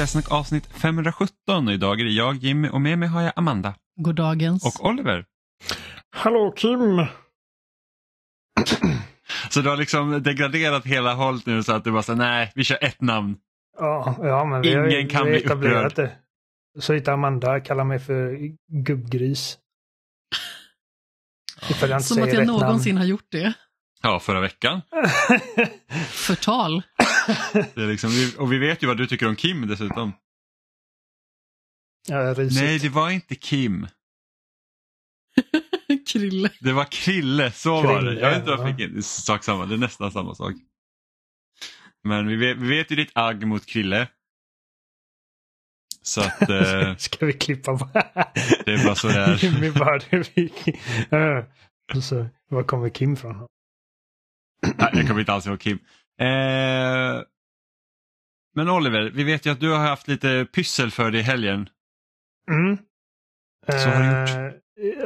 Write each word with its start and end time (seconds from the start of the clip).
Spelsnack 0.00 0.32
avsnitt 0.32 0.66
517 0.66 1.68
och 1.68 1.72
idag 1.72 2.00
är 2.00 2.04
det 2.04 2.10
jag, 2.10 2.36
Jimmy 2.36 2.68
och 2.68 2.80
med 2.80 2.98
mig 2.98 3.08
har 3.08 3.22
jag 3.22 3.32
Amanda. 3.36 3.74
Goddagens. 3.96 4.64
Och 4.64 4.86
Oliver. 4.86 5.24
Hallå 6.10 6.52
Kim! 6.56 6.96
Så 9.50 9.60
du 9.60 9.68
har 9.68 9.76
liksom 9.76 10.22
degraderat 10.22 10.86
hela 10.86 11.14
hållet 11.14 11.46
nu 11.46 11.62
så 11.62 11.72
att 11.72 11.84
du 11.84 11.92
bara 11.92 12.02
säger 12.02 12.16
nej, 12.16 12.52
vi 12.54 12.64
kör 12.64 12.84
ett 12.84 13.00
namn. 13.00 13.36
Ja, 13.78 14.16
ja 14.18 14.44
men 14.44 14.62
vi 14.62 14.74
har, 14.74 14.88
Ingen 14.88 15.08
kan 15.08 15.26
vi 15.26 15.32
har 15.32 15.38
bli 15.38 15.44
etablerat 15.44 15.92
upprörd. 15.92 16.08
det. 16.74 16.80
Så 16.80 16.92
heter 16.92 17.12
Amanda 17.12 17.60
kallar 17.60 17.84
mig 17.84 17.98
för 17.98 18.38
gubbgris. 18.72 19.58
Som 22.00 22.22
att 22.22 22.32
jag 22.32 22.46
någonsin 22.46 22.96
har 22.96 23.04
gjort 23.04 23.26
det. 23.30 23.54
Ja, 24.02 24.20
förra 24.20 24.40
veckan. 24.40 24.80
Förtal. 26.08 26.82
Det 27.74 27.82
är 27.82 27.86
liksom, 27.86 28.10
och 28.38 28.52
vi 28.52 28.58
vet 28.58 28.82
ju 28.82 28.86
vad 28.86 28.96
du 28.96 29.06
tycker 29.06 29.28
om 29.28 29.36
Kim 29.36 29.66
dessutom. 29.68 30.12
ja. 32.08 32.34
Nej, 32.50 32.78
det 32.78 32.88
var 32.88 33.10
inte 33.10 33.34
Kim. 33.34 33.86
Krille. 36.12 36.50
Det 36.60 36.72
var 36.72 36.84
Krille, 36.84 37.52
så 37.52 37.82
var 37.82 38.02
det. 38.02 38.08
Krille, 38.08 38.20
Jag 38.20 38.30
vet 38.30 38.38
inte 38.38 38.50
varför 38.50 38.64
jag 38.68 38.76
fick 38.76 38.86
in. 38.86 38.92
Det 38.92 38.98
är 38.98 39.02
sak 39.02 39.44
samma, 39.44 39.66
det 39.66 39.74
är 39.74 39.78
nästan 39.78 40.12
samma 40.12 40.34
sak. 40.34 40.54
Men 42.04 42.26
vi 42.26 42.36
vet, 42.36 42.56
vi 42.56 42.68
vet 42.68 42.90
ju 42.92 42.96
ditt 42.96 43.10
agg 43.14 43.46
mot 43.46 43.66
Krille. 43.66 44.08
Så 46.02 46.20
att 46.20 46.50
eh, 46.50 46.96
Ska 46.96 47.26
vi 47.26 47.32
klippa 47.32 47.78
på? 47.78 47.88
det 48.64 48.72
är 48.72 48.84
bara 48.84 48.94
så 48.94 49.08
det 49.08 49.20
är. 49.20 49.44
Jimmy 49.44 49.70
bara, 49.70 49.98
det 52.48 52.54
var 52.54 52.62
kommer 52.62 52.88
Kim 52.88 53.16
från? 53.16 53.46
Nej, 54.62 54.90
jag 54.92 55.06
kommer 55.08 55.20
inte 55.20 55.32
alls 55.32 55.46
ihåg 55.46 55.60
Kim. 55.60 55.78
Eh, 56.20 57.22
men 58.54 58.68
Oliver, 58.68 59.10
vi 59.14 59.24
vet 59.24 59.46
ju 59.46 59.50
att 59.52 59.60
du 59.60 59.70
har 59.70 59.78
haft 59.78 60.08
lite 60.08 60.46
pyssel 60.54 60.90
för 60.90 61.10
dig 61.10 61.20
i 61.20 61.24
helgen. 61.24 61.68
Mm. 62.50 62.78
Så 63.68 63.88
har 63.88 64.00
du 64.00 64.42
gjort. 64.42 64.54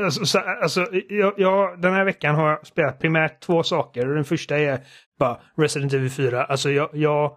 Alltså, 0.05 0.27
så, 0.27 0.39
alltså, 0.39 0.89
jag, 1.09 1.35
jag, 1.37 1.81
den 1.81 1.95
här 1.95 2.05
veckan 2.05 2.35
har 2.35 2.49
jag 2.49 2.67
spelat 2.67 2.99
primärt 3.01 3.41
två 3.41 3.63
saker. 3.63 4.07
Den 4.07 4.25
första 4.25 4.59
är 4.59 4.81
bara 5.19 5.41
Resident 5.57 5.93
Evil 5.93 6.11
4. 6.11 6.45
Alltså 6.45 6.71
jag, 6.71 6.91
jag, 6.93 7.37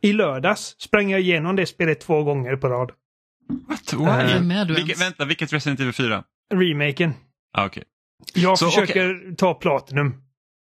I 0.00 0.12
lördags 0.12 0.76
sprang 0.78 1.10
jag 1.10 1.20
igenom 1.20 1.56
det 1.56 1.66
spelet 1.66 2.00
två 2.00 2.22
gånger 2.22 2.56
på 2.56 2.68
rad. 2.68 2.92
What? 3.68 3.92
Eh, 3.92 4.34
Vem 4.34 4.50
är 4.50 4.64
du 4.64 4.74
Vilket, 4.74 5.00
vänta, 5.00 5.24
vilket 5.24 5.52
Resident 5.52 5.80
Evil 5.80 5.92
4? 5.92 6.24
Remaken. 6.54 7.14
Ah, 7.52 7.66
okej. 7.66 7.84
Jag 8.34 8.58
Så, 8.58 8.70
försöker 8.70 9.34
ta 9.36 9.54
Platinum. 9.54 10.21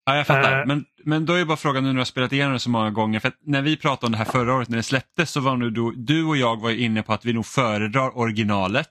Ja, 0.05 0.17
jag 0.17 0.27
fattar. 0.27 0.59
Eh. 0.59 0.65
men, 0.65 0.85
men 1.03 1.25
då 1.25 1.33
är 1.33 1.45
bara 1.45 1.57
frågan 1.57 1.83
nu 1.83 1.89
när 1.89 1.93
du 1.93 1.99
har 1.99 2.05
spelat 2.05 2.33
igenom 2.33 2.53
det 2.53 2.59
så 2.59 2.69
många 2.69 2.91
gånger. 2.91 3.19
För 3.19 3.31
när 3.45 3.61
vi 3.61 3.77
pratade 3.77 4.05
om 4.05 4.11
det 4.11 4.17
här 4.17 4.25
förra 4.25 4.53
året 4.53 4.69
när 4.69 4.77
det 4.77 4.83
släpptes 4.83 5.31
så 5.31 5.39
var 5.39 5.57
nu 5.57 5.69
du, 5.69 5.91
du 5.95 6.25
och 6.25 6.37
jag 6.37 6.61
var 6.61 6.71
inne 6.71 7.03
på 7.03 7.13
att 7.13 7.25
vi 7.25 7.33
nog 7.33 7.45
föredrar 7.45 8.17
originalet. 8.17 8.89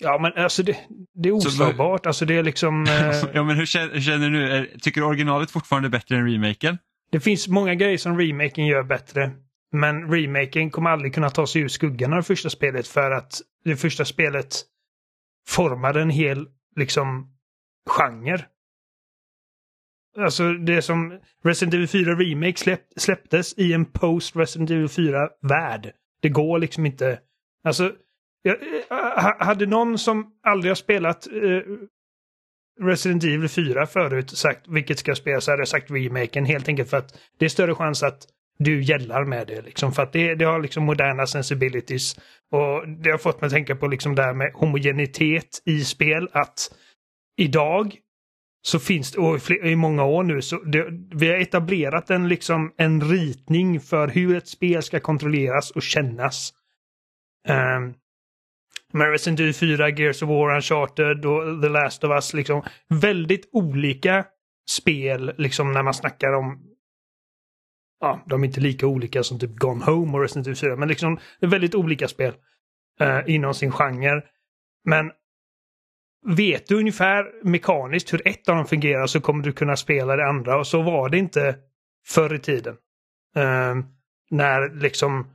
Ja 0.00 0.18
men 0.18 0.44
alltså 0.44 0.62
det, 0.62 0.76
det 1.14 1.28
är 1.28 1.32
oslagbart. 1.32 2.06
Alltså 2.06 2.24
det 2.24 2.36
är 2.36 2.42
liksom... 2.42 2.86
Eh, 2.90 3.24
ja, 3.34 3.42
men 3.42 3.56
hur 3.56 3.66
känner, 3.66 3.94
hur 3.94 4.00
känner 4.00 4.30
du 4.30 4.38
nu? 4.38 4.52
Är, 4.52 4.78
tycker 4.80 5.00
du 5.00 5.06
originalet 5.06 5.50
fortfarande 5.50 5.88
är 5.88 5.90
bättre 5.90 6.16
än 6.16 6.32
remaken? 6.32 6.78
det 7.12 7.20
finns 7.20 7.48
många 7.48 7.74
grejer 7.74 7.98
som 7.98 8.18
remaken 8.18 8.66
gör 8.66 8.82
bättre. 8.82 9.30
Men 9.72 10.10
remaken 10.12 10.70
kommer 10.70 10.90
aldrig 10.90 11.14
kunna 11.14 11.30
ta 11.30 11.46
sig 11.46 11.62
ur 11.62 11.68
skuggan 11.68 12.12
av 12.12 12.16
det 12.16 12.22
första 12.22 12.50
spelet 12.50 12.88
för 12.88 13.10
att 13.10 13.40
det 13.64 13.76
första 13.76 14.04
spelet 14.04 14.62
formade 15.48 16.02
en 16.02 16.10
hel 16.10 16.46
liksom 16.76 17.34
genre. 17.90 18.46
Alltså 20.18 20.52
det 20.52 20.82
som 20.82 21.18
Resident 21.44 21.74
Evil 21.74 21.88
4 21.88 22.14
Remake 22.14 22.56
släpp, 22.56 22.82
släpptes 22.96 23.58
i 23.58 23.72
en 23.72 23.84
post 23.84 24.36
Resident 24.36 24.70
Evil 24.70 24.86
4-värld. 24.86 25.92
Det 26.22 26.28
går 26.28 26.58
liksom 26.58 26.86
inte. 26.86 27.18
Alltså, 27.64 27.92
jag, 28.42 28.56
eh, 28.90 29.34
hade 29.38 29.66
någon 29.66 29.98
som 29.98 30.26
aldrig 30.42 30.70
har 30.70 30.74
spelat 30.74 31.26
eh, 31.26 31.62
Resident 32.80 33.24
Evil 33.24 33.48
4 33.48 33.86
förut 33.86 34.30
sagt 34.30 34.68
vilket 34.68 34.98
ska 34.98 35.10
jag 35.10 35.18
spela 35.18 35.40
så 35.40 35.50
hade 35.50 35.60
jag 35.60 35.68
sagt 35.68 35.90
remaken 35.90 36.44
helt 36.44 36.68
enkelt 36.68 36.90
för 36.90 36.96
att 36.96 37.18
det 37.38 37.44
är 37.44 37.48
större 37.48 37.74
chans 37.74 38.02
att 38.02 38.26
du 38.58 38.82
gällar 38.82 39.24
med 39.24 39.46
det. 39.46 39.62
Liksom, 39.62 39.92
för 39.92 40.02
att 40.02 40.12
det, 40.12 40.34
det 40.34 40.44
har 40.44 40.60
liksom 40.60 40.84
moderna 40.84 41.26
sensibilities. 41.26 42.16
Och 42.50 42.88
det 42.88 43.10
har 43.10 43.18
fått 43.18 43.40
mig 43.40 43.46
att 43.46 43.52
tänka 43.52 43.76
på 43.76 43.86
liksom 43.86 44.14
det 44.14 44.22
här 44.22 44.34
med 44.34 44.52
homogenitet 44.54 45.62
i 45.64 45.84
spel. 45.84 46.28
Att 46.32 46.74
idag 47.36 47.96
så 48.62 48.78
finns 48.78 49.12
det, 49.12 49.18
och 49.18 49.50
i, 49.50 49.76
många 49.76 50.04
år 50.04 50.22
nu, 50.22 50.42
så 50.42 50.56
det, 50.56 50.86
vi 51.14 51.28
har 51.28 51.36
etablerat 51.36 52.10
en, 52.10 52.28
liksom, 52.28 52.72
en 52.76 53.00
ritning 53.00 53.80
för 53.80 54.08
hur 54.08 54.36
ett 54.36 54.48
spel 54.48 54.82
ska 54.82 55.00
kontrolleras 55.00 55.70
och 55.70 55.82
kännas. 55.82 56.52
Um, 57.48 57.94
med 58.92 59.10
Resident 59.10 59.40
Evil 59.40 59.54
4, 59.54 59.88
Gears 59.88 60.22
of 60.22 60.28
War, 60.28 60.54
Uncharted 60.54 61.26
och 61.26 61.62
The 61.62 61.68
Last 61.68 62.04
of 62.04 62.10
Us. 62.10 62.34
Liksom, 62.34 62.62
väldigt 62.88 63.48
olika 63.52 64.24
spel 64.70 65.32
liksom 65.38 65.72
när 65.72 65.82
man 65.82 65.94
snackar 65.94 66.32
om 66.32 66.72
Ja, 68.00 68.24
de 68.26 68.42
är 68.42 68.46
inte 68.46 68.60
lika 68.60 68.86
olika 68.86 69.22
som 69.22 69.38
typ 69.38 69.56
Gone 69.56 69.84
Home 69.84 70.12
och 70.12 70.22
Resident 70.22 70.46
Evil 70.46 70.56
4, 70.56 70.76
men 70.76 70.88
liksom 70.88 71.18
väldigt 71.40 71.74
olika 71.74 72.08
spel 72.08 72.34
eh, 73.00 73.20
inom 73.26 73.54
sin 73.54 73.72
genre. 73.72 74.22
Men 74.84 75.10
vet 76.26 76.66
du 76.66 76.74
ungefär 76.78 77.44
mekaniskt 77.44 78.12
hur 78.12 78.28
ett 78.28 78.48
av 78.48 78.56
dem 78.56 78.66
fungerar 78.66 79.06
så 79.06 79.20
kommer 79.20 79.44
du 79.44 79.52
kunna 79.52 79.76
spela 79.76 80.16
det 80.16 80.26
andra 80.26 80.58
och 80.58 80.66
så 80.66 80.82
var 80.82 81.08
det 81.08 81.18
inte 81.18 81.56
förr 82.06 82.34
i 82.34 82.38
tiden. 82.38 82.76
Eh, 83.36 83.74
när 84.30 84.74
liksom 84.80 85.26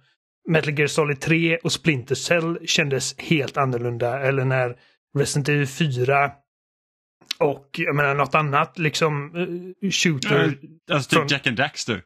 Metal 0.50 0.80
Gear 0.80 0.88
Solid 0.88 1.20
3 1.20 1.58
och 1.58 1.72
Splinter 1.72 2.16
Cell 2.16 2.60
kändes 2.66 3.20
helt 3.20 3.58
annorlunda 3.58 4.20
eller 4.20 4.46
när 4.46 4.76
Resident 5.18 5.50
Evil 5.50 5.68
4 5.68 6.32
och 7.40 7.70
jag 7.78 7.96
menar 7.96 8.16
något 8.16 8.36
annat 8.36 8.80
liksom 8.80 9.36
eh, 9.82 9.90
shooter. 9.92 10.58
Alltså 10.92 11.10
typ 11.10 11.18
Från- 11.20 11.28
Jack 11.28 11.48
and 11.48 11.58
Daxter. 11.58 12.04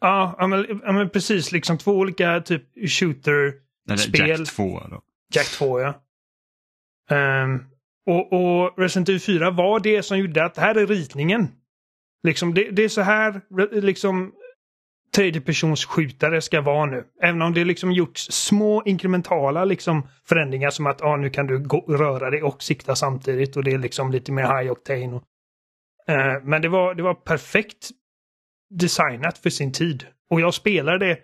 Ja, 0.00 0.34
ja, 0.38 0.46
men, 0.46 0.80
ja 0.84 0.92
men 0.92 1.10
precis 1.10 1.52
liksom 1.52 1.78
två 1.78 1.92
olika 1.92 2.40
typ 2.40 2.90
shooter 2.90 3.52
Eller 3.88 3.96
Spel. 3.96 4.28
Jack 4.28 4.48
2 4.48 4.80
då. 4.90 5.02
Jack 5.34 5.46
2 5.46 5.80
ja. 5.80 6.02
Ehm, 7.10 7.64
och, 8.06 8.32
och 8.32 8.78
Resident 8.78 9.08
Evil 9.08 9.20
4 9.20 9.50
var 9.50 9.80
det 9.80 10.02
som 10.02 10.18
gjorde 10.18 10.44
att 10.44 10.56
här 10.56 10.74
är 10.74 10.86
ritningen. 10.86 11.48
Liksom 12.22 12.54
det, 12.54 12.70
det 12.70 12.84
är 12.84 12.88
så 12.88 13.00
här 13.00 13.40
liksom 13.80 14.32
tredjepersonsskjutare 15.14 16.40
ska 16.40 16.60
vara 16.60 16.86
nu. 16.86 17.04
Även 17.22 17.42
om 17.42 17.54
det 17.54 17.64
liksom 17.64 17.92
gjorts 17.92 18.28
små 18.30 18.82
inkrementala 18.84 19.64
liksom 19.64 20.08
förändringar 20.28 20.70
som 20.70 20.86
att 20.86 21.02
ah, 21.02 21.16
nu 21.16 21.30
kan 21.30 21.46
du 21.46 21.58
gå, 21.58 21.80
röra 21.88 22.30
dig 22.30 22.42
och 22.42 22.62
sikta 22.62 22.96
samtidigt 22.96 23.56
och 23.56 23.64
det 23.64 23.72
är 23.72 23.78
liksom 23.78 24.10
lite 24.10 24.32
mer 24.32 24.42
high 24.42 24.72
octane. 24.72 25.14
Och, 25.14 25.22
Eh, 26.08 26.42
men 26.42 26.62
det 26.62 26.68
var, 26.68 26.94
det 26.94 27.02
var 27.02 27.14
perfekt 27.14 27.90
designat 28.70 29.38
för 29.38 29.50
sin 29.50 29.72
tid. 29.72 30.06
Och 30.30 30.40
jag 30.40 30.54
spelade 30.54 31.06
det 31.06 31.18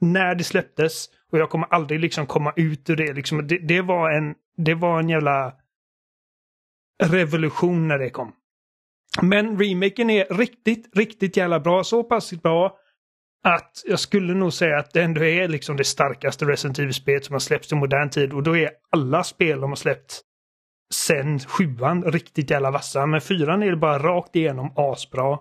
när 0.00 0.34
det 0.34 0.44
släpptes 0.44 1.06
och 1.32 1.38
jag 1.38 1.50
kommer 1.50 1.66
aldrig 1.70 2.00
liksom 2.00 2.26
komma 2.26 2.52
ut 2.56 2.90
ur 2.90 2.96
det. 2.96 3.12
Liksom, 3.12 3.46
det, 3.46 3.58
det, 3.58 3.82
var 3.82 4.10
en, 4.10 4.34
det 4.56 4.74
var 4.74 5.00
en 5.00 5.08
jävla 5.08 5.52
revolution 7.00 7.88
när 7.88 7.98
det 7.98 8.10
kom. 8.10 8.32
Men 9.22 9.58
remaken 9.58 10.10
är 10.10 10.34
riktigt, 10.34 10.96
riktigt 10.96 11.36
jävla 11.36 11.60
bra. 11.60 11.84
Så 11.84 12.04
pass 12.04 12.32
bra 12.32 12.76
att 13.44 13.82
jag 13.86 14.00
skulle 14.00 14.34
nog 14.34 14.52
säga 14.52 14.78
att 14.78 14.92
det 14.92 15.02
ändå 15.02 15.24
är 15.24 15.48
liksom 15.48 15.76
det 15.76 15.84
starkaste 15.84 16.44
Resident 16.44 16.78
Evil-spelet 16.78 17.24
som 17.24 17.32
har 17.32 17.40
släppts 17.40 17.72
i 17.72 17.74
modern 17.74 18.10
tid. 18.10 18.32
Och 18.32 18.42
då 18.42 18.56
är 18.56 18.70
alla 18.90 19.24
spel 19.24 19.60
de 19.60 19.70
har 19.70 19.76
släppt 19.76 20.20
sen 20.94 21.38
sjuan 21.38 22.04
riktigt 22.04 22.50
jävla 22.50 22.70
vassa. 22.70 23.06
Men 23.06 23.20
fyran 23.20 23.62
är 23.62 23.70
det 23.70 23.76
bara 23.76 23.98
rakt 23.98 24.36
igenom 24.36 24.72
asbra. 24.76 25.38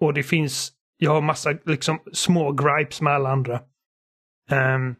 Och 0.00 0.14
det 0.14 0.22
finns, 0.22 0.72
jag 0.96 1.10
har 1.10 1.20
massa 1.20 1.54
liksom 1.64 1.98
små 2.12 2.52
gripes 2.52 3.00
med 3.00 3.12
alla 3.12 3.30
andra. 3.30 3.60
Um, 4.50 4.96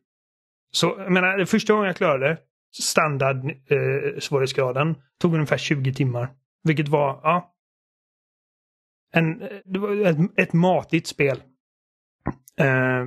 så 0.73 0.95
jag 0.99 1.13
menar, 1.13 1.39
det 1.39 1.47
första 1.47 1.73
gången 1.73 1.87
jag 1.87 1.97
klarade 1.97 2.29
det, 2.29 2.39
standard 2.73 3.45
eh, 3.47 4.19
svårighetsgraden, 4.19 4.95
tog 5.19 5.35
ungefär 5.35 5.59
20 5.59 5.95
timmar. 5.95 6.35
Vilket 6.63 6.89
var, 6.89 7.21
ja. 7.23 7.55
En, 9.13 9.43
eh, 9.43 9.59
det 9.65 9.79
var 9.79 10.07
ett, 10.07 10.17
ett 10.37 10.53
matigt 10.53 11.07
spel. 11.07 11.43
Eh, 12.57 13.07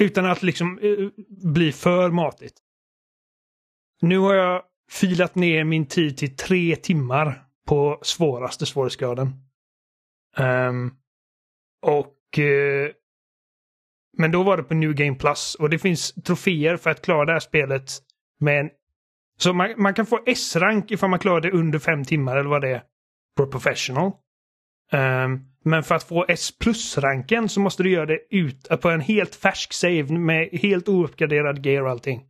utan 0.00 0.26
att 0.26 0.42
liksom 0.42 0.78
eh, 0.78 1.08
bli 1.52 1.72
för 1.72 2.10
matigt. 2.10 2.54
Nu 4.00 4.18
har 4.18 4.34
jag 4.34 4.62
filat 4.90 5.34
ner 5.34 5.64
min 5.64 5.86
tid 5.86 6.16
till 6.16 6.36
tre 6.36 6.76
timmar 6.76 7.46
på 7.66 7.98
svåraste 8.02 8.66
svårighetsgraden. 8.66 9.32
Um, 10.38 10.96
och 11.82 12.38
eh, 12.38 12.90
men 14.18 14.30
då 14.30 14.42
var 14.42 14.56
det 14.56 14.62
på 14.62 14.74
New 14.74 14.94
Game 14.94 15.16
Plus 15.16 15.54
och 15.54 15.70
det 15.70 15.78
finns 15.78 16.14
troféer 16.14 16.76
för 16.76 16.90
att 16.90 17.02
klara 17.02 17.24
det 17.24 17.32
här 17.32 17.40
spelet 17.40 17.90
men. 18.40 18.70
Så 19.38 19.52
man, 19.52 19.74
man 19.76 19.94
kan 19.94 20.06
få 20.06 20.20
S-rank 20.26 20.90
ifall 20.90 21.10
man 21.10 21.18
klarar 21.18 21.40
det 21.40 21.50
under 21.50 21.78
fem 21.78 22.04
timmar 22.04 22.36
eller 22.36 22.50
vad 22.50 22.62
det 22.62 22.70
är. 22.70 22.82
På 23.36 23.46
Professional. 23.46 24.12
Um, 24.92 25.40
men 25.64 25.82
för 25.82 25.94
att 25.94 26.04
få 26.04 26.24
S 26.28 26.58
plus-ranken 26.58 27.48
så 27.48 27.60
måste 27.60 27.82
du 27.82 27.90
göra 27.90 28.06
det 28.06 28.18
ut 28.30 28.70
eh, 28.70 28.76
på 28.76 28.90
en 28.90 29.00
helt 29.00 29.34
färsk 29.34 29.72
save 29.72 30.18
med 30.18 30.48
helt 30.52 30.88
ouppgraderad 30.88 31.66
gear 31.66 31.82
och 31.82 31.90
allting. 31.90 32.22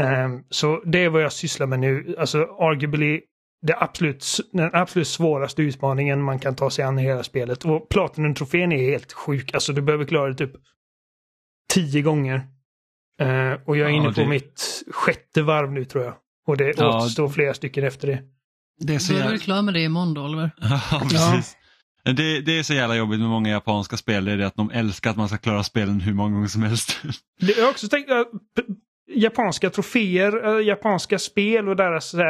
Um, 0.00 0.44
så 0.50 0.82
det 0.86 1.04
är 1.04 1.08
vad 1.08 1.22
jag 1.22 1.32
sysslar 1.32 1.66
med 1.66 1.80
nu. 1.80 2.14
Alltså 2.18 2.38
arguably 2.42 3.20
det 3.62 3.76
absolut, 3.78 4.26
den 4.52 4.70
absolut 4.72 5.08
svåraste 5.08 5.62
utmaningen 5.62 6.22
man 6.22 6.38
kan 6.38 6.56
ta 6.56 6.70
sig 6.70 6.84
an 6.84 6.98
i 6.98 7.02
hela 7.02 7.22
spelet. 7.22 7.64
Och 7.64 7.88
Platinum-trofén 7.88 8.72
är 8.72 8.90
helt 8.90 9.12
sjuk. 9.12 9.54
Alltså 9.54 9.72
du 9.72 9.82
behöver 9.82 10.04
klara 10.04 10.28
det 10.28 10.34
typ 10.34 10.52
tio 11.72 12.02
gånger. 12.02 12.42
Eh, 13.20 13.52
och 13.64 13.76
jag 13.76 13.86
är 13.88 13.90
Ja, 13.92 13.96
inne 13.96 14.12
på 14.12 14.20
det- 14.20 14.26
mitt 14.26 14.82
sjätte 14.90 15.42
varv 15.42 15.72
nu 15.72 15.84
tror 15.84 16.04
jag. 16.04 16.14
Och 16.46 16.56
det 16.56 16.74
Ja. 16.78 16.98
återstår 16.98 17.28
flera 17.28 17.54
stycken 17.54 17.84
efter 17.84 18.08
det. 18.08 18.22
Det 18.80 18.94
är 18.94 18.98
så 18.98 19.12
är 19.12 19.14
du 19.14 19.18
jävla... 19.18 19.30
väl 19.30 19.40
klar 19.40 19.62
med 19.62 19.74
det 19.74 19.80
imorgon 19.80 20.14
då, 20.14 20.24
Oliver? 20.24 20.50
Ja, 20.90 21.00
precis. 21.10 21.56
Det, 22.04 22.40
det 22.40 22.58
är 22.58 22.62
så 22.62 22.74
jävla 22.74 22.96
jobbigt 22.96 23.20
med 23.20 23.28
många 23.28 23.50
japanska 23.50 23.96
spel, 23.96 24.24
det 24.24 24.32
är 24.32 24.36
det 24.36 24.46
att 24.46 24.56
de 24.56 24.70
älskar 24.70 25.10
att 25.10 25.16
man 25.16 25.28
ska 25.28 25.38
klara 25.38 25.62
spelen 25.64 26.00
hur 26.00 26.14
många 26.14 26.34
gånger 26.34 26.48
som 26.48 26.62
helst. 26.62 27.00
Det, 27.40 27.52
jag 27.58 27.64
har 27.64 27.70
också 27.70 27.88
tänkt, 27.88 28.10
äh, 28.10 28.22
japanska 29.14 29.70
troféer, 29.70 30.58
äh, 30.60 30.66
japanska 30.66 31.18
spel 31.18 31.68
och 31.68 31.76
deras 31.76 32.14
äh, 32.14 32.20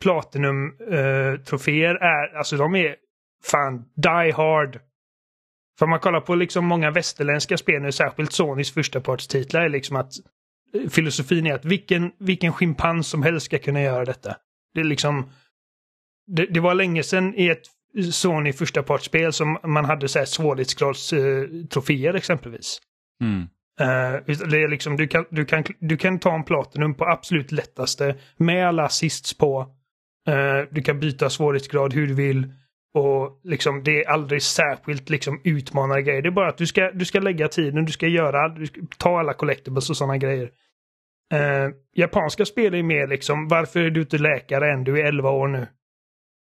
Platinum-troféer 0.00 1.94
är, 1.94 2.36
alltså 2.38 2.56
de 2.56 2.74
är 2.74 2.96
fan 3.44 3.84
die 3.96 4.32
hard. 4.32 4.78
För 5.78 5.86
man 5.86 6.00
kollar 6.00 6.20
på 6.20 6.34
liksom 6.34 6.64
många 6.66 6.90
västerländska 6.90 7.56
spel 7.56 7.82
nu, 7.82 7.92
särskilt 7.92 8.32
Sonys 8.32 8.74
första 8.74 9.00
partstitlar, 9.00 9.62
är 9.64 9.68
liksom 9.68 9.96
att 9.96 10.12
filosofin 10.90 11.46
är 11.46 11.54
att 11.54 11.64
vilken, 11.64 12.10
vilken 12.18 12.52
schimpans 12.52 13.08
som 13.08 13.22
helst 13.22 13.46
ska 13.46 13.58
kunna 13.58 13.82
göra 13.82 14.04
detta. 14.04 14.36
Det 14.74 14.80
är 14.80 14.84
liksom, 14.84 15.30
det, 16.26 16.46
det 16.46 16.60
var 16.60 16.74
länge 16.74 17.02
sedan 17.02 17.34
i 17.36 17.48
ett 17.48 17.62
Sony 18.12 18.52
första 18.52 18.82
partsspel 18.82 19.32
som 19.32 19.58
man 19.64 19.84
hade 19.84 20.08
så 20.08 20.18
här 20.18 20.26
svårighetsgradstroféer 20.26 22.14
exempelvis. 22.14 22.80
Mm. 23.22 23.48
Utan 24.26 24.50
det 24.50 24.62
är 24.62 24.68
liksom, 24.68 24.96
du, 24.96 25.08
kan, 25.08 25.24
du, 25.30 25.44
kan, 25.44 25.64
du 25.78 25.96
kan 25.96 26.18
ta 26.18 26.34
en 26.34 26.44
Platinum 26.44 26.94
på 26.94 27.04
absolut 27.04 27.52
lättaste 27.52 28.16
med 28.36 28.68
alla 28.68 28.84
assists 28.84 29.38
på. 29.38 29.60
Eh, 30.28 30.68
du 30.70 30.82
kan 30.82 31.00
byta 31.00 31.30
svårighetsgrad 31.30 31.94
hur 31.94 32.06
du 32.06 32.14
vill. 32.14 32.52
Och 32.94 33.40
liksom, 33.44 33.82
det 33.84 34.04
är 34.04 34.10
aldrig 34.10 34.42
särskilt 34.42 35.10
liksom, 35.10 35.40
utmanande 35.44 36.02
grejer. 36.02 36.22
Det 36.22 36.28
är 36.28 36.32
bara 36.32 36.48
att 36.48 36.58
du 36.58 36.66
ska, 36.66 36.90
du 36.90 37.04
ska 37.04 37.20
lägga 37.20 37.48
tiden, 37.48 37.84
du 37.84 37.92
ska 37.92 38.06
göra, 38.06 38.48
du 38.48 38.66
ska 38.66 38.80
ta 38.98 39.18
alla 39.18 39.34
collectibles 39.34 39.90
och 39.90 39.96
sådana 39.96 40.16
grejer. 40.18 40.50
Eh, 41.34 41.68
japanska 41.96 42.44
spel 42.44 42.74
är 42.74 42.82
mer 42.82 43.06
liksom, 43.06 43.48
varför 43.48 43.80
är 43.80 43.90
du 43.90 44.00
inte 44.00 44.18
läkare 44.18 44.72
än? 44.72 44.84
Du 44.84 45.00
är 45.00 45.04
11 45.04 45.30
år 45.30 45.48
nu. 45.48 45.66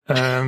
Eh, 0.09 0.45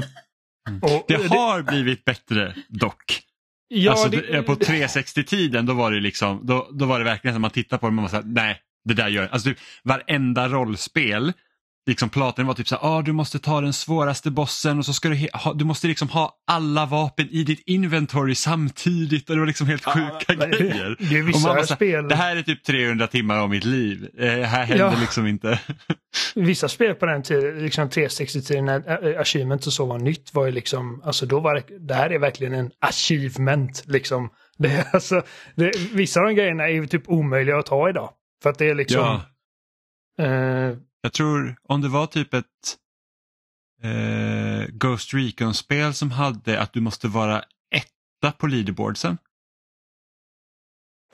och, 0.82 1.06
Det 1.08 1.28
har 1.30 1.62
blivit 1.64 2.06
bättre 2.06 2.56
dock. 2.70 3.22
ja, 3.68 3.92
alltså, 3.92 4.10
det- 4.10 4.32
det, 4.32 4.44
på 4.44 4.56
360-tiden 4.56 5.66
då 5.66 5.74
var 5.74 5.92
det 5.92 6.00
liksom, 6.00 6.40
då, 6.44 6.70
då 6.72 6.86
var 6.86 7.00
det 7.00 7.06
verkligen 7.06 7.36
som 7.36 7.42
man 7.42 7.52
tittar 7.52 7.78
på 7.78 7.86
det 7.86 7.88
och 7.88 7.94
man 7.94 8.04
var 8.04 8.10
såhär, 8.10 8.24
nej, 8.28 8.60
det 8.84 8.94
där 8.94 9.08
gör 9.08 9.28
Alltså 9.28 9.50
typ, 9.50 9.58
varenda 9.84 10.48
rollspel, 10.48 11.34
liksom 11.88 12.10
Platin 12.10 12.46
var 12.48 12.54
typ 12.54 12.68
såhär, 12.68 12.98
ah, 12.98 13.02
du 13.02 13.12
måste 13.12 13.40
ta 13.40 13.62
den 13.62 13.74
svåraste 13.74 14.32
bossen 14.32 14.78
och 14.80 14.86
så 14.86 14.94
ska 14.94 15.10
du, 15.10 15.28
ha, 15.34 15.54
du 15.54 15.66
måste 15.66 15.88
liksom 15.88 16.10
ha 16.10 16.36
alla 16.48 16.86
vapen 16.86 17.28
i 17.32 17.44
ditt 17.44 17.64
inventory 17.66 18.36
samtidigt 18.36 19.30
och 19.30 19.36
det 19.36 19.40
var 19.40 19.48
liksom 19.48 19.68
helt 19.68 19.86
sjuka 19.86 20.26
men- 20.38 20.52
grejer. 20.52 20.96
Det 21.00 21.18
är 21.18 21.24
vissa 21.24 21.40
så 21.40 21.54
här, 21.54 21.64
spel. 21.64 22.08
Det 22.08 22.16
här 22.16 22.36
är 22.36 22.42
typ 22.42 22.64
300 22.64 23.08
timmar 23.08 23.38
av 23.38 23.50
mitt 23.50 23.66
liv. 23.66 24.10
Eh, 24.18 24.28
här 24.28 24.64
händer 24.66 24.86
Ja. 24.86 24.98
liksom 25.00 25.28
inte. 25.28 25.60
Vissa 26.36 26.70
spel 26.70 26.96
på 26.96 27.06
den 27.06 27.24
tiden, 27.24 27.60
liksom 27.64 27.90
360-tiden 27.90 28.66
när 28.66 29.08
äh, 29.14 29.22
achievement 29.22 29.66
och 29.68 29.74
så 29.74 29.86
var 29.86 30.00
nytt 30.00 30.34
var 30.34 30.46
ju 30.46 30.52
liksom, 30.52 31.02
alltså 31.06 31.26
då 31.26 31.40
var 31.40 31.56
det, 31.56 31.64
det 31.88 31.94
här 31.94 32.10
är 32.10 32.20
verkligen 32.20 32.54
en 32.54 32.72
achievement 32.82 33.84
liksom. 33.88 34.30
Det, 34.58 34.68
är 34.72 34.86
alltså, 34.94 35.22
det, 35.56 35.72
vissa 35.94 36.20
av 36.20 36.26
de 36.26 36.34
grejerna 36.36 36.64
är 36.64 36.74
ju 36.74 36.88
typ 36.88 37.10
omöjliga 37.10 37.58
att 37.58 37.66
ta 37.66 37.90
idag. 37.90 38.10
För 38.44 38.50
att 38.50 38.58
det 38.58 38.70
är 38.70 38.76
liksom, 38.76 39.20
Ja. 40.18 40.26
eh, 40.26 40.76
Jag 41.02 41.14
tror 41.14 41.56
om 41.64 41.82
det 41.82 41.88
var 41.88 42.06
typ 42.08 42.34
ett 42.34 42.46
eh, 43.84 44.68
Ghost 44.70 45.14
Recon-spel 45.14 45.94
som 45.94 46.12
hade 46.12 46.60
att 46.62 46.74
du 46.74 46.82
måste 46.82 47.08
vara 47.08 47.44
etta 47.76 48.32
på 48.38 48.48
leaderboardsen. 48.48 49.18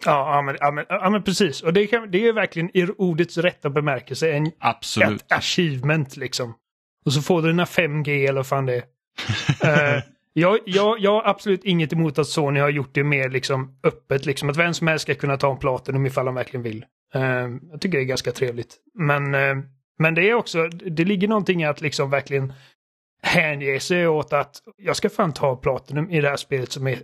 ja, 0.06 0.36
ja, 0.36 0.42
men, 0.42 0.58
ja, 0.60 0.72
men, 0.72 0.86
ja 0.90 1.10
men 1.10 1.24
precis. 1.24 1.62
Och 1.64 1.74
det, 1.74 1.88
kan, 1.88 2.12
det 2.12 2.28
är 2.28 2.34
verkligen 2.34 2.78
i 2.78 2.88
ordets 2.98 3.38
rätta 3.38 3.70
bemärkelse 3.70 4.32
en, 4.32 4.52
Absolut. 4.60 5.22
ett 5.22 5.32
achievement 5.32 6.18
liksom. 6.18 6.54
Och 7.06 7.14
så 7.14 7.22
får 7.22 7.42
du 7.42 7.48
dina 7.48 7.66
5G 7.66 8.10
eller 8.10 8.34
vad 8.40 8.48
fan 8.48 8.66
det 8.66 8.76
är. 8.76 8.84
Eh, 9.64 10.04
jag, 10.34 10.60
jag, 10.66 11.00
jag 11.00 11.12
har 11.12 11.30
absolut 11.30 11.64
inget 11.64 11.94
emot 11.94 12.20
att 12.20 12.28
Sony 12.28 12.60
har 12.60 12.70
gjort 12.70 12.90
det 12.94 13.04
mer 13.04 13.30
liksom 13.30 13.80
öppet. 13.84 14.26
Liksom, 14.26 14.50
att 14.50 14.58
vem 14.58 14.74
som 14.74 14.88
helst 14.88 15.04
ska 15.04 15.16
kunna 15.16 15.38
ta 15.38 15.52
en 15.52 15.58
Platinum 15.58 16.06
ifall 16.06 16.26
de 16.26 16.36
verkligen 16.36 16.64
vill. 16.64 16.86
Eh, 17.14 17.22
jag 17.72 17.82
tycker 17.82 17.98
det 17.98 18.04
är 18.04 18.06
ganska 18.06 18.32
trevligt. 18.32 18.76
Men, 18.94 19.36
eh, 19.36 19.56
men 19.98 20.16
det 20.16 20.30
är 20.30 20.34
också, 20.34 20.68
det 20.68 21.06
ligger 21.06 21.28
någonting 21.28 21.62
i 21.62 21.66
att 21.66 21.82
liksom 21.82 22.10
verkligen 22.10 22.54
hänge 23.22 23.80
sig 23.80 24.08
åt 24.08 24.34
att 24.34 24.62
jag 24.78 24.96
ska 24.96 25.10
fan 25.10 25.34
ta 25.34 25.56
Platinum 25.56 26.10
i 26.10 26.22
det 26.22 26.30
här 26.30 26.38
spelet 26.38 26.72
som 26.72 26.88
är 26.88 27.00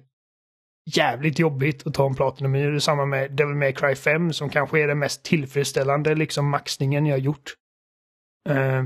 jävligt 0.95 1.39
jobbigt 1.39 1.87
att 1.87 1.93
ta 1.93 2.07
en 2.07 2.15
Platinum 2.15 2.55
i. 2.55 2.63
Det 2.63 2.75
är 2.75 2.79
samma 2.79 3.05
med 3.05 3.31
Devil 3.31 3.55
May 3.55 3.73
Cry 3.73 3.95
5 3.95 4.33
som 4.33 4.49
kanske 4.49 4.83
är 4.83 4.87
den 4.87 4.99
mest 4.99 5.23
tillfredsställande 5.23 6.15
liksom 6.15 6.49
maxningen 6.49 7.05
jag 7.05 7.19
gjort. 7.19 7.53
Eh, 8.49 8.83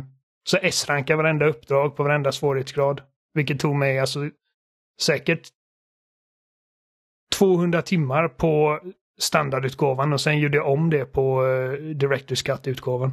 så 0.50 0.58
S-rankar 0.62 1.16
varenda 1.16 1.46
uppdrag 1.46 1.96
på 1.96 2.04
varenda 2.04 2.32
svårighetsgrad. 2.32 3.02
Vilket 3.34 3.60
tog 3.60 3.76
mig 3.76 4.00
alltså 4.00 4.30
säkert 5.02 5.48
200 7.36 7.82
timmar 7.82 8.28
på 8.28 8.80
standardutgåvan 9.20 10.14
och 10.14 10.22
sen 10.22 10.40
gjorde 10.40 10.58
jag 10.58 10.72
om 10.72 10.90
det 10.90 11.06
på 11.06 11.46
uh, 11.46 11.96
Directors 11.96 12.44
Cut-utgåvan. 12.44 13.12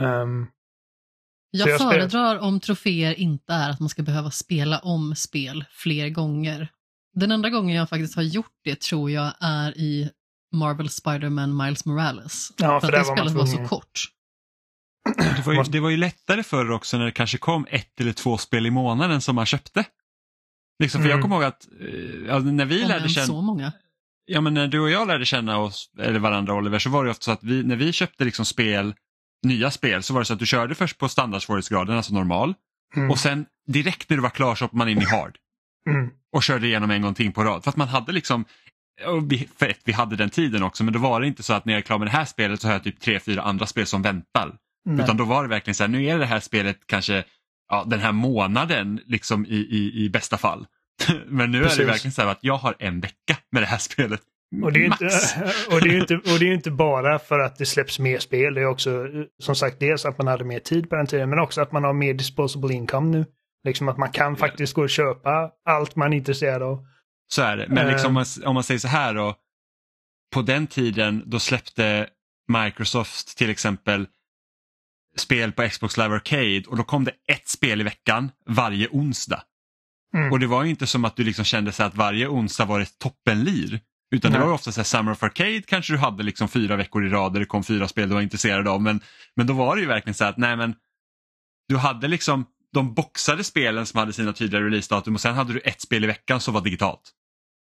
Så 0.00 1.58
Jag 1.58 1.68
jag 1.68 1.78
föredrar 1.80 2.38
om 2.38 2.60
troféer 2.60 3.14
inte 3.14 3.52
är 3.52 3.70
att 3.70 3.80
man 3.80 3.88
ska 3.88 4.02
behöva 4.02 4.30
spela 4.30 4.78
om 4.78 5.14
spel 5.16 5.64
fler 5.70 6.08
gånger. 6.08 6.68
Den 7.14 7.30
enda 7.32 7.50
gången 7.50 7.76
jag 7.76 7.88
faktiskt 7.88 8.16
har 8.16 8.22
gjort 8.22 8.52
det 8.64 8.80
tror 8.80 9.10
jag 9.10 9.32
är 9.40 9.78
i 9.78 10.10
Marvel 10.54 10.88
Spider-Man 10.88 11.56
Miles 11.56 11.84
Morales. 11.84 12.52
Ja, 12.58 12.80
för 12.80 12.86
att 12.88 12.92
där 12.92 12.98
det 12.98 13.04
var 13.04 13.16
man 13.16 13.16
spelet 13.16 13.32
var 13.34 13.46
så 13.46 13.52
tvungen. 13.52 13.68
kort. 13.68 14.00
Det 15.36 15.46
var, 15.46 15.52
ju, 15.54 15.62
det 15.62 15.80
var 15.80 15.90
ju 15.90 15.96
lättare 15.96 16.42
förr 16.42 16.70
också 16.70 16.98
när 16.98 17.04
det 17.04 17.12
kanske 17.12 17.38
kom 17.38 17.66
ett 17.70 18.00
eller 18.00 18.12
två 18.12 18.38
spel 18.38 18.66
i 18.66 18.70
månaden 18.70 19.20
som 19.20 19.34
man 19.36 19.46
köpte. 19.46 19.84
Liksom, 20.82 21.00
för 21.02 21.08
Mm. 21.08 21.18
jag 21.18 21.22
kommer 21.22 21.36
ihåg 21.36 21.44
att 21.44 21.68
eh, 21.80 22.34
alltså, 22.34 22.50
när 22.50 22.64
vi 22.64 22.80
Ja, 22.82 22.88
lärde 22.88 23.08
känna, 23.08 23.26
Så 23.26 23.40
många. 23.42 23.72
ja, 24.24 24.40
men 24.40 24.54
när 24.54 24.66
du 24.68 24.80
och 24.80 24.90
jag 24.90 25.08
lärde 25.08 25.24
känna 25.26 25.58
oss, 25.58 25.90
eller 25.98 26.18
varandra 26.18 26.54
Oliver, 26.54 26.78
så 26.78 26.90
var 26.90 27.04
det 27.04 27.10
ofta 27.10 27.22
så 27.24 27.30
att 27.30 27.42
vi, 27.42 27.62
när 27.64 27.76
vi 27.76 27.92
köpte 27.92 28.24
liksom 28.24 28.44
spel, 28.44 28.94
nya 29.42 29.70
spel, 29.70 30.02
så 30.02 30.14
var 30.14 30.20
det 30.20 30.24
så 30.24 30.32
att 30.32 30.38
du 30.38 30.46
körde 30.46 30.74
först 30.74 30.98
på 30.98 31.08
standardsvårighetsgraden, 31.08 31.96
alltså 31.96 32.14
normal, 32.14 32.54
mm, 32.96 33.10
och 33.10 33.18
sen 33.18 33.46
direkt 33.66 34.10
när 34.10 34.16
du 34.16 34.22
var 34.22 34.30
klar 34.30 34.54
så 34.54 34.64
hoppade 34.64 34.78
man 34.78 34.88
in 34.88 34.98
i 34.98 35.04
hard. 35.04 35.36
mm, 35.90 36.10
och 36.32 36.42
körde 36.42 36.66
igenom 36.66 36.90
en 36.90 37.02
gång 37.02 37.14
till 37.14 37.32
på 37.32 37.44
rad. 37.44 37.64
För 37.64 37.70
att 37.70 37.76
man 37.76 37.88
hade 37.88 38.12
liksom, 38.12 38.44
vi, 39.22 39.48
för 39.56 39.66
ett, 39.66 39.80
vi 39.84 39.92
hade 39.92 40.16
den 40.16 40.30
tiden 40.30 40.62
också, 40.62 40.84
men 40.84 40.92
då 40.92 40.98
var 41.00 41.20
det 41.20 41.26
inte 41.26 41.42
så 41.42 41.52
att 41.52 41.64
när 41.64 41.72
jag 41.72 41.78
är 41.78 41.82
klar 41.82 41.98
med 41.98 42.06
det 42.06 42.12
här 42.12 42.24
spelet 42.24 42.60
så 42.60 42.68
har 42.68 42.72
jag 42.72 42.84
typ 42.84 43.00
tre, 43.00 43.20
fyra 43.20 43.42
andra 43.42 43.66
spel 43.66 43.86
som 43.86 44.02
väntar. 44.02 44.56
nej. 44.84 45.04
Utan 45.04 45.16
då 45.16 45.24
var 45.24 45.42
det 45.42 45.48
verkligen 45.48 45.74
så 45.74 45.82
här, 45.82 45.88
nu 45.88 46.06
är 46.06 46.18
det 46.18 46.26
här 46.26 46.40
spelet 46.40 46.78
kanske 46.86 47.24
ja, 47.70 47.84
den 47.86 48.00
här 48.00 48.12
månaden 48.12 49.00
liksom 49.06 49.46
i, 49.46 49.56
i, 49.56 50.04
i 50.04 50.10
bästa 50.10 50.38
fall. 50.38 50.66
men 51.26 51.50
nu 51.50 51.58
är 51.58 51.62
Precis. 51.62 51.78
det 51.78 51.84
verkligen 51.84 52.12
så 52.12 52.22
här 52.22 52.28
att 52.28 52.38
jag 52.40 52.56
har 52.56 52.76
en 52.78 53.00
vecka 53.00 53.36
med 53.52 53.62
det 53.62 53.66
här 53.66 53.78
spelet. 53.90 54.20
Och 54.62 54.72
det, 54.72 54.84
är 54.84 54.88
Max. 54.88 55.02
inte, 55.02 55.74
och, 55.74 55.80
det 55.80 55.88
är 55.88 56.00
inte, 56.00 56.14
och 56.14 56.38
det 56.38 56.48
är 56.48 56.54
inte 56.54 56.70
bara 56.70 57.18
för 57.18 57.38
att 57.38 57.56
det 57.56 57.66
släpps 57.66 57.98
mer 57.98 58.18
spel. 58.18 58.54
Det 58.54 58.60
är 58.60 58.66
också 58.66 59.06
som 59.42 59.54
sagt 59.54 59.80
dels 59.80 60.04
att 60.04 60.18
man 60.18 60.26
hade 60.26 60.44
mer 60.44 60.58
tid 60.58 60.90
på 60.90 60.96
den 60.96 61.06
tiden 61.06 61.30
men 61.30 61.38
också 61.38 61.60
att 61.60 61.72
man 61.72 61.84
har 61.84 61.92
mer 61.92 62.14
disposable 62.14 62.74
income 62.74 63.18
nu. 63.18 63.26
Liksom 63.64 63.88
att 63.88 63.98
man 63.98 64.10
kan 64.10 64.36
faktiskt 64.36 64.74
gå 64.74 64.82
och 64.82 64.90
köpa 64.90 65.50
allt 65.64 65.96
man 65.96 66.12
är 66.12 66.16
intresserad 66.16 66.62
av. 66.62 66.86
Så 67.28 67.42
är 67.42 67.56
det. 67.56 67.66
Men 67.68 67.86
Eh. 67.86 67.92
liksom, 67.92 68.08
om, 68.08 68.14
man, 68.14 68.24
om 68.44 68.54
man 68.54 68.64
säger 68.64 68.78
så 68.78 68.88
här 68.88 69.14
då. 69.14 69.34
På 70.34 70.42
den 70.42 70.66
tiden 70.66 71.22
då 71.26 71.38
släppte 71.38 72.08
Microsoft 72.48 73.38
till 73.38 73.50
exempel 73.50 74.06
spel 75.16 75.52
på 75.52 75.68
Xbox 75.68 75.96
Live 75.96 76.14
Arcade 76.14 76.62
och 76.68 76.76
då 76.76 76.84
kom 76.84 77.04
det 77.04 77.12
ett 77.32 77.48
spel 77.48 77.80
i 77.80 77.84
veckan 77.84 78.30
varje 78.46 78.88
onsdag. 78.88 79.42
Mm. 80.14 80.32
Och 80.32 80.38
det 80.38 80.46
var 80.46 80.64
ju 80.64 80.70
inte 80.70 80.86
som 80.86 81.04
att 81.04 81.16
du 81.16 81.24
liksom 81.24 81.44
kände 81.44 81.72
så 81.72 81.82
att 81.82 81.94
varje 81.94 82.28
onsdag 82.28 82.64
var 82.64 82.80
ett 82.80 82.98
toppenlir. 82.98 83.80
Utan 84.14 84.32
det 84.32 84.38
Nej. 84.38 84.46
var 84.46 84.52
ju 84.52 84.54
ofta 84.54 84.72
så 84.72 84.80
här 84.80 84.84
Summer 84.84 85.12
of 85.12 85.22
Arcade 85.22 85.62
kanske 85.66 85.92
du 85.92 85.98
hade 85.98 86.22
liksom 86.22 86.48
fyra 86.48 86.76
veckor 86.76 87.06
i 87.06 87.08
rad 87.08 87.32
där 87.32 87.40
det 87.40 87.46
kom 87.46 87.64
fyra 87.64 87.88
spel 87.88 88.08
du 88.08 88.14
var 88.14 88.22
intresserad 88.22 88.68
av. 88.68 88.82
Men, 88.82 89.00
men 89.36 89.46
då 89.46 89.52
var 89.52 89.76
det 89.76 89.82
ju 89.82 89.88
verkligen 89.88 90.14
så 90.14 90.24
här 90.24 90.30
att 90.30 90.38
nej 90.38 90.56
men 90.56 90.74
du 91.68 91.76
hade 91.76 92.08
liksom 92.08 92.46
de 92.72 92.94
boxade 92.94 93.44
spelen 93.44 93.86
som 93.86 93.98
hade 93.98 94.12
sina 94.12 94.32
tydliga 94.32 94.62
releasedatum 94.62 95.14
och 95.14 95.20
sen 95.20 95.34
hade 95.34 95.52
du 95.52 95.58
ett 95.58 95.80
spel 95.80 96.04
i 96.04 96.06
veckan 96.06 96.40
som 96.40 96.54
var 96.54 96.60
digitalt. 96.60 97.12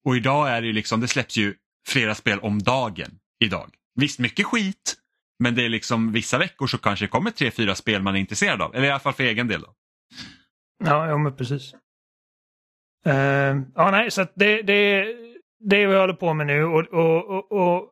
Och 0.04 0.16
idag 0.16 0.50
är 0.50 0.60
det 0.60 0.66
ju 0.66 0.72
liksom, 0.72 1.00
det 1.00 1.08
släpps 1.08 1.36
ju 1.36 1.54
flera 1.88 2.14
spel 2.14 2.38
om 2.38 2.62
dagen 2.62 3.18
idag. 3.40 3.70
Visst 3.94 4.18
mycket 4.18 4.46
skit, 4.46 4.96
men 5.38 5.54
det 5.54 5.64
är 5.64 5.68
liksom 5.68 6.12
vissa 6.12 6.38
veckor 6.38 6.66
så 6.66 6.78
kanske 6.78 7.04
det 7.04 7.08
kommer 7.08 7.30
tre, 7.30 7.50
fyra 7.50 7.74
spel 7.74 8.02
man 8.02 8.16
är 8.16 8.20
intresserad 8.20 8.62
av. 8.62 8.74
Eller 8.74 8.86
i 8.86 8.90
alla 8.90 9.00
fall 9.00 9.12
för 9.12 9.24
egen 9.24 9.48
del. 9.48 9.60
Då. 9.60 9.74
Ja, 10.84 11.08
ja 11.08 11.18
men 11.18 11.36
precis. 11.36 11.74
Uh, 13.06 13.12
ja, 13.74 13.90
nej, 13.90 14.10
så 14.10 14.22
att 14.22 14.32
det, 14.34 14.62
det, 14.62 15.06
det 15.64 15.82
är 15.82 15.86
vad 15.86 15.96
jag 15.96 16.00
håller 16.00 16.14
på 16.14 16.34
med 16.34 16.46
nu 16.46 16.64
och, 16.64 16.86
och, 16.86 17.24
och, 17.24 17.52
och 17.52 17.90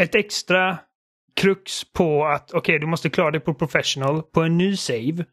ett 0.00 0.14
extra 0.14 0.78
krux 1.36 1.92
på 1.92 2.26
att 2.26 2.50
okej, 2.50 2.58
okay, 2.58 2.78
du 2.78 2.86
måste 2.86 3.10
klara 3.10 3.30
dig 3.30 3.40
på 3.40 3.54
professional 3.54 4.22
på 4.22 4.42
en 4.42 4.58
ny 4.58 4.76
save. 4.76 5.24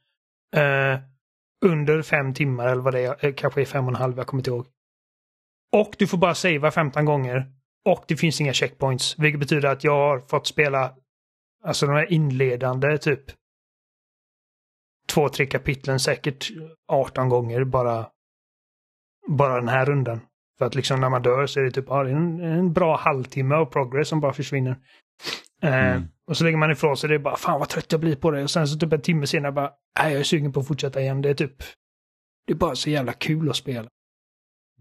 Eh, 0.55 0.99
under 1.65 2.01
fem 2.01 2.33
timmar 2.33 2.67
eller 2.67 2.81
vad 2.81 2.93
det 2.93 2.99
är, 2.99 3.25
eh, 3.25 3.33
kanske 3.33 3.61
är 3.61 3.65
fem 3.65 3.85
och 3.85 3.91
en 3.91 3.95
halv, 3.95 4.17
jag 4.17 4.27
kommer 4.27 4.39
inte 4.39 4.49
ihåg. 4.49 4.67
Och 5.73 5.95
du 5.97 6.07
får 6.07 6.17
bara 6.17 6.35
savea 6.35 6.71
15 6.71 7.05
gånger. 7.05 7.51
Och 7.85 8.05
det 8.07 8.17
finns 8.17 8.41
inga 8.41 8.53
checkpoints, 8.53 9.19
vilket 9.19 9.39
betyder 9.39 9.69
att 9.69 9.83
jag 9.83 9.91
har 9.91 10.19
fått 10.19 10.47
spela 10.47 10.95
alltså 11.63 11.85
de 11.85 11.91
här 11.91 12.13
inledande 12.13 12.97
typ 12.97 13.23
två, 15.07 15.29
tre 15.29 15.45
kapitlen 15.45 15.99
säkert 15.99 16.47
18 16.87 17.29
gånger 17.29 17.63
bara 17.63 18.09
bara 19.27 19.55
den 19.55 19.69
här 19.69 19.85
rundan. 19.85 20.19
För 20.57 20.65
att 20.65 20.75
liksom 20.75 20.99
när 20.99 21.09
man 21.09 21.21
dör 21.21 21.45
så 21.45 21.59
är 21.59 21.63
det 21.63 21.71
typ 21.71 21.85
ja, 21.87 22.07
en, 22.07 22.39
en 22.39 22.73
bra 22.73 22.97
halvtimme 22.97 23.55
av 23.55 23.65
progress 23.65 24.07
som 24.07 24.19
bara 24.19 24.33
försvinner. 24.33 24.75
Eh, 25.61 25.91
mm. 25.91 26.03
och 26.27 26.37
så 26.37 26.43
lägger 26.43 26.57
man 26.57 26.71
ifrån 26.71 26.97
sig 26.97 27.09
det 27.09 27.15
är 27.15 27.19
bara 27.19 27.35
fan 27.35 27.59
vad 27.59 27.69
trött 27.69 27.91
jag 27.91 28.01
blir 28.01 28.15
på 28.15 28.31
det. 28.31 28.43
Och 28.43 28.51
sen 28.51 28.67
så 28.67 28.79
typ 28.79 28.93
en 28.93 29.01
timme 29.01 29.27
senare 29.27 29.51
bara 29.51 29.71
nej 29.99 30.11
jag 30.11 30.19
är 30.19 30.23
sugen 30.23 30.53
på 30.53 30.59
att 30.59 30.67
fortsätta 30.67 31.01
igen. 31.01 31.21
Det 31.21 31.29
är 31.29 31.33
typ 31.33 31.55
det 32.47 32.53
är 32.53 32.57
bara 32.57 32.75
så 32.75 32.89
jävla 32.89 33.13
kul 33.13 33.49
att 33.49 33.55
spela. 33.55 33.89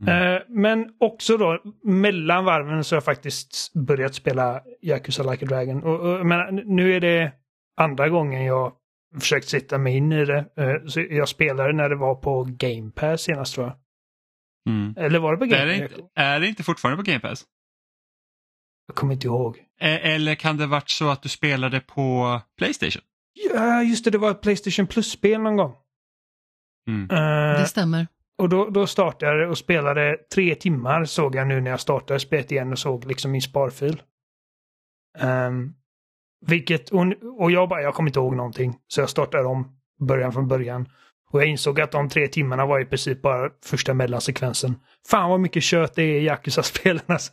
Mm. 0.00 0.34
Eh, 0.34 0.42
men 0.48 0.94
också 1.00 1.36
då 1.36 1.62
mellan 1.82 2.44
varven 2.44 2.84
så 2.84 2.94
har 2.94 2.96
jag 2.96 3.04
faktiskt 3.04 3.72
börjat 3.74 4.14
spela 4.14 4.62
Yakuza 4.82 5.30
Like 5.30 5.44
a 5.44 5.48
Dragon. 5.48 5.82
Och, 5.82 6.00
och 6.00 6.26
men, 6.26 6.54
nu 6.54 6.94
är 6.96 7.00
det 7.00 7.32
andra 7.76 8.08
gången 8.08 8.44
jag 8.44 8.72
försökt 9.20 9.48
sitta 9.48 9.78
mig 9.78 9.96
in 9.96 10.12
i 10.12 10.24
det. 10.24 10.44
Eh, 10.56 10.86
så 10.86 11.00
jag 11.00 11.28
spelade 11.28 11.72
när 11.72 11.88
det 11.88 11.96
var 11.96 12.14
på 12.14 12.48
Game 12.48 12.90
Pass 12.90 13.22
senast 13.22 13.54
tror 13.54 13.66
jag. 13.66 13.76
Mm. 14.68 14.94
Eller 14.96 15.18
var 15.18 15.32
det 15.32 15.38
på 15.38 15.44
Game 15.44 15.88
Pass? 15.88 15.98
Är, 16.14 16.22
är 16.24 16.40
det 16.40 16.48
inte 16.48 16.62
fortfarande 16.62 17.04
på 17.04 17.10
Game 17.10 17.20
Pass? 17.20 17.44
Jag 18.86 18.96
kommer 18.96 19.14
inte 19.14 19.26
ihåg. 19.26 19.62
Eller 19.80 20.34
kan 20.34 20.56
det 20.56 20.66
varit 20.66 20.90
så 20.90 21.08
att 21.10 21.22
du 21.22 21.28
spelade 21.28 21.80
på 21.80 22.40
Playstation? 22.58 23.02
Ja, 23.54 23.82
just 23.82 24.04
det. 24.04 24.10
Det 24.10 24.18
var 24.18 24.30
ett 24.30 24.40
Playstation 24.40 24.86
Plus-spel 24.86 25.40
någon 25.40 25.56
gång. 25.56 25.74
Mm. 26.88 27.02
Uh, 27.02 27.60
det 27.60 27.66
stämmer. 27.66 28.06
Och 28.38 28.48
då, 28.48 28.70
då 28.70 28.86
startade 28.86 29.40
jag 29.40 29.50
och 29.50 29.58
spelade 29.58 30.16
tre 30.34 30.54
timmar 30.54 31.04
såg 31.04 31.34
jag 31.34 31.46
nu 31.46 31.60
när 31.60 31.70
jag 31.70 31.80
startade 31.80 32.20
spelet 32.20 32.52
igen 32.52 32.72
och 32.72 32.78
såg 32.78 33.04
liksom 33.04 33.30
min 33.30 33.42
sparfil. 33.42 34.02
Um, 35.18 35.74
vilket, 36.46 36.90
och, 36.90 37.06
och 37.38 37.50
jag 37.50 37.68
bara, 37.68 37.82
jag 37.82 37.94
kommer 37.94 38.10
inte 38.10 38.18
ihåg 38.18 38.36
någonting. 38.36 38.78
Så 38.86 39.00
jag 39.00 39.10
startade 39.10 39.44
om 39.44 39.76
början 40.00 40.32
från 40.32 40.48
början. 40.48 40.88
Och 41.34 41.40
jag 41.40 41.48
insåg 41.48 41.80
att 41.80 41.92
de 41.92 42.08
tre 42.08 42.28
timmarna 42.28 42.66
var 42.66 42.80
i 42.80 42.84
princip 42.84 43.22
bara 43.22 43.50
första 43.64 43.94
mellansekvensen. 43.94 44.76
Fan 45.08 45.30
vad 45.30 45.40
mycket 45.40 45.62
kött 45.62 45.94
det 45.94 46.02
är 46.02 46.20
i 46.20 46.24
Yakuza-spelen 46.24 47.02
alltså. 47.06 47.32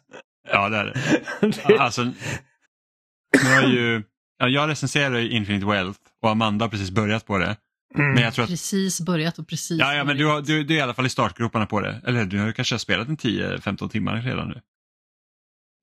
Ja, 0.49 0.69
det 0.69 0.77
är 0.77 0.85
det. 0.85 1.47
det... 1.67 1.77
Alltså, 1.77 2.03
nu 2.03 3.55
har 3.55 3.61
ju, 3.67 4.03
ja, 4.37 4.47
jag 4.47 4.69
recenserar 4.69 5.19
ju 5.19 5.29
Infinite 5.29 5.65
Wealth 5.65 5.99
och 6.21 6.29
Amanda 6.29 6.65
har 6.65 6.69
precis 6.69 6.91
börjat 6.91 7.25
på 7.25 7.37
det. 7.37 7.55
Mm. 7.95 8.13
Men 8.13 8.23
jag 8.23 8.33
tror 8.33 8.43
att... 8.43 8.49
Precis 8.49 9.01
börjat 9.01 9.39
och 9.39 9.47
precis 9.47 9.79
Ja, 9.79 9.93
ja 9.93 10.03
men 10.03 10.17
du, 10.17 10.25
har, 10.25 10.41
du, 10.41 10.63
du 10.63 10.73
är 10.73 10.77
i 10.77 10.81
alla 10.81 10.93
fall 10.93 11.05
i 11.05 11.09
startgroparna 11.09 11.65
på 11.65 11.81
det. 11.81 12.01
Eller 12.07 12.25
du 12.25 12.39
har 12.39 12.51
kanske 12.51 12.79
spelat 12.79 13.07
en 13.07 13.17
10-15 13.17 13.89
timmar 13.89 14.21
redan 14.21 14.47
nu. 14.49 14.61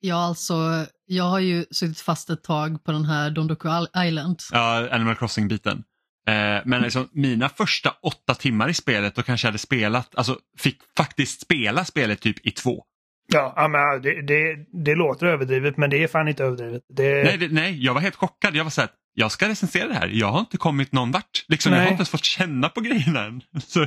Ja, 0.01 0.25
alltså 0.25 0.87
jag 1.07 1.25
har 1.25 1.41
ju 1.41 1.65
suttit 1.71 2.01
fast 2.01 2.31
ett 2.31 2.43
tag 2.43 2.85
på 2.85 2.93
den 2.93 3.05
här 3.05 3.31
Dondoku 3.31 3.69
Island. 4.07 4.39
Ja, 4.53 4.89
Animal 4.91 5.15
Crossing-biten. 5.15 5.83
Eh, 6.29 6.63
men 6.65 6.83
liksom, 6.83 7.09
mina 7.13 7.49
första 7.49 7.95
åtta 8.03 8.35
timmar 8.35 8.69
i 8.69 8.75
spelet 8.75 9.15
då 9.15 9.23
kanske 9.23 9.47
jag 9.47 9.51
hade 9.51 9.59
spelat, 9.59 10.15
alltså 10.15 10.39
fick 10.59 10.79
faktiskt 10.97 11.41
spela 11.41 11.85
spelet 11.85 12.21
typ 12.21 12.47
i 12.47 12.51
två. 12.51 12.85
Ja, 13.33 13.69
men 13.69 14.03
det, 14.03 14.23
det, 14.23 14.67
det 14.85 14.95
låter 14.95 15.27
överdrivet 15.27 15.77
men 15.77 15.91
det 15.91 16.03
är 16.03 16.09
fan 16.09 16.29
inte 16.29 16.45
överdrivet. 16.45 16.83
Det... 16.89 17.25
Nej, 17.25 17.39
det, 17.39 17.49
nej, 17.53 17.85
jag 17.85 17.95
var 17.95 18.01
helt 18.01 18.17
chockad. 18.17 18.57
Jag 18.57 18.65
var 18.65 18.71
så 18.71 18.81
här, 18.81 18.91
jag 19.15 19.33
ska 19.33 19.49
recensera 19.49 19.89
det 19.89 19.95
här. 19.95 20.09
Jag 20.09 20.27
har 20.27 20.41
inte 20.41 20.57
kommit 20.57 20.93
någon 20.93 21.11
vart. 21.11 21.45
Liksom, 21.49 21.73
jag 21.73 21.81
har 21.81 21.87
inte 21.87 22.01
ens 22.01 22.11
fått 22.11 22.25
känna 22.25 22.69
på 22.69 22.81
grejerna 22.81 23.25
än. 23.25 23.43
Så... 23.61 23.87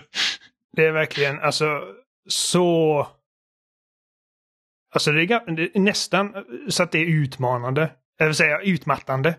Det 0.78 0.86
är 0.86 0.92
verkligen 0.92 1.40
alltså 1.40 1.82
så... 2.28 3.08
Alltså 4.94 5.12
det 5.12 5.24
är, 5.24 5.56
det 5.56 5.76
är 5.76 5.80
nästan 5.80 6.34
så 6.70 6.84
att 6.84 6.92
det 6.92 7.00
är 7.00 7.06
utmanande. 7.06 7.92
Jag 8.18 8.26
vill 8.26 8.36
säga 8.36 8.60
utmattande. 8.62 9.36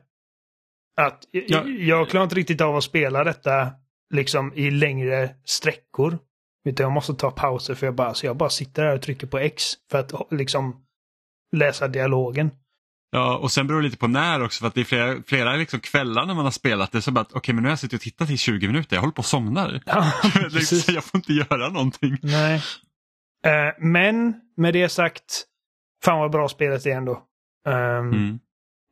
Att 0.96 1.24
ja. 1.30 1.64
jag 1.66 2.08
klarar 2.08 2.24
inte 2.24 2.36
riktigt 2.36 2.60
av 2.60 2.76
att 2.76 2.84
spela 2.84 3.24
detta 3.24 3.70
liksom 4.14 4.52
i 4.54 4.70
längre 4.70 5.30
sträckor. 5.44 6.18
Utan 6.64 6.84
jag 6.84 6.92
måste 6.92 7.14
ta 7.14 7.30
pauser 7.30 7.74
för 7.74 7.86
jag 7.86 7.94
bara, 7.94 8.14
så 8.14 8.26
jag 8.26 8.36
bara 8.36 8.50
sitter 8.50 8.84
här 8.84 8.94
och 8.94 9.02
trycker 9.02 9.26
på 9.26 9.38
X 9.38 9.64
för 9.90 9.98
att 9.98 10.12
liksom 10.30 10.84
läsa 11.56 11.88
dialogen. 11.88 12.50
Ja, 13.10 13.38
och 13.38 13.52
sen 13.52 13.66
beror 13.66 13.80
det 13.80 13.84
lite 13.84 13.96
på 13.96 14.08
när 14.08 14.42
också 14.42 14.60
för 14.60 14.68
att 14.68 14.74
det 14.74 14.80
är 14.80 14.84
flera, 14.84 15.22
flera 15.26 15.56
liksom 15.56 15.80
kvällar 15.80 16.26
när 16.26 16.34
man 16.34 16.44
har 16.44 16.52
spelat 16.52 16.92
det 16.92 17.02
så 17.02 17.10
bara 17.10 17.20
okej 17.20 17.38
okay, 17.38 17.54
men 17.54 17.62
nu 17.62 17.68
har 17.68 17.72
jag 17.72 17.78
suttit 17.78 17.94
och 17.94 18.00
tittat 18.00 18.30
i 18.30 18.36
20 18.36 18.66
minuter, 18.66 18.96
jag 18.96 19.00
håller 19.00 19.12
på 19.12 19.18
och 19.18 19.26
somnar. 19.26 19.80
Ja, 19.86 20.12
jag 20.88 21.04
får 21.04 21.18
inte 21.18 21.32
göra 21.32 21.68
någonting. 21.68 22.18
Nej. 22.22 22.62
Uh, 23.46 23.72
men 23.78 24.34
med 24.56 24.74
det 24.74 24.88
sagt, 24.88 25.44
fan 26.04 26.18
vad 26.18 26.30
bra 26.30 26.48
spelet 26.48 26.86
är 26.86 26.90
ändå. 26.90 27.22
Um, 27.68 27.74
mm. 27.74 28.38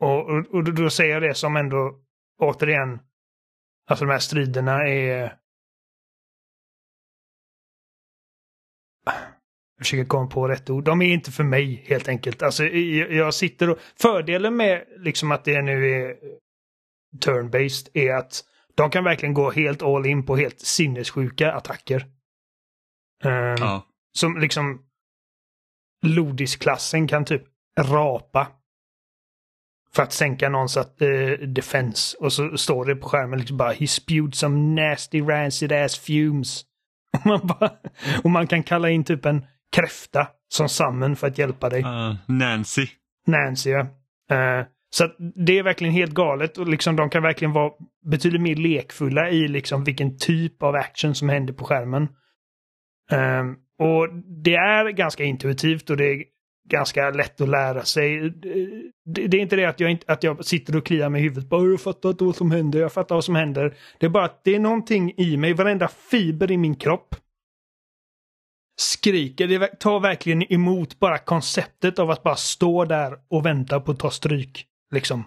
Och, 0.00 0.30
och, 0.30 0.46
och 0.54 0.74
då 0.74 0.90
säger 0.90 1.12
jag 1.12 1.22
det 1.22 1.34
som 1.34 1.56
ändå, 1.56 2.00
återigen, 2.38 3.00
alltså 3.86 4.04
de 4.04 4.12
här 4.12 4.18
striderna 4.18 4.88
är... 4.88 5.36
Jag 9.76 9.86
försöker 9.86 10.04
komma 10.04 10.26
på 10.26 10.48
rätt 10.48 10.70
ord. 10.70 10.84
De 10.84 11.02
är 11.02 11.12
inte 11.12 11.30
för 11.30 11.44
mig 11.44 11.84
helt 11.86 12.08
enkelt. 12.08 12.42
Alltså 12.42 12.64
jag 12.64 13.34
sitter 13.34 13.70
och... 13.70 13.78
Fördelen 14.00 14.56
med 14.56 14.84
liksom 14.96 15.32
att 15.32 15.44
det 15.44 15.62
nu 15.62 15.90
är 15.90 16.16
turn-based 17.24 17.90
är 17.94 18.14
att 18.14 18.44
de 18.74 18.90
kan 18.90 19.04
verkligen 19.04 19.34
gå 19.34 19.50
helt 19.50 19.82
all 19.82 20.06
in 20.06 20.26
på 20.26 20.36
helt 20.36 20.60
sinnessjuka 20.60 21.52
attacker. 21.52 22.06
Um, 23.24 23.56
ja. 23.58 23.86
Som 24.18 24.40
liksom 24.40 24.86
Lodis-klassen 26.06 27.08
kan 27.08 27.24
typ 27.24 27.42
rapa 27.80 28.59
för 29.94 30.02
att 30.02 30.12
sänka 30.12 30.48
någons 30.48 30.76
uh, 30.76 30.84
defense. 31.46 32.16
Och 32.20 32.32
så 32.32 32.56
står 32.56 32.84
det 32.84 32.96
på 32.96 33.08
skärmen 33.08 33.38
liksom 33.38 33.56
bara 33.56 33.72
He 33.72 33.86
spewed 33.86 34.34
some 34.34 34.82
nasty 34.82 35.20
rancid 35.20 35.72
ass 35.72 35.98
fumes. 35.98 36.64
Och 37.12 37.26
man, 37.26 37.40
bara, 37.46 37.70
och 38.24 38.30
man 38.30 38.46
kan 38.46 38.62
kalla 38.62 38.90
in 38.90 39.04
typ 39.04 39.26
en 39.26 39.44
kräfta 39.76 40.28
som 40.48 40.68
summon 40.68 41.16
för 41.16 41.26
att 41.26 41.38
hjälpa 41.38 41.68
dig. 41.68 41.82
Uh, 41.82 42.14
Nancy. 42.26 42.86
Nancy, 43.26 43.70
ja. 43.70 43.80
Uh, 44.32 44.66
så 44.90 45.04
att 45.04 45.16
det 45.46 45.58
är 45.58 45.62
verkligen 45.62 45.94
helt 45.94 46.12
galet 46.12 46.58
och 46.58 46.68
liksom 46.68 46.96
de 46.96 47.10
kan 47.10 47.22
verkligen 47.22 47.52
vara 47.52 47.72
betydligt 48.10 48.42
mer 48.42 48.56
lekfulla 48.56 49.30
i 49.30 49.48
liksom 49.48 49.84
vilken 49.84 50.18
typ 50.18 50.62
av 50.62 50.74
action 50.74 51.14
som 51.14 51.28
händer 51.28 51.52
på 51.52 51.64
skärmen. 51.64 52.08
Um, 53.12 53.56
och 53.78 54.08
det 54.44 54.54
är 54.54 54.90
ganska 54.90 55.24
intuitivt 55.24 55.90
och 55.90 55.96
det 55.96 56.04
är 56.04 56.24
ganska 56.68 57.10
lätt 57.10 57.40
att 57.40 57.48
lära 57.48 57.84
sig. 57.84 58.32
Det, 59.04 59.22
är 59.22 59.34
inte 59.34 59.56
det 59.56 59.64
att 59.64 59.80
jag, 59.80 59.90
inte, 59.90 60.12
att 60.12 60.22
jag 60.22 60.44
sitter 60.44 60.76
och 60.76 60.86
kliar 60.86 61.08
mig 61.08 61.20
i 61.20 61.24
huvudet. 61.24 61.48
Bara, 61.48 61.70
jag 61.70 61.80
fattar 61.80 62.08
inte 62.10 62.24
vad 62.24 62.36
som 62.36 62.50
händer, 62.50 62.80
jag 62.80 62.92
fattar 62.92 63.14
vad 63.14 63.24
som 63.24 63.34
händer. 63.34 63.74
Det 63.98 64.06
är 64.06 64.10
bara 64.10 64.24
att 64.24 64.44
det 64.44 64.54
är 64.54 64.60
någonting 64.60 65.14
i 65.16 65.36
mig, 65.36 65.52
varenda 65.52 65.88
fiber 65.88 66.50
i 66.50 66.56
min 66.56 66.74
kropp 66.74 67.14
skriker. 68.80 69.46
Det 69.46 69.66
tar 69.66 70.00
verkligen 70.00 70.52
emot 70.52 70.98
bara 70.98 71.18
konceptet 71.18 71.98
av 71.98 72.10
att 72.10 72.22
bara 72.22 72.36
stå 72.36 72.84
där 72.84 73.18
och 73.28 73.46
vänta 73.46 73.80
på 73.80 73.92
att 73.92 73.98
ta 73.98 74.10
stryk. 74.10 74.66
Liksom. 74.94 75.24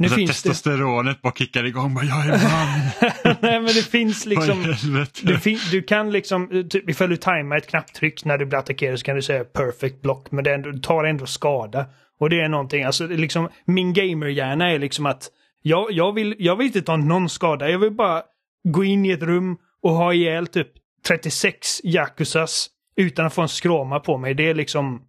Nu 0.00 0.06
och 0.06 0.12
finns 0.12 0.42
testosteronet 0.42 1.16
det... 1.16 1.22
bara 1.22 1.32
kickar 1.32 1.64
igång. 1.64 1.94
Bara, 1.94 2.04
jag 2.04 2.26
är 2.26 2.28
man. 2.28 3.36
Nej 3.40 3.60
men 3.60 3.66
det 3.66 3.90
finns 3.90 4.26
liksom. 4.26 4.74
du, 5.22 5.38
fin 5.38 5.58
du 5.70 5.82
kan 5.82 6.12
liksom, 6.12 6.68
typ, 6.70 6.90
ifall 6.90 7.10
du 7.10 7.16
tajmar 7.16 7.56
ett 7.56 7.66
knapptryck 7.66 8.24
när 8.24 8.38
du 8.38 8.46
blir 8.46 8.58
attackerad 8.58 8.98
så 8.98 9.04
kan 9.04 9.16
du 9.16 9.22
säga 9.22 9.44
perfect 9.44 10.02
block. 10.02 10.30
Men 10.30 10.44
det 10.44 10.54
ändå, 10.54 10.72
tar 10.72 11.04
ändå 11.04 11.26
skada. 11.26 11.86
Och 12.20 12.30
det 12.30 12.40
är 12.40 12.48
någonting, 12.48 12.84
alltså 12.84 13.06
liksom 13.06 13.48
min 13.64 13.92
gamerhjärna 13.92 14.70
är 14.70 14.78
liksom 14.78 15.06
att 15.06 15.30
jag, 15.62 15.92
jag, 15.92 16.12
vill, 16.12 16.36
jag 16.38 16.56
vill 16.56 16.66
inte 16.66 16.82
ta 16.82 16.96
någon 16.96 17.28
skada. 17.28 17.70
Jag 17.70 17.78
vill 17.78 17.92
bara 17.92 18.22
gå 18.68 18.84
in 18.84 19.06
i 19.06 19.10
ett 19.10 19.22
rum 19.22 19.56
och 19.82 19.92
ha 19.92 20.14
ihjäl 20.14 20.46
typ 20.46 20.68
36 21.08 21.80
Yakuzas 21.84 22.68
utan 22.96 23.26
att 23.26 23.34
få 23.34 23.42
en 23.42 23.48
skråma 23.48 24.00
på 24.00 24.18
mig. 24.18 24.34
Det 24.34 24.48
är 24.48 24.54
liksom... 24.54 25.02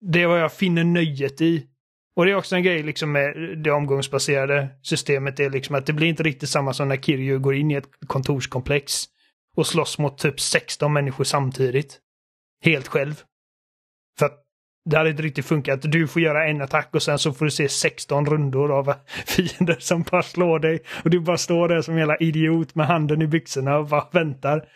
Det 0.00 0.22
är 0.22 0.26
vad 0.26 0.40
jag 0.40 0.52
finner 0.52 0.84
nöjet 0.84 1.40
i. 1.40 1.66
Och 2.16 2.24
det 2.24 2.30
är 2.30 2.36
också 2.36 2.56
en 2.56 2.62
grej 2.62 2.82
liksom 2.82 3.12
med 3.12 3.58
det 3.64 3.70
omgångsbaserade 3.70 4.68
systemet. 4.82 5.36
Det 5.36 5.44
är 5.44 5.50
liksom 5.50 5.74
att 5.74 5.86
det 5.86 5.92
blir 5.92 6.06
inte 6.06 6.22
riktigt 6.22 6.48
samma 6.48 6.72
som 6.72 6.88
när 6.88 6.96
Kiryu 6.96 7.38
går 7.38 7.54
in 7.54 7.70
i 7.70 7.74
ett 7.74 7.88
kontorskomplex 8.06 9.04
och 9.56 9.66
slåss 9.66 9.98
mot 9.98 10.18
typ 10.18 10.40
16 10.40 10.92
människor 10.92 11.24
samtidigt. 11.24 12.00
Helt 12.64 12.88
själv. 12.88 13.22
För 14.18 14.26
att 14.26 14.42
det 14.90 14.96
hade 14.96 15.10
inte 15.10 15.22
riktigt 15.22 15.46
funkat. 15.46 15.82
Du 15.82 16.08
får 16.08 16.22
göra 16.22 16.48
en 16.48 16.62
attack 16.62 16.88
och 16.94 17.02
sen 17.02 17.18
så 17.18 17.32
får 17.32 17.44
du 17.44 17.50
se 17.50 17.68
16 17.68 18.26
rundor 18.26 18.72
av 18.72 18.94
fiender 19.26 19.76
som 19.78 20.02
bara 20.02 20.22
slår 20.22 20.58
dig. 20.58 20.82
Och 21.04 21.10
du 21.10 21.20
bara 21.20 21.38
står 21.38 21.68
där 21.68 21.82
som 21.82 21.94
en 21.94 21.98
jävla 21.98 22.16
idiot 22.16 22.74
med 22.74 22.86
handen 22.86 23.22
i 23.22 23.26
byxorna 23.26 23.78
och 23.78 23.86
bara 23.86 24.08
väntar. 24.12 24.68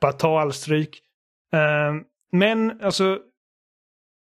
Bara 0.00 0.12
ta 0.12 0.40
all 0.40 0.52
stryk. 0.52 1.02
Ehm, 1.52 2.04
men 2.32 2.80
alltså, 2.82 3.18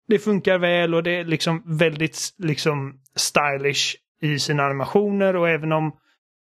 det 0.09 0.19
funkar 0.19 0.59
väl 0.59 0.95
och 0.95 1.03
det 1.03 1.11
är 1.11 1.25
liksom 1.25 1.63
väldigt 1.65 2.33
liksom 2.37 2.99
stylish 3.15 3.95
i 4.21 4.39
sina 4.39 4.63
animationer 4.63 5.35
och 5.35 5.49
även 5.49 5.71
om 5.71 5.91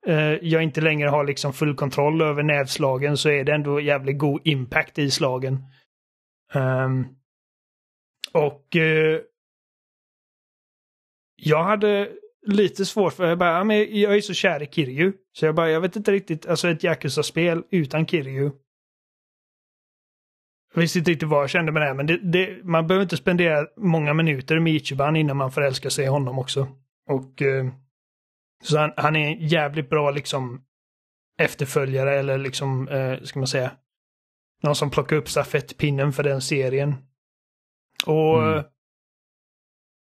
eh, 0.07 0.33
jag 0.33 0.63
inte 0.63 0.81
längre 0.81 1.09
har 1.09 1.25
liksom 1.25 1.53
full 1.53 1.75
kontroll 1.75 2.23
över 2.23 2.43
nävslagen 2.43 3.17
så 3.17 3.29
är 3.29 3.45
det 3.45 3.53
ändå 3.53 3.81
jävligt 3.81 4.19
god 4.19 4.41
impact 4.45 4.99
i 4.99 5.11
slagen. 5.11 5.65
Um, 6.55 7.07
och 8.33 8.77
eh, 8.77 9.21
jag 11.37 11.65
hade 11.65 12.09
lite 12.47 12.85
svårt 12.85 13.13
för 13.13 13.29
jag 13.29 13.39
bara, 13.39 13.75
jag 13.75 14.17
är 14.17 14.21
så 14.21 14.35
kär 14.35 14.63
i 14.63 14.67
Kiryu. 14.67 15.13
Så 15.33 15.47
jag 15.47 15.55
bara, 15.55 15.71
jag 15.71 15.81
vet 15.81 15.97
inte 15.97 16.13
riktigt, 16.13 16.47
alltså 16.47 16.69
ett 16.69 16.85
Yakuza-spel 16.85 17.63
utan 17.71 18.07
Kiryu 18.07 18.51
jag 20.75 20.81
visste 20.81 20.99
inte 20.99 21.11
riktigt 21.11 21.29
vad 21.29 21.43
jag 21.43 21.51
kände 21.51 21.73
med 21.73 21.83
det, 21.83 21.95
men 21.95 22.07
det, 22.07 22.19
det, 22.19 22.65
man 22.65 22.87
behöver 22.87 23.03
inte 23.03 23.17
spendera 23.17 23.67
många 23.77 24.15
minuter 24.15 24.59
med 24.59 24.73
Ichiban 24.73 25.17
innan 25.17 25.37
man 25.37 25.53
förälskar 25.53 25.91
sig 25.91 26.05
i 26.05 26.09
honom 26.09 26.39
också. 26.39 26.69
Och 27.09 27.43
eh, 27.43 27.67
Så 28.63 28.79
han, 28.79 28.93
han, 28.97 29.17
är 29.17 29.27
en 29.27 29.49
jävligt 29.49 29.91
bra 29.91 30.11
liksom 30.11 30.65
efterföljare 31.39 32.19
eller 32.19 32.39
liksom, 32.39 32.89
eh, 32.89 33.23
ska 33.23 33.39
man 33.39 33.47
säga, 33.47 33.71
någon 34.63 34.75
som 34.75 34.91
plockar 34.91 35.17
upp 35.17 35.29
stafettpinnen 35.29 36.13
för 36.13 36.23
den 36.23 36.41
serien. 36.41 36.95
Och 38.07 38.43
mm. 38.43 38.65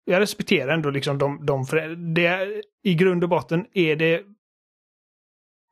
jag 0.04 0.20
respekterar 0.20 0.74
ändå 0.74 0.90
liksom 0.90 1.18
de, 1.18 1.46
de 1.46 1.66
det 2.14 2.62
I 2.82 2.94
grund 2.94 3.22
och 3.22 3.30
botten 3.30 3.66
är 3.72 3.96
det 3.96 4.22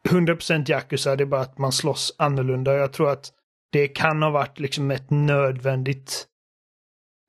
100% 0.09 0.71
Yakuza, 0.71 1.17
det 1.17 1.25
är 1.25 1.27
bara 1.27 1.41
att 1.41 1.59
man 1.59 1.73
slåss 1.73 2.15
annorlunda. 2.19 2.75
Jag 2.75 2.93
tror 2.93 3.11
att 3.11 3.33
det 3.75 3.89
kan 3.89 4.23
ha 4.23 4.31
varit 4.31 4.59
liksom 4.59 4.91
ett 4.91 5.11
nödvändigt 5.11 6.27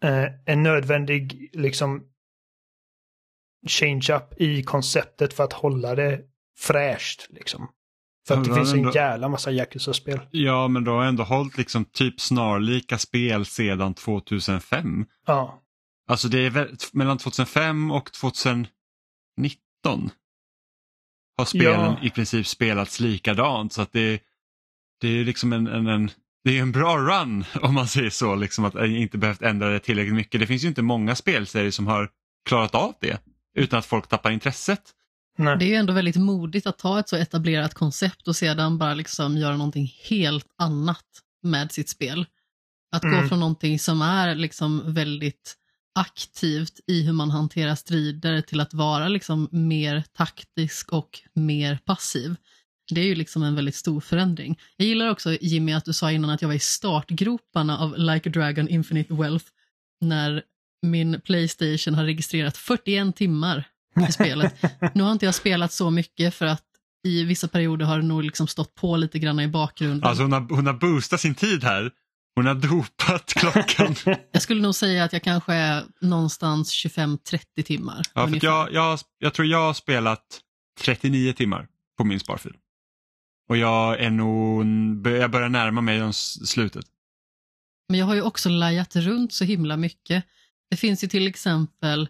eh, 0.04 0.26
en 0.46 0.64
nödvändig 0.64 1.50
liksom 1.54 2.04
change-up 3.68 4.42
i 4.42 4.64
konceptet 4.64 5.34
för 5.34 5.44
att 5.44 5.54
hålla 5.54 5.96
det 5.96 6.22
fräscht. 6.58 7.28
Liksom. 7.30 7.68
För 8.28 8.38
att 8.38 8.44
det 8.44 8.56
finns 8.56 8.74
ändå... 8.74 8.90
en 8.90 8.96
jävla 8.96 9.30
massa 9.30 9.52
Yakuza-spel. 9.52 10.20
Ja, 10.32 10.68
men 10.68 10.84
du 10.84 10.92
har 10.92 11.06
ändå 11.06 11.24
hållit 11.24 11.58
liksom 11.58 11.86
typ 11.86 12.22
snarlika 12.22 12.98
spel 12.98 13.46
sedan 13.46 13.94
2005. 13.94 15.06
Ja. 15.26 15.62
Alltså 16.08 16.28
det 16.28 16.46
är 16.46 16.50
väl, 16.50 16.76
mellan 16.94 17.18
2005 17.18 17.92
och 17.92 18.12
2019 18.12 18.70
har 21.38 21.46
spelen 21.46 21.80
ja. 21.82 22.00
i 22.02 22.10
princip 22.10 22.48
spelats 22.48 23.00
likadant. 23.00 23.74
Så 23.74 23.82
att 23.82 23.92
det, 23.92 24.22
det 25.02 25.08
är 25.08 25.24
liksom 25.24 25.54
en, 25.54 25.68
en, 25.68 25.88
en 25.88 26.12
det 26.46 26.58
är 26.58 26.62
en 26.62 26.72
bra 26.72 26.98
run 26.98 27.46
om 27.62 27.74
man 27.74 27.88
säger 27.88 28.10
så, 28.10 28.36
liksom 28.36 28.66
att 28.66 28.76
inte 28.76 29.18
behövt 29.18 29.42
ändra 29.42 29.70
det 29.70 29.80
tillräckligt 29.80 30.16
mycket. 30.16 30.40
Det 30.40 30.48
finns 30.48 30.64
ju 30.64 30.68
inte 30.68 30.82
många 30.82 31.16
spelserier 31.16 31.72
som 31.72 31.88
har 31.88 32.10
klarat 32.50 32.76
av 32.76 32.94
det 33.02 33.22
utan 33.58 33.80
att 33.80 33.86
folk 33.86 34.08
tappar 34.08 34.32
intresset. 34.32 34.82
Nej. 35.38 35.58
Det 35.58 35.66
är 35.66 35.68
ju 35.68 35.76
ändå 35.76 35.94
väldigt 35.94 36.16
modigt 36.16 36.68
att 36.68 36.78
ta 36.78 37.00
ett 37.00 37.10
så 37.10 37.16
etablerat 37.16 37.74
koncept 37.74 38.28
och 38.28 38.36
sedan 38.36 38.78
bara 38.78 38.94
liksom 38.94 39.38
göra 39.38 39.58
någonting 39.58 39.94
helt 40.10 40.48
annat 40.58 41.06
med 41.44 41.72
sitt 41.72 41.90
spel. 41.90 42.26
Att 42.92 43.04
mm. 43.04 43.22
gå 43.22 43.28
från 43.28 43.40
någonting 43.40 43.80
som 43.80 44.02
är 44.02 44.36
liksom 44.36 44.94
väldigt 44.94 45.56
aktivt 45.96 46.80
i 46.88 47.02
hur 47.02 47.14
man 47.14 47.32
hanterar 47.32 47.76
strider 47.76 48.42
till 48.42 48.60
att 48.60 48.74
vara 48.74 49.08
liksom 49.08 49.50
mer 49.52 50.04
taktisk 50.14 50.94
och 50.94 51.20
mer 51.34 51.80
passiv. 51.86 52.36
Det 52.92 53.02
är 53.02 53.06
ju 53.06 53.16
liksom 53.16 53.44
en 53.44 53.56
väldigt 53.56 53.76
stor 53.76 54.02
förändring. 54.02 54.60
Jag 54.78 54.88
gillar 54.88 55.10
också 55.10 55.38
Jimmy 55.42 55.74
att 55.74 55.86
du 55.86 55.94
sa 55.94 56.12
innan 56.12 56.30
att 56.30 56.42
jag 56.42 56.50
var 56.50 56.56
i 56.56 56.60
startgroparna 56.60 57.78
av 57.78 57.98
Like 57.98 58.30
a 58.30 58.32
Dragon 58.32 58.68
Infinite 58.70 59.14
Wealth 59.14 59.46
när 60.02 60.44
min 60.82 61.22
Playstation 61.22 61.96
har 61.96 62.04
registrerat 62.04 62.58
41 62.58 63.16
timmar 63.16 63.68
i 64.10 64.12
spelet. 64.12 64.54
nu 64.94 65.04
har 65.04 65.12
inte 65.12 65.26
jag 65.26 65.36
spelat 65.36 65.72
så 65.72 65.90
mycket 65.90 66.34
för 66.34 66.46
att 66.46 66.64
i 67.08 67.24
vissa 67.24 67.48
perioder 67.48 67.86
har 67.86 67.98
det 67.98 68.06
nog 68.06 68.24
liksom 68.24 68.48
stått 68.48 68.76
på 68.76 68.98
lite 68.98 69.20
grann 69.20 69.40
i 69.40 69.48
bakgrunden. 69.48 70.04
Alltså 70.04 70.24
hon 70.24 70.32
har, 70.32 70.42
hon 70.42 70.68
har 70.68 70.74
boostat 70.74 71.22
sin 71.22 71.36
tid 71.36 71.64
här. 71.64 71.92
Hon 72.36 72.46
har 72.46 72.56
dopat 72.56 73.34
klockan. 73.36 73.96
jag 74.32 74.42
skulle 74.42 74.62
nog 74.62 74.76
säga 74.76 75.04
att 75.04 75.14
jag 75.14 75.24
kanske 75.24 75.54
är 75.54 75.84
någonstans 76.02 76.86
25-30 76.86 77.64
timmar. 77.66 78.02
Ja, 78.14 78.28
för 78.28 78.46
jag, 78.46 78.74
jag, 78.74 79.00
jag 79.20 79.34
tror 79.34 79.48
jag 79.48 79.62
har 79.62 79.74
spelat 79.74 80.42
39 80.82 81.34
timmar 81.34 81.68
på 81.98 82.04
min 82.04 82.20
sparfil. 82.20 82.54
Och 83.50 83.58
jag 83.58 84.00
är 84.00 84.10
nog, 84.10 84.66
jag 85.08 85.32
börjar 85.32 85.50
närma 85.50 85.82
mig 85.82 86.14
slutet. 86.14 86.86
Men 87.90 88.00
jag 88.00 88.06
har 88.06 88.16
ju 88.16 88.22
också 88.22 88.50
lajat 88.50 88.96
runt 88.96 89.34
så 89.34 89.44
himla 89.44 89.78
mycket. 89.78 90.24
Det 90.70 90.78
finns 90.78 91.04
ju 91.04 91.08
till 91.08 91.28
exempel 91.28 92.10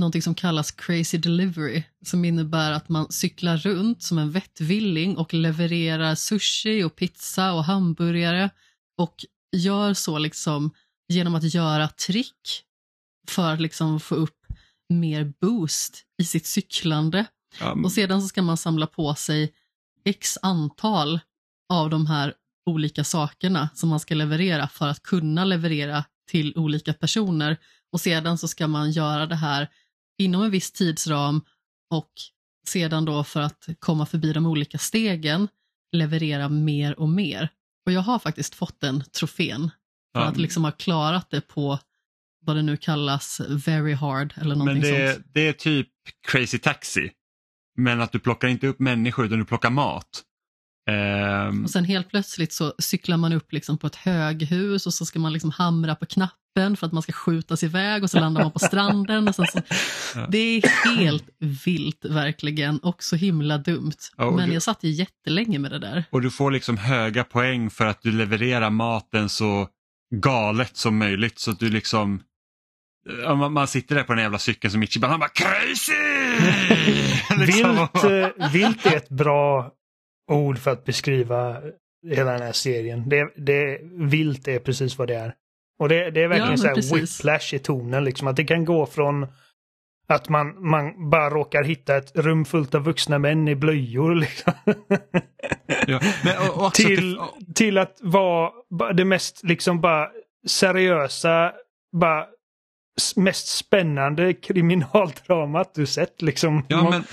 någonting 0.00 0.22
som 0.22 0.34
kallas 0.34 0.70
crazy 0.70 1.18
delivery 1.18 1.82
som 2.04 2.24
innebär 2.24 2.72
att 2.72 2.88
man 2.88 3.12
cyklar 3.12 3.56
runt 3.56 4.02
som 4.02 4.18
en 4.18 4.30
vettvilling 4.30 5.16
och 5.16 5.34
levererar 5.34 6.14
sushi 6.14 6.82
och 6.82 6.96
pizza 6.96 7.52
och 7.52 7.64
hamburgare 7.64 8.50
och 8.98 9.24
gör 9.56 9.94
så 9.94 10.18
liksom 10.18 10.70
genom 11.08 11.34
att 11.34 11.54
göra 11.54 11.88
trick 11.88 12.64
för 13.28 13.52
att 13.52 13.60
liksom 13.60 14.00
få 14.00 14.14
upp 14.14 14.46
mer 14.88 15.32
boost 15.40 16.04
i 16.22 16.24
sitt 16.24 16.46
cyklande. 16.46 17.26
Um. 17.62 17.84
Och 17.84 17.92
sedan 17.92 18.22
så 18.22 18.28
ska 18.28 18.42
man 18.42 18.56
samla 18.56 18.86
på 18.86 19.14
sig 19.14 19.52
x 20.04 20.38
antal 20.42 21.20
av 21.68 21.90
de 21.90 22.06
här 22.06 22.34
olika 22.66 23.04
sakerna 23.04 23.68
som 23.74 23.88
man 23.88 24.00
ska 24.00 24.14
leverera 24.14 24.68
för 24.68 24.88
att 24.88 25.02
kunna 25.02 25.44
leverera 25.44 26.04
till 26.30 26.56
olika 26.56 26.94
personer 26.94 27.56
och 27.92 28.00
sedan 28.00 28.38
så 28.38 28.48
ska 28.48 28.66
man 28.66 28.90
göra 28.90 29.26
det 29.26 29.36
här 29.36 29.68
inom 30.18 30.42
en 30.42 30.50
viss 30.50 30.72
tidsram 30.72 31.42
och 31.90 32.10
sedan 32.66 33.04
då 33.04 33.24
för 33.24 33.40
att 33.40 33.68
komma 33.78 34.06
förbi 34.06 34.32
de 34.32 34.46
olika 34.46 34.78
stegen 34.78 35.48
leverera 35.92 36.48
mer 36.48 37.00
och 37.00 37.08
mer. 37.08 37.48
Och 37.86 37.92
jag 37.92 38.00
har 38.00 38.18
faktiskt 38.18 38.54
fått 38.54 38.80
den 38.80 39.04
trofén 39.04 39.70
för 40.14 40.20
att 40.20 40.36
liksom 40.36 40.64
ha 40.64 40.72
klarat 40.72 41.30
det 41.30 41.40
på 41.40 41.78
vad 42.42 42.56
det 42.56 42.62
nu 42.62 42.76
kallas, 42.76 43.40
very 43.48 43.92
hard 43.92 44.34
eller 44.36 44.54
någonting 44.54 44.82
Men 44.82 45.00
det, 45.00 45.14
sånt. 45.14 45.26
det 45.32 45.48
är 45.48 45.52
typ 45.52 45.88
crazy 46.28 46.58
taxi. 46.58 47.10
Men 47.76 48.00
att 48.00 48.12
du 48.12 48.18
plockar 48.18 48.48
inte 48.48 48.66
upp 48.66 48.78
människor 48.78 49.26
utan 49.26 49.38
du 49.38 49.44
plockar 49.44 49.70
mat. 49.70 50.24
Um... 50.90 51.64
Och 51.64 51.70
sen 51.70 51.84
helt 51.84 52.08
plötsligt 52.08 52.52
så 52.52 52.74
cyklar 52.78 53.16
man 53.16 53.32
upp 53.32 53.52
liksom 53.52 53.78
på 53.78 53.86
ett 53.86 53.96
höghus 53.96 54.86
och 54.86 54.94
så 54.94 55.06
ska 55.06 55.18
man 55.18 55.32
liksom 55.32 55.50
hamra 55.50 55.94
på 55.94 56.06
knappen 56.06 56.76
för 56.76 56.86
att 56.86 56.92
man 56.92 57.02
ska 57.02 57.12
skjutas 57.12 57.62
iväg 57.62 58.02
och 58.02 58.10
så 58.10 58.20
landar 58.20 58.42
man 58.42 58.52
på 58.52 58.58
stranden. 58.58 59.28
Och 59.28 59.34
så... 59.34 59.44
Det 60.28 60.38
är 60.38 60.96
helt 60.96 61.28
vilt 61.38 62.04
verkligen 62.04 62.78
och 62.78 63.02
så 63.02 63.16
himla 63.16 63.58
dumt. 63.58 63.96
Oh, 64.18 64.36
Men 64.36 64.52
jag 64.52 64.62
satt 64.62 64.84
ju 64.84 64.90
jättelänge 64.90 65.58
med 65.58 65.70
det 65.70 65.78
där. 65.78 66.04
Och 66.10 66.22
du 66.22 66.30
får 66.30 66.50
liksom 66.50 66.76
höga 66.76 67.24
poäng 67.24 67.70
för 67.70 67.86
att 67.86 68.02
du 68.02 68.12
levererar 68.12 68.70
maten 68.70 69.28
så 69.28 69.68
galet 70.14 70.76
som 70.76 70.98
möjligt 70.98 71.38
så 71.38 71.50
att 71.50 71.58
du 71.58 71.70
liksom 71.70 72.22
man, 73.50 73.68
sitter 73.68 73.94
där 73.94 74.02
på 74.02 74.12
den 74.12 74.22
jävla 74.22 74.38
cykeln 74.38 74.72
som 74.72 74.82
Ichiban, 74.82 75.10
han 75.10 75.20
bara 75.20 75.28
crazy! 75.28 75.92
liksom. 77.46 77.76
vilt, 77.76 78.04
eh, 78.04 78.48
vilt 78.52 78.86
är 78.86 78.96
ett 78.96 79.08
bra 79.08 79.72
ord 80.30 80.58
för 80.58 80.70
att 80.70 80.84
beskriva 80.84 81.60
hela 82.08 82.32
den 82.32 82.42
här 82.42 82.52
serien. 82.52 83.08
Det, 83.08 83.28
det, 83.36 83.80
vilt 83.92 84.48
är 84.48 84.58
precis 84.58 84.98
vad 84.98 85.08
det 85.08 85.14
är. 85.14 85.34
Och 85.78 85.88
det, 85.88 86.10
det 86.10 86.22
är 86.22 86.28
verkligen 86.28 86.50
ja, 86.50 86.56
så 86.56 86.66
här 86.66 86.94
whiplash 86.94 87.54
i 87.54 87.58
tonen, 87.58 88.04
liksom 88.04 88.28
att 88.28 88.36
det 88.36 88.44
kan 88.44 88.64
gå 88.64 88.86
från 88.86 89.26
att 90.08 90.28
man, 90.28 90.70
man 90.70 91.10
bara 91.10 91.30
råkar 91.30 91.64
hitta 91.64 91.96
ett 91.96 92.16
rum 92.16 92.44
fullt 92.44 92.74
av 92.74 92.84
vuxna 92.84 93.18
män 93.18 93.48
i 93.48 93.54
blöjor. 93.54 94.14
Liksom. 94.14 94.52
Ja, 95.86 96.00
men, 96.24 96.48
och, 96.48 96.66
och 96.66 96.74
till, 96.74 97.14
det... 97.16 97.54
till 97.54 97.78
att 97.78 97.98
vara 98.00 98.92
det 98.92 99.04
mest 99.04 99.44
liksom 99.44 99.80
bara 99.80 100.08
seriösa, 100.46 101.52
bara 102.00 102.26
mest 103.16 103.48
spännande 103.48 104.34
kriminaldramat 104.34 105.74
du 105.74 105.86
sett. 105.86 106.22
Liksom. 106.22 106.66
Ja, 106.68 106.90
men 106.90 107.04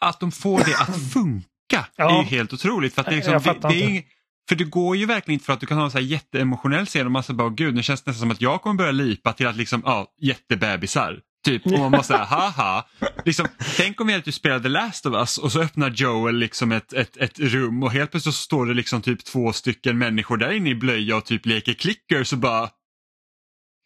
att 0.00 0.20
de 0.20 0.32
får 0.32 0.58
det 0.58 0.76
att 0.76 1.12
funka 1.12 1.86
ja. 1.96 2.18
är 2.18 2.22
ju 2.22 2.36
helt 2.36 2.52
otroligt. 2.52 2.94
För, 2.94 3.00
att 3.00 3.06
det, 3.06 3.16
liksom, 3.16 3.40
det, 3.44 3.68
det 3.68 3.84
är, 3.84 4.02
för 4.48 4.56
det 4.56 4.64
går 4.64 4.96
ju 4.96 5.06
verkligen 5.06 5.34
inte 5.34 5.44
för 5.44 5.52
att 5.52 5.60
du 5.60 5.66
kan 5.66 5.76
ha 5.76 5.84
en 5.84 5.90
så 5.90 5.98
här 5.98 6.04
jätteemotionell 6.04 6.86
scen 6.86 7.06
och 7.06 7.12
man 7.12 7.22
säger 7.22 7.38
bara 7.38 7.48
gud 7.48 7.74
nu 7.74 7.82
känns 7.82 8.02
det 8.02 8.10
nästan 8.10 8.20
som 8.20 8.30
att 8.30 8.40
jag 8.40 8.62
kommer 8.62 8.76
börja 8.76 8.92
lipa 8.92 9.32
till 9.32 9.46
att 9.46 9.56
liksom, 9.56 9.82
ja, 9.84 10.06
jättebebisar. 10.20 11.20
Typ, 11.44 11.66
och 11.66 11.78
man 11.78 11.90
måste 11.90 12.12
säga 12.12 12.24
haha. 12.24 12.84
Liksom, 13.24 13.46
tänk 13.76 14.00
om 14.00 14.08
jag 14.08 14.18
att 14.18 14.24
du 14.24 14.32
spelar 14.32 14.60
The 14.60 14.68
Last 14.68 15.06
of 15.06 15.14
Us 15.14 15.38
och 15.38 15.52
så 15.52 15.60
öppnar 15.60 15.90
Joel 15.90 16.36
liksom 16.36 16.72
ett, 16.72 16.92
ett, 16.92 17.16
ett 17.16 17.38
rum 17.38 17.82
och 17.82 17.92
helt 17.92 18.10
plötsligt 18.10 18.34
så 18.34 18.42
står 18.42 18.66
det 18.66 18.74
liksom 18.74 19.02
typ 19.02 19.24
två 19.24 19.52
stycken 19.52 19.98
människor 19.98 20.36
där 20.36 20.52
inne 20.52 20.70
i 20.70 20.74
blöja 20.74 21.16
och 21.16 21.24
typ 21.24 21.46
leker 21.46 21.74
klicker 21.74 22.24
så 22.24 22.36
bara 22.36 22.68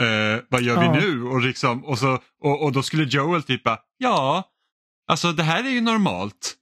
Eh, 0.02 0.42
vad 0.48 0.62
gör 0.62 0.82
Ja. 0.84 0.92
vi 0.92 1.00
nu? 1.00 1.22
Och, 1.22 1.40
liksom, 1.40 1.84
och, 1.84 1.98
så, 1.98 2.18
och, 2.42 2.62
och 2.64 2.72
då 2.72 2.82
skulle 2.82 3.04
Joel 3.04 3.42
typ 3.42 3.64
bara, 3.64 3.78
ja, 3.98 4.44
alltså 5.10 5.32
det 5.32 5.42
här 5.42 5.64
är 5.64 5.70
ju 5.70 5.80
normalt. 5.80 6.54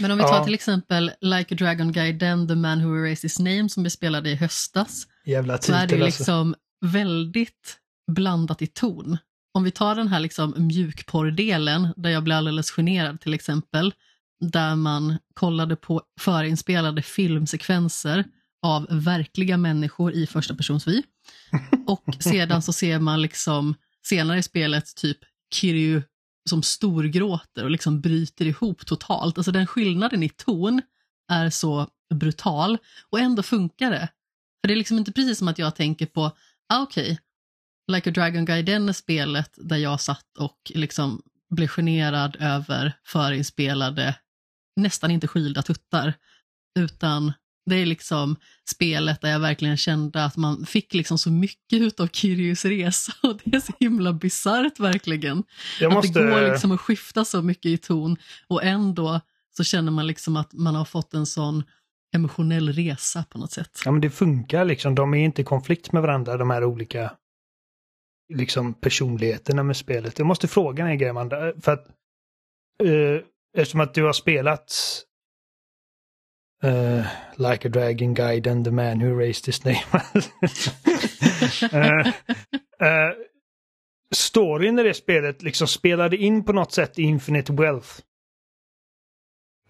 Men 0.00 0.10
om 0.10 0.18
vi 0.18 0.24
tar 0.24 0.34
Ja. 0.36 0.44
till 0.44 0.54
exempel 0.54 1.10
Like 1.20 1.54
a 1.54 1.56
Dragon 1.58 1.92
Gaiden, 1.92 2.48
The 2.48 2.54
Man 2.54 2.84
Who 2.84 2.96
Erased 3.06 3.22
His 3.22 3.38
Name 3.38 3.68
som 3.68 3.82
vi 3.82 3.90
spelade 3.90 4.30
i 4.30 4.34
höstas, 4.34 5.06
Jävla 5.24 5.58
så 5.58 5.72
är 5.72 5.76
det 5.76 5.82
titel 5.82 5.98
ju 5.98 6.04
alltså. 6.04 6.20
liksom 6.20 6.54
väldigt 6.84 7.78
blandat 8.12 8.62
i 8.62 8.66
ton. 8.66 9.18
Om 9.54 9.64
vi 9.64 9.70
tar 9.70 9.94
den 9.94 10.08
här 10.08 10.20
liksom 10.20 10.54
mjukporrdelen 10.56 11.88
där 11.96 12.10
jag 12.10 12.22
blir 12.24 12.34
alldeles 12.36 12.70
generad 12.70 13.20
till 13.20 13.34
exempel, 13.34 13.94
där 14.40 14.76
man 14.76 15.18
kollade 15.34 15.76
på 15.76 16.02
förinspelade 16.20 17.02
filmsekvenser 17.02 18.24
av 18.62 18.86
verkliga 18.90 19.56
människor 19.56 20.12
i 20.12 20.26
första 20.26 20.54
persons 20.54 20.86
vy. 20.88 21.02
Och 21.86 22.16
sedan 22.20 22.62
så 22.62 22.72
ser 22.72 22.98
man 22.98 23.22
liksom 23.22 23.74
senare 24.06 24.38
i 24.38 24.42
spelet 24.42 24.96
typ 24.96 25.18
Kiryu 25.54 26.02
som 26.50 26.62
storgråter 26.62 27.64
och 27.64 27.70
liksom 27.70 28.00
bryter 28.00 28.46
ihop 28.46 28.86
totalt. 28.86 29.38
Alltså 29.38 29.52
den 29.52 29.66
skillnaden 29.66 30.22
i 30.22 30.28
ton 30.28 30.82
är 31.32 31.50
så 31.50 31.88
brutal 32.14 32.78
och 33.10 33.20
ändå 33.20 33.42
funkar 33.42 33.90
det. 33.90 34.08
För 34.60 34.68
det 34.68 34.74
är 34.74 34.78
liksom 34.78 34.98
inte 34.98 35.12
precis 35.12 35.38
som 35.38 35.48
att 35.48 35.58
jag 35.58 35.76
tänker 35.76 36.06
på, 36.06 36.36
ah, 36.68 36.82
okej, 36.82 37.18
Like 37.92 38.10
a 38.10 38.12
Dragon 38.12 38.44
Gaiden 38.44 38.88
är 38.88 38.92
spelet 38.92 39.50
där 39.56 39.76
jag 39.76 40.00
satt 40.00 40.38
och 40.38 40.72
liksom 40.74 41.22
blev 41.50 41.68
generad 41.68 42.36
över 42.40 42.92
förinspelade, 43.04 44.16
nästan 44.76 45.10
inte 45.10 45.28
skilda 45.28 45.62
tuttar, 45.62 46.14
utan 46.78 47.32
det 47.66 47.76
är 47.76 47.86
liksom 47.86 48.36
spelet 48.70 49.20
där 49.20 49.30
jag 49.30 49.40
verkligen 49.40 49.76
kände 49.76 50.24
att 50.24 50.36
man 50.36 50.66
fick 50.66 50.94
liksom 50.94 51.18
så 51.18 51.30
mycket 51.30 52.00
av 52.00 52.06
Kiryus 52.06 52.64
resa 52.64 53.12
och 53.22 53.40
det 53.44 53.56
är 53.56 53.60
så 53.60 53.72
himla 53.80 54.12
bisarrt 54.12 54.80
verkligen. 54.80 55.44
Jag 55.80 55.92
Att 55.92 56.02
det 56.02 56.20
går 56.20 56.26
måste... 56.26 56.50
liksom 56.50 56.72
att 56.72 56.80
skifta 56.80 57.24
så 57.24 57.42
mycket 57.42 57.66
i 57.66 57.78
ton 57.78 58.16
och 58.48 58.64
ändå 58.64 59.20
så 59.56 59.64
känner 59.64 59.92
man 59.92 60.06
liksom 60.06 60.36
att 60.36 60.52
man 60.52 60.74
har 60.74 60.84
fått 60.84 61.14
en 61.14 61.26
sån 61.26 61.64
emotionell 62.14 62.72
resa 62.72 63.24
på 63.30 63.38
något 63.38 63.52
sätt. 63.52 63.82
Ja 63.84 63.90
men 63.92 64.00
det 64.00 64.10
funkar 64.10 64.64
liksom. 64.64 64.94
De 64.94 65.14
är 65.14 65.24
inte 65.24 65.42
i 65.42 65.44
konflikt 65.44 65.92
med 65.92 66.02
varandra 66.02 66.36
de 66.36 66.50
här 66.50 66.64
olika 66.64 67.12
liksom 68.34 68.74
personligheterna 68.74 69.62
med 69.62 69.76
spelet. 69.76 70.18
Jag 70.18 70.26
måste 70.26 70.48
fråga 70.48 70.84
dig 70.84 70.96
grejen 70.96 71.16
Amanda, 71.16 71.52
för 71.60 71.72
att 71.72 71.86
eh, 72.82 73.26
eftersom 73.56 73.80
att 73.80 73.94
du 73.94 74.04
har 74.04 74.12
spelat 74.12 74.74
eh, 76.62 77.06
Like 77.36 77.68
a 77.68 77.70
Dragon 77.70 78.14
Gaiden, 78.14 78.64
The 78.64 78.70
Man 78.70 79.00
Who 79.00 79.18
Raised 79.18 79.46
His 79.46 79.64
Name. 79.64 79.82
Eh, 81.72 82.08
eh, 82.88 83.12
storyn 84.14 84.78
i 84.78 84.82
det 84.82 84.94
spelet 84.94 85.42
liksom 85.42 85.66
spelade 85.68 86.16
in 86.16 86.44
på 86.44 86.52
något 86.52 86.72
sätt 86.72 86.98
i 86.98 87.02
Infinite 87.02 87.52
Wealth. 87.52 87.88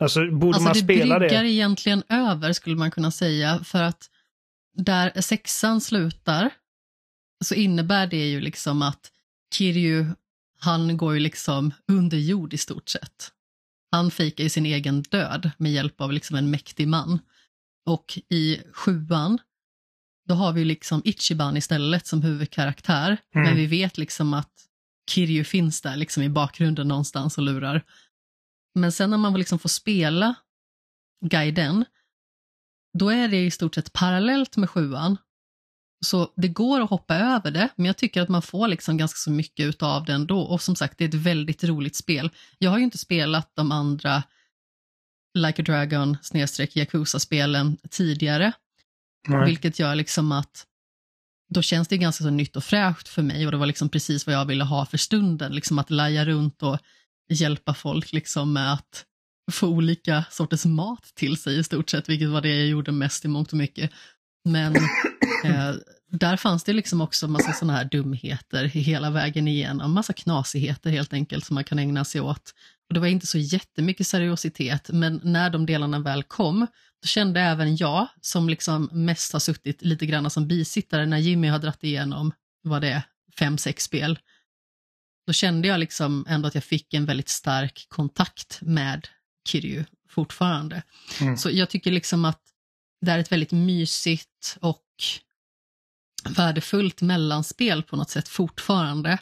Alltså 0.01 0.21
borde 0.31 0.47
Alltså 0.57 0.63
man 0.63 0.73
det 0.73 0.79
spela 0.79 1.19
bryggar 1.19 1.43
det? 1.43 1.51
egentligen 1.51 2.03
över 2.09 2.53
skulle 2.53 2.77
man 2.77 2.91
kunna 2.91 3.11
säga 3.11 3.65
för 3.65 3.83
att 3.83 4.11
där 4.77 5.21
sexan 5.21 5.81
slutar 5.81 6.51
så 7.45 7.55
innebär 7.55 8.07
det 8.07 8.27
ju 8.31 8.41
liksom 8.41 8.83
att 8.83 9.11
Kiryu, 9.55 10.07
han 10.61 10.97
går 10.97 11.15
ju 11.15 11.21
liksom 11.21 11.75
under 11.89 12.17
jord 12.19 12.55
i 12.55 12.59
stort 12.59 12.89
sett. 12.89 13.31
Han 13.93 14.11
fejkar 14.11 14.45
ju 14.45 14.51
sin 14.51 14.67
egen 14.67 15.03
död 15.03 15.51
med 15.57 15.73
hjälp 15.73 16.01
av 16.01 16.13
liksom 16.13 16.37
en 16.37 16.51
mäktig 16.51 16.89
man. 16.89 17.19
Och 17.87 18.19
i 18.29 18.61
sjuan, 18.73 19.39
då 20.29 20.35
har 20.35 20.53
vi 20.53 20.65
liksom 20.65 21.03
Ichiban 21.05 21.57
istället 21.57 22.07
som 22.07 22.23
huvudkaraktär. 22.23 23.17
Mm. 23.35 23.47
Men 23.47 23.57
vi 23.57 23.67
vet 23.67 23.99
liksom 23.99 24.35
att 24.35 24.53
Kiryu 25.11 25.45
finns 25.45 25.81
där 25.81 25.97
liksom 25.97 26.23
i 26.23 26.29
bakgrunden 26.29 26.89
någonstans 26.89 27.39
och 27.39 27.45
lurar. 27.45 27.85
Men 28.75 28.93
sen 28.93 29.11
när 29.11 29.19
man 29.19 29.35
liksom 29.35 29.59
får 29.59 29.69
spela 29.69 30.35
guiden, 31.25 31.85
då 32.99 33.09
är 33.09 33.29
det 33.29 33.45
i 33.45 33.51
stort 33.51 33.75
sett 33.75 33.93
parallellt 33.93 34.57
med 34.57 34.71
sjuan. 34.71 35.17
Så 36.05 36.33
det 36.37 36.49
går 36.49 36.81
att 36.81 36.91
hoppa 36.91 37.17
över 37.17 37.51
det, 37.51 37.69
men 37.77 37.87
jag 37.87 37.97
tycker 37.97 38.23
att 38.23 38.29
man 38.29 38.43
får 38.43 38.69
liksom 38.69 38.97
ganska 38.97 39.17
så 39.17 39.31
mycket 39.31 39.67
utav 39.67 40.05
det 40.05 40.13
ändå. 40.13 40.41
Och 40.41 40.63
som 40.63 40.77
sagt, 40.77 40.99
det 40.99 41.05
är 41.05 41.09
ett 41.09 41.15
väldigt 41.15 41.65
roligt 41.65 41.97
spel. 41.97 42.31
Jag 42.59 42.71
har 42.71 42.79
ju 42.79 42.85
inte 42.85 42.99
spelat 42.99 43.51
de 43.55 43.73
andra 43.73 44.23
Like 45.39 45.63
a 45.63 45.65
Dragon 45.65 46.17
snedstreck 46.23 46.77
Yakuza-spelen 46.77 47.77
tidigare, 47.91 48.53
Nej. 49.29 49.47
vilket 49.47 49.79
gör 49.79 49.95
liksom 49.95 50.33
att 50.33 50.67
då 51.55 51.63
känns 51.63 51.89
det 51.89 51.99
ganska 51.99 52.25
så 52.25 52.31
nytt 52.31 52.57
och 52.57 52.65
fräscht 52.65 53.09
för 53.09 53.23
mig 53.23 53.47
och 53.47 53.53
det 53.53 53.59
var 53.59 53.67
liksom 53.67 53.89
precis 53.89 54.27
vad 54.27 54.35
jag 54.35 54.45
ville 54.45 54.65
ha 54.65 54.87
för 54.87 54.99
stunden, 54.99 55.53
liksom 55.53 55.79
att 55.79 55.91
laja 55.91 56.25
runt 56.25 56.63
och 56.63 56.79
hjälpa 57.29 57.75
folk 57.75 58.13
liksom 58.13 58.53
med 58.53 58.73
att 58.73 59.05
få 59.53 59.69
olika 59.69 60.25
sorters 60.31 60.65
mat 60.65 61.13
till 61.15 61.37
sig 61.37 61.59
i 61.59 61.65
stort 61.65 61.91
sett, 61.91 62.09
vilket 62.09 62.29
var 62.29 62.41
det 62.41 62.57
jag 62.57 62.67
gjorde 62.67 62.93
mest 62.93 63.25
i 63.25 63.29
mångt 63.29 63.53
och 63.53 63.59
mycket. 63.59 63.91
Men 64.45 64.77
eh, 65.45 65.75
där 66.11 66.37
fanns 66.37 66.65
det 66.65 66.73
liksom 66.73 67.01
också 67.01 67.29
massa 67.29 67.53
sådana 67.53 67.79
här 67.79 67.85
dumheter 67.85 68.65
hela 68.65 69.11
vägen 69.11 69.49
igenom, 69.49 69.93
massa 69.93 70.13
knasigheter 70.13 70.91
helt 70.91 71.13
enkelt 71.13 71.47
som 71.47 71.55
man 71.55 71.65
kan 71.65 71.79
ägna 71.79 72.05
sig 72.05 72.21
åt. 72.21 72.55
Och 72.89 72.95
det 72.95 73.01
var 73.01 73.07
inte 73.07 73.27
så 73.27 73.39
jättemycket 73.39 74.07
seriositet, 74.07 74.91
men 74.93 75.21
när 75.25 75.51
de 75.51 75.67
delarna 75.67 75.99
väl 75.99 76.23
kom, 76.23 76.67
då 77.03 77.07
kände 77.07 77.41
även 77.41 77.77
jag, 77.77 78.09
som 78.21 78.49
liksom 78.49 78.89
mest 78.93 79.33
har 79.33 79.41
suttit 79.41 79.83
lite 79.83 80.07
grann 80.07 80.31
som 80.31 80.49
bisittare 80.49 81.07
när 81.07 81.19
Jimmy 81.19 81.49
har 81.49 81.59
dratt 81.59 81.85
igenom, 81.85 82.33
vad 82.63 82.83
det 82.83 82.89
är, 82.89 83.03
fem, 83.39 83.59
sex 83.59 83.85
spel, 83.85 84.19
då 85.27 85.33
kände 85.33 85.69
jag 85.69 85.81
liksom 85.81 86.27
ändå 86.29 86.49
att 86.49 86.55
jag 86.55 86.65
fick 86.65 86.95
en 86.95 87.07
väldigt 87.07 87.29
stark 87.29 87.87
kontakt 87.89 88.59
med 88.63 89.09
Kiryu 89.49 89.85
fortfarande. 90.09 90.83
Mm. 91.21 91.37
Så 91.37 91.51
jag 91.51 91.71
tycker 91.71 91.91
liksom 91.91 92.25
att 92.25 92.41
det 93.03 93.13
är 93.13 93.19
ett 93.19 93.33
väldigt 93.33 93.53
mysigt 93.53 94.59
och 94.61 94.85
värdefullt 96.37 97.03
mellanspel 97.03 97.83
på 97.83 97.97
något 97.97 98.11
sätt 98.11 98.29
fortfarande. 98.29 99.19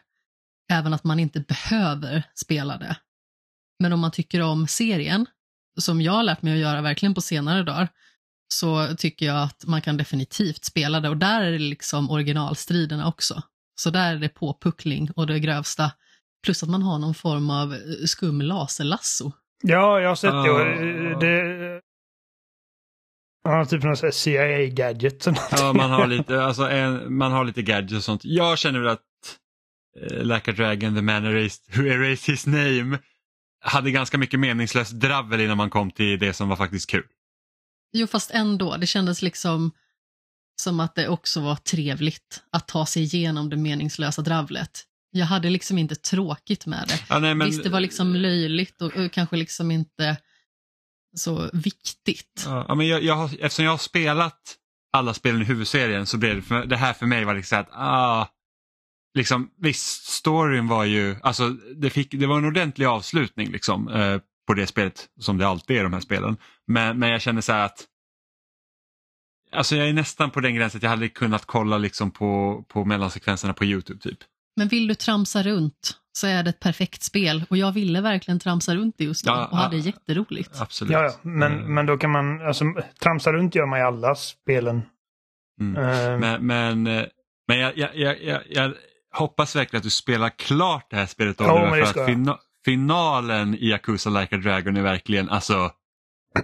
Även 0.73 0.95
att 0.95 1.05
man 1.05 1.21
inte 1.21 1.41
behöver 1.41 2.23
spela 2.35 2.79
det. 2.79 2.97
Men 3.79 3.93
om 3.93 4.01
man 4.01 4.11
tycker 4.11 4.43
om 4.43 4.67
serien, 4.67 5.27
som 5.79 6.01
jag 6.01 6.13
har 6.13 6.23
lärt 6.23 6.43
mig 6.43 6.53
att 6.53 6.59
göra 6.59 6.83
verkligen 6.83 7.15
på 7.15 7.21
senare 7.21 7.63
dagar, 7.63 7.89
så 8.49 8.97
tycker 8.97 9.27
jag 9.27 9.43
att 9.43 9.67
man 9.67 9.83
kan 9.83 9.97
definitivt 9.97 10.65
spela 10.65 11.01
det. 11.01 11.09
Och 11.09 11.17
där 11.17 11.41
är 11.41 11.53
det 11.53 11.59
liksom 11.59 12.11
originalstriderna 12.11 13.09
också. 13.09 13.43
Så 13.81 13.91
där 13.91 14.15
är 14.15 14.19
det 14.19 14.29
påpuckling 14.29 15.11
och 15.17 15.27
det 15.27 15.41
grövsta. 15.41 15.93
Plus 16.45 16.63
att 16.63 16.69
man 16.69 16.83
har 16.83 16.99
någon 16.99 17.15
form 17.15 17.51
av 17.51 17.77
skum 18.07 18.43
laserlasso. 18.43 19.33
Ja, 19.63 20.01
jag 20.01 20.09
har 20.09 20.17
sett 20.17 20.33
det. 20.33 21.77
och, 21.77 21.83
Det 23.45 23.51
Ja, 23.51 23.65
typ 23.65 23.83
någon 23.83 23.97
sån 23.97 24.07
här 24.07 24.13
CIA-gadget. 24.13 25.27
Ja, 25.51 25.73
man 25.73 25.91
har 25.91 26.07
lite, 26.07 26.45
alltså, 26.45 26.71
en, 26.71 27.17
man 27.17 27.33
har 27.33 27.45
lite 27.45 27.63
gadgets 27.63 27.95
och 27.95 28.05
sånt. 28.05 28.25
Jag 28.25 28.59
känner 28.59 28.81
väl 28.81 28.89
att 28.89 29.01
eh, 30.01 30.25
Like 30.25 30.51
a 30.51 30.55
Dragon, 30.57 30.95
The 30.95 31.03
Man 31.03 31.25
erased, 31.25 31.77
Who 31.77 31.87
Erased 31.87 32.35
His 32.35 32.47
Name 32.47 32.99
hade 33.61 33.91
ganska 33.91 34.19
mycket 34.19 34.41
meningslöst 34.41 34.93
dravel 34.93 35.41
innan 35.41 35.57
man 35.57 35.71
kom 35.71 35.91
till 35.91 36.19
det 36.19 36.33
som 36.33 36.49
var 36.49 36.57
faktiskt 36.57 36.91
kul. 36.91 37.05
Jo, 37.93 38.07
fast 38.07 38.31
ändå. 38.31 38.77
Det 38.77 38.87
kändes 38.87 39.23
liksom 39.23 39.71
som 40.63 40.81
att 40.81 40.95
det 40.95 41.09
också 41.09 41.41
var 41.41 41.57
trevligt 41.57 42.43
att 42.53 42.69
ta 42.69 42.87
sig 42.87 43.03
igenom 43.03 43.51
det 43.51 43.57
meningslösa 43.57 44.23
dravlet. 44.23 44.85
Jag 45.11 45.27
hade 45.27 45.51
liksom 45.51 45.79
inte 45.79 45.95
tråkigt 45.95 46.67
med 46.67 46.85
det. 46.89 47.01
Ja, 47.09 47.19
nej, 47.19 47.35
men, 47.35 47.47
Visst, 47.47 47.63
det 47.63 47.69
var 47.69 47.81
liksom 47.81 48.15
löjligt 48.15 48.83
och, 48.83 48.97
och 48.97 49.13
kanske 49.13 49.37
liksom 49.37 49.71
inte 49.71 50.17
så 51.17 51.51
viktigt. 51.53 52.45
Ja, 52.47 52.75
men 52.75 52.87
jag, 52.87 53.03
jag 53.03 53.35
eftersom 53.41 53.65
jag 53.65 53.73
har 53.73 53.79
spelat 53.79 54.57
alla 54.93 55.15
spelen 55.15 55.43
i 55.43 55.45
huvudserien 55.45 56.07
så 56.07 56.19
blev 56.19 56.37
det, 56.37 56.43
för, 56.43 56.67
det 56.67 56.77
här 56.77 56.93
för 56.93 57.07
mig 57.07 57.25
var 57.25 57.35
liksom 57.35 57.59
att, 57.59 57.69
ah, 57.73 58.29
liksom, 59.15 59.51
visst, 59.57 60.07
storyn 60.07 60.69
var 60.69 60.85
ju, 60.85 61.17
alltså 61.23 61.49
det, 61.51 61.91
fick, 61.91 62.11
det 62.11 62.27
var 62.27 62.39
en 62.39 62.45
ordentlig 62.45 62.87
avslutning 62.87 63.51
liksom 63.51 63.89
eh, 63.89 64.21
på 64.47 64.55
det 64.55 64.67
spelet 64.67 65.09
som 65.21 65.39
det 65.39 65.49
alltid 65.49 65.77
är 65.77 65.81
i 65.81 65.83
de 65.83 65.93
här 65.93 66.01
spelen. 66.01 66.37
Men, 66.67 66.99
men 66.99 67.09
jag 67.09 67.21
känner 67.21 67.41
så 67.41 67.53
här 67.53 67.65
att, 67.65 67.87
alltså 69.53 69.77
jag 69.77 69.89
är 69.89 69.93
nästan 69.93 70.31
på 70.31 70.41
den 70.41 70.55
gränsen 70.55 70.79
att 70.79 70.83
jag 70.83 70.91
hade 70.91 71.09
kunnat 71.09 71.47
kolla 71.47 71.79
liksom 71.79 72.11
på, 72.11 72.65
på 72.69 72.85
mellansekvenserna 72.85 73.55
på 73.55 73.65
YouTube 73.65 74.01
typ. 74.01 74.19
Men 74.57 74.69
vill 74.69 74.87
du 74.87 74.95
tramsa 74.95 75.43
runt 75.43 76.00
så 76.13 76.27
är 76.27 76.43
det 76.43 76.51
ett 76.51 76.61
perfekt 76.61 77.03
spel 77.03 77.45
och 77.51 77.57
jag 77.57 77.73
ville 77.73 78.01
verkligen 78.01 78.39
tramsa 78.41 78.75
runt 78.75 79.01
i 79.01 79.05
just 79.05 79.25
det 79.25 79.31
Ja, 79.31 79.47
och 79.47 79.57
hade 79.59 79.77
ja. 79.77 79.83
jätteroligt. 79.83 80.61
Absolut. 80.61 80.93
Ja, 80.93 81.03
ja. 81.03 81.13
Men, 81.23 81.53
Mm. 81.53 81.75
men 81.75 81.87
då 81.87 81.97
kan 81.99 82.11
man, 82.11 82.47
alltså 82.47 82.65
tramsa 83.03 83.33
runt 83.33 83.55
gör 83.55 83.67
man 83.67 83.79
i 83.79 83.83
alla 83.83 84.15
spelen. 84.15 84.83
Mm. 85.61 85.77
Eh, 85.85 86.19
Men, 86.19 86.47
men, 86.47 86.83
men 87.49 87.59
jag, 87.59 87.77
jag, 87.79 87.97
jag, 87.97 88.23
jag, 88.23 88.43
jag 88.51 88.75
hoppas 89.15 89.57
verkligen 89.57 89.79
att 89.79 89.85
du 89.85 89.91
spelar 89.91 90.29
klart 90.39 90.87
det 90.91 90.97
här 90.97 91.07
spelet 91.07 91.37
Ja, 91.41 91.63
Oliver, 91.63 91.77
det 91.81 91.87
för 91.87 92.01
att 92.01 92.07
fina, 92.07 92.39
finalen 92.65 93.55
i 93.55 93.67
Yakuza 93.69 94.11
Like 94.11 94.37
a 94.37 94.39
Dragon 94.39 94.77
är 94.77 94.83
verkligen, 94.83 95.29
alltså, 95.29 95.71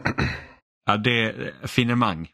ja 0.87 0.97
det 0.97 1.11
är 1.23 1.55
finemang. 1.67 2.29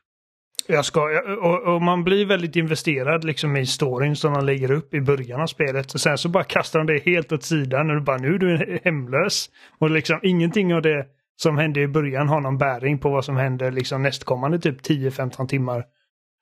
Jag 0.67 0.85
ska, 0.85 1.23
och, 1.43 1.75
och, 1.75 1.83
man 1.83 2.05
blir 2.05 2.27
väldigt 2.27 2.57
investerad 2.57 3.25
liksom 3.25 3.57
i 3.57 3.67
storyn 3.67 4.17
som 4.17 4.35
de 4.35 4.45
lägger 4.45 4.71
upp 4.71 4.95
i 4.95 5.01
början 5.01 5.41
av 5.41 5.47
spelet. 5.47 5.95
Och 5.95 6.01
sen 6.01 6.19
så 6.19 6.29
bara 6.29 6.45
kastar 6.45 6.79
de 6.79 6.87
det 6.87 7.05
helt 7.05 7.33
åt 7.33 7.43
sidan 7.43 7.91
och 7.91 7.97
du 7.97 8.03
bara 8.03 8.17
nu 8.17 8.35
är 8.35 8.39
du 8.39 8.79
hemlös. 8.85 9.51
Och 9.79 9.91
liksom 9.91 10.21
ingenting 10.23 10.75
av 10.75 10.83
det 10.83 11.07
som 11.37 11.59
hände 11.59 11.81
i 11.81 11.89
början 11.89 12.29
har 12.29 12.41
någon 12.41 12.59
bäring 12.59 12.99
på 12.99 13.11
vad 13.11 13.25
som 13.25 13.37
händer 13.37 13.71
liksom 13.71 14.03
nästkommande 14.03 14.59
typ 14.59 14.81
10-15 14.81 15.47
timmar. 15.47 15.85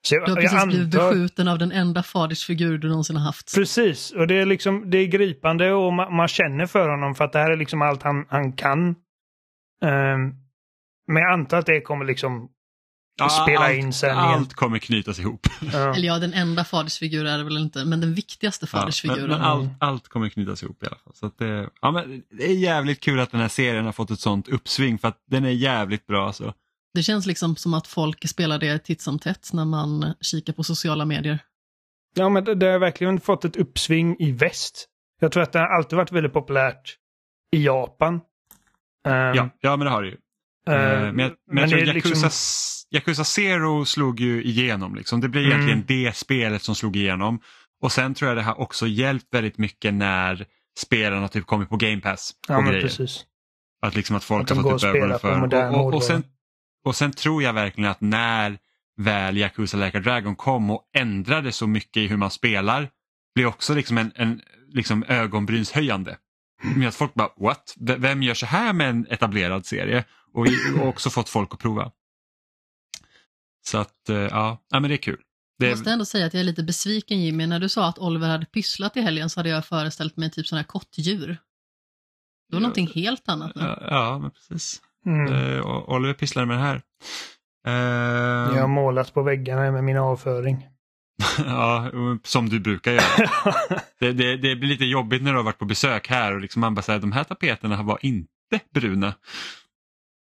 Så 0.03 0.15
jag, 0.15 0.27
du 0.27 0.31
har 0.31 0.37
precis 0.37 0.53
antar... 0.53 0.67
blivit 0.67 0.91
beskjuten 0.91 1.49
av 1.49 1.59
den 1.59 1.73
enda 1.73 2.03
fadersfigur 2.03 2.79
du 2.79 2.89
någonsin 2.89 3.17
har 3.17 3.25
haft. 3.25 3.55
Precis, 3.55 4.13
och 4.13 4.27
det 4.27 4.35
är 4.35 4.47
liksom 4.47 4.91
det 4.91 4.99
är 4.99 5.07
gripande 5.07 5.73
och 5.73 5.93
man, 5.93 6.15
man 6.15 6.29
känner 6.29 6.67
för 6.67 6.89
honom 6.89 7.15
för 7.15 7.25
att 7.25 7.33
det 7.33 7.39
här 7.39 7.51
är 7.51 7.57
liksom 7.57 7.83
allt 7.83 8.03
han, 8.03 8.27
han 8.29 8.53
kan. 8.53 8.89
Um, 8.89 10.35
men 11.07 11.23
jag 11.23 11.33
antar 11.33 11.59
att 11.59 11.67
det 11.67 11.81
kommer 11.81 12.05
liksom 12.05 12.49
ja, 13.21 13.29
spela 13.29 13.65
allt, 13.65 13.77
in 13.77 13.93
sen. 13.93 14.19
Allt 14.19 14.55
kommer 14.55 14.79
knytas 14.79 15.19
ihop. 15.19 15.47
Ja. 15.73 15.95
Eller 15.95 16.07
ja, 16.07 16.19
den 16.19 16.33
enda 16.33 16.65
fadersfigur 16.65 17.27
är 17.27 17.39
det 17.39 17.45
väl 17.45 17.59
inte, 17.59 17.85
men 17.85 18.01
den 18.01 18.15
viktigaste 18.15 18.67
fadersfiguren. 18.67 19.21
Ja, 19.21 19.27
men, 19.29 19.39
men 19.39 19.47
all, 19.47 19.69
allt 19.79 20.09
kommer 20.09 20.29
knytas 20.29 20.63
ihop 20.63 20.83
i 20.83 20.87
alla 20.87 20.97
fall. 20.97 21.15
Så 21.15 21.27
att 21.27 21.39
det, 21.39 21.71
ja, 21.81 21.91
men 21.91 22.23
det 22.31 22.45
är 22.45 22.55
jävligt 22.55 23.01
kul 23.01 23.21
att 23.21 23.31
den 23.31 23.41
här 23.41 23.49
serien 23.49 23.85
har 23.85 23.93
fått 23.93 24.11
ett 24.11 24.21
sånt 24.21 24.49
uppsving 24.49 24.99
för 24.99 25.09
att 25.09 25.19
den 25.31 25.45
är 25.45 25.51
jävligt 25.51 26.07
bra. 26.07 26.27
Alltså. 26.27 26.55
Det 26.95 27.03
känns 27.03 27.27
liksom 27.27 27.57
som 27.57 27.75
att 27.75 27.87
folk 27.87 28.29
spelar 28.29 28.59
det 28.59 28.79
titt 28.79 29.01
som 29.01 29.19
tätt 29.19 29.51
när 29.53 29.65
man 29.65 30.15
kikar 30.21 30.53
på 30.53 30.65
sociala 30.65 31.05
medier. 31.05 31.39
Ja, 32.15 32.29
men 32.29 32.45
det, 32.45 32.55
det 32.55 32.67
har 32.67 32.79
verkligen 32.79 33.21
fått 33.21 33.45
ett 33.45 33.57
uppsving 33.57 34.17
i 34.19 34.33
väst. 34.33 34.87
Jag 35.21 35.33
tror 35.33 35.43
att 35.43 35.53
det 35.53 35.59
har 35.59 35.67
alltid 35.67 35.97
varit 35.97 36.13
väldigt 36.13 36.33
populärt 36.33 36.97
i 37.57 37.65
Japan. 37.65 38.15
Um, 38.15 38.21
ja, 39.13 39.51
ja, 39.61 39.77
men 39.77 39.85
det 39.85 39.91
har 39.91 40.03
det 40.03 40.09
ju. 40.09 40.15
Uh, 40.15 41.13
men 41.13 41.19
jag, 41.19 41.33
men 41.51 41.59
jag 41.59 41.71
tror 41.71 41.81
Yakuza, 41.81 42.09
liksom... 42.09 42.31
Yakuza 42.91 43.25
Zero 43.25 43.85
slog 43.85 44.21
ju 44.21 44.43
igenom. 44.43 44.95
Liksom. 44.95 45.21
Det 45.21 45.29
blev 45.29 45.45
mm. 45.45 45.57
egentligen 45.57 45.85
det 45.87 46.17
spelet 46.17 46.63
som 46.63 46.75
slog 46.75 46.97
igenom. 46.97 47.41
Och 47.83 47.93
sen 47.93 48.15
tror 48.15 48.29
jag 48.29 48.37
det 48.37 48.43
har 48.43 48.61
också 48.61 48.87
hjälpt 48.87 49.35
väldigt 49.35 49.59
mycket 49.59 49.95
när 49.95 50.47
spelarna 50.79 51.29
typ 51.29 51.47
kommit 51.47 51.69
på 51.69 51.77
Game 51.77 52.01
Pass. 52.01 52.35
Ja, 52.49 52.61
men 52.61 52.73
precis. 52.73 53.25
Att 53.83 53.97
liksom 53.97 54.17
att 54.17 54.25
folk 54.25 54.51
att 54.51 54.57
har 54.57 54.63
fått 54.63 54.85
upp 54.85 54.95
ögonen 54.95 55.19
för. 55.19 55.71
Och, 55.71 55.87
och, 55.87 55.95
och, 55.95 56.03
sen, 56.03 56.25
och 56.85 56.97
sen 56.97 57.13
tror 57.13 57.43
jag 57.43 57.53
verkligen 57.53 57.91
att 57.91 58.01
när 58.01 58.59
väl 58.97 59.37
Yakuza 59.37 59.77
Like 59.77 60.01
Dragon 60.01 60.37
kom 60.37 60.71
och 60.71 60.83
ändrade 60.97 61.53
så 61.53 61.67
mycket 61.67 61.97
i 61.97 62.07
hur 62.07 62.17
man 62.17 62.31
spelar 62.31 62.89
blev 63.35 63.47
också 63.47 63.75
liksom 63.75 63.99
en, 63.99 64.13
en 64.15 64.41
liksom 64.69 65.05
ögonbrynshöjande. 65.09 66.17
Med 66.77 66.89
att 66.89 66.95
folk 66.95 67.15
bara 67.15 67.29
what? 67.37 67.75
Vem 67.77 68.23
gör 68.23 68.35
så 68.35 68.47
här 68.47 68.73
med 68.73 68.91
en 68.91 69.07
etablerad 69.11 69.67
serie? 69.67 70.05
Och, 70.35 70.47
och 70.81 70.89
också 70.89 71.11
fått 71.11 71.29
folk 71.29 71.55
att 71.55 71.61
prova. 71.61 71.91
Så 73.63 73.79
att 73.79 74.09
eh, 74.09 74.17
ja, 74.17 74.59
ja 74.71 74.81
men 74.81 74.91
det 74.91 74.95
är 74.95 75.03
kul. 75.03 75.21
Det... 75.59 75.67
Jag 75.67 75.77
måste 75.77 75.91
ändå 75.91 76.05
säga 76.05 76.27
att 76.27 76.35
jag 76.35 76.41
är 76.41 76.45
lite 76.45 76.63
besviken 76.63 77.21
Jimmy. 77.21 77.47
När 77.47 77.61
du 77.61 77.69
sa 77.69 77.89
att 77.89 77.99
Oliver 77.99 78.29
hade 78.29 78.47
pysslat 78.47 78.97
i 78.97 79.01
helgen 79.01 79.31
så 79.31 79.41
hade 79.41 79.49
jag 79.49 79.67
föreställt 79.67 80.17
mig 80.17 80.31
typ 80.31 80.47
sådana 80.47 80.61
här 80.61 80.67
kottdjur. 80.67 81.27
Det 81.27 82.57
var 82.57 82.57
ja, 82.57 82.61
någonting 82.61 82.89
helt 82.95 83.29
annat 83.29 83.55
nu. 83.55 83.63
Ja, 83.63 83.79
ja 83.91 84.19
men 84.19 84.31
precis. 84.31 84.81
Mm. 85.07 85.33
Uh, 85.33 85.91
Oliver 85.91 86.15
pysslade 86.15 86.47
med 86.47 86.57
det 86.57 86.63
här. 86.63 86.83
Uh... 87.67 88.57
Jag 88.57 88.61
har 88.61 88.69
målat 88.69 89.15
på 89.15 89.23
väggarna 89.23 89.71
med 89.71 89.85
min 89.85 89.97
avföring. 89.97 90.67
ja, 91.47 91.91
som 92.25 92.49
du 92.49 92.61
brukar 92.61 92.93
göra. 92.93 93.31
det, 94.01 94.13
det, 94.13 94.37
det, 94.37 94.57
blir 94.57 94.69
lite 94.69 94.85
jobbigt 94.85 95.23
när 95.23 95.31
du 95.31 95.37
har 95.37 95.45
varit 95.45 95.59
på 95.59 95.65
besök 95.65 96.09
här 96.09 96.35
och 96.35 96.41
liksom 96.41 96.61
man 96.61 96.75
bara 96.75 96.83
säger 96.83 97.01
de 97.01 97.13
här 97.13 97.25
tapeterna 97.25 97.83
var 97.83 97.99
inte 98.03 98.61
bruna. 98.75 99.15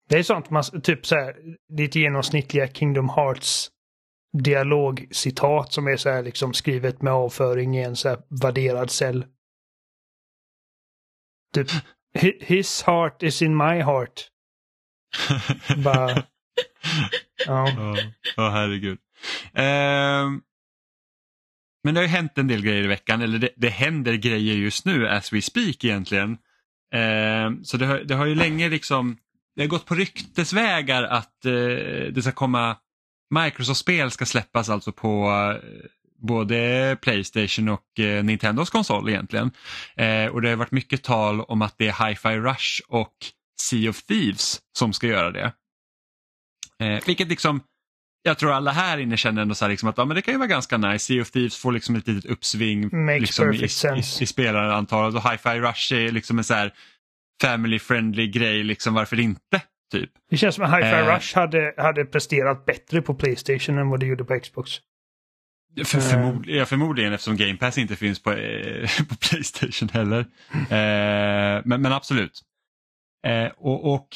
Det 0.09 0.19
är 0.19 0.23
sånt 0.23 0.51
man, 0.51 0.63
typ 0.83 1.07
så 1.07 1.15
här, 1.15 1.37
ditt 1.77 1.95
genomsnittliga 1.95 2.69
Kingdom 2.69 3.09
Hearts 3.09 3.71
dialogcitat 4.39 5.73
som 5.73 5.87
är 5.87 5.97
så 5.97 6.11
här 6.11 6.23
liksom 6.23 6.55
skrivet 6.55 7.03
med 7.03 7.13
avföring 7.13 7.77
i 7.77 7.83
en 7.83 7.97
så 7.97 8.09
här 8.09 8.19
värderad 8.43 8.91
cell. 8.91 9.27
Typ, 11.55 11.69
his 12.41 12.83
heart 12.83 13.23
is 13.23 13.43
in 13.43 13.57
my 13.57 13.83
heart. 13.83 14.29
Bara, 15.85 16.23
ja. 17.47 17.69
Ja, 17.77 17.97
oh, 18.37 18.51
herregud. 18.51 18.99
Uh, 19.59 20.41
men 21.85 21.95
det 21.95 22.01
har 22.01 22.03
ju 22.03 22.09
hänt 22.09 22.39
en 22.39 22.49
del 22.49 22.63
grejer 22.63 22.85
i 22.85 22.87
veckan, 22.87 23.23
eller 23.23 23.39
det, 23.39 23.51
det 23.57 23.69
händer 23.69 24.15
grejer 24.15 24.55
just 24.55 24.85
nu 24.85 25.09
as 25.09 25.33
we 25.33 25.43
speak 25.43 25.85
egentligen. 25.85 26.31
Uh, 26.95 27.63
så 27.63 27.77
det 27.77 27.87
har, 27.87 27.99
det 27.99 28.15
har 28.15 28.27
ju 28.27 28.35
länge 28.35 28.69
liksom 28.69 29.17
det 29.59 29.65
har 29.65 29.69
gått 29.69 29.87
på 29.87 29.95
ryktesvägar 29.95 31.03
att 31.03 31.45
eh, 31.45 31.53
det 32.13 32.23
ska 32.23 32.33
komma 32.33 32.77
Microsoft-spel 33.35 34.11
ska 34.11 34.27
släppas 34.27 34.69
alltså 34.69 34.93
på 34.93 35.31
eh, 35.31 35.71
både 36.19 36.97
Playstation 37.03 37.69
och 37.69 38.01
eh, 38.01 38.25
Nintendos 38.25 38.71
konsol 38.71 39.09
egentligen. 39.09 39.51
Eh, 39.97 40.27
och 40.27 40.43
det 40.43 40.49
har 40.49 40.57
varit 40.57 40.71
mycket 40.71 41.03
tal 41.03 41.41
om 41.41 41.63
att 41.63 41.75
det 41.79 41.89
är 41.89 42.09
Hi-Fi 42.09 42.37
Rush 42.37 42.81
och 42.89 43.15
Sea 43.61 43.91
of 43.91 44.03
Thieves 44.03 44.61
som 44.79 44.93
ska 44.93 45.07
göra 45.07 45.31
det. 45.31 45.53
Eh, 46.83 47.01
vilket 47.07 47.29
liksom, 47.29 47.61
jag 48.23 48.39
tror 48.39 48.53
alla 48.53 48.71
här 48.71 48.99
inne 48.99 49.17
känner 49.17 49.43
ändå 49.43 49.55
så 49.55 49.69
liksom 49.69 49.89
att 49.89 49.99
ja, 49.99 50.05
men 50.05 50.15
det 50.15 50.23
kan 50.23 50.35
ju 50.35 50.39
vara 50.39 50.49
ganska 50.49 50.77
nice. 50.77 51.05
Sea 51.05 51.23
of 51.23 51.31
Thieves 51.31 51.57
får 51.57 51.73
liksom 51.73 51.97
ett 51.97 52.07
litet 52.07 52.31
uppsving 52.31 53.07
liksom, 53.21 53.53
i, 53.53 53.57
i, 53.57 53.99
i 54.21 54.27
spelarantalet 54.27 55.15
och 55.15 55.31
Hi-Fi 55.31 55.61
Rush 55.61 55.93
är 55.95 56.13
liksom 56.13 56.39
en 56.39 56.45
så 56.45 56.55
här 56.55 56.73
family 57.43 57.79
friendly 57.79 58.29
grej, 58.29 58.65
liksom 58.65 58.95
varför 58.95 59.21
inte? 59.21 59.63
Typ. 59.93 60.11
Det 60.31 60.37
känns 60.37 60.55
som 60.55 60.65
att 60.65 60.71
Hi-Fi 60.71 60.97
eh, 60.97 61.15
Rush 61.15 61.37
hade, 61.37 61.75
hade 61.77 62.05
presterat 62.05 62.67
bättre 62.67 63.03
på 63.03 63.15
Playstation 63.15 63.79
än 63.79 63.89
vad 63.89 64.01
det 64.01 64.07
gjorde 64.07 64.25
på 64.25 64.41
Xbox. 64.41 64.71
För, 65.85 66.01
förmod, 66.01 66.47
ja, 66.47 66.67
förmodligen 66.67 67.13
eftersom 67.13 67.37
Game 67.37 67.57
Pass 67.57 67.79
inte 67.79 67.97
finns 67.97 68.23
på, 68.23 68.33
eh, 68.33 68.91
på 69.09 69.17
Playstation 69.17 69.89
heller. 69.89 70.21
Eh, 70.53 71.63
men, 71.65 71.83
men 71.83 71.93
absolut. 71.93 72.43
Eh, 73.27 73.47
och, 73.57 73.95
och 73.95 74.09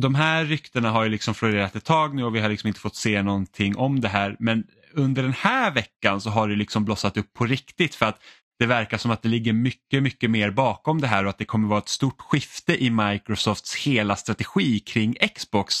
de 0.00 0.14
här 0.14 0.44
ryktena 0.44 0.90
har 0.90 1.04
ju 1.04 1.10
liksom 1.10 1.34
florerat 1.34 1.76
ett 1.76 1.84
tag 1.84 2.14
nu 2.14 2.24
och 2.24 2.34
vi 2.34 2.40
har 2.40 2.48
liksom 2.48 2.68
inte 2.68 2.80
fått 2.80 2.96
se 2.96 3.22
någonting 3.22 3.76
om 3.76 4.00
det 4.00 4.08
här. 4.08 4.36
Men 4.38 4.64
under 4.92 5.22
den 5.22 5.32
här 5.32 5.70
veckan 5.70 6.20
så 6.20 6.30
har 6.30 6.48
det 6.48 6.56
liksom 6.56 6.84
blossat 6.84 7.16
upp 7.16 7.32
på 7.32 7.46
riktigt 7.46 7.94
för 7.94 8.06
att 8.06 8.20
det 8.58 8.66
verkar 8.66 8.98
som 8.98 9.10
att 9.10 9.22
det 9.22 9.28
ligger 9.28 9.52
mycket, 9.52 10.02
mycket 10.02 10.30
mer 10.30 10.50
bakom 10.50 11.00
det 11.00 11.06
här 11.06 11.24
och 11.24 11.30
att 11.30 11.38
det 11.38 11.44
kommer 11.44 11.68
vara 11.68 11.78
ett 11.78 11.88
stort 11.88 12.20
skifte 12.20 12.84
i 12.84 12.90
Microsofts 12.90 13.74
hela 13.74 14.16
strategi 14.16 14.80
kring 14.80 15.14
Xbox 15.34 15.74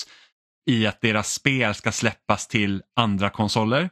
i 0.70 0.86
att 0.86 1.00
deras 1.00 1.32
spel 1.32 1.74
ska 1.74 1.92
släppas 1.92 2.48
till 2.48 2.82
andra 2.96 3.30
konsoler. 3.30 3.90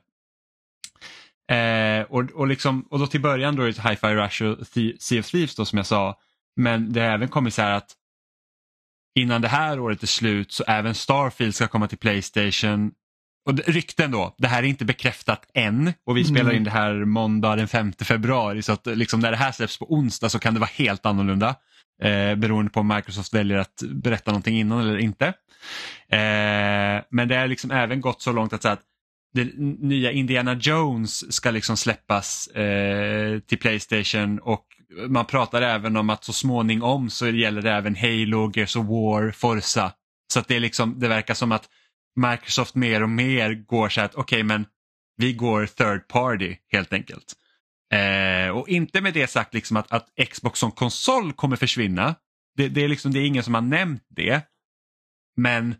Eh, 1.50 2.02
och, 2.02 2.30
och, 2.30 2.46
liksom, 2.46 2.86
och 2.90 2.98
då 2.98 3.06
till 3.06 3.20
början 3.20 3.56
då 3.56 3.62
är 3.62 3.66
det 3.66 3.88
Hi-Fi 3.88 4.14
Rush 4.14 4.42
och 4.42 4.66
Sea 4.98 5.20
of 5.20 5.30
Thieves 5.30 5.54
då 5.54 5.64
som 5.64 5.76
jag 5.76 5.86
sa. 5.86 6.18
Men 6.56 6.92
det 6.92 7.00
har 7.00 7.08
även 7.08 7.28
kommit 7.28 7.54
så 7.54 7.62
här 7.62 7.72
att 7.72 7.92
innan 9.14 9.42
det 9.42 9.48
här 9.48 9.80
året 9.80 10.02
är 10.02 10.06
slut 10.06 10.52
så 10.52 10.64
även 10.66 10.94
Starfield 10.94 11.54
ska 11.54 11.68
komma 11.68 11.88
till 11.88 11.98
Playstation 11.98 12.92
och 13.44 13.58
rykten 13.58 14.10
då, 14.10 14.34
det 14.38 14.48
här 14.48 14.62
är 14.62 14.66
inte 14.66 14.84
bekräftat 14.84 15.50
än 15.54 15.92
och 16.06 16.16
vi 16.16 16.20
mm. 16.20 16.34
spelar 16.34 16.52
in 16.52 16.64
det 16.64 16.70
här 16.70 17.04
måndag 17.04 17.56
den 17.56 17.68
5 17.68 17.92
februari 17.92 18.62
så 18.62 18.72
att 18.72 18.86
liksom 18.86 19.20
när 19.20 19.30
det 19.30 19.36
här 19.36 19.52
släpps 19.52 19.78
på 19.78 19.92
onsdag 19.92 20.28
så 20.28 20.38
kan 20.38 20.54
det 20.54 20.60
vara 20.60 20.70
helt 20.74 21.06
annorlunda. 21.06 21.54
Eh, 22.02 22.34
beroende 22.34 22.70
på 22.70 22.80
om 22.80 22.88
Microsoft 22.88 23.34
väljer 23.34 23.58
att 23.58 23.82
berätta 23.82 24.30
någonting 24.30 24.58
innan 24.58 24.80
eller 24.80 24.98
inte. 24.98 25.26
Eh, 26.08 27.04
men 27.10 27.28
det 27.28 27.36
har 27.36 27.46
liksom 27.46 27.70
även 27.70 28.00
gått 28.00 28.22
så 28.22 28.32
långt 28.32 28.52
att 28.52 28.62
säga 28.62 28.72
att 28.72 28.84
det 29.34 29.48
nya 29.58 30.12
Indiana 30.12 30.54
Jones 30.54 31.34
ska 31.34 31.50
liksom 31.50 31.76
släppas 31.76 32.46
eh, 32.46 33.38
till 33.38 33.58
Playstation 33.58 34.38
och 34.38 34.66
man 35.08 35.24
pratar 35.24 35.62
även 35.62 35.96
om 35.96 36.10
att 36.10 36.24
så 36.24 36.32
småningom 36.32 37.10
så 37.10 37.28
gäller 37.28 37.62
det 37.62 37.70
även 37.70 37.96
Halo, 37.96 38.52
Gears 38.54 38.76
of 38.76 38.86
War, 38.86 39.30
Forza. 39.30 39.92
Så 40.32 40.40
att 40.40 40.48
det, 40.48 40.56
är 40.56 40.60
liksom, 40.60 41.00
det 41.00 41.08
verkar 41.08 41.34
som 41.34 41.52
att 41.52 41.68
Microsoft 42.16 42.74
mer 42.74 43.02
och 43.02 43.08
mer 43.08 43.54
går 43.54 43.88
så 43.88 44.00
att 44.00 44.14
okej 44.14 44.22
okay, 44.22 44.42
men 44.42 44.66
vi 45.16 45.32
går 45.32 45.66
third 45.66 46.08
party 46.08 46.56
helt 46.72 46.92
enkelt. 46.92 47.34
Eh, 47.92 48.48
och 48.48 48.68
inte 48.68 49.00
med 49.00 49.14
det 49.14 49.26
sagt 49.26 49.54
liksom 49.54 49.76
att, 49.76 49.92
att 49.92 50.08
Xbox 50.30 50.60
som 50.60 50.70
konsol 50.70 51.32
kommer 51.32 51.56
försvinna. 51.56 52.14
Det, 52.56 52.68
det, 52.68 52.84
är 52.84 52.88
liksom, 52.88 53.12
det 53.12 53.18
är 53.18 53.26
ingen 53.26 53.42
som 53.42 53.54
har 53.54 53.60
nämnt 53.60 54.06
det. 54.08 54.42
Men 55.36 55.74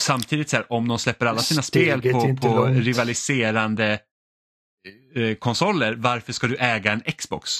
samtidigt 0.00 0.48
så 0.48 0.56
här, 0.56 0.72
om 0.72 0.88
de 0.88 0.98
släpper 0.98 1.26
alla 1.26 1.40
sina 1.40 1.62
Steget 1.62 1.98
spel 1.98 2.12
på, 2.12 2.36
på 2.36 2.64
rivaliserande 2.64 4.00
eh, 5.14 5.34
konsoler, 5.34 5.94
varför 5.94 6.32
ska 6.32 6.46
du 6.46 6.56
äga 6.56 6.92
en 6.92 7.00
Xbox? 7.00 7.50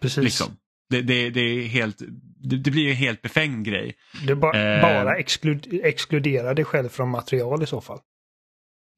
Precis. 0.00 0.24
Liksom. 0.24 0.56
Det, 0.90 1.02
det, 1.02 1.30
det, 1.30 1.40
är 1.40 1.62
helt, 1.62 1.98
det, 2.36 2.56
det, 2.56 2.70
blir 2.70 2.90
en 2.90 2.96
helt 2.96 3.22
befängd 3.22 3.66
grej. 3.66 3.96
Du 4.26 4.34
ba, 4.34 4.52
eh, 4.54 4.82
bara 4.82 5.16
exklud, 5.16 5.80
exkludera 5.82 6.54
dig 6.54 6.64
själv 6.64 6.88
från 6.88 7.08
material 7.08 7.62
i 7.62 7.66
så 7.66 7.80
fall. 7.80 7.98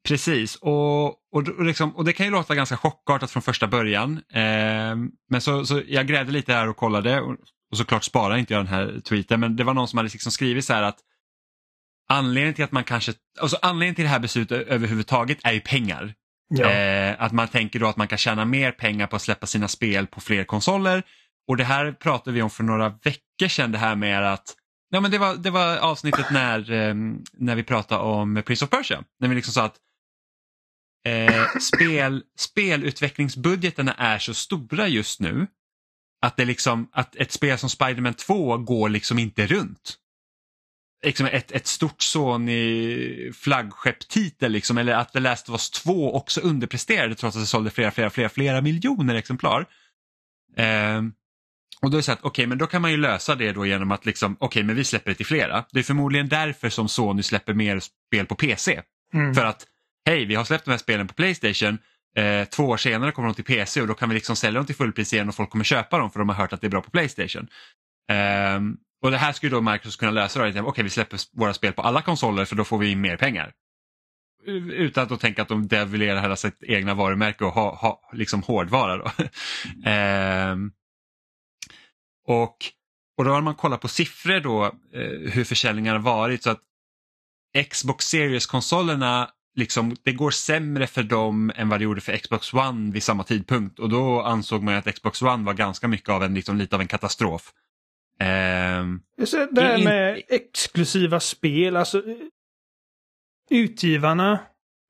Precis, 0.08 0.56
och, 0.56 1.06
och, 1.06 1.14
och, 1.32 1.64
liksom, 1.64 1.96
och 1.96 2.04
det 2.04 2.12
kan 2.12 2.26
ju 2.26 2.32
låta 2.32 2.54
ganska 2.54 2.76
chockartat 2.76 3.30
från 3.30 3.42
första 3.42 3.66
början. 3.66 4.12
Eh, 4.32 4.96
men 5.30 5.40
så, 5.40 5.66
så 5.66 5.82
jag 5.86 6.06
grävde 6.06 6.32
lite 6.32 6.52
här 6.52 6.68
och 6.68 6.76
kollade 6.76 7.20
och, 7.20 7.36
och 7.70 7.76
såklart 7.76 8.04
sparar 8.04 8.36
inte 8.36 8.52
jag 8.52 8.60
den 8.60 8.74
här 8.74 9.00
tweeten 9.04 9.40
men 9.40 9.56
det 9.56 9.64
var 9.64 9.74
någon 9.74 9.88
som 9.88 9.96
hade 9.96 10.08
liksom 10.12 10.32
skrivit 10.32 10.64
så 10.64 10.72
här 10.72 10.82
att 10.82 10.98
anledningen 12.08 12.54
till 12.54 12.64
att 12.64 12.72
man 12.72 12.84
kanske, 12.84 13.12
alltså 13.40 13.58
anledningen 13.62 13.94
till 13.94 14.04
det 14.04 14.10
här 14.10 14.18
beslutet 14.18 14.66
överhuvudtaget 14.68 15.38
är 15.42 15.52
ju 15.52 15.60
pengar. 15.60 16.14
Ja. 16.48 16.70
Eh, 16.70 17.22
att 17.22 17.32
man 17.32 17.48
tänker 17.48 17.78
då 17.78 17.86
att 17.86 17.96
man 17.96 18.08
kan 18.08 18.18
tjäna 18.18 18.44
mer 18.44 18.72
pengar 18.72 19.06
på 19.06 19.16
att 19.16 19.22
släppa 19.22 19.46
sina 19.46 19.68
spel 19.68 20.06
på 20.06 20.20
fler 20.20 20.44
konsoler. 20.44 21.02
Och 21.48 21.56
det 21.56 21.64
här 21.64 21.92
pratade 21.92 22.34
vi 22.34 22.42
om 22.42 22.50
för 22.50 22.64
några 22.64 22.88
veckor 22.88 23.48
sedan 23.48 23.72
det 23.72 23.78
här 23.78 23.96
med 23.96 24.32
att 24.32 24.56
Ja, 24.92 25.00
men 25.00 25.10
det, 25.10 25.18
var, 25.18 25.36
det 25.36 25.50
var 25.50 25.76
avsnittet 25.78 26.26
när, 26.30 26.72
eh, 26.72 26.94
när 27.32 27.54
vi 27.54 27.62
pratade 27.62 28.02
om 28.02 28.42
Prince 28.46 28.64
of 28.64 28.70
Persia. 28.70 29.04
När 29.20 29.28
vi 29.28 29.34
liksom 29.34 29.52
sa 29.52 29.64
att 29.64 29.76
eh, 31.06 31.46
spel, 31.60 32.22
spelutvecklingsbudgeterna 32.38 33.94
är 33.94 34.18
så 34.18 34.34
stora 34.34 34.88
just 34.88 35.20
nu 35.20 35.46
att, 36.20 36.36
det 36.36 36.44
liksom, 36.44 36.88
att 36.92 37.16
ett 37.16 37.32
spel 37.32 37.58
som 37.58 37.70
Spiderman 37.70 38.14
2 38.14 38.58
går 38.58 38.88
liksom 38.88 39.18
inte 39.18 39.46
runt. 39.46 39.96
Liksom 41.04 41.26
ett, 41.26 41.52
ett 41.52 41.66
stort 41.66 42.02
Sony 42.02 43.32
flaggskepptitel 43.32 44.52
liksom, 44.52 44.78
eller 44.78 44.94
att 44.94 45.12
The 45.12 45.20
Last 45.20 45.48
of 45.48 45.52
Us 45.52 45.70
2 45.70 46.14
också 46.14 46.40
underpresterade 46.40 47.14
trots 47.14 47.36
att 47.36 47.42
det 47.42 47.46
sålde 47.46 47.70
flera, 47.70 47.90
flera, 47.90 48.10
flera, 48.10 48.28
flera 48.28 48.60
miljoner 48.60 49.14
exemplar. 49.14 49.66
Eh, 50.56 51.02
och 51.82 51.90
då 51.90 51.96
är 51.96 51.98
det 51.98 52.02
så 52.02 52.12
att 52.12 52.18
okej, 52.18 52.28
okay, 52.28 52.46
men 52.46 52.58
då 52.58 52.66
kan 52.66 52.82
man 52.82 52.90
ju 52.90 52.96
lösa 52.96 53.34
det 53.34 53.52
då 53.52 53.66
genom 53.66 53.90
att 53.92 54.06
liksom, 54.06 54.32
okej, 54.34 54.46
okay, 54.46 54.62
men 54.62 54.76
vi 54.76 54.84
släpper 54.84 55.10
det 55.10 55.14
till 55.14 55.26
flera. 55.26 55.64
Det 55.72 55.78
är 55.78 55.82
förmodligen 55.82 56.28
därför 56.28 56.68
som 56.68 56.88
Sony 56.88 57.22
släpper 57.22 57.54
mer 57.54 57.80
spel 57.80 58.26
på 58.26 58.34
PC. 58.34 58.80
Mm. 59.14 59.34
För 59.34 59.44
att, 59.44 59.66
hej, 60.06 60.24
vi 60.24 60.34
har 60.34 60.44
släppt 60.44 60.64
de 60.64 60.70
här 60.70 60.78
spelen 60.78 61.08
på 61.08 61.14
Playstation, 61.14 61.78
eh, 62.16 62.44
två 62.44 62.64
år 62.64 62.76
senare 62.76 63.12
kommer 63.12 63.28
de 63.28 63.34
till 63.34 63.44
PC 63.44 63.80
och 63.80 63.86
då 63.86 63.94
kan 63.94 64.08
vi 64.08 64.14
liksom 64.14 64.36
sälja 64.36 64.58
dem 64.58 64.66
till 64.66 64.74
fullpris 64.74 65.12
igen 65.12 65.28
och 65.28 65.34
folk 65.34 65.50
kommer 65.50 65.64
köpa 65.64 65.98
dem 65.98 66.10
för 66.10 66.18
de 66.18 66.28
har 66.28 66.36
hört 66.36 66.52
att 66.52 66.60
det 66.60 66.66
är 66.66 66.70
bra 66.70 66.82
på 66.82 66.90
Playstation. 66.90 67.48
Eh, 68.10 68.60
och 69.02 69.10
det 69.10 69.18
här 69.18 69.32
skulle 69.32 69.52
då 69.52 69.60
Microsoft 69.60 69.98
kunna 70.00 70.12
lösa, 70.12 70.40
okej, 70.40 70.62
okay, 70.62 70.84
vi 70.84 70.90
släpper 70.90 71.18
våra 71.32 71.54
spel 71.54 71.72
på 71.72 71.82
alla 71.82 72.02
konsoler 72.02 72.44
för 72.44 72.56
då 72.56 72.64
får 72.64 72.78
vi 72.78 72.90
in 72.90 73.00
mer 73.00 73.16
pengar. 73.16 73.52
Utan 74.46 75.12
att 75.12 75.20
tänka 75.20 75.42
att 75.42 75.48
de 75.48 75.68
devilerar 75.68 76.20
hela 76.20 76.36
sitt 76.36 76.62
egna 76.62 76.94
varumärke 76.94 77.44
och 77.44 77.52
ha, 77.52 77.74
ha 77.74 78.10
liksom 78.12 78.42
hårdvara. 78.42 78.96
Då. 78.96 79.04
eh, 79.90 80.56
och, 82.26 82.56
och 83.16 83.24
då 83.24 83.30
har 83.30 83.40
man 83.40 83.54
kollat 83.54 83.80
på 83.80 83.88
siffror 83.88 84.40
då 84.40 84.64
eh, 84.64 85.32
hur 85.32 85.44
försäljningen 85.44 85.92
har 85.92 86.02
varit 86.02 86.42
så 86.42 86.50
att 86.50 86.60
Xbox 87.70 88.04
Series-konsolerna 88.04 89.30
liksom, 89.56 89.96
det 90.02 90.12
går 90.12 90.30
sämre 90.30 90.86
för 90.86 91.02
dem 91.02 91.52
än 91.56 91.68
vad 91.68 91.80
det 91.80 91.84
gjorde 91.84 92.00
för 92.00 92.16
Xbox 92.16 92.54
One 92.54 92.92
vid 92.92 93.02
samma 93.02 93.24
tidpunkt 93.24 93.78
och 93.78 93.88
då 93.88 94.20
ansåg 94.20 94.62
man 94.62 94.74
att 94.74 94.94
Xbox 94.94 95.22
One 95.22 95.44
var 95.44 95.54
ganska 95.54 95.88
mycket 95.88 96.08
av 96.08 96.22
en, 96.22 96.34
liksom, 96.34 96.56
lite 96.56 96.76
av 96.76 96.82
en 96.82 96.88
katastrof. 96.88 97.52
Um, 98.20 99.02
det 99.50 99.62
här 99.62 99.84
med 99.84 100.22
exklusiva 100.28 101.20
spel, 101.20 101.76
alltså 101.76 102.02
utgivarna, 103.50 104.40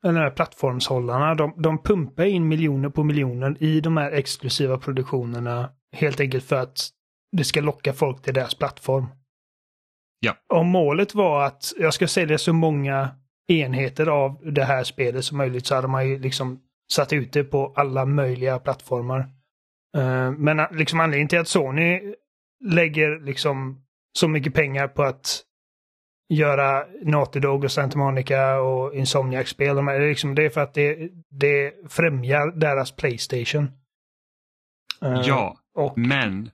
eller 0.05 0.31
plattformshållarna, 0.31 1.35
de, 1.35 1.55
de 1.57 1.83
pumpar 1.83 2.25
in 2.25 2.49
miljoner 2.49 2.88
på 2.88 3.05
miljoner 3.05 3.57
i 3.61 3.81
de 3.81 3.97
här 3.97 4.12
exklusiva 4.12 4.79
produktionerna 4.79 5.71
helt 5.93 6.21
enkelt 6.21 6.45
för 6.45 6.57
att 6.57 6.90
det 7.37 7.45
ska 7.45 7.61
locka 7.61 7.93
folk 7.93 8.23
till 8.23 8.35
deras 8.35 8.55
plattform. 8.55 9.07
Ja. 10.21 10.37
Om 10.49 10.66
målet 10.66 11.14
var 11.14 11.47
att 11.47 11.73
jag 11.79 11.95
ska 11.95 12.09
sälja 12.09 12.38
så 12.38 12.53
många 12.53 13.11
enheter 13.49 14.07
av 14.07 14.53
det 14.53 14.64
här 14.64 14.85
spelet 14.85 15.25
som 15.25 15.38
möjligt 15.38 15.66
så 15.66 15.75
hade 15.75 15.88
man 15.88 16.09
ju 16.09 16.19
liksom 16.19 16.61
satt 16.93 17.12
ut 17.12 17.33
det 17.33 17.45
på 17.45 17.73
alla 17.77 18.05
möjliga 18.05 18.59
plattformar. 18.59 19.21
Uh, 19.97 20.31
men 20.31 20.66
liksom 20.73 21.01
anledningen 21.01 21.29
till 21.29 21.38
att 21.38 21.49
Sony 21.49 22.14
lägger 22.64 23.21
liksom 23.21 23.85
så 24.19 24.29
mycket 24.29 24.55
pengar 24.55 24.88
på 24.88 25.03
att 25.03 25.45
göra 26.29 26.87
Naughty 27.03 27.40
Dog 27.40 27.64
och 27.64 27.73
Santa 27.73 27.99
Monica 27.99 28.61
och 28.61 28.95
Insomniac-spel. 28.95 29.77
De 29.77 29.88
är 29.88 30.01
liksom, 30.01 30.35
det 30.35 30.45
är 30.45 30.51
för 30.51 30.61
att 30.61 30.75
det, 30.75 31.11
det 31.31 31.75
främjar 31.88 32.47
deras 32.47 32.93
Playstation. 32.93 33.71
Uh, 35.05 35.23
ja, 35.25 35.57
och... 35.75 35.99
men 35.99 36.51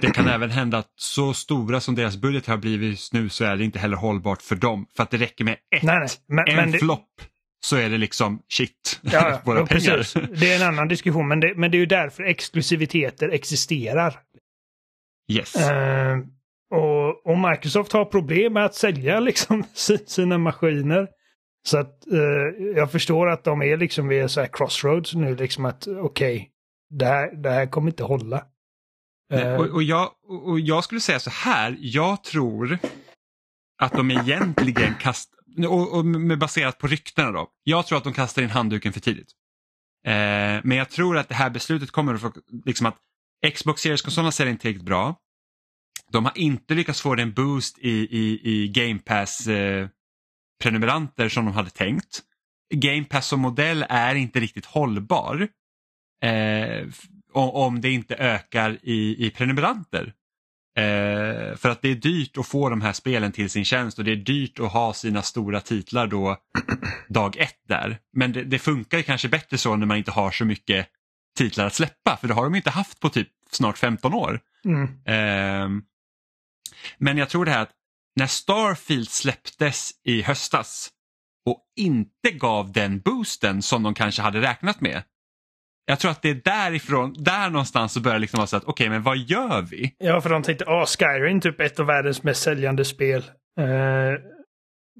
det 0.00 0.10
kan 0.10 0.28
även 0.28 0.50
hända 0.50 0.78
att 0.78 0.92
så 0.96 1.34
stora 1.34 1.80
som 1.80 1.94
deras 1.94 2.16
budget 2.16 2.46
har 2.46 2.56
blivit 2.56 3.08
nu 3.12 3.28
så 3.28 3.44
är 3.44 3.56
det 3.56 3.64
inte 3.64 3.78
heller 3.78 3.96
hållbart 3.96 4.42
för 4.42 4.56
dem. 4.56 4.86
För 4.96 5.02
att 5.02 5.10
det 5.10 5.16
räcker 5.16 5.44
med 5.44 5.56
ett, 5.76 5.82
nej, 5.82 5.98
nej. 5.98 6.08
Men, 6.28 6.48
en 6.48 6.56
men 6.56 6.70
det... 6.70 6.78
flopp 6.78 7.08
så 7.64 7.76
är 7.76 7.88
det 7.88 7.98
liksom 7.98 8.42
shit, 8.48 9.00
ja, 9.02 9.40
våra 9.44 9.66
pengar. 9.66 9.96
Precis. 9.96 10.22
Det 10.40 10.52
är 10.52 10.62
en 10.62 10.68
annan 10.68 10.88
diskussion 10.88 11.28
men 11.28 11.40
det, 11.40 11.54
men 11.56 11.70
det 11.70 11.76
är 11.76 11.80
ju 11.80 11.86
därför 11.86 12.22
exklusiviteter 12.22 13.28
existerar. 13.28 14.20
Yes. 15.32 15.56
Uh, 15.56 16.18
och, 16.70 17.26
och, 17.26 17.38
Microsoft 17.38 17.92
har 17.92 18.04
problem 18.04 18.52
med 18.52 18.64
att 18.64 18.74
sälja 18.74 19.20
liksom 19.20 19.64
sina 20.06 20.38
maskiner. 20.38 21.08
Så 21.68 21.78
att 21.78 22.04
uh, 22.12 22.66
jag 22.76 22.92
förstår 22.92 23.28
att 23.28 23.44
de 23.44 23.62
är 23.62 23.76
liksom 23.76 24.08
vid 24.08 24.30
så 24.30 24.40
här 24.40 24.48
crossroads 24.52 25.14
nu 25.14 25.36
liksom 25.36 25.64
att 25.64 25.86
okej, 25.86 26.00
okay, 26.00 26.46
det, 26.90 27.04
här, 27.04 27.42
det 27.42 27.50
här 27.50 27.66
kommer 27.66 27.90
inte 27.90 28.04
hålla. 28.04 28.44
Nej, 29.30 29.56
och, 29.56 29.66
och, 29.66 29.82
jag, 29.82 30.10
och 30.46 30.60
jag 30.60 30.84
skulle 30.84 31.00
säga 31.00 31.20
så 31.20 31.30
här, 31.30 31.76
jag 31.80 32.24
tror 32.24 32.78
att 33.82 33.92
de 33.92 34.10
egentligen 34.10 34.94
kastar, 34.94 35.38
och, 35.68 35.98
och 35.98 36.04
med 36.04 36.38
baserat 36.38 36.78
på 36.78 36.86
ryktena 36.86 37.30
då, 37.30 37.48
jag 37.64 37.86
tror 37.86 37.98
att 37.98 38.04
de 38.04 38.12
kastar 38.12 38.42
in 38.42 38.50
handduken 38.50 38.92
för 38.92 39.00
tidigt. 39.00 39.32
Eh, 40.06 40.60
men 40.64 40.72
jag 40.72 40.90
tror 40.90 41.18
att 41.18 41.28
det 41.28 41.34
här 41.34 41.50
beslutet 41.50 41.90
kommer 41.90 42.14
att 42.14 42.20
få, 42.20 42.32
liksom 42.64 42.86
att 42.86 42.98
Xbox 43.54 43.82
Series-konsolerna 43.82 44.32
säljer 44.32 44.50
inte 44.52 44.62
tillräckligt 44.62 44.86
bra. 44.86 45.16
De 46.12 46.24
har 46.24 46.38
inte 46.38 46.74
lyckats 46.74 47.00
få 47.00 47.14
den 47.14 47.32
boost 47.32 47.78
i, 47.78 47.90
i, 47.90 48.40
i 48.42 48.68
Game 48.68 48.98
Pass 48.98 49.46
eh, 49.46 49.88
prenumeranter 50.62 51.28
som 51.28 51.44
de 51.44 51.54
hade 51.54 51.70
tänkt. 51.70 52.22
Game 52.74 53.04
Pass 53.04 53.26
som 53.26 53.40
modell 53.40 53.84
är 53.88 54.14
inte 54.14 54.40
riktigt 54.40 54.66
hållbar. 54.66 55.48
Eh, 56.24 56.86
om 57.32 57.80
det 57.80 57.90
inte 57.90 58.14
ökar 58.14 58.78
i, 58.82 59.26
i 59.26 59.30
prenumeranter. 59.30 60.12
Eh, 60.76 61.56
för 61.56 61.68
att 61.68 61.82
det 61.82 61.88
är 61.88 61.94
dyrt 61.94 62.38
att 62.38 62.46
få 62.46 62.68
de 62.68 62.80
här 62.80 62.92
spelen 62.92 63.32
till 63.32 63.50
sin 63.50 63.64
tjänst 63.64 63.98
och 63.98 64.04
det 64.04 64.12
är 64.12 64.16
dyrt 64.16 64.60
att 64.60 64.72
ha 64.72 64.92
sina 64.92 65.22
stora 65.22 65.60
titlar 65.60 66.06
då 66.06 66.36
dag 67.08 67.36
ett 67.36 67.58
där. 67.68 67.98
Men 68.12 68.32
det, 68.32 68.44
det 68.44 68.58
funkar 68.58 69.02
kanske 69.02 69.28
bättre 69.28 69.58
så 69.58 69.76
när 69.76 69.86
man 69.86 69.96
inte 69.96 70.10
har 70.10 70.30
så 70.30 70.44
mycket 70.44 70.86
titlar 71.36 71.66
att 71.66 71.74
släppa 71.74 72.16
för 72.16 72.28
det 72.28 72.34
har 72.34 72.44
de 72.44 72.54
inte 72.54 72.70
haft 72.70 73.00
på 73.00 73.08
typ 73.08 73.28
snart 73.50 73.78
15 73.78 74.14
år. 74.14 74.40
Mm. 74.64 74.84
Eh, 74.84 75.82
men 76.98 77.18
jag 77.18 77.28
tror 77.28 77.44
det 77.44 77.50
här 77.50 77.62
att 77.62 77.72
när 78.16 78.26
Starfield 78.26 79.08
släpptes 79.08 79.90
i 80.04 80.22
höstas 80.22 80.90
och 81.46 81.64
inte 81.76 82.30
gav 82.30 82.72
den 82.72 83.00
boosten 83.00 83.62
som 83.62 83.82
de 83.82 83.94
kanske 83.94 84.22
hade 84.22 84.40
räknat 84.40 84.80
med 84.80 85.02
jag 85.90 85.98
tror 85.98 86.10
att 86.10 86.22
det 86.22 86.30
är 86.30 86.40
därifrån, 86.44 87.14
där 87.18 87.50
någonstans 87.50 87.92
så 87.92 88.00
börjar 88.00 88.14
det 88.14 88.20
liksom 88.20 88.36
vara 88.38 88.46
så 88.46 88.56
att 88.56 88.64
okej, 88.64 88.72
okay, 88.72 88.90
men 88.90 89.02
vad 89.02 89.16
gör 89.16 89.62
vi? 89.62 89.94
Ja, 89.98 90.20
för 90.20 90.30
de 90.30 90.42
tänkte, 90.42 90.64
ja, 90.68 90.86
Skyrim 90.86 91.40
typ 91.40 91.60
ett 91.60 91.80
av 91.80 91.86
världens 91.86 92.22
mest 92.22 92.42
säljande 92.42 92.84
spel. 92.84 93.20
Uh, 93.60 93.66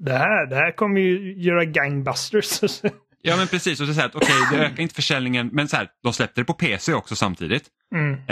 det, 0.05 0.13
här, 0.13 0.49
det 0.49 0.55
här 0.55 0.75
kommer 0.75 1.01
ju 1.01 1.41
göra 1.41 1.65
gangbusters. 1.65 2.81
ja, 3.21 3.37
men 3.37 3.47
precis. 3.47 3.79
Och 3.79 3.85
det 3.85 3.91
är 3.91 3.93
så 3.93 4.01
att 4.01 4.15
okej, 4.15 4.35
okay, 4.47 4.59
det 4.59 4.65
ökar 4.65 4.83
inte 4.83 4.95
försäljningen, 4.95 5.49
men 5.53 5.67
så 5.67 5.77
här, 5.77 5.87
de 6.03 6.13
släppte 6.13 6.41
det 6.41 6.45
på 6.45 6.53
PC 6.53 6.93
också 6.93 7.15
samtidigt. 7.15 7.63
Mm. 7.95 8.13
Uh, 8.13 8.25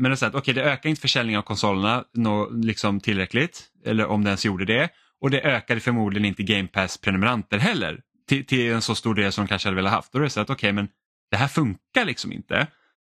men 0.00 0.02
det 0.02 0.10
är 0.10 0.14
så 0.14 0.26
att 0.26 0.34
okej, 0.34 0.52
okay, 0.52 0.62
det 0.64 0.70
ökar 0.70 0.90
inte 0.90 1.02
försäljningen 1.02 1.38
av 1.38 1.42
konsolerna 1.42 2.04
no, 2.14 2.50
liksom 2.64 3.00
tillräckligt, 3.00 3.62
eller 3.86 4.06
om 4.06 4.24
det 4.24 4.28
ens 4.28 4.44
gjorde 4.44 4.64
det. 4.64 4.88
Och 5.20 5.30
det 5.30 5.40
ökade 5.40 5.80
förmodligen 5.80 6.24
inte 6.24 6.42
Game 6.42 6.68
Pass-prenumeranter 6.68 7.58
heller 7.58 8.00
till, 8.28 8.46
till 8.46 8.72
en 8.72 8.82
så 8.82 8.94
stor 8.94 9.14
del 9.14 9.32
som 9.32 9.44
de 9.44 9.48
kanske 9.48 9.68
hade 9.68 9.76
velat 9.76 9.92
haft. 9.92 10.12
Då 10.12 10.18
är 10.18 10.22
det 10.22 10.30
så 10.30 10.40
att 10.40 10.50
okej, 10.50 10.72
men 10.72 10.88
det 11.30 11.36
här 11.36 11.48
funkar 11.48 12.04
liksom 12.04 12.32
inte. 12.32 12.66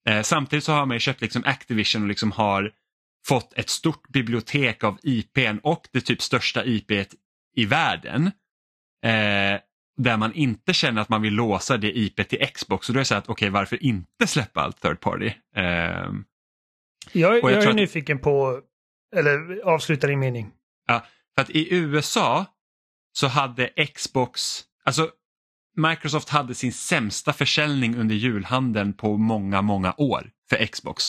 Eh, 0.09 0.23
samtidigt 0.23 0.65
så 0.65 0.73
har 0.73 0.87
man 0.87 0.99
köpt 0.99 1.21
liksom 1.21 1.43
Activision 1.47 2.03
och 2.03 2.09
liksom 2.09 2.33
har 2.33 2.73
fått 3.27 3.53
ett 3.53 3.69
stort 3.69 4.09
bibliotek 4.09 4.85
av 4.85 4.99
IPn 5.03 5.59
och 5.63 5.89
det 5.93 6.01
typ 6.01 6.23
största 6.23 6.65
IP 6.65 6.91
i 7.57 7.65
världen. 7.65 8.27
Eh, 9.05 9.61
där 9.97 10.17
man 10.17 10.33
inte 10.33 10.73
känner 10.73 11.03
att 11.03 11.09
man 11.09 11.23
vill 11.23 11.35
låsa 11.35 11.77
det 11.77 11.99
IP 11.99 12.29
till 12.29 12.47
Xbox. 12.55 12.89
Och 12.89 12.95
då 12.95 12.99
är 12.99 13.01
det 13.01 13.05
så 13.05 13.15
att 13.15 13.29
okej, 13.29 13.33
okay, 13.33 13.51
varför 13.51 13.83
inte 13.83 14.27
släppa 14.27 14.61
allt 14.61 14.81
third 14.81 15.01
party? 15.01 15.27
Eh, 15.57 15.65
jag, 17.13 17.35
jag, 17.37 17.43
jag 17.43 17.53
är 17.53 17.69
att, 17.69 17.77
nyfiken 17.77 18.19
på, 18.19 18.61
eller 19.17 19.61
avsluta 19.65 20.07
din 20.07 20.19
mening. 20.19 20.51
Ja, 20.87 21.07
för 21.35 21.43
att 21.43 21.51
i 21.51 21.75
USA 21.75 22.47
så 23.13 23.27
hade 23.27 23.69
Xbox, 23.95 24.63
alltså 24.85 25.11
Microsoft 25.77 26.29
hade 26.29 26.55
sin 26.55 26.73
sämsta 26.73 27.33
försäljning 27.33 27.97
under 27.97 28.15
julhandeln 28.15 28.93
på 28.93 29.17
många, 29.17 29.63
många 29.63 29.95
år 29.97 30.31
för 30.51 30.67
Xbox. 30.67 31.05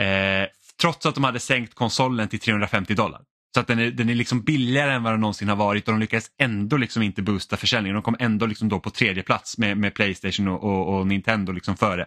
Eh, 0.00 0.48
trots 0.80 1.06
att 1.06 1.14
de 1.14 1.24
hade 1.24 1.40
sänkt 1.40 1.74
konsolen 1.74 2.28
till 2.28 2.40
350 2.40 2.94
dollar. 2.94 3.22
Så 3.54 3.60
att 3.60 3.66
den 3.66 3.78
är, 3.78 3.90
den 3.90 4.10
är 4.10 4.14
liksom 4.14 4.42
billigare 4.42 4.92
än 4.92 5.02
vad 5.02 5.12
den 5.12 5.20
någonsin 5.20 5.48
har 5.48 5.56
varit 5.56 5.88
och 5.88 5.94
de 5.94 6.00
lyckades 6.00 6.30
ändå 6.38 6.76
liksom 6.76 7.02
inte 7.02 7.22
boosta 7.22 7.56
försäljningen. 7.56 7.94
De 7.94 8.02
kom 8.02 8.16
ändå 8.18 8.46
liksom 8.46 8.68
då 8.68 8.80
på 8.80 8.90
tredje 8.90 9.22
plats 9.22 9.58
med, 9.58 9.78
med 9.78 9.94
Playstation 9.94 10.48
och, 10.48 10.64
och, 10.64 10.98
och 10.98 11.06
Nintendo 11.06 11.52
liksom 11.52 11.76
före. 11.76 12.06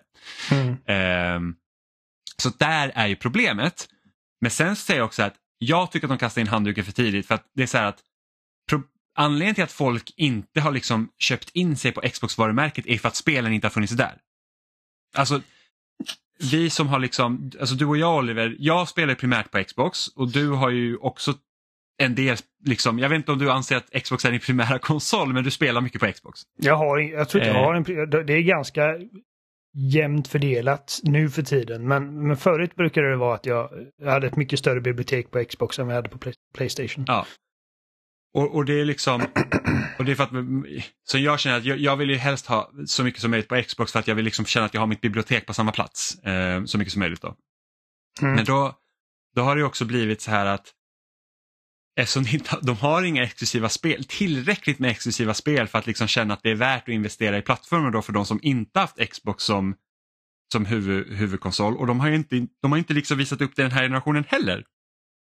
Mm. 0.51 0.69
Eh, 0.71 1.55
så 2.37 2.49
där 2.49 2.91
är 2.95 3.07
ju 3.07 3.15
problemet. 3.15 3.87
Men 4.41 4.51
sen 4.51 4.75
säger 4.75 4.99
jag 4.99 5.05
också 5.05 5.23
att 5.23 5.35
jag 5.57 5.91
tycker 5.91 6.07
att 6.07 6.11
de 6.11 6.17
kastar 6.17 6.41
in 6.41 6.47
handduken 6.47 6.85
för 6.85 6.91
tidigt 6.91 7.27
för 7.27 7.35
att 7.35 7.45
det 7.55 7.63
är 7.63 7.67
så 7.67 7.77
här 7.77 7.85
att 7.85 7.99
anledningen 9.15 9.55
till 9.55 9.63
att 9.63 9.71
folk 9.71 10.13
inte 10.17 10.61
har 10.61 10.71
liksom 10.71 11.09
köpt 11.17 11.49
in 11.53 11.75
sig 11.77 11.91
på 11.91 12.01
Xbox-varumärket 12.01 12.87
är 12.87 12.97
för 12.97 13.07
att 13.07 13.15
spelen 13.15 13.53
inte 13.53 13.67
har 13.67 13.71
funnits 13.71 13.93
där. 13.93 14.17
Alltså, 15.15 15.41
vi 16.51 16.69
som 16.69 16.87
har 16.87 16.99
liksom, 16.99 17.51
alltså 17.59 17.75
du 17.75 17.85
och 17.85 17.97
jag 17.97 18.17
Oliver, 18.17 18.55
jag 18.59 18.87
spelar 18.89 19.15
primärt 19.15 19.51
på 19.51 19.63
Xbox 19.63 20.07
och 20.07 20.31
du 20.31 20.49
har 20.49 20.69
ju 20.69 20.97
också 20.97 21.33
en 21.97 22.15
del, 22.15 22.37
liksom, 22.65 22.99
jag 22.99 23.09
vet 23.09 23.15
inte 23.15 23.31
om 23.31 23.39
du 23.39 23.51
anser 23.51 23.77
att 23.77 24.03
Xbox 24.03 24.25
är 24.25 24.31
din 24.31 24.39
primära 24.39 24.79
konsol 24.79 25.33
men 25.33 25.43
du 25.43 25.51
spelar 25.51 25.81
mycket 25.81 26.01
på 26.01 26.11
Xbox. 26.11 26.41
Jag, 26.57 26.75
har, 26.75 26.97
jag 26.99 27.29
tror 27.29 27.43
inte 27.43 27.53
jag 27.53 27.61
Eh. 27.61 27.65
har 27.65 27.75
en... 27.75 28.25
Det 28.25 28.33
är 28.33 28.41
ganska 28.41 28.97
jämnt 29.73 30.27
fördelat 30.27 30.99
nu 31.03 31.29
för 31.29 31.41
tiden. 31.41 31.87
Men, 31.87 32.27
men 32.27 32.37
förut 32.37 32.75
brukade 32.75 33.09
det 33.09 33.15
vara 33.15 33.35
att 33.35 33.45
jag, 33.45 33.69
jag 33.97 34.11
hade 34.11 34.27
ett 34.27 34.35
mycket 34.35 34.59
större 34.59 34.81
bibliotek 34.81 35.31
på 35.31 35.43
Xbox 35.45 35.79
än 35.79 35.85
vad 35.87 35.93
jag 35.95 35.97
hade 35.97 36.09
på 36.09 36.17
Play, 36.17 36.33
Playstation. 36.53 37.05
Ja. 37.07 37.25
Och, 38.33 38.55
och 38.55 38.65
det 38.65 38.81
är 38.81 38.85
liksom, 38.85 39.21
och 39.99 40.05
det 40.05 40.11
är 40.11 40.15
för 40.15 40.23
att, 40.23 40.31
så 41.03 41.17
jag 41.17 41.39
känner 41.39 41.57
att 41.57 41.65
jag, 41.65 41.77
jag 41.77 41.97
vill 41.97 42.09
ju 42.09 42.15
helst 42.15 42.45
ha 42.45 42.71
så 42.85 43.03
mycket 43.03 43.21
som 43.21 43.31
möjligt 43.31 43.49
på 43.49 43.63
Xbox 43.63 43.91
för 43.91 43.99
att 43.99 44.07
jag 44.07 44.15
vill 44.15 44.25
liksom 44.25 44.45
känna 44.45 44.65
att 44.65 44.73
jag 44.73 44.81
har 44.81 44.87
mitt 44.87 45.01
bibliotek 45.01 45.45
på 45.45 45.53
samma 45.53 45.71
plats 45.71 46.19
eh, 46.19 46.63
så 46.65 46.77
mycket 46.77 46.93
som 46.93 46.99
möjligt 46.99 47.21
då. 47.21 47.35
Mm. 48.21 48.35
Men 48.35 48.45
då, 48.45 48.75
då 49.35 49.41
har 49.41 49.55
det 49.55 49.63
också 49.63 49.85
blivit 49.85 50.21
så 50.21 50.31
här 50.31 50.45
att 50.45 50.73
eftersom 51.99 52.23
de, 52.23 52.29
inte, 52.31 52.59
de 52.61 52.77
har 52.77 53.03
inga 53.03 53.23
exklusiva 53.23 53.69
spel, 53.69 54.03
tillräckligt 54.03 54.79
med 54.79 54.91
exklusiva 54.91 55.33
spel 55.33 55.67
för 55.67 55.79
att 55.79 55.87
liksom 55.87 56.07
känna 56.07 56.33
att 56.33 56.43
det 56.43 56.51
är 56.51 56.55
värt 56.55 56.83
att 56.83 56.93
investera 56.93 57.37
i 57.37 57.41
plattformen 57.41 57.91
då 57.91 58.01
för 58.01 58.13
de 58.13 58.25
som 58.25 58.39
inte 58.41 58.79
haft 58.79 59.09
Xbox 59.11 59.43
som, 59.43 59.75
som 60.51 60.65
huvud, 60.65 61.13
huvudkonsol 61.13 61.77
och 61.77 61.87
de 61.87 61.99
har 61.99 62.07
ju 62.07 62.15
inte, 62.15 62.47
de 62.61 62.71
har 62.71 62.79
inte 62.79 62.93
liksom 62.93 63.17
visat 63.17 63.41
upp 63.41 63.55
det 63.55 63.61
den 63.61 63.71
här 63.71 63.83
generationen 63.83 64.23
heller. 64.27 64.63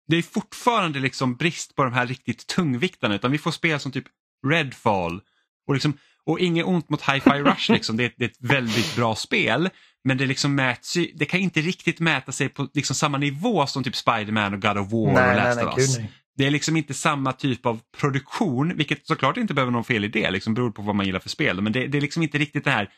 Det 0.08 0.16
är 0.18 0.22
fortfarande 0.22 1.00
liksom 1.00 1.36
brist 1.36 1.76
på 1.76 1.84
de 1.84 1.94
här 1.94 2.08
riktigt 2.08 2.48
tungviktarna 2.48 3.16
utan 3.16 3.32
vi 3.32 3.38
får 3.38 3.52
spel 3.52 3.80
som 3.80 3.92
typ 3.92 4.06
Redfall 4.48 5.22
och, 5.68 5.74
liksom, 5.74 5.98
och 6.26 6.40
inget 6.40 6.66
ont 6.66 6.90
mot 6.90 7.02
Hi-Fi 7.02 7.30
Rush, 7.44 7.72
liksom. 7.72 7.98
det, 7.98 8.04
är, 8.06 8.14
det 8.18 8.26
är 8.26 8.30
ett 8.30 8.38
väldigt 8.40 8.96
bra 8.96 9.16
spel 9.16 9.70
men 10.04 10.18
det, 10.18 10.26
liksom 10.26 10.56
mäts, 10.56 10.96
ju- 10.98 11.12
det 11.16 11.26
kan 11.26 11.40
inte 11.40 11.62
riktigt 11.62 12.00
mäta 12.00 12.32
sig 12.32 12.50
på 12.50 12.68
liksom 12.74 12.96
samma 12.96 13.18
nivå 13.18 13.68
som 13.68 13.84
typ 13.84 13.96
Spider-Man 13.96 14.54
och 14.54 14.62
God 14.62 14.78
of 14.78 14.92
War 14.92 15.00
och 15.08 15.14
nej, 15.14 15.28
nej, 15.28 15.36
Last 15.36 15.56
nej, 15.58 15.66
of 15.66 15.76
gud 15.76 15.84
Us. 15.84 15.98
nej. 15.98 16.12
Det 16.38 16.46
är 16.46 16.52
liksom 16.52 16.78
inte 16.78 16.94
samma 16.94 17.34
typ 17.34 17.66
av 17.66 17.80
produktion, 17.98 18.78
vilket 18.78 19.08
såklart 19.08 19.38
inte 19.38 19.54
behöver 19.54 19.72
någon 19.72 19.84
fel 19.84 20.06
idé, 20.06 20.32
liksom 20.32 20.54
beror 20.54 20.72
på 20.72 20.82
vad 20.82 20.96
man 20.96 21.06
gillar 21.06 21.20
för 21.20 21.30
spel. 21.30 21.62
Men 21.62 21.74
det, 21.74 21.88
det 21.88 21.98
är 21.98 22.02
liksom 22.02 22.24
inte 22.24 22.38
riktigt 22.38 22.64
den 22.64 22.74
här 22.74 22.90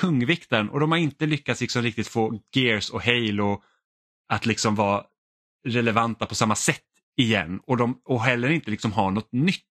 tungvikten 0.00 0.68
och 0.68 0.80
de 0.80 0.90
har 0.92 0.98
inte 0.98 1.26
lyckats 1.26 1.60
liksom 1.60 1.82
riktigt 1.82 2.08
få 2.08 2.40
Gears 2.54 2.90
och 2.90 3.02
Halo 3.04 3.62
att 4.28 4.46
liksom 4.46 4.74
vara 4.74 5.02
relevanta 5.64 6.26
på 6.26 6.34
samma 6.34 6.54
sätt 6.54 6.82
igen 7.16 7.60
och, 7.66 7.76
de, 7.76 8.00
och 8.04 8.22
heller 8.22 8.48
inte 8.48 8.70
liksom 8.70 8.92
ha 8.92 9.10
något 9.10 9.32
nytt 9.32 9.62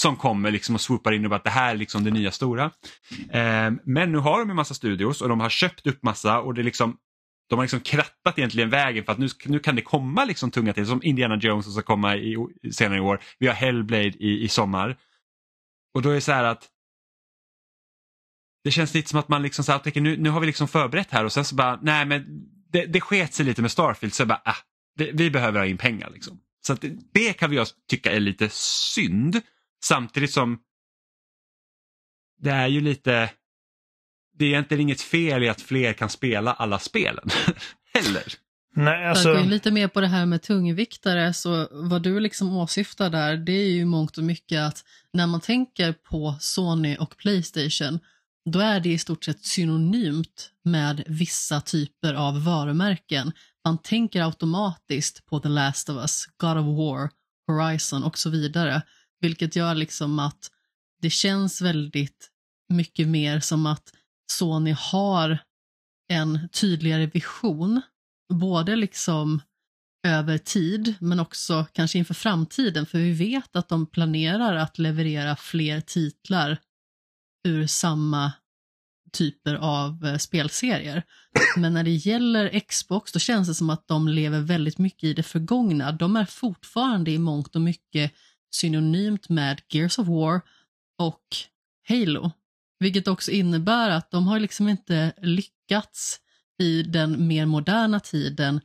som 0.00 0.16
kommer 0.16 0.50
liksom 0.50 0.74
och 0.74 0.80
swoopar 0.80 1.12
in 1.12 1.24
och 1.24 1.30
bara 1.30 1.36
att 1.36 1.44
det 1.44 1.50
här 1.50 1.74
är 1.74 1.78
liksom 1.78 2.04
det 2.04 2.10
nya 2.10 2.30
stora. 2.30 2.64
Eh, 3.30 3.72
men 3.84 4.12
nu 4.12 4.18
har 4.18 4.38
de 4.38 4.50
en 4.50 4.56
massa 4.56 4.74
studios 4.74 5.22
och 5.22 5.28
de 5.28 5.40
har 5.40 5.50
köpt 5.50 5.86
upp 5.86 6.02
massa 6.02 6.40
och 6.40 6.54
det 6.54 6.60
är 6.60 6.64
liksom 6.64 6.98
de 7.48 7.58
har 7.58 7.64
liksom 7.64 7.80
krattat 7.80 8.38
egentligen 8.38 8.70
vägen 8.70 9.04
för 9.04 9.12
att 9.12 9.18
nu, 9.18 9.28
nu 9.46 9.58
kan 9.58 9.76
det 9.76 9.82
komma 9.82 10.24
liksom 10.24 10.50
tunga 10.50 10.72
till 10.72 10.86
som 10.86 11.02
Indiana 11.02 11.36
Jones 11.36 11.64
som 11.64 11.74
ska 11.74 11.82
komma 11.82 12.16
i, 12.16 12.36
senare 12.72 12.98
i 12.98 13.00
år. 13.00 13.20
Vi 13.38 13.46
har 13.46 13.54
Hellblade 13.54 14.04
i, 14.04 14.44
i 14.44 14.48
sommar. 14.48 14.96
Och 15.94 16.02
då 16.02 16.10
är 16.10 16.14
det 16.14 16.20
så 16.20 16.32
här 16.32 16.44
att 16.44 16.68
det 18.64 18.70
känns 18.70 18.94
lite 18.94 19.10
som 19.10 19.18
att 19.18 19.28
man 19.28 19.42
liksom 19.42 19.64
så 19.64 19.72
här, 19.72 19.78
tänker, 19.78 20.00
nu, 20.00 20.16
nu 20.16 20.30
har 20.30 20.40
vi 20.40 20.46
liksom 20.46 20.68
förberett 20.68 21.10
här 21.10 21.24
och 21.24 21.32
sen 21.32 21.44
så 21.44 21.54
bara, 21.54 21.78
nej 21.82 22.06
men 22.06 22.24
det, 22.72 22.86
det 22.86 23.00
sket 23.00 23.34
sig 23.34 23.46
lite 23.46 23.62
med 23.62 23.70
Starfield 23.70 24.14
så 24.14 24.20
jag 24.20 24.28
bara, 24.28 24.42
ah, 24.44 24.56
det, 24.96 25.10
vi 25.12 25.30
behöver 25.30 25.58
ha 25.58 25.66
in 25.66 25.78
pengar 25.78 26.10
liksom. 26.10 26.40
Så 26.66 26.72
att 26.72 26.80
det, 26.80 26.96
det 27.12 27.32
kan 27.32 27.50
vi 27.50 27.64
tycka 27.88 28.12
är 28.12 28.20
lite 28.20 28.48
synd 28.52 29.40
samtidigt 29.84 30.32
som 30.32 30.58
det 32.40 32.50
är 32.50 32.66
ju 32.66 32.80
lite, 32.80 33.30
det 34.38 34.44
är 34.44 34.48
egentligen 34.48 34.80
inget 34.80 35.00
fel 35.00 35.42
i 35.42 35.48
att 35.48 35.60
fler 35.60 35.92
kan 35.92 36.10
spela 36.10 36.52
alla 36.52 36.78
spelen 36.78 37.28
heller. 37.94 38.24
Nej, 38.76 38.84
För 38.84 39.04
att 39.04 39.10
alltså... 39.10 39.32
gå 39.34 39.40
in 39.40 39.50
lite 39.50 39.70
mer 39.70 39.88
på 39.88 40.00
det 40.00 40.06
här 40.06 40.26
med 40.26 40.42
tungviktare, 40.42 41.34
så 41.34 41.68
vad 41.70 42.02
du 42.02 42.20
liksom 42.20 42.56
åsyftar 42.56 43.10
där, 43.10 43.36
det 43.36 43.52
är 43.52 43.70
ju 43.70 43.84
mångt 43.84 44.18
och 44.18 44.24
mycket 44.24 44.60
att 44.60 44.84
när 45.12 45.26
man 45.26 45.40
tänker 45.40 45.92
på 45.92 46.36
Sony 46.40 46.96
och 46.96 47.16
Playstation, 47.16 47.98
då 48.50 48.60
är 48.60 48.80
det 48.80 48.88
i 48.88 48.98
stort 48.98 49.24
sett 49.24 49.44
synonymt 49.44 50.50
med 50.62 51.04
vissa 51.06 51.60
typer 51.60 52.14
av 52.14 52.44
varumärken. 52.44 53.32
Man 53.64 53.78
tänker 53.78 54.22
automatiskt 54.22 55.26
på 55.26 55.40
The 55.40 55.48
Last 55.48 55.90
of 55.90 55.96
Us, 55.96 56.26
God 56.36 56.56
of 56.56 56.78
War, 56.78 57.10
Horizon 57.46 58.04
och 58.04 58.18
så 58.18 58.30
vidare, 58.30 58.82
vilket 59.20 59.56
gör 59.56 59.74
liksom 59.74 60.18
att 60.18 60.50
det 61.02 61.10
känns 61.10 61.60
väldigt 61.60 62.30
mycket 62.68 63.08
mer 63.08 63.40
som 63.40 63.66
att 63.66 63.92
Sony 64.32 64.74
har 64.78 65.38
en 66.12 66.48
tydligare 66.48 67.06
vision 67.06 67.80
både 68.32 68.76
liksom 68.76 69.40
över 70.06 70.38
tid 70.38 70.94
men 71.00 71.20
också 71.20 71.66
kanske 71.72 71.98
inför 71.98 72.14
framtiden 72.14 72.86
för 72.86 72.98
vi 72.98 73.12
vet 73.12 73.56
att 73.56 73.68
de 73.68 73.86
planerar 73.86 74.54
att 74.54 74.78
leverera 74.78 75.36
fler 75.36 75.80
titlar 75.80 76.58
ur 77.48 77.66
samma 77.66 78.32
typer 79.14 79.54
av 79.54 80.06
eh, 80.06 80.16
spelserier. 80.16 81.02
Men 81.56 81.74
när 81.74 81.84
det 81.84 81.90
gäller 81.90 82.60
Xbox 82.60 83.12
då 83.12 83.18
känns 83.18 83.48
det 83.48 83.54
som 83.54 83.70
att 83.70 83.88
de 83.88 84.08
lever 84.08 84.40
väldigt 84.40 84.78
mycket 84.78 85.04
i 85.04 85.14
det 85.14 85.22
förgångna. 85.22 85.92
De 85.92 86.16
är 86.16 86.24
fortfarande 86.24 87.10
i 87.10 87.18
mångt 87.18 87.54
och 87.54 87.62
mycket 87.62 88.12
synonymt 88.54 89.28
med 89.28 89.60
Gears 89.68 89.98
of 89.98 90.08
War 90.08 90.40
och 90.98 91.22
Halo. 91.88 92.30
Vilket 92.78 93.08
också 93.08 93.30
innebär 93.30 93.90
att 93.90 94.10
de 94.10 94.26
har 94.26 94.40
liksom 94.40 94.68
inte 94.68 95.12
lyckats 95.22 96.20
i 96.58 96.82
den 96.82 97.26
mer 97.26 97.46
moderna 97.46 98.00
tiden 98.00 98.60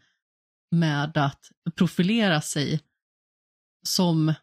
med 0.71 1.17
att 1.17 1.51
profilera 1.75 2.41
sig 2.41 2.81
som 3.87 4.33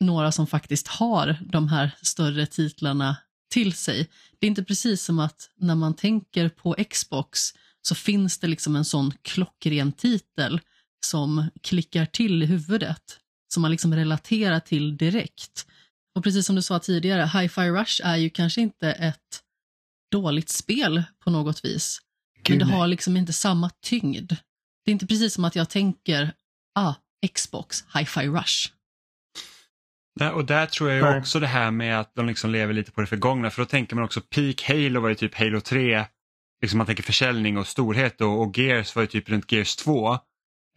några 0.00 0.32
som 0.32 0.46
faktiskt 0.46 0.88
har 0.88 1.38
de 1.40 1.68
här 1.68 1.90
större 2.02 2.46
titlarna 2.46 3.16
till 3.50 3.72
sig. 3.72 4.08
Det 4.38 4.46
är 4.46 4.48
inte 4.48 4.64
precis 4.64 5.02
som 5.02 5.18
att 5.18 5.50
när 5.56 5.74
man 5.74 5.94
tänker 5.94 6.48
på 6.48 6.76
Xbox 6.90 7.40
så 7.82 7.94
finns 7.94 8.38
det 8.38 8.46
liksom 8.46 8.76
en 8.76 8.84
sån 8.84 9.12
klockren 9.22 9.92
titel 9.92 10.60
som 11.06 11.50
klickar 11.62 12.06
till 12.06 12.42
i 12.42 12.46
huvudet, 12.46 13.18
som 13.54 13.62
man 13.62 13.70
liksom 13.70 13.94
relaterar 13.94 14.60
till 14.60 14.96
direkt. 14.96 15.66
Och 16.14 16.24
precis 16.24 16.46
som 16.46 16.56
du 16.56 16.62
sa 16.62 16.78
tidigare, 16.78 17.26
Hi-Fi 17.26 17.70
Rush 17.70 18.00
är 18.04 18.16
ju 18.16 18.30
kanske 18.30 18.60
inte 18.60 18.92
ett 18.92 19.42
dåligt 20.10 20.48
spel 20.48 21.02
på 21.24 21.30
något 21.30 21.64
vis, 21.64 22.00
men 22.34 22.42
Gud, 22.42 22.58
det 22.58 22.64
nej. 22.64 22.74
har 22.74 22.86
liksom 22.86 23.16
inte 23.16 23.32
samma 23.32 23.70
tyngd. 23.82 24.32
Det 24.84 24.90
är 24.90 24.92
inte 24.92 25.06
precis 25.06 25.34
som 25.34 25.44
att 25.44 25.56
jag 25.56 25.70
tänker, 25.70 26.32
ah, 26.74 26.94
Xbox, 27.34 27.84
Hi-Fi 27.94 28.28
Rush. 28.28 28.72
Där, 30.20 30.32
och 30.32 30.44
där 30.44 30.66
tror 30.66 30.90
jag 30.90 30.96
ju 30.96 31.04
Nej. 31.04 31.18
också 31.18 31.40
det 31.40 31.46
här 31.46 31.70
med 31.70 32.00
att 32.00 32.14
de 32.14 32.26
liksom 32.26 32.50
lever 32.50 32.74
lite 32.74 32.92
på 32.92 33.00
det 33.00 33.06
förgångna 33.06 33.50
för 33.50 33.62
då 33.62 33.66
tänker 33.66 33.96
man 33.96 34.04
också 34.04 34.20
Peak 34.20 34.62
Halo 34.68 35.00
var 35.00 35.08
ju 35.08 35.14
typ 35.14 35.34
Halo 35.34 35.60
3, 35.60 36.04
liksom 36.62 36.78
man 36.78 36.86
tänker 36.86 37.02
försäljning 37.02 37.58
och 37.58 37.66
storhet 37.66 38.20
och, 38.20 38.42
och 38.42 38.58
Gears 38.58 38.96
var 38.96 39.02
ju 39.02 39.06
typ 39.06 39.28
runt 39.28 39.52
Gears 39.52 39.76
2. 39.76 40.18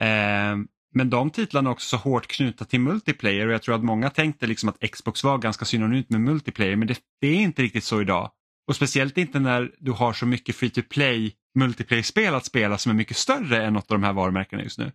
Ehm, 0.02 0.68
men 0.96 1.10
de 1.10 1.30
titlarna 1.30 1.70
är 1.70 1.72
också 1.72 1.98
så 1.98 2.10
hårt 2.10 2.28
knutna 2.28 2.66
till 2.66 2.80
multiplayer 2.80 3.48
och 3.48 3.54
jag 3.54 3.62
tror 3.62 3.76
att 3.76 3.84
många 3.84 4.10
tänkte 4.10 4.48
liksom 4.48 4.70
att 4.70 4.92
Xbox 4.92 5.24
var 5.24 5.38
ganska 5.38 5.66
synonymt 5.66 6.10
med 6.10 6.22
multiplayer 6.22 6.76
men 6.76 6.88
det, 6.88 7.00
det 7.22 7.28
är 7.28 7.36
inte 7.36 7.62
riktigt 7.62 7.84
så 7.84 8.02
idag. 8.02 8.32
Och 8.68 8.76
speciellt 8.76 9.18
inte 9.18 9.40
när 9.40 9.72
du 9.80 9.92
har 9.92 10.14
så 10.14 10.26
mycket 10.26 10.56
free 10.56 10.70
to 10.70 10.82
play 10.90 11.34
multiplayer-spel 11.60 12.36
att 12.36 12.46
spela 12.46 12.78
som 12.78 12.90
är 12.90 12.94
mycket 12.94 13.18
större 13.18 13.66
än 13.66 13.74
något 13.74 13.92
av 13.92 14.00
de 14.00 14.04
här 14.04 14.14
varumärkena 14.14 14.64
just 14.64 14.80
nu. 14.80 14.92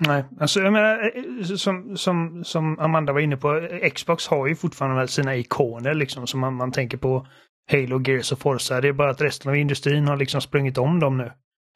Nej, 0.00 0.24
alltså 0.40 0.60
jag 0.60 0.72
menar 0.72 1.10
eh, 1.16 1.44
som, 1.44 1.96
som, 1.96 2.44
som 2.44 2.78
Amanda 2.78 3.12
var 3.12 3.20
inne 3.20 3.36
på, 3.36 3.56
eh, 3.56 3.90
Xbox 3.90 4.26
har 4.26 4.46
ju 4.46 4.54
fortfarande 4.54 5.08
sina 5.08 5.36
ikoner 5.36 5.94
liksom 5.94 6.26
som 6.26 6.40
man, 6.40 6.54
man 6.54 6.72
tänker 6.72 6.98
på 6.98 7.26
Halo, 7.70 8.02
Gears 8.06 8.32
och 8.32 8.38
Forza. 8.38 8.80
Det 8.80 8.88
är 8.88 8.92
bara 8.92 9.10
att 9.10 9.20
resten 9.20 9.50
av 9.50 9.56
industrin 9.56 10.06
har 10.08 10.16
liksom 10.16 10.40
sprungit 10.40 10.78
om 10.78 11.00
dem 11.00 11.18
nu. 11.18 11.32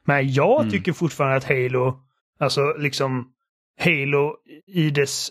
Men 0.06 0.32
jag 0.32 0.60
Mm. 0.60 0.70
tycker 0.70 0.92
fortfarande 0.92 1.36
att 1.36 1.44
Halo, 1.44 2.00
alltså 2.38 2.74
liksom 2.78 3.32
Halo 3.80 4.36
i 4.66 4.90
dess 4.90 5.30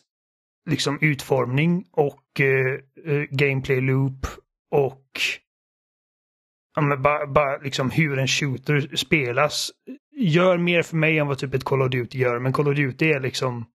liksom 0.69 0.97
utformning 1.01 1.85
och 1.91 2.39
eh, 2.39 3.13
eh, 3.13 3.21
gameplay 3.29 3.81
loop 3.81 4.27
och 4.71 5.03
ja, 6.75 6.97
bara, 6.97 7.27
bara 7.27 7.57
liksom 7.57 7.91
hur 7.91 8.19
en 8.19 8.27
shooter 8.27 8.95
spelas 8.95 9.71
gör 10.15 10.57
mer 10.57 10.81
för 10.81 10.97
mig 10.97 11.19
än 11.19 11.27
vad 11.27 11.37
typ 11.37 11.53
ett 11.53 11.63
Call 11.63 11.81
of 11.81 11.89
Duty 11.89 12.17
gör. 12.17 12.39
Men 12.39 12.53
Call 12.53 12.67
of 12.67 12.75
Duty 12.75 13.05
är 13.05 13.19
liksom 13.19 13.65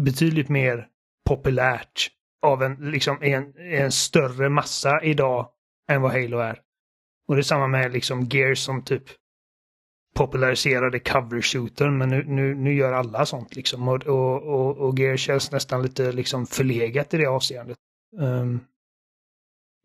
betydligt 0.00 0.48
mer 0.48 0.88
populärt 1.28 2.10
av 2.42 2.62
en, 2.62 2.90
liksom, 2.90 3.22
en, 3.22 3.54
en 3.56 3.92
större 3.92 4.48
massa 4.48 5.02
idag 5.02 5.48
än 5.90 6.02
vad 6.02 6.12
Halo 6.12 6.38
är. 6.38 6.60
Och 7.28 7.34
det 7.34 7.40
är 7.40 7.42
samma 7.42 7.66
med 7.66 7.92
liksom 7.92 8.24
Gears 8.24 8.58
som 8.58 8.84
typ 8.84 9.02
populariserade 10.14 10.98
cover 10.98 11.42
shooter 11.42 11.90
men 11.90 12.08
nu, 12.08 12.24
nu, 12.26 12.54
nu 12.54 12.74
gör 12.74 12.92
alla 12.92 13.26
sånt 13.26 13.56
liksom. 13.56 13.88
Och, 13.88 14.06
och, 14.06 14.42
och, 14.42 14.76
och 14.76 14.98
Gears 14.98 15.20
känns 15.20 15.52
nästan 15.52 15.82
lite 15.82 16.12
liksom 16.12 16.46
förlegat 16.46 17.14
i 17.14 17.16
det 17.16 17.26
avseendet. 17.26 17.78
Um, 18.20 18.60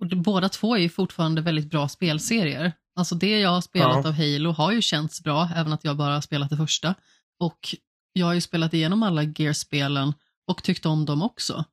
och 0.01 0.07
båda 0.07 0.49
två 0.49 0.75
är 0.75 0.79
ju 0.79 0.89
fortfarande 0.89 1.41
väldigt 1.41 1.69
bra 1.69 1.87
spelserier. 1.87 2.71
Alltså 2.95 3.15
det 3.15 3.39
jag 3.39 3.49
har 3.49 3.61
spelat 3.61 4.03
Ja. 4.03 4.07
av 4.09 4.13
Halo 4.13 4.51
har 4.51 4.71
ju 4.71 4.81
känts 4.81 5.21
bra, 5.23 5.49
även 5.55 5.73
att 5.73 5.83
jag 5.83 5.97
bara 5.97 6.13
har 6.13 6.21
spelat 6.21 6.49
det 6.49 6.57
första. 6.57 6.95
Och 7.39 7.75
jag 8.13 8.25
har 8.25 8.33
ju 8.33 8.41
spelat 8.41 8.73
igenom 8.73 9.03
alla 9.03 9.23
Gear-spelen 9.23 10.13
och 10.47 10.63
tyckt 10.63 10.85
om 10.85 11.05
dem 11.05 11.21
också. 11.21 11.65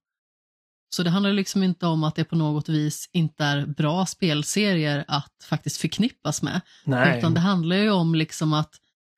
Så 0.96 1.02
det 1.02 1.10
handlar 1.10 1.32
liksom 1.32 1.62
inte 1.62 1.86
om 1.86 2.04
att 2.04 2.14
det 2.14 2.24
på 2.24 2.36
något 2.36 2.68
vis 2.68 3.10
inte 3.12 3.44
är 3.44 3.66
bra 3.66 4.06
spelserier 4.06 5.04
att 5.08 5.32
faktiskt 5.44 5.76
förknippas 5.76 6.42
med. 6.42 6.60
nej. 6.84 7.18
Utan 7.18 7.34
det 7.34 7.40
handlar 7.40 7.76
ju 7.76 7.90
om 7.90 8.14
liksom 8.14 8.52
att 8.52 8.74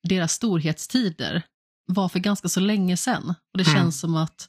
deras 0.08 0.32
storhetstider 0.32 1.42
var 1.86 2.08
för 2.08 2.18
ganska 2.18 2.48
så 2.48 2.60
länge 2.60 2.96
sedan. 2.96 3.28
Och 3.52 3.58
det 3.58 3.68
Mm. 3.68 3.74
känns 3.76 4.00
som 4.00 4.16
att 4.16 4.48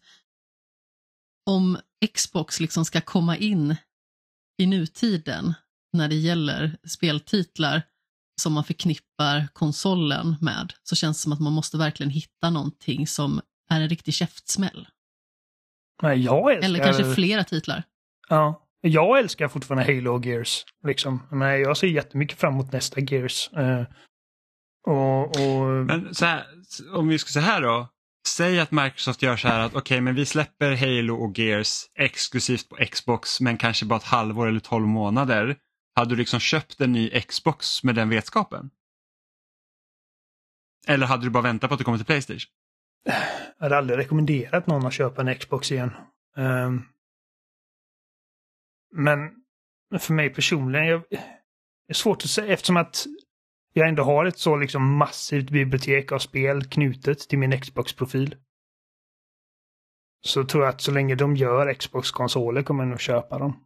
om 1.46 1.78
Xbox 2.14 2.60
liksom 2.60 2.86
ska 2.86 3.02
komma 3.02 3.38
in 3.38 3.76
i 4.58 4.66
nutiden 4.66 5.54
när 5.94 6.08
det 6.08 6.16
gäller 6.16 6.78
speltitlar 6.88 7.82
som 8.42 8.54
man 8.54 8.64
förknippar 8.64 9.48
konsolen 9.54 10.36
med 10.42 10.74
så 10.84 10.96
känns 10.96 11.18
det 11.18 11.22
som 11.22 11.34
att 11.34 11.40
man 11.40 11.54
måste 11.54 11.78
verkligen 11.78 12.10
hitta 12.10 12.50
någonting 12.50 13.08
som 13.08 13.42
är 13.70 13.82
en 13.82 13.90
riktig 13.90 14.14
käftsmäll. 14.14 14.88
nej, 16.02 16.22
jag 16.22 16.52
älskar... 16.52 16.66
Eller 16.66 16.84
kanske 16.84 17.16
flera 17.16 17.44
titlar. 17.44 17.84
Ja. 18.30 18.68
Jag 18.82 19.20
älskar 19.20 19.48
fortfarande 19.48 19.94
Halo 19.94 20.16
och 20.16 20.26
Gears. 20.26 20.66
Liksom. 20.88 21.28
Men 21.32 21.62
jag 21.62 21.78
ser 21.78 21.88
jättemycket 21.88 22.40
fram 22.40 22.54
emot 22.54 22.72
nästa 22.72 23.00
Gears. 23.00 23.50
Eh, 23.54 23.84
och, 24.88 25.24
och... 25.24 25.68
Men 25.86 26.16
så 26.16 26.26
här, 26.26 26.46
om 26.94 27.08
vi 27.08 27.20
ska 27.20 27.30
säga 27.30 27.46
här 27.46 27.62
då. 27.62 27.88
Säg 28.28 28.60
att 28.60 28.72
Microsoft 28.72 29.22
gör 29.22 29.38
så 29.38 29.48
här 29.48 29.60
att 29.60 29.76
okej 29.76 30.02
men 30.02 30.16
vi 30.16 30.26
släpper 30.26 30.76
Halo 30.76 31.16
och 31.16 31.40
Gears 31.40 31.86
exklusivt 32.00 32.70
på 32.70 32.76
Xbox 32.76 33.42
men 33.42 33.58
kanske 33.58 33.86
bara 33.86 33.98
ett 33.98 34.04
halvår 34.04 34.48
eller 34.48 34.60
12 34.60 34.88
månader. 34.88 35.58
Hade 35.96 36.10
du 36.10 36.16
liksom 36.16 36.40
köpt 36.40 36.82
en 36.82 36.92
ny 36.92 37.10
Xbox 37.10 37.84
med 37.84 37.96
den 37.96 38.10
vetskapen? 38.10 38.70
Eller 40.88 41.08
hade 41.08 41.24
du 41.24 41.30
bara 41.30 41.44
väntat 41.44 41.70
på 41.70 41.74
att 41.74 41.78
det 41.78 41.84
kommer 41.84 41.98
till 41.98 42.06
Playstation? 42.06 42.52
Jag 43.58 43.66
hade 43.66 43.78
aldrig 43.78 44.00
rekommenderat 44.00 44.68
någon 44.68 44.86
att 44.86 44.94
köpa 44.94 45.22
en 45.22 45.36
Xbox 45.36 45.72
igen. 45.72 45.92
Ehm, 46.38 46.82
men 48.92 49.30
för 50.00 50.14
mig 50.14 50.30
personligen, 50.30 50.88
jag, 50.88 51.04
det 51.10 51.18
är 51.88 51.94
svårt 51.94 52.24
att 52.24 52.30
säga 52.30 52.54
eftersom 52.54 52.78
att 52.78 53.06
jag 53.74 53.88
ändå 53.90 54.04
har 54.04 54.26
ett 54.26 54.38
så 54.38 54.56
liksom 54.56 54.98
massivt 54.98 55.50
bibliotek 55.50 56.12
av 56.12 56.20
spel 56.20 56.64
knutet 56.64 57.20
till 57.20 57.40
min 57.40 57.62
Xbox-profil. 57.62 58.36
Så 60.22 60.44
tror 60.44 60.64
jag 60.64 60.74
att 60.74 60.82
så 60.82 60.92
länge 60.92 61.16
de 61.16 61.36
gör 61.36 61.74
Xbox-konsoler 61.74 62.64
kommer 62.64 62.84
jag 62.84 62.90
nog 62.90 63.00
köpa 63.00 63.40
dem. 63.40 63.66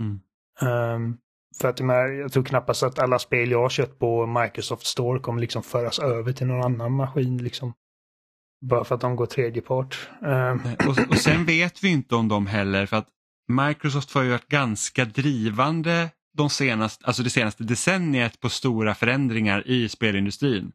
Mm. 0.00 0.20
Ehm, 0.60 1.18
för 1.60 1.68
att 1.68 1.80
jag, 1.80 2.32
tror 2.32 2.44
knappast 2.44 2.82
att 2.82 2.98
alla 2.98 3.18
spel 3.18 3.50
jag 3.50 3.62
har 3.62 3.68
köpt 3.68 3.98
på 3.98 4.26
Microsoft 4.26 4.86
Store 4.86 5.20
kommer 5.20 5.40
liksom 5.40 5.62
föras 5.62 5.98
över 5.98 6.32
till 6.32 6.46
någon 6.46 6.64
annan 6.64 6.92
maskin 6.92 7.38
liksom. 7.38 7.74
Bara 8.66 8.84
för 8.84 8.94
att 8.94 9.00
de 9.00 9.16
går 9.16 9.26
tredje 9.26 9.62
part. 9.62 10.08
Ehm, 10.26 10.60
Och, 10.88 11.08
och 11.08 11.16
sen 11.16 11.44
vet 11.44 11.84
vi 11.84 11.88
inte 11.88 12.14
om 12.14 12.28
dem 12.28 12.46
heller 12.46 12.86
för 12.86 12.96
att 12.96 13.08
Microsoft 13.48 14.14
har 14.14 14.22
ju 14.22 14.30
varit 14.30 14.48
ganska 14.48 15.04
drivande 15.04 16.10
de 16.36 16.50
senaste, 16.50 17.06
alltså 17.06 17.22
det 17.22 17.30
senaste 17.30 17.64
decenniet 17.64 18.40
på 18.40 18.48
stora 18.48 18.94
förändringar 18.94 19.68
i 19.68 19.88
spelindustrin. 19.88 20.72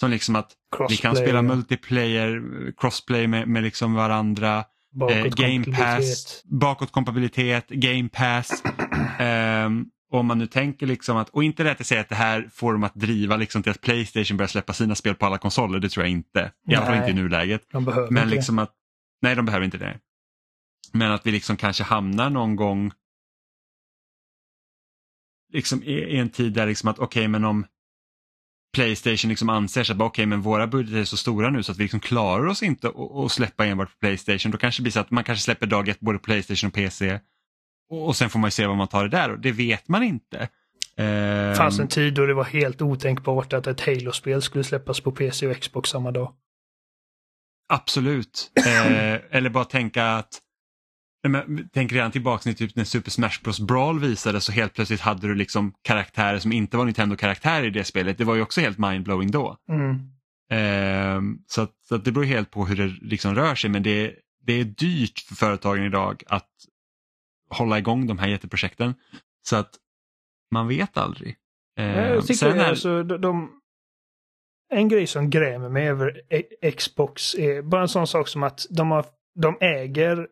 Som 0.00 0.10
liksom 0.10 0.36
att 0.36 0.52
vi 0.88 0.96
kan 0.96 1.10
crossplay, 1.10 1.26
spela 1.26 1.42
multiplayer, 1.42 2.42
crossplay 2.76 3.26
med, 3.26 3.48
med 3.48 3.62
liksom 3.62 3.94
varandra, 3.94 4.64
eh, 5.10 5.24
Game 5.24 5.64
Pass, 5.64 6.42
bakåtkompatibilitet, 6.44 7.68
Game 7.68 8.08
Pass. 8.08 8.62
Ehm, 9.18 9.86
om 10.10 10.26
man 10.26 10.38
nu 10.38 10.46
tänker 10.46 10.86
liksom 10.86 11.16
att, 11.16 11.28
och 11.28 11.44
inte 11.44 11.62
det 11.62 11.70
att 11.70 11.80
jag 11.80 11.86
säger 11.86 12.02
att 12.02 12.08
det 12.08 12.14
här 12.14 12.50
får 12.52 12.72
dem 12.72 12.84
att 12.84 12.94
driva 12.94 13.36
liksom 13.36 13.62
till 13.62 13.70
att 13.70 13.80
Playstation 13.80 14.36
börjar 14.36 14.48
släppa 14.48 14.72
sina 14.72 14.94
spel 14.94 15.14
på 15.14 15.26
alla 15.26 15.38
konsoler, 15.38 15.78
det 15.78 15.88
tror 15.88 16.04
jag 16.04 16.10
inte. 16.10 16.52
I 16.68 16.74
alla 16.74 16.86
fall 16.86 16.94
Nej. 16.94 17.10
inte 17.10 17.20
i 17.20 17.22
nuläget. 17.22 17.62
De 17.72 17.84
behöver 17.84 18.10
Men 18.10 18.22
inte 18.22 18.34
liksom 18.34 18.58
att, 18.58 18.72
nej 19.22 19.34
de 19.34 19.44
behöver 19.44 19.64
inte 19.64 19.78
det. 19.78 19.98
Men 20.92 21.12
att 21.12 21.26
vi 21.26 21.30
liksom 21.30 21.56
kanske 21.56 21.84
hamnar 21.84 22.30
någon 22.30 22.56
gång 22.56 22.92
liksom 25.52 25.82
i, 25.82 25.92
i 25.92 26.16
en 26.16 26.28
tid 26.28 26.52
där 26.52 26.66
liksom 26.66 26.88
att 26.88 26.98
okej 26.98 27.28
men 27.28 27.44
om 27.44 27.66
Playstation 28.74 29.28
liksom 29.28 29.48
anser 29.48 29.84
sig 29.84 29.94
att 29.94 30.00
okej 30.00 30.26
men 30.26 30.40
våra 30.40 30.66
budgetar 30.66 31.00
är 31.00 31.04
så 31.04 31.16
stora 31.16 31.50
nu 31.50 31.62
så 31.62 31.72
att 31.72 31.78
vi 31.78 31.82
liksom 31.82 32.00
klarar 32.00 32.46
oss 32.46 32.62
inte 32.62 32.92
att 33.24 33.32
släppa 33.32 33.66
enbart 33.66 33.90
på 33.90 33.96
Playstation. 34.00 34.52
Då 34.52 34.58
kanske 34.58 34.80
det 34.80 34.82
blir 34.82 34.92
så 34.92 35.00
att 35.00 35.10
man 35.10 35.24
kanske 35.24 35.42
släpper 35.42 35.66
dag 35.66 35.88
ett 35.88 36.00
både 36.00 36.18
på 36.18 36.24
Playstation 36.24 36.68
och 36.68 36.74
PC. 36.74 37.20
Och, 37.90 38.16
sen 38.16 38.30
får 38.30 38.38
man 38.38 38.50
se 38.50 38.66
vad 38.66 38.76
man 38.76 38.88
tar 38.88 39.02
det 39.02 39.08
där 39.08 39.30
och 39.30 39.38
det 39.38 39.52
vet 39.52 39.88
man 39.88 40.02
inte. 40.02 40.48
Det 40.96 41.04
Ehm, 41.04 41.54
fanns 41.54 41.78
en 41.78 41.88
tid 41.88 42.14
då 42.14 42.26
det 42.26 42.34
var 42.34 42.44
helt 42.44 42.82
otänkbart 42.82 43.52
att 43.52 43.66
ett 43.66 43.80
Halo-spel 43.80 44.42
skulle 44.42 44.64
släppas 44.64 45.00
på 45.00 45.12
PC 45.12 45.46
och 45.46 45.56
Xbox 45.56 45.90
samma 45.90 46.10
dag. 46.10 46.32
Absolut. 47.68 48.52
Eh, 48.66 49.12
eller 49.36 49.50
bara 49.50 49.64
tänka 49.64 50.06
att 50.06 50.40
Nej, 51.22 51.30
men, 51.30 51.68
tänk 51.72 51.92
redan 51.92 52.10
tillbaka 52.10 52.42
till 52.42 52.54
typ 52.54 52.76
när 52.76 52.84
Super 52.84 53.10
Smash 53.10 53.42
Bros 53.44 53.60
Brawl 53.60 54.00
visades 54.00 54.44
så 54.44 54.52
helt 54.52 54.74
plötsligt 54.74 55.00
hade 55.00 55.28
du 55.28 55.34
liksom 55.34 55.72
karaktärer 55.82 56.38
som 56.38 56.52
inte 56.52 56.76
var 56.76 56.84
Nintendo-karaktärer 56.84 57.66
i 57.66 57.70
det 57.70 57.84
spelet. 57.84 58.18
Det 58.18 58.24
var 58.24 58.34
ju 58.34 58.42
också 58.42 58.60
helt 58.60 58.78
mindblowing 58.78 59.30
då. 59.30 59.56
Mm. 59.70 59.96
Ehm, 60.50 61.38
så 61.46 61.62
att, 61.62 61.72
så 61.88 61.94
att 61.94 62.04
det 62.04 62.12
beror 62.12 62.24
helt 62.24 62.50
på 62.50 62.66
hur 62.66 62.76
det 62.76 62.86
liksom 62.86 63.34
rör 63.34 63.54
sig 63.54 63.70
men 63.70 63.82
det, 63.82 64.14
det 64.46 64.52
är 64.52 64.64
dyrt 64.64 65.20
för 65.20 65.34
företagen 65.34 65.84
idag 65.84 66.22
att 66.26 66.48
hålla 67.50 67.78
igång 67.78 68.06
de 68.06 68.18
här 68.18 68.28
jätteprojekten. 68.28 68.94
Så 69.48 69.56
att 69.56 69.70
man 70.50 70.68
vet 70.68 70.96
aldrig. 70.96 71.36
Jag 71.74 72.22
tycker 72.22 72.34
sen 72.34 72.60
är, 72.60 72.68
alltså, 72.68 73.02
de, 73.02 73.20
de, 73.20 73.50
en 74.72 74.88
grej 74.88 75.06
som 75.06 75.30
grämer 75.30 75.68
mig 75.68 75.88
över 75.88 76.22
E- 76.30 76.70
Xbox 76.70 77.34
är 77.34 77.62
bara 77.62 77.82
en 77.82 77.88
sån 77.88 78.06
sak 78.06 78.28
som 78.28 78.42
att 78.42 78.66
de, 78.70 78.90
har, 78.90 79.06
de 79.34 79.56
äger 79.60 80.28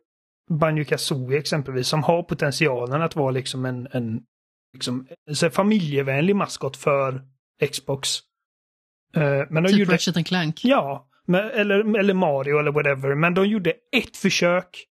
Banjo 0.50 0.84
Kazooie 0.84 1.38
exempelvis 1.38 1.88
som 1.88 2.02
har 2.02 2.22
potentialen 2.22 3.02
att 3.02 3.16
vara 3.16 3.30
liksom 3.30 3.64
en, 3.64 3.88
en 3.92 4.22
liksom, 4.72 5.06
så 5.34 5.50
familjevänlig 5.50 6.36
maskot 6.36 6.76
för 6.76 7.22
Xbox. 7.70 8.08
Eh, 9.16 9.22
men 9.50 9.62
de 9.62 9.68
Typ 9.68 9.78
gjorde, 9.78 9.92
Ratchet 9.92 10.26
Clank. 10.26 10.64
Ja, 10.64 11.08
men, 11.26 11.50
eller, 11.50 11.98
eller 11.98 12.14
Mario 12.14 12.58
eller 12.58 12.72
whatever. 12.72 13.14
Men 13.14 13.34
de 13.34 13.46
gjorde 13.46 13.72
ett 13.96 14.16
försök 14.16 14.86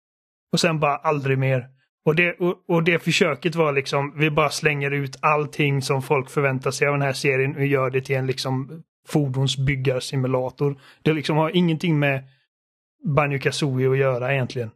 och 0.51 0.59
sen 0.59 0.79
bara 0.79 0.95
aldrig 0.95 1.37
mer. 1.37 1.69
Och 2.05 2.15
det, 2.15 2.33
och, 2.33 2.63
och 2.67 2.83
det 2.83 2.99
försöket 3.03 3.55
var 3.55 3.73
liksom, 3.73 4.13
vi 4.17 4.31
bara 4.31 4.49
slänger 4.49 4.91
ut 4.91 5.17
allting 5.21 5.81
som 5.81 6.01
folk 6.01 6.29
förväntar 6.29 6.71
sig 6.71 6.87
av 6.87 6.93
den 6.93 7.01
här 7.01 7.13
serien 7.13 7.55
och 7.55 7.65
gör 7.65 7.89
det 7.89 8.01
till 8.01 8.15
en 8.15 8.27
liksom 8.27 8.83
fordonsbyggarsimulator. 9.07 10.79
Det 11.01 11.13
liksom 11.13 11.37
har 11.37 11.49
ingenting 11.49 11.99
med 11.99 12.23
Banjo 13.15 13.39
Kazooie 13.39 13.91
att 13.91 13.97
göra 13.97 14.33
egentligen. 14.33 14.71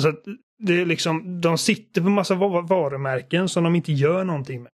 Så 0.00 0.12
det 0.58 0.80
är 0.80 0.86
liksom, 0.86 1.40
de 1.40 1.58
sitter 1.58 2.00
på 2.00 2.08
massa 2.08 2.34
va- 2.34 2.60
varumärken 2.60 3.48
som 3.48 3.64
de 3.64 3.76
inte 3.76 3.92
gör 3.92 4.24
någonting 4.24 4.62
med. 4.62 4.72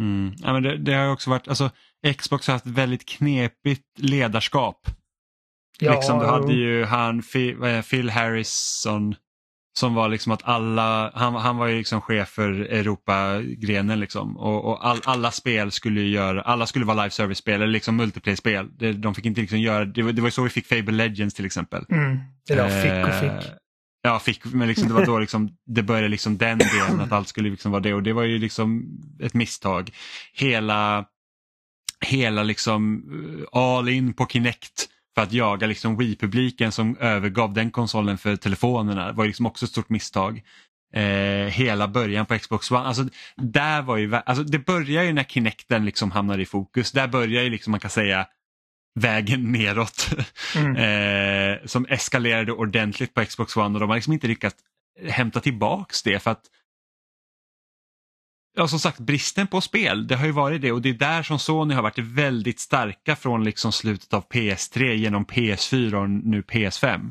mm, 0.00 0.34
ja, 0.38 0.52
men 0.52 0.62
det, 0.62 0.76
det 0.76 0.94
har 0.94 1.12
också 1.12 1.30
varit, 1.30 1.48
alltså 1.48 1.70
Xbox 2.18 2.46
har 2.46 2.52
haft 2.54 2.66
väldigt 2.66 3.08
knepigt 3.08 3.84
ledarskap. 3.98 4.86
liksom, 5.80 6.18
du 6.18 6.26
hade 6.26 6.52
ju 6.52 6.84
han 6.84 7.22
Phil 7.90 8.10
Harrison 8.10 9.14
som 9.78 9.94
var 9.94 10.08
liksom 10.08 10.32
att 10.32 10.44
alla, 10.44 11.10
han, 11.14 11.34
han 11.34 11.56
var 11.56 11.66
ju 11.66 11.78
liksom 11.78 12.00
chef 12.00 12.28
för 12.28 12.50
Europa-grenen 12.50 14.00
liksom 14.00 14.36
och, 14.36 14.64
och 14.64 14.86
all, 14.86 15.00
alla 15.04 15.30
spel 15.30 15.70
skulle 15.70 16.00
ju 16.00 16.08
göra, 16.08 16.42
alla 16.42 16.66
skulle 16.66 16.84
vara 16.84 17.02
live 17.02 17.10
service-spel 17.10 17.54
eller 17.54 17.72
liksom 17.72 17.96
multiplayer-spel. 17.96 18.70
De 19.00 19.14
fick 19.14 19.26
inte 19.26 19.40
liksom 19.40 19.60
göra, 19.60 19.84
det 19.84 20.02
var, 20.02 20.12
det 20.12 20.22
var 20.22 20.30
så 20.30 20.42
vi 20.42 20.50
fick 20.50 20.66
Fable 20.66 20.92
Legends 20.92 21.34
till 21.34 21.46
exempel. 21.46 21.84
Mm. 21.90 22.18
Eller 22.50 22.62
ja, 22.62 22.82
fick 22.82 22.92
och 22.92 23.24
Eh, 23.24 23.40
fick. 23.40 23.50
Ja, 24.02 24.18
fick, 24.18 24.44
men 24.44 24.68
liksom, 24.68 24.88
det 24.88 24.94
var 24.94 25.06
då 25.06 25.18
liksom, 25.26 25.56
det 25.66 25.82
började 25.82 26.08
liksom 26.08 26.38
den 26.38 26.58
delen 26.58 27.00
att 27.00 27.12
allt 27.12 27.28
skulle 27.28 27.50
liksom 27.50 27.72
vara 27.72 27.82
det 27.82 27.94
och 27.94 28.02
det 28.02 28.12
var 28.12 28.22
ju 28.22 28.38
liksom 28.38 28.84
ett 29.22 29.34
misstag. 29.34 29.90
Hela, 30.32 31.04
hela 32.06 32.42
liksom 32.42 33.02
eh, 33.52 33.60
all 33.60 33.88
in 33.88 34.14
på 34.14 34.26
Kinect 34.26 34.88
för 35.16 35.22
att 35.22 35.32
jaga 35.32 35.66
liksom 35.66 35.96
Wii-publiken 35.96 36.72
som 36.72 36.96
övergav 36.96 37.52
den 37.52 37.70
konsolen 37.70 38.18
för 38.18 38.36
telefonerna 38.36 39.12
var 39.12 39.24
ju 39.24 39.28
liksom 39.28 39.46
också 39.46 39.64
ett 39.64 39.70
stort 39.70 39.88
misstag. 39.88 40.42
Eh, 40.94 41.48
hela 41.50 41.88
början 41.88 42.26
på 42.26 42.38
Xbox 42.38 42.70
One, 42.70 42.80
alltså, 42.80 43.04
där 43.36 43.82
var 43.82 43.96
ju, 43.96 44.14
alltså, 44.14 44.44
det 44.44 44.58
börjar 44.58 45.02
ju 45.02 45.12
när 45.12 45.24
Kinecten 45.24 45.84
liksom 45.84 46.10
hamnar 46.10 46.38
i 46.38 46.46
fokus. 46.46 46.92
Där 46.92 47.08
börjar 47.08 47.42
ju 47.42 47.50
liksom 47.50 47.70
man 47.70 47.80
kan 47.80 47.90
säga 47.90 48.26
vägen 49.00 49.52
neråt. 49.52 50.08
Mm. 50.56 50.76
eh, 51.56 51.58
som 51.64 51.86
eskalerade 51.88 52.52
ordentligt 52.52 53.14
på 53.14 53.24
Xbox 53.24 53.56
One 53.56 53.74
och 53.74 53.80
de 53.80 53.88
har 53.88 53.96
liksom 53.96 54.12
inte 54.12 54.28
lyckats 54.28 54.56
hämta 55.08 55.40
tillbaks 55.40 56.02
det 56.02 56.18
för 56.18 56.30
att 56.30 56.42
ja, 58.56 58.68
som 58.68 58.78
sagt 58.78 58.98
bristen 58.98 59.46
på 59.46 59.60
spel, 59.60 60.06
det 60.06 60.16
har 60.16 60.26
ju 60.26 60.32
varit 60.32 60.62
det 60.62 60.72
och 60.72 60.82
det 60.82 60.88
är 60.88 60.94
där 60.94 61.22
som 61.22 61.38
Sony 61.38 61.74
har 61.74 61.82
varit 61.82 61.98
väldigt 61.98 62.60
starka 62.60 63.16
från 63.16 63.44
liksom 63.44 63.72
slutet 63.72 64.14
av 64.14 64.28
PS3 64.28 64.92
genom 64.92 65.24
PS4 65.26 65.94
och 65.94 66.10
nu 66.10 66.42
PS5. 66.42 67.10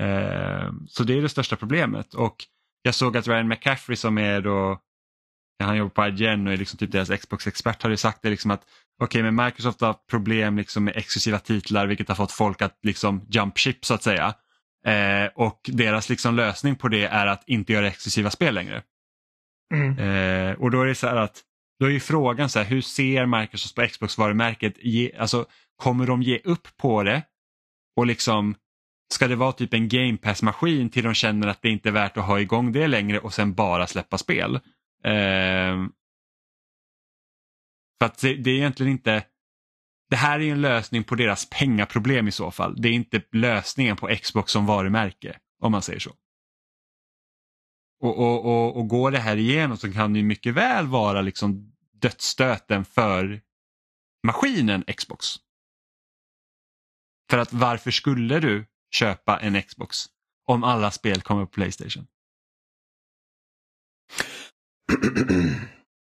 Eh, 0.00 0.72
så 0.88 1.04
det 1.04 1.18
är 1.18 1.22
det 1.22 1.28
största 1.28 1.56
problemet 1.56 2.14
och 2.14 2.36
jag 2.82 2.94
såg 2.94 3.16
att 3.16 3.28
Ryan 3.28 3.48
McCaffrey 3.48 3.96
som 3.96 4.18
är 4.18 4.40
då, 4.40 4.78
han 5.64 5.76
jobbar 5.76 5.90
på 5.90 6.06
IGN 6.06 6.46
och 6.46 6.52
är 6.52 6.56
liksom 6.56 6.78
typ 6.78 6.92
deras 6.92 7.08
Xbox-expert 7.08 7.82
hade 7.82 7.96
sagt 7.96 8.22
det 8.22 8.30
liksom 8.30 8.50
att 8.50 8.62
okej 9.02 9.20
okay, 9.20 9.30
men 9.30 9.44
Microsoft 9.44 9.80
har 9.80 9.88
haft 9.88 10.06
problem 10.06 10.56
liksom 10.56 10.84
med 10.84 10.96
exklusiva 10.96 11.38
titlar 11.38 11.86
vilket 11.86 12.08
har 12.08 12.14
fått 12.14 12.32
folk 12.32 12.62
att 12.62 12.78
liksom 12.82 13.26
jump 13.30 13.58
ship 13.58 13.84
så 13.84 13.94
att 13.94 14.02
säga. 14.02 14.34
Eh, 14.86 15.30
och 15.34 15.60
deras 15.72 16.08
liksom 16.08 16.36
lösning 16.36 16.76
på 16.76 16.88
det 16.88 17.04
är 17.04 17.26
att 17.26 17.42
inte 17.46 17.72
göra 17.72 17.86
exklusiva 17.86 18.30
spel 18.30 18.54
längre. 18.54 18.82
Mm. 19.72 19.98
Eh, 19.98 20.60
och 20.60 20.70
då 20.70 20.82
är 20.82 20.86
det 20.86 20.94
så 20.94 21.06
här 21.06 21.16
att 21.16 21.42
då 21.80 21.86
är 21.86 21.90
ju 21.90 22.00
frågan 22.00 22.48
så 22.48 22.58
här, 22.58 22.66
hur 22.66 22.80
ser 22.80 23.26
Microsoft 23.26 23.74
på 23.74 23.86
Xbox-varumärket? 23.86 24.74
Alltså, 25.18 25.46
kommer 25.76 26.06
de 26.06 26.22
ge 26.22 26.38
upp 26.44 26.76
på 26.76 27.02
det? 27.02 27.22
Och 27.96 28.06
liksom, 28.06 28.54
ska 29.14 29.28
det 29.28 29.36
vara 29.36 29.52
typ 29.52 29.74
en 29.74 29.88
Game 29.88 30.16
Pass-maskin 30.16 30.90
till 30.90 31.04
de 31.04 31.14
känner 31.14 31.46
att 31.46 31.62
det 31.62 31.68
inte 31.68 31.88
är 31.88 31.92
värt 31.92 32.16
att 32.16 32.24
ha 32.24 32.40
igång 32.40 32.72
det 32.72 32.86
längre 32.86 33.18
och 33.18 33.34
sen 33.34 33.54
bara 33.54 33.86
släppa 33.86 34.18
spel? 34.18 34.54
Eh, 35.04 35.76
för 37.98 38.06
att 38.06 38.18
det, 38.18 38.34
det, 38.34 38.50
är 38.50 38.54
egentligen 38.54 38.92
inte, 38.92 39.24
det 40.10 40.16
här 40.16 40.40
är 40.40 40.52
en 40.52 40.60
lösning 40.60 41.04
på 41.04 41.14
deras 41.14 41.50
pengaproblem 41.50 42.28
i 42.28 42.32
så 42.32 42.50
fall. 42.50 42.82
Det 42.82 42.88
är 42.88 42.92
inte 42.92 43.22
lösningen 43.32 43.96
på 43.96 44.16
Xbox 44.22 44.52
som 44.52 44.66
varumärke, 44.66 45.36
om 45.60 45.72
man 45.72 45.82
säger 45.82 46.00
så. 46.00 46.10
Och, 48.02 48.18
och, 48.18 48.44
och, 48.44 48.76
och 48.76 48.88
går 48.88 49.10
det 49.10 49.18
här 49.18 49.36
igenom 49.36 49.76
så 49.76 49.92
kan 49.92 50.12
det 50.12 50.18
ju 50.18 50.24
mycket 50.24 50.54
väl 50.54 50.86
vara 50.86 51.22
liksom 51.22 51.72
dödsstöten 52.00 52.84
för 52.84 53.40
maskinen 54.26 54.84
Xbox. 54.96 55.26
För 57.30 57.38
att 57.38 57.52
varför 57.52 57.90
skulle 57.90 58.40
du 58.40 58.66
köpa 58.94 59.38
en 59.38 59.62
Xbox 59.62 59.96
om 60.46 60.64
alla 60.64 60.90
spel 60.90 61.20
kommer 61.20 61.44
på 61.44 61.50
Playstation? 61.50 62.06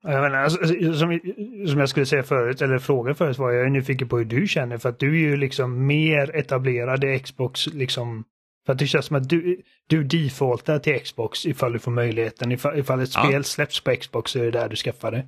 Jag 0.03 0.23
menar, 0.23 0.39
alltså, 0.39 0.61
alltså 0.61 0.95
som, 0.95 1.21
som 1.67 1.81
jag 1.81 1.89
skulle 1.89 2.07
säga 2.07 2.23
förut, 2.23 2.63
eller 2.63 2.79
fråga 2.79 3.15
förut 3.15 3.39
var 3.39 3.53
jag 3.53 3.67
är 3.67 3.71
nyfiken 3.71 4.09
på 4.09 4.19
hur 4.19 4.25
du 4.25 4.47
känner 4.47 4.79
för 4.79 4.89
att 4.89 4.99
du 4.99 5.09
är 5.09 5.31
ju 5.31 5.37
liksom 5.37 5.87
mer 5.87 6.37
etablerad 6.37 7.05
i 7.05 7.19
Xbox 7.19 7.67
liksom 7.67 8.25
för 8.67 8.73
att 8.73 8.79
det 8.79 8.87
känns 8.87 9.07
som 9.07 9.17
att 9.17 9.29
du, 9.29 9.63
du 9.87 10.05
defaultar 10.05 10.79
till 10.79 11.01
Xbox 11.01 11.47
ifall 11.47 11.73
du 11.73 11.79
får 11.79 11.91
möjligheten. 11.91 12.53
Ifall, 12.53 12.79
ifall 12.79 13.01
ett 13.01 13.13
spel 13.13 13.45
släpps 13.45 13.81
på 13.81 13.97
Xbox 13.97 14.31
så 14.31 14.39
är 14.39 14.45
det 14.45 14.51
där 14.51 14.69
du 14.69 14.77
skaffar 14.77 15.11
det. 15.11 15.27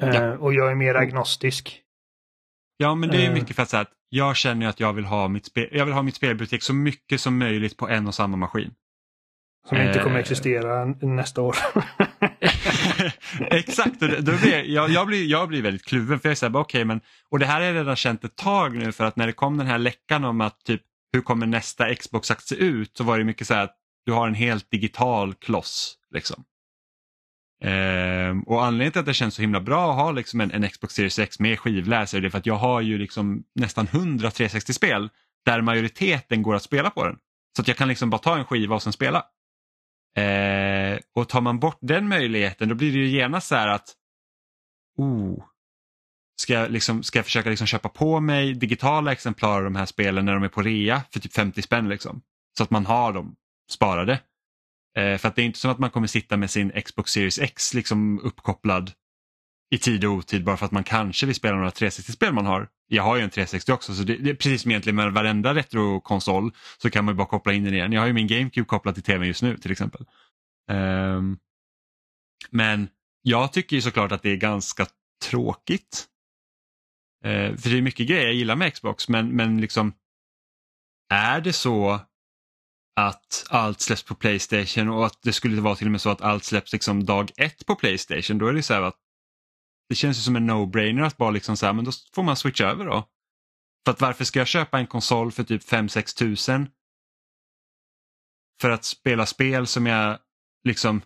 Ja. 0.00 0.06
Uh, 0.06 0.42
och 0.42 0.54
jag 0.54 0.70
är 0.70 0.74
mer 0.74 0.94
agnostisk. 0.94 1.80
Ja, 2.76 2.94
men 2.94 3.10
det 3.10 3.24
är 3.24 3.28
eh. 3.28 3.34
mycket 3.34 3.56
för 3.56 3.62
att 3.62 3.74
att 3.74 3.90
jag 4.08 4.36
känner 4.36 4.66
att 4.66 4.80
jag 4.80 4.92
vill 4.92 5.04
ha 5.04 5.28
mitt, 5.28 5.46
spel, 5.46 5.68
jag 5.72 5.84
vill 5.84 5.94
ha 5.94 6.02
mitt 6.02 6.14
spelbibliotek 6.14 6.62
så 6.62 6.74
mycket 6.74 7.20
som 7.20 7.38
möjligt 7.38 7.76
på 7.76 7.88
en 7.88 8.06
och 8.06 8.14
samma 8.14 8.36
maskin. 8.36 8.74
Som 9.68 9.78
inte 9.78 9.98
kommer 9.98 10.14
uh, 10.14 10.20
existera 10.20 10.84
nästa 10.84 11.42
år. 11.42 11.56
Exakt, 13.50 14.02
och 14.02 14.08
då 14.08 14.32
blir, 14.36 14.64
jag, 14.64 14.90
jag, 14.90 15.06
blir, 15.06 15.26
jag 15.26 15.48
blir 15.48 15.62
väldigt 15.62 15.84
kluven 15.84 16.20
för 16.20 16.28
jag 16.28 16.38
säger 16.38 16.56
okej 16.56 16.60
okay, 16.60 16.84
men 16.84 17.00
och 17.30 17.38
det 17.38 17.46
här 17.46 17.60
jag 17.60 17.74
redan 17.74 17.96
känt 17.96 18.24
ett 18.24 18.36
tag 18.36 18.76
nu 18.76 18.92
för 18.92 19.04
att 19.04 19.16
när 19.16 19.26
det 19.26 19.32
kom 19.32 19.56
den 19.56 19.66
här 19.66 19.78
läckan 19.78 20.24
om 20.24 20.40
att 20.40 20.64
typ 20.64 20.82
hur 21.14 21.20
kommer 21.20 21.46
nästa 21.46 21.94
Xbox 21.94 22.30
att 22.30 22.42
se 22.42 22.54
ut 22.54 22.96
så 22.96 23.04
var 23.04 23.18
det 23.18 23.24
mycket 23.24 23.46
så 23.46 23.54
här 23.54 23.64
att 23.64 23.76
du 24.06 24.12
har 24.12 24.28
en 24.28 24.34
helt 24.34 24.70
digital 24.70 25.34
kloss. 25.34 25.98
Liksom. 26.10 26.44
Ehm, 27.64 28.42
och 28.42 28.64
anledningen 28.64 28.92
till 28.92 29.00
att 29.00 29.06
det 29.06 29.14
känns 29.14 29.34
så 29.34 29.42
himla 29.42 29.60
bra 29.60 29.90
att 29.90 29.96
ha 29.96 30.12
liksom 30.12 30.40
en, 30.40 30.50
en 30.50 30.68
Xbox 30.68 30.94
Series 30.94 31.18
X 31.18 31.38
med 31.38 31.58
skivläsare 31.58 32.26
är 32.26 32.30
för 32.30 32.38
att 32.38 32.46
jag 32.46 32.54
har 32.54 32.80
ju 32.80 32.98
liksom 32.98 33.44
nästan 33.54 33.86
100 33.86 34.28
360-spel 34.28 35.10
där 35.44 35.60
majoriteten 35.60 36.42
går 36.42 36.54
att 36.54 36.62
spela 36.62 36.90
på 36.90 37.04
den. 37.04 37.18
Så 37.56 37.62
att 37.62 37.68
jag 37.68 37.76
kan 37.76 37.88
liksom 37.88 38.10
bara 38.10 38.18
ta 38.18 38.38
en 38.38 38.44
skiva 38.44 38.74
och 38.74 38.82
sen 38.82 38.92
spela. 38.92 39.24
Ehm, 40.16 40.98
och 41.14 41.28
tar 41.28 41.40
man 41.40 41.58
bort 41.58 41.78
den 41.80 42.08
möjligheten 42.08 42.68
då 42.68 42.74
blir 42.74 42.92
det 42.92 42.98
ju 42.98 43.08
genast 43.08 43.48
så 43.48 43.54
här 43.54 43.68
att 43.68 43.94
oh, 44.96 45.44
ska 46.36 46.52
jag, 46.52 46.70
liksom, 46.70 47.02
ska 47.02 47.18
jag 47.18 47.26
försöka 47.26 47.50
liksom 47.50 47.66
köpa 47.66 47.88
på 47.88 48.20
mig 48.20 48.54
digitala 48.54 49.12
exemplar 49.12 49.56
av 49.56 49.64
de 49.64 49.76
här 49.76 49.86
spelen 49.86 50.24
när 50.24 50.34
de 50.34 50.42
är 50.42 50.48
på 50.48 50.62
rea 50.62 51.02
för 51.12 51.20
typ 51.20 51.32
50 51.32 51.62
spänn. 51.62 51.88
Liksom, 51.88 52.22
så 52.56 52.62
att 52.62 52.70
man 52.70 52.86
har 52.86 53.12
dem 53.12 53.36
sparade. 53.70 54.12
Eh, 54.96 55.18
för 55.18 55.28
att 55.28 55.36
det 55.36 55.42
är 55.42 55.46
inte 55.46 55.58
som 55.58 55.70
att 55.70 55.78
man 55.78 55.90
kommer 55.90 56.06
sitta 56.06 56.36
med 56.36 56.50
sin 56.50 56.82
Xbox 56.82 57.12
Series 57.12 57.38
X 57.38 57.74
liksom 57.74 58.20
uppkopplad 58.20 58.92
i 59.70 59.78
tid 59.78 60.04
och 60.04 60.12
otid 60.12 60.44
bara 60.44 60.56
för 60.56 60.66
att 60.66 60.72
man 60.72 60.84
kanske 60.84 61.26
vill 61.26 61.34
spela 61.34 61.56
några 61.56 61.70
360-spel 61.70 62.32
man 62.32 62.46
har. 62.46 62.68
Jag 62.88 63.02
har 63.02 63.16
ju 63.16 63.22
en 63.22 63.30
360 63.30 63.72
också 63.72 63.94
så 63.94 64.02
det, 64.02 64.16
det 64.16 64.30
är 64.30 64.34
precis 64.34 64.62
som 64.62 64.70
egentligen 64.70 64.96
med 64.96 65.12
varenda 65.12 65.54
retrokonsol 65.54 66.52
så 66.78 66.90
kan 66.90 67.04
man 67.04 67.16
bara 67.16 67.26
koppla 67.26 67.52
in 67.52 67.64
den 67.64 67.74
igen. 67.74 67.92
Jag 67.92 68.00
har 68.00 68.06
ju 68.06 68.12
min 68.12 68.26
GameCube 68.26 68.66
kopplad 68.66 68.94
till 68.94 69.04
tvn 69.04 69.26
just 69.26 69.42
nu 69.42 69.56
till 69.56 69.72
exempel. 69.72 70.06
Um, 70.70 71.38
men 72.50 72.88
jag 73.22 73.52
tycker 73.52 73.76
ju 73.76 73.82
såklart 73.82 74.12
att 74.12 74.22
det 74.22 74.30
är 74.30 74.36
ganska 74.36 74.86
tråkigt 75.24 76.06
Eh, 77.24 77.56
för 77.56 77.70
det 77.70 77.78
är 77.78 77.82
mycket 77.82 78.08
grejer 78.08 78.24
jag 78.24 78.34
gillar 78.34 78.56
med 78.56 78.74
Xbox 78.74 79.08
men, 79.08 79.36
men 79.36 79.60
liksom 79.60 79.92
är 81.10 81.40
det 81.40 81.52
så 81.52 82.00
att 83.00 83.46
allt 83.50 83.80
släpps 83.80 84.02
på 84.02 84.14
Playstation 84.14 84.88
och 84.88 85.06
att 85.06 85.22
det 85.22 85.32
skulle 85.32 85.60
vara 85.60 85.76
till 85.76 85.86
och 85.86 85.90
med 85.90 86.00
så 86.00 86.10
att 86.10 86.20
allt 86.20 86.44
släpps 86.44 86.72
liksom 86.72 87.04
dag 87.04 87.30
ett 87.36 87.66
på 87.66 87.74
Playstation 87.74 88.38
då 88.38 88.46
är 88.46 88.52
det 88.52 88.62
så 88.62 88.74
här 88.74 88.82
att 88.82 88.98
det 89.88 89.94
känns 89.94 90.24
som 90.24 90.36
en 90.36 90.50
no-brainer 90.50 91.02
att 91.02 91.16
bara 91.16 91.30
liksom 91.30 91.56
så 91.56 91.66
här, 91.66 91.72
men 91.72 91.84
då 91.84 91.90
får 92.14 92.22
man 92.22 92.36
switcha 92.36 92.64
över 92.64 92.84
då. 92.84 93.08
För 93.84 93.92
att 93.92 94.00
varför 94.00 94.24
ska 94.24 94.38
jag 94.38 94.48
köpa 94.48 94.78
en 94.78 94.86
konsol 94.86 95.32
för 95.32 95.44
typ 95.44 95.62
5-6 95.62 96.18
tusen 96.18 96.68
för 98.60 98.70
att 98.70 98.84
spela 98.84 99.26
spel 99.26 99.66
som 99.66 99.86
jag 99.86 100.18
liksom 100.64 101.00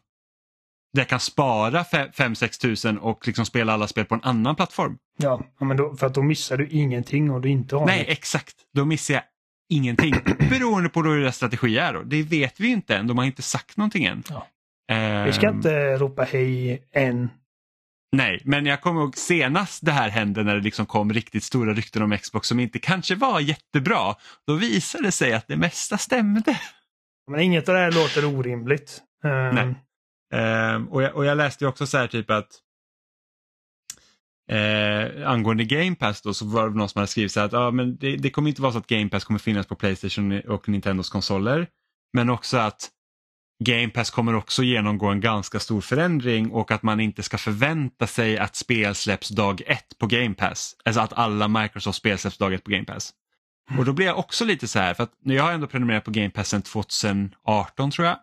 där 0.92 1.00
jag 1.00 1.08
kan 1.08 1.20
spara 1.20 1.82
5-6 1.82 2.60
tusen 2.60 2.98
och 2.98 3.26
liksom 3.26 3.46
spela 3.46 3.72
alla 3.72 3.88
spel 3.88 4.04
på 4.04 4.14
en 4.14 4.24
annan 4.24 4.56
plattform. 4.56 4.98
Ja, 5.22 5.42
men 5.60 5.76
då, 5.76 5.96
för 5.96 6.06
att 6.06 6.14
då 6.14 6.22
missar 6.22 6.56
du 6.56 6.68
ingenting 6.68 7.30
och 7.30 7.40
du 7.40 7.48
inte 7.48 7.76
har 7.76 7.86
Nej, 7.86 8.04
det. 8.06 8.12
exakt. 8.12 8.54
Då 8.74 8.84
missar 8.84 9.14
jag 9.14 9.22
ingenting. 9.68 10.14
Beroende 10.50 10.88
på 10.88 11.02
hur 11.02 11.20
deras 11.20 11.36
strategi 11.36 11.78
är. 11.78 11.92
Då. 11.92 12.02
Det 12.02 12.22
vet 12.22 12.60
vi 12.60 12.68
inte 12.68 12.96
än. 12.96 13.06
De 13.06 13.18
har 13.18 13.24
inte 13.24 13.42
sagt 13.42 13.76
någonting 13.76 14.04
än. 14.04 14.22
Ja. 14.28 14.46
Um, 14.92 15.24
vi 15.24 15.32
ska 15.32 15.48
inte 15.48 15.96
ropa 15.96 16.22
hej 16.24 16.82
än. 16.92 17.30
Nej, 18.16 18.40
men 18.44 18.66
jag 18.66 18.80
kommer 18.80 19.00
ihåg 19.00 19.16
senast 19.16 19.86
det 19.86 19.92
här 19.92 20.08
hände 20.08 20.42
när 20.42 20.54
det 20.54 20.60
liksom 20.60 20.86
kom 20.86 21.12
riktigt 21.12 21.44
stora 21.44 21.74
rykten 21.74 22.02
om 22.02 22.18
Xbox 22.18 22.48
som 22.48 22.60
inte 22.60 22.78
kanske 22.78 23.14
var 23.14 23.40
jättebra. 23.40 24.14
Då 24.46 24.54
visade 24.54 25.04
det 25.04 25.12
sig 25.12 25.32
att 25.32 25.48
det 25.48 25.56
mesta 25.56 25.98
stämde. 25.98 26.60
Men 27.30 27.40
inget 27.40 27.68
av 27.68 27.74
det 27.74 27.80
här 27.80 27.92
låter 27.92 28.24
orimligt. 28.24 29.02
Um, 29.24 29.54
Nej. 29.54 29.74
Um, 30.74 30.88
och, 30.88 31.02
jag, 31.02 31.14
och 31.14 31.24
jag 31.24 31.36
läste 31.36 31.66
också 31.66 31.86
så 31.86 31.98
här 31.98 32.06
typ 32.06 32.30
att 32.30 32.48
Eh, 34.48 35.28
angående 35.30 35.64
Game 35.64 35.94
Pass 35.94 36.22
då 36.22 36.34
så 36.34 36.46
var 36.46 36.68
det 36.68 36.76
någon 36.76 36.88
som 36.88 36.98
hade 36.98 37.06
skrivit 37.06 37.32
så 37.32 37.40
här 37.40 37.46
att 37.46 37.54
ah, 37.54 37.70
men 37.70 37.96
det, 37.96 38.16
det, 38.16 38.30
kommer 38.30 38.48
inte 38.48 38.62
vara 38.62 38.72
så 38.72 38.78
att 38.78 38.86
Game 38.86 39.08
Pass 39.08 39.24
kommer 39.24 39.38
finnas 39.38 39.66
på 39.66 39.74
Playstation 39.74 40.40
och 40.40 40.68
Nintendos 40.68 41.10
konsoler. 41.10 41.68
Men 42.12 42.30
också 42.30 42.56
att 42.56 42.90
Game 43.64 43.88
Pass 43.88 44.10
kommer 44.10 44.34
också 44.34 44.62
genomgå 44.62 45.06
en 45.06 45.20
ganska 45.20 45.60
stor 45.60 45.80
förändring 45.80 46.50
och 46.50 46.70
att 46.70 46.82
man 46.82 47.00
inte 47.00 47.22
ska 47.22 47.38
förvänta 47.38 48.06
sig 48.06 48.38
att 48.38 48.56
spel 48.56 48.94
släpps 48.94 49.28
dag 49.28 49.62
ett 49.66 49.98
på 49.98 50.06
Game 50.06 50.34
Pass. 50.34 50.76
Alltså 50.84 51.00
att 51.00 51.12
alla 51.12 51.48
Microsoft-spel 51.48 52.18
släpps 52.18 52.38
dag 52.38 52.54
ett 52.54 52.64
på 52.64 52.70
Game 52.70 52.84
Pass. 52.84 53.12
Och 53.78 53.84
då 53.84 53.92
blir 53.92 54.06
jag 54.06 54.18
också 54.18 54.44
lite 54.44 54.68
så 54.68 54.78
här, 54.78 54.94
för 54.94 55.02
att 55.02 55.12
jag 55.22 55.44
har 55.44 55.52
ändå 55.52 55.66
prenumererat 55.66 56.04
på 56.04 56.10
Game 56.10 56.30
Pass 56.30 56.48
sedan 56.48 56.62
2018 56.62 57.90
tror 57.90 58.06
jag. 58.06 58.18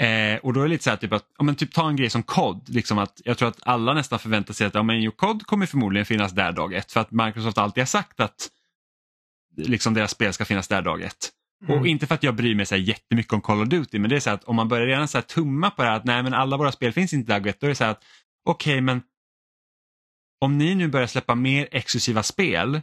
Eh, 0.00 0.38
och 0.42 0.52
då 0.52 0.60
är 0.60 0.64
det 0.64 0.70
lite 0.70 0.84
så 0.84 0.90
här 0.90 0.96
typ 0.96 1.12
att, 1.12 1.26
ja, 1.38 1.44
men 1.44 1.54
typ 1.54 1.72
ta 1.72 1.88
en 1.88 1.96
grej 1.96 2.10
som 2.10 2.22
COD. 2.22 2.68
Liksom 2.68 2.98
att, 2.98 3.20
jag 3.24 3.38
tror 3.38 3.48
att 3.48 3.58
alla 3.62 3.94
nästan 3.94 4.18
förväntar 4.18 4.54
sig 4.54 4.66
att 4.66 4.74
ja, 4.74 4.82
men 4.82 5.10
COD 5.12 5.46
kommer 5.46 5.66
förmodligen 5.66 6.06
finnas 6.06 6.32
där 6.32 6.52
dag 6.52 6.74
ett 6.74 6.92
för 6.92 7.00
att 7.00 7.10
Microsoft 7.10 7.58
alltid 7.58 7.80
har 7.80 7.86
sagt 7.86 8.20
att 8.20 8.48
liksom, 9.56 9.94
deras 9.94 10.10
spel 10.10 10.32
ska 10.32 10.44
finnas 10.44 10.68
där 10.68 10.82
dag 10.82 11.02
ett. 11.02 11.30
Mm. 11.68 11.80
Och 11.80 11.86
inte 11.86 12.06
för 12.06 12.14
att 12.14 12.22
jag 12.22 12.34
bryr 12.34 12.54
mig 12.54 12.66
så 12.66 12.74
här 12.74 12.82
jättemycket 12.82 13.32
om 13.32 13.40
Call 13.40 13.62
of 13.62 13.68
Duty 13.68 13.98
men 13.98 14.10
det 14.10 14.16
är 14.16 14.20
så 14.20 14.30
att 14.30 14.44
om 14.44 14.56
man 14.56 14.68
börjar 14.68 14.86
redan 14.86 15.08
så 15.08 15.18
här 15.18 15.22
tumma 15.22 15.70
på 15.70 15.82
det 15.82 15.88
här 15.88 15.96
att 15.96 16.04
nej 16.04 16.22
men 16.22 16.34
alla 16.34 16.56
våra 16.56 16.72
spel 16.72 16.92
finns 16.92 17.12
inte 17.12 17.32
dag 17.32 17.46
ett. 17.46 17.60
Då 17.60 17.66
är 17.66 17.68
det 17.68 17.74
så 17.74 17.84
här 17.84 17.90
att 17.90 18.04
okej 18.44 18.72
okay, 18.72 18.80
men 18.80 19.02
om 20.40 20.58
ni 20.58 20.74
nu 20.74 20.88
börjar 20.88 21.06
släppa 21.06 21.34
mer 21.34 21.68
exklusiva 21.70 22.22
spel 22.22 22.80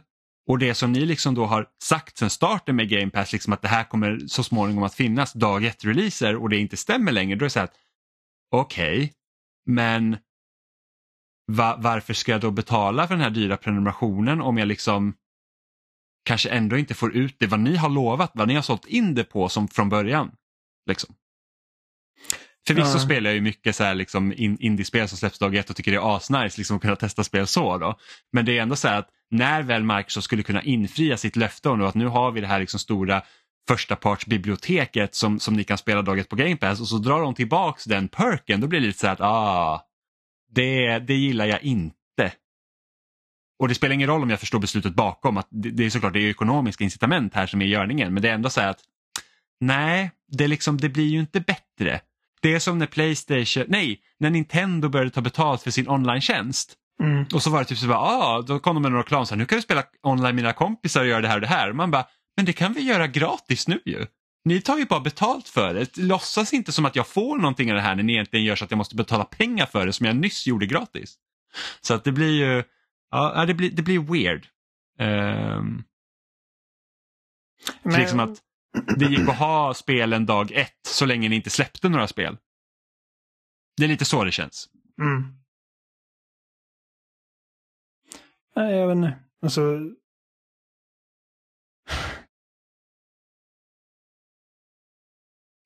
och 0.48 0.58
det 0.58 0.74
som 0.74 0.92
ni 0.92 1.06
liksom 1.06 1.34
då 1.34 1.46
har 1.46 1.68
sagt 1.82 2.18
sedan 2.18 2.30
starten 2.30 2.76
med 2.76 2.88
Game 2.88 3.10
Pass, 3.10 3.32
liksom 3.32 3.52
att 3.52 3.62
det 3.62 3.68
här 3.68 3.84
kommer 3.84 4.18
så 4.26 4.44
småningom 4.44 4.82
att 4.82 4.94
finnas 4.94 5.32
dag 5.32 5.64
ett 5.64 5.84
releaser 5.84 6.36
och 6.36 6.48
det 6.48 6.56
inte 6.56 6.76
stämmer 6.76 7.12
längre, 7.12 7.36
då 7.36 7.42
är 7.42 7.46
det 7.46 7.50
så 7.50 7.58
här 7.58 7.64
att 7.64 7.76
okej, 8.50 8.96
okay, 8.96 9.10
men 9.66 10.16
va, 11.52 11.76
varför 11.78 12.14
ska 12.14 12.32
jag 12.32 12.40
då 12.40 12.50
betala 12.50 13.06
för 13.08 13.14
den 13.14 13.22
här 13.22 13.30
dyra 13.30 13.56
prenumerationen 13.56 14.40
om 14.40 14.58
jag 14.58 14.68
liksom 14.68 15.14
kanske 16.24 16.50
ändå 16.50 16.78
inte 16.78 16.94
får 16.94 17.16
ut 17.16 17.36
det 17.38 17.46
vad 17.46 17.60
ni 17.60 17.76
har 17.76 17.88
lovat, 17.88 18.30
vad 18.34 18.48
ni 18.48 18.54
har 18.54 18.62
sålt 18.62 18.86
in 18.86 19.14
det 19.14 19.24
på 19.24 19.48
som 19.48 19.68
från 19.68 19.88
början. 19.88 20.30
Liksom. 20.86 21.14
Förvisso 22.66 22.92
Ja. 22.92 22.98
spelar 22.98 23.30
jag 23.30 23.34
ju 23.34 23.40
mycket 23.40 23.76
så 23.76 23.84
här 23.84 23.94
liksom 23.94 24.32
in, 24.32 24.58
indiespel 24.60 25.08
som 25.08 25.18
släpps 25.18 25.38
dag 25.38 25.54
ett 25.54 25.70
och 25.70 25.76
tycker 25.76 25.90
det 25.90 25.96
är 25.96 26.16
asnice 26.16 26.58
liksom, 26.58 26.76
att 26.76 26.82
kunna 26.82 26.96
testa 26.96 27.24
spel 27.24 27.46
så. 27.46 27.78
Då. 27.78 27.98
Men 28.32 28.44
det 28.44 28.58
är 28.58 28.62
ändå 28.62 28.76
så 28.76 28.88
här 28.88 28.98
att 28.98 29.10
när 29.30 29.62
väl 29.62 29.84
Microsoft 29.84 30.24
skulle 30.24 30.42
kunna 30.42 30.62
infria 30.62 31.16
sitt 31.16 31.36
löfte 31.36 31.68
om 31.68 31.82
att 31.82 31.94
nu 31.94 32.06
har 32.06 32.30
vi 32.30 32.40
det 32.40 32.46
här 32.46 32.60
liksom 32.60 32.80
stora 32.80 33.22
förstapartsbiblioteket 33.68 35.14
som, 35.14 35.40
som 35.40 35.54
ni 35.54 35.64
kan 35.64 35.78
spela 35.78 36.02
dag 36.02 36.18
ett 36.18 36.28
på 36.28 36.36
Game 36.36 36.56
Pass 36.56 36.80
och 36.80 36.88
så 36.88 36.98
drar 36.98 37.20
de 37.20 37.34
tillbaks 37.34 37.84
den 37.84 38.08
perken, 38.08 38.60
då 38.60 38.66
blir 38.66 38.80
det 38.80 38.86
lite 38.86 38.98
så 38.98 39.06
här 39.06 39.14
att 39.14 39.20
ah, 39.20 39.86
det, 40.50 40.98
det 40.98 41.14
gillar 41.14 41.46
jag 41.46 41.62
inte. 41.62 42.32
Och 43.58 43.68
det 43.68 43.74
spelar 43.74 43.94
ingen 43.94 44.08
roll 44.08 44.22
om 44.22 44.30
jag 44.30 44.40
förstår 44.40 44.58
beslutet 44.58 44.94
bakom, 44.94 45.36
att 45.36 45.48
det, 45.50 45.70
det 45.70 45.84
är 45.84 45.90
såklart 45.90 46.12
det 46.12 46.20
är 46.20 46.30
ekonomiska 46.30 46.84
incitament 46.84 47.34
här 47.34 47.46
som 47.46 47.62
är 47.62 47.66
görningen, 47.66 48.14
men 48.14 48.22
det 48.22 48.28
är 48.28 48.34
ändå 48.34 48.50
så 48.50 48.60
här 48.60 48.68
att 48.68 48.80
nej, 49.60 50.10
det, 50.28 50.48
liksom, 50.48 50.78
det 50.78 50.88
blir 50.88 51.08
ju 51.08 51.20
inte 51.20 51.40
bättre. 51.40 52.00
Det 52.40 52.54
är 52.54 52.58
som 52.58 52.78
när 52.78 52.86
Playstation, 52.86 53.64
nej, 53.68 54.00
när 54.18 54.30
Nintendo 54.30 54.88
började 54.88 55.10
ta 55.10 55.20
betalt 55.20 55.62
för 55.62 55.70
sin 55.70 55.88
online-tjänst. 55.88 56.74
Mm. 57.02 57.26
Och 57.34 57.42
så 57.42 57.50
var 57.50 57.58
det 57.58 57.64
typ 57.64 57.78
så 57.78 57.86
bara, 57.86 57.98
ah, 57.98 58.42
då 58.42 58.58
kom 58.58 58.76
de 58.76 58.82
med 58.82 58.90
några 58.90 59.02
reklam 59.02 59.26
så 59.26 59.34
här, 59.34 59.38
nu 59.38 59.46
kan 59.46 59.56
du 59.56 59.62
spela 59.62 59.84
online 60.02 60.22
med 60.22 60.34
mina 60.34 60.52
kompisar 60.52 61.00
och 61.00 61.06
göra 61.06 61.20
det 61.20 61.28
här 61.28 61.36
och 61.36 61.40
det 61.40 61.46
här. 61.46 61.72
Man 61.72 61.90
bara, 61.90 62.06
men 62.36 62.44
det 62.44 62.52
kan 62.52 62.72
vi 62.72 62.80
göra 62.80 63.06
gratis 63.06 63.68
nu 63.68 63.80
ju. 63.84 64.06
Ni 64.44 64.60
tar 64.60 64.78
ju 64.78 64.84
bara 64.84 65.00
betalt 65.00 65.48
för 65.48 65.74
det. 65.74 65.96
Låtsas 65.96 66.52
inte 66.52 66.72
som 66.72 66.84
att 66.84 66.96
jag 66.96 67.06
får 67.06 67.36
någonting 67.36 67.70
av 67.70 67.76
det 67.76 67.82
här 67.82 67.94
när 67.94 68.02
ni 68.02 68.12
egentligen 68.12 68.46
gör 68.46 68.56
så 68.56 68.64
att 68.64 68.70
jag 68.70 68.78
måste 68.78 68.96
betala 68.96 69.24
pengar 69.24 69.66
för 69.66 69.86
det 69.86 69.92
som 69.92 70.06
jag 70.06 70.16
nyss 70.16 70.46
gjorde 70.46 70.66
gratis. 70.66 71.14
Så 71.80 71.94
att 71.94 72.04
det 72.04 72.12
blir 72.12 72.46
ju, 72.46 72.64
ja 73.10 73.44
det 73.46 73.54
blir, 73.54 73.70
det 73.70 73.82
blir 73.82 73.98
weird. 73.98 74.46
Um, 75.00 75.84
Men, 77.82 78.00
liksom 78.00 78.20
att 78.20 78.38
det 78.96 79.04
gick 79.04 79.28
att 79.28 79.38
ha 79.38 79.74
spelen 79.74 80.26
dag 80.26 80.52
ett 80.52 80.86
så 80.86 81.06
länge 81.06 81.28
ni 81.28 81.36
inte 81.36 81.50
släppte 81.50 81.88
några 81.88 82.08
spel. 82.08 82.36
Det 83.76 83.84
är 83.84 83.88
lite 83.88 84.04
så 84.04 84.24
det 84.24 84.32
känns. 84.32 84.68
mm. 85.00 85.38
Nej, 88.58 88.76
jag 88.76 88.86
vet 88.86 88.96
inte. 88.96 89.18
Alltså, 89.42 89.60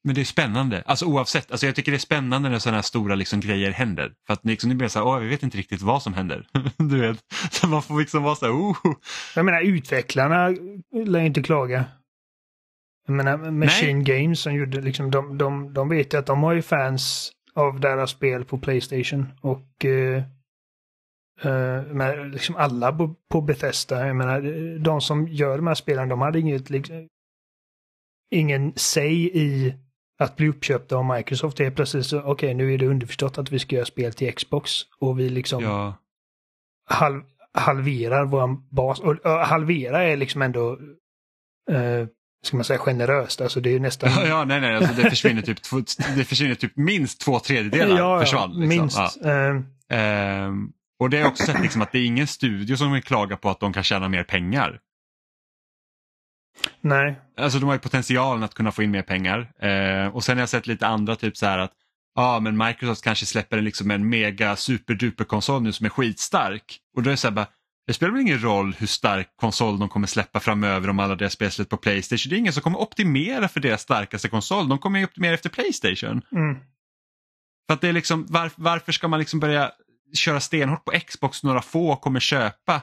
Men 0.05 0.15
det 0.15 0.21
är 0.21 0.25
spännande, 0.25 0.83
alltså 0.87 1.07
oavsett. 1.07 1.51
Alltså 1.51 1.67
jag 1.67 1.75
tycker 1.75 1.93
det 1.93 1.97
är 1.97 1.99
spännande 1.99 2.49
när 2.49 2.59
sådana 2.59 2.77
här 2.77 2.83
stora 2.83 3.15
liksom 3.15 3.41
grejer 3.41 3.71
händer. 3.71 4.13
För 4.27 4.33
att 4.35 4.45
liksom, 4.45 4.71
det 4.71 4.77
blir 4.77 4.89
så 4.89 4.99
här, 4.99 5.07
åh, 5.07 5.19
vi 5.19 5.29
vet 5.29 5.43
inte 5.43 5.59
riktigt 5.59 5.83
vad 5.83 6.03
som 6.03 6.15
händer. 6.15 6.47
du 6.77 7.01
vet, 7.01 7.25
så 7.51 7.69
man 7.69 7.83
får 7.83 8.01
liksom 8.01 8.23
vara 8.23 8.35
så 8.35 8.47
här, 8.47 8.53
oh. 8.53 8.77
jag 9.35 9.45
menar 9.45 9.61
utvecklarna 9.63 10.49
lär 11.05 11.21
inte 11.21 11.43
klaga. 11.43 11.85
Jag 13.07 13.17
menar 13.17 13.51
Machine 13.51 14.05
Games 14.05 14.41
som 14.41 14.55
gjorde 14.55 14.81
liksom, 14.81 15.11
de, 15.11 15.39
de, 15.39 15.75
de 15.75 15.89
vet 15.89 16.15
ju 16.15 16.19
att 16.19 16.27
de 16.27 16.43
har 16.43 16.53
ju 16.53 16.63
fans 16.63 17.33
av 17.55 17.81
deras 17.81 18.11
spel 18.11 18.45
på 18.45 18.59
Playstation 18.59 19.27
och 19.41 19.85
eh, 19.85 20.23
eh, 21.41 21.83
men 21.83 22.31
liksom 22.31 22.57
alla 22.57 22.93
på, 22.93 23.15
på 23.31 23.41
Bethesda, 23.41 24.07
jag 24.07 24.17
menar 24.17 24.41
de 24.79 25.01
som 25.01 25.29
gör 25.29 25.57
de 25.57 25.67
här 25.67 25.75
spelen, 25.75 26.09
de 26.09 26.21
hade 26.21 26.41
inget 26.41 26.71
liksom, 26.71 27.09
ingen 28.31 28.73
säg 28.77 29.39
i 29.39 29.75
att 30.19 30.37
bli 30.37 30.49
uppköpta 30.49 30.97
av 30.97 31.05
Microsoft. 31.17 31.57
Det 31.57 31.67
är 31.67 31.71
precis 31.71 32.07
så, 32.07 32.23
okej 32.23 32.55
nu 32.55 32.75
är 32.75 32.79
det 32.79 32.87
underförstått 32.87 33.39
att 33.39 33.53
vi 33.53 33.59
ska 33.59 33.77
göra 33.77 33.87
spel 33.87 34.13
till 34.13 34.35
Xbox 34.35 34.71
och 34.99 35.19
vi 35.19 35.29
liksom 35.29 35.63
Ja, 35.63 35.95
halv, 36.91 37.23
halverar 37.53 38.25
vår 38.25 38.75
bas. 38.75 39.01
Och, 39.01 39.11
och 39.11 39.31
halvera 39.31 40.03
är 40.03 40.17
liksom 40.17 40.43
ändå, 40.43 40.79
eh, 41.71 42.07
ska 42.45 42.57
man 42.57 42.65
säga 42.65 42.79
generöst, 42.79 43.41
alltså 43.41 43.61
det 43.61 43.71
är 43.71 43.81
nästan... 43.81 44.11
ja, 44.11 44.27
ja 44.27 44.45
nej, 44.45 44.61
nej, 44.61 44.77
alltså 44.77 45.03
det 45.03 45.11
försvinner 45.11 45.43
typ, 45.43 45.63
två, 45.63 45.77
det 46.17 46.25
försvinner 46.25 46.55
typ 46.55 46.77
minst 46.77 47.21
två 47.21 47.39
tredjedelar 47.39 47.89
Ja, 47.99 48.15
ja, 48.15 48.21
försvann. 48.21 48.51
Liksom. 48.51 48.69
minst. 48.69 48.99
Ja. 49.23 49.31
Eh, 49.31 49.63
Ehm, 49.93 50.73
och 51.03 51.11
det 51.11 51.19
är 51.19 51.27
också 51.27 51.45
sett 51.47 51.61
liksom 51.63 51.83
att 51.83 51.93
det 51.93 51.99
är 51.99 52.07
ingen 52.07 52.27
studio 52.27 52.77
som 52.77 52.93
vill 52.93 53.03
klaga 53.03 53.37
på 53.37 53.51
att 53.51 53.61
de 53.61 53.73
kan 53.73 53.83
tjäna 53.83 54.09
mer 54.09 54.25
pengar. 54.25 54.81
nej, 56.81 57.21
Alltså 57.37 57.59
de 57.59 57.67
har 57.67 57.73
ju 57.75 57.79
potentialen 57.79 58.43
att 58.43 58.55
kunna 58.55 58.73
få 58.73 58.83
in 58.83 58.91
mer 58.91 59.03
pengar. 59.03 59.53
Eh, 59.67 60.07
och 60.15 60.25
sen 60.25 60.37
har 60.37 60.43
jag 60.43 60.49
sett 60.49 60.67
lite 60.67 60.87
andra 60.87 61.17
typ 61.17 61.37
så 61.37 61.47
här 61.47 61.59
att 61.59 61.73
ja 62.15 62.41
men 62.41 62.57
Microsoft 62.57 63.05
kanske 63.05 63.27
släpper 63.27 63.59
en, 63.59 63.65
liksom 63.65 63.91
en 63.91 64.09
mega 64.09 64.57
superduper 64.57 65.25
konsol 65.25 65.63
nu 65.63 65.73
som 65.73 65.87
är 65.87 65.91
skitstark. 65.91 66.79
Och 66.97 67.03
då 67.03 67.11
är 67.11 67.13
det 67.13 67.17
så 67.17 67.29
här 67.29 67.35
bara, 67.35 67.47
det 67.87 67.93
spelar 67.93 68.13
väl 68.13 68.21
ingen 68.23 68.43
roll 68.43 68.75
hur 68.79 68.87
stark 68.87 69.29
konsol 69.37 69.79
de 69.79 69.89
kommer 69.89 70.07
släppa 70.07 70.41
framöver 70.41 70.91
om 70.91 70.99
alla 70.99 71.15
deras 71.17 71.33
spel 71.33 71.51
släpps 71.51 71.69
på 71.71 71.77
Playstation. 71.77 72.31
Det 72.31 72.37
är 72.37 72.39
ingen 72.39 72.53
som 72.53 72.63
kommer 72.63 72.79
optimera 72.81 73.49
för 73.49 73.61
deras 73.61 73.83
starkaste 73.83 74.29
konsol. 74.29 74.69
De 74.69 74.79
kommer 74.79 74.99
ju 74.99 75.05
optimera 75.05 75.35
efter 75.35 75.51
Playstation. 75.51 76.23
mm, 76.33 76.57
För 77.67 77.75
att 77.75 77.81
det 77.81 77.89
är 77.89 77.93
liksom, 77.93 78.27
var, 78.27 78.51
varför 78.57 78.93
ska 78.93 79.09
man 79.09 79.19
liksom 79.21 79.41
börja 79.41 79.73
köra 80.15 80.41
stenhårt 80.41 80.85
på 80.85 80.93
Xbox 81.07 81.43
några 81.43 81.63
få 81.63 81.97
kommer 81.97 82.21
köpa 82.21 82.83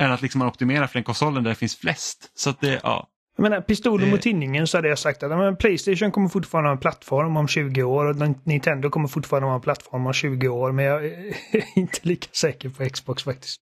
än 0.00 0.12
att 0.12 0.22
liksom 0.22 0.38
man 0.38 0.48
optimerar 0.48 0.86
för 0.86 0.94
den 0.94 1.04
konsolen 1.04 1.44
där 1.44 1.50
det 1.50 1.54
finns 1.54 1.76
flest. 1.76 2.30
Så 2.34 2.50
att 2.50 2.60
det, 2.60 2.80
ja. 2.82 3.08
jag 3.36 3.42
menar 3.42 3.60
pistolen 3.60 4.10
mot 4.10 4.22
tinningen 4.22 4.66
så 4.66 4.78
hade 4.78 4.88
jag 4.88 4.98
sagt 4.98 5.22
att 5.22 5.30
men 5.30 5.56
Playstation 5.56 6.10
kommer 6.10 6.28
fortfarande 6.28 6.68
ha 6.68 6.72
en 6.72 6.80
plattform 6.80 7.36
om 7.36 7.48
20 7.48 7.82
år 7.82 8.04
och 8.04 8.36
Nintendo 8.44 8.90
kommer 8.90 9.08
fortfarande 9.08 9.48
ha 9.48 9.54
en 9.54 9.60
plattform 9.60 10.06
om 10.06 10.12
20 10.12 10.48
år, 10.48 10.72
men 10.72 10.84
jag 10.84 11.06
är 11.06 11.34
inte 11.78 11.98
lika 12.02 12.28
säker 12.32 12.68
på 12.68 12.88
Xbox 12.88 13.22
faktiskt. 13.22 13.60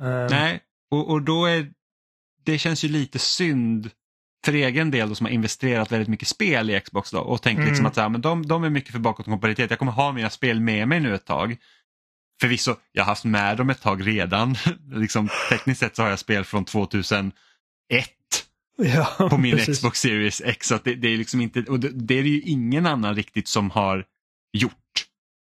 Eh, 0.00 0.26
Nej, 0.30 0.60
och, 0.90 1.10
och 1.10 1.22
då 1.22 1.46
är 1.46 1.72
det 2.44 2.58
känns 2.58 2.84
ju 2.84 2.88
lite 2.88 3.18
synd 3.18 3.90
för 4.44 4.52
egen 4.52 4.90
del 4.90 5.08
då, 5.08 5.14
som 5.14 5.26
har 5.26 5.32
investerat 5.32 5.92
väldigt 5.92 6.08
mycket 6.08 6.28
spel 6.28 6.70
i 6.70 6.80
Xbox 6.80 7.10
då, 7.10 7.18
och 7.18 7.42
tänkt 7.42 7.58
liksom 7.58 7.76
Mm. 7.76 7.86
att 7.86 7.94
så 7.94 8.00
här, 8.00 8.08
men 8.08 8.20
de, 8.20 8.46
de 8.46 8.64
är 8.64 8.70
mycket 8.70 8.92
för 8.92 8.98
bakåtkompatibilitet. 8.98 9.70
Jag 9.70 9.78
kommer 9.78 9.92
ha 9.92 10.12
mina 10.12 10.30
spel 10.30 10.60
med 10.60 10.88
mig 10.88 11.00
nu 11.00 11.14
ett 11.14 11.26
tag. 11.26 11.56
Förvisso, 12.40 12.74
jag 12.92 13.02
har 13.02 13.06
haft 13.06 13.24
med 13.24 13.56
dem 13.56 13.70
ett 13.70 13.82
tag 13.82 14.06
redan. 14.06 14.56
liksom, 14.92 15.28
tekniskt 15.50 15.80
sett 15.80 15.96
så 15.96 16.02
har 16.02 16.10
jag 16.10 16.18
spel 16.18 16.44
från 16.44 16.64
2001 16.64 17.32
ja, 18.78 19.28
på 19.30 19.38
min 19.38 19.56
precis. 19.56 19.78
Xbox 19.78 20.00
Series 20.00 20.40
X. 20.44 20.66
Så 20.66 20.78
det, 20.84 20.94
det 20.94 21.08
är 21.08 21.16
liksom 21.16 21.40
inte, 21.40 21.60
och 21.62 21.80
det, 21.80 21.88
det 21.88 22.18
är 22.18 22.22
det 22.22 22.28
ju 22.28 22.40
ingen 22.40 22.86
annan 22.86 23.14
riktigt 23.16 23.48
som 23.48 23.70
har 23.70 24.04
gjort. 24.52 24.72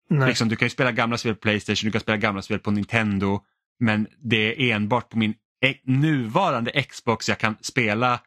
Nej. 0.09 0.27
Liksom, 0.27 0.49
du 0.49 0.55
kan 0.55 0.65
ju 0.65 0.69
spela 0.69 0.91
gamla 0.91 1.17
spel 1.17 1.35
på 1.35 1.41
Playstation, 1.41 1.87
du 1.87 1.91
kan 1.91 2.01
spela 2.01 2.17
gamla 2.17 2.41
spel 2.41 2.59
på 2.59 2.71
Nintendo. 2.71 3.41
Men 3.79 4.07
det 4.23 4.71
är 4.71 4.75
enbart 4.75 5.09
på 5.09 5.17
min 5.17 5.33
e- 5.65 5.79
nuvarande 5.83 6.83
Xbox 6.83 7.29
jag 7.29 7.37
kan 7.37 7.55
spela 7.61 8.19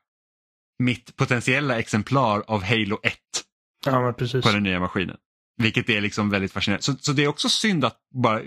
mitt 0.78 1.16
potentiella 1.16 1.78
exemplar 1.78 2.44
av 2.46 2.62
Halo 2.62 3.00
1 3.02 3.18
Ja, 3.86 4.12
på 4.42 4.50
den 4.50 4.62
nya 4.62 4.80
maskinen. 4.80 5.16
Vilket 5.56 5.88
är 5.88 6.00
liksom 6.00 6.30
väldigt 6.30 6.52
fascinerande. 6.52 6.82
Så, 6.82 6.94
så 7.00 7.12
det 7.12 7.24
är 7.24 7.28
också 7.28 7.48
synd 7.48 7.84
att 7.84 7.98
bara 8.14 8.40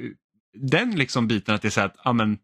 den 0.53 0.95
liksom 0.95 1.27
biten 1.27 1.55
att 1.55 1.61
det 1.61 1.67
är 1.67 1.69
så 1.69 1.79
här 1.79 1.87
att 1.87 1.97
ja, 2.03 2.13
men, 2.13 2.37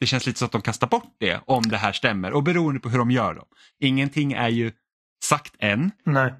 det 0.00 0.06
känns 0.06 0.26
lite 0.26 0.38
så 0.38 0.44
att 0.44 0.52
de 0.52 0.62
kastar 0.62 0.86
bort 0.86 1.16
det 1.18 1.40
om 1.46 1.62
det 1.62 1.76
här 1.76 1.92
stämmer 1.92 2.32
och 2.32 2.42
beroende 2.42 2.80
på 2.80 2.88
hur 2.88 2.98
de 2.98 3.10
gör 3.10 3.34
dem. 3.34 3.46
Ingenting 3.80 4.32
är 4.32 4.48
ju 4.48 4.72
sagt 5.24 5.54
än. 5.58 5.90
Nej. 6.04 6.34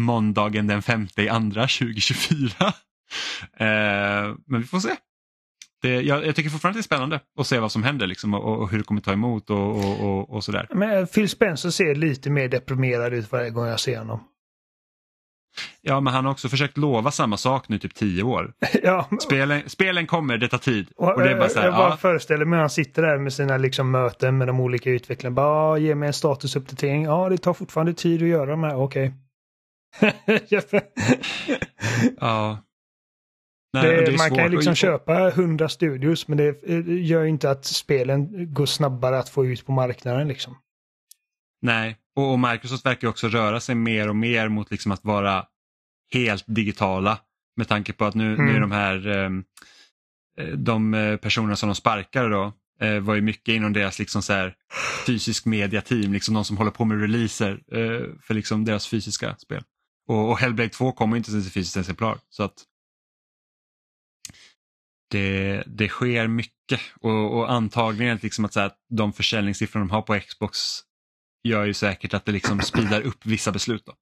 Måndagen 0.00 0.66
den 0.66 0.82
5 0.82 1.08
i 1.16 1.28
andra 1.28 1.62
2024. 1.62 2.72
Eh, 3.56 4.34
men 4.46 4.60
vi 4.60 4.64
får 4.64 4.80
se. 4.80 4.96
Det, 5.84 6.02
jag, 6.02 6.26
jag 6.26 6.36
tycker 6.36 6.50
fortfarande 6.50 6.78
att 6.78 6.82
det 6.82 6.94
är 6.94 6.96
spännande 6.96 7.20
att 7.38 7.46
se 7.46 7.58
vad 7.58 7.72
som 7.72 7.82
händer 7.82 8.06
liksom, 8.06 8.34
och, 8.34 8.58
och 8.58 8.70
hur 8.70 8.78
det 8.78 8.84
kommer 8.84 9.00
ta 9.00 9.12
emot 9.12 9.50
och, 9.50 10.00
och, 10.04 10.30
och, 10.30 10.44
sådär. 10.44 10.66
Men 10.74 11.06
Phil 11.06 11.28
Spencer 11.28 11.70
ser 11.70 11.94
lite 11.94 12.30
mer 12.30 12.48
deprimerad 12.48 13.14
ut 13.14 13.32
varje 13.32 13.50
gång 13.50 13.66
jag 13.66 13.80
ser 13.80 13.98
honom. 13.98 14.20
Ja, 15.80 16.00
men 16.00 16.12
han 16.12 16.24
har 16.24 16.32
också 16.32 16.48
försökt 16.48 16.76
lova 16.76 17.10
samma 17.10 17.36
sak 17.36 17.68
nu 17.68 17.78
typ 17.78 17.94
tio 17.94 18.22
år. 18.22 18.52
ja, 18.82 19.08
Spelen, 19.20 19.62
spelen 19.66 20.06
kommer, 20.06 20.38
det 20.38 20.48
tar 20.48 20.58
tid. 20.58 20.88
och, 20.96 21.22
det 21.22 21.30
är 21.30 21.38
bara 21.38 21.48
så 21.48 21.58
här, 21.58 21.66
jag 21.66 21.74
bara 21.74 21.90
ja, 21.90 21.96
föreställer 21.96 22.44
mig 22.44 22.58
han 22.58 22.70
sitter 22.70 23.02
där 23.02 23.18
med 23.18 23.32
sina 23.32 23.56
liksom, 23.56 23.90
möten 23.90 24.38
med 24.38 24.46
de 24.46 24.60
olika 24.60 24.90
utvecklarna. 24.90 25.34
Bara, 25.34 25.78
"Ja, 25.78 25.78
ge 25.78 25.94
mig 25.94 26.06
en 26.06 26.12
statusuppdatering. 26.12 27.02
Ja, 27.02 27.28
det 27.28 27.38
tar 27.38 27.54
fortfarande 27.54 27.94
tid 27.94 28.22
att 28.22 28.28
göra 28.28 28.50
de 28.50 28.62
här. 28.62 28.76
Okej. 28.76 29.12
ja. 32.20 32.58
Nej, 33.82 34.04
det, 34.06 34.16
man 34.18 34.34
kan 34.34 34.50
liksom 34.50 34.74
köpa 34.74 35.28
100 35.28 35.68
studios 35.68 36.28
men 36.28 36.38
det 36.38 36.48
eh, 36.48 36.82
gör 36.86 37.22
ju 37.22 37.28
inte 37.28 37.50
att 37.50 37.64
spelen 37.64 38.52
går 38.54 38.66
snabbare 38.66 39.18
att 39.18 39.28
få 39.28 39.46
ut 39.46 39.66
på 39.66 39.72
marknaden 39.72 40.28
liksom. 40.28 40.56
Nej, 41.62 41.96
och, 42.16 42.38
Microsoft 42.38 42.86
verkar 42.86 43.08
också 43.08 43.28
röra 43.28 43.60
sig 43.60 43.74
mer 43.74 44.08
och 44.08 44.16
mer 44.16 44.48
mot 44.48 44.70
liksom 44.70 44.92
att 44.92 45.04
vara 45.04 45.44
helt 46.12 46.44
digitala. 46.46 47.18
Med 47.56 47.68
tanke 47.68 47.92
på 47.92 48.04
att 48.04 48.14
nu, 48.14 48.28
nu 48.28 48.34
Mm. 48.34 48.56
är 48.56 48.60
de 48.60 48.72
här 48.72 49.06
ehm, 49.08 49.44
eh, 50.38 50.46
de 50.46 50.94
eh, 50.94 51.16
personerna 51.16 51.56
som 51.56 51.68
de 51.68 51.74
sparkar 51.74 52.30
då 52.30 52.52
var 53.02 53.14
ju 53.14 53.20
mycket 53.20 53.48
inom 53.54 53.72
deras 53.72 53.98
liksom 53.98 54.22
så 54.22 54.32
här 54.32 54.54
fysisk 55.06 55.44
media-team, 55.44 56.12
liksom 56.12 56.34
de 56.34 56.44
som 56.44 56.56
håller 56.56 56.70
på 56.70 56.84
med 56.84 57.00
releaser 57.00 57.60
för 58.22 58.34
liksom 58.34 58.64
deras 58.64 58.88
fysiska 58.88 59.36
spel. 59.38 59.62
Och, 60.08 60.30
och 60.30 60.38
Hellblade 60.38 60.68
2 60.68 60.92
kommer 60.92 61.16
inte 61.16 61.30
ens 61.30 61.46
i 61.46 61.50
fysiskt 61.50 61.76
exemplar. 61.76 62.18
Så 62.30 62.42
att 62.42 62.54
det, 65.14 65.62
det 65.66 65.88
sker 65.88 66.28
mycket 66.28 66.80
och, 67.00 67.38
och 67.38 67.52
antagligen 67.52 68.18
liksom 68.22 68.44
att, 68.44 68.52
så 68.52 68.60
här, 68.60 68.70
de 68.90 69.12
försäljningssiffror 69.12 69.80
de 69.80 69.90
har 69.90 70.02
på 70.02 70.20
Xbox 70.20 70.58
gör 71.48 71.64
ju 71.64 71.74
säkert 71.74 72.14
att 72.14 72.24
det 72.24 72.32
liksom 72.32 72.60
speedar 72.60 73.00
upp 73.00 73.26
vissa 73.26 73.52
beslut. 73.52 73.82
Då. 73.86 73.92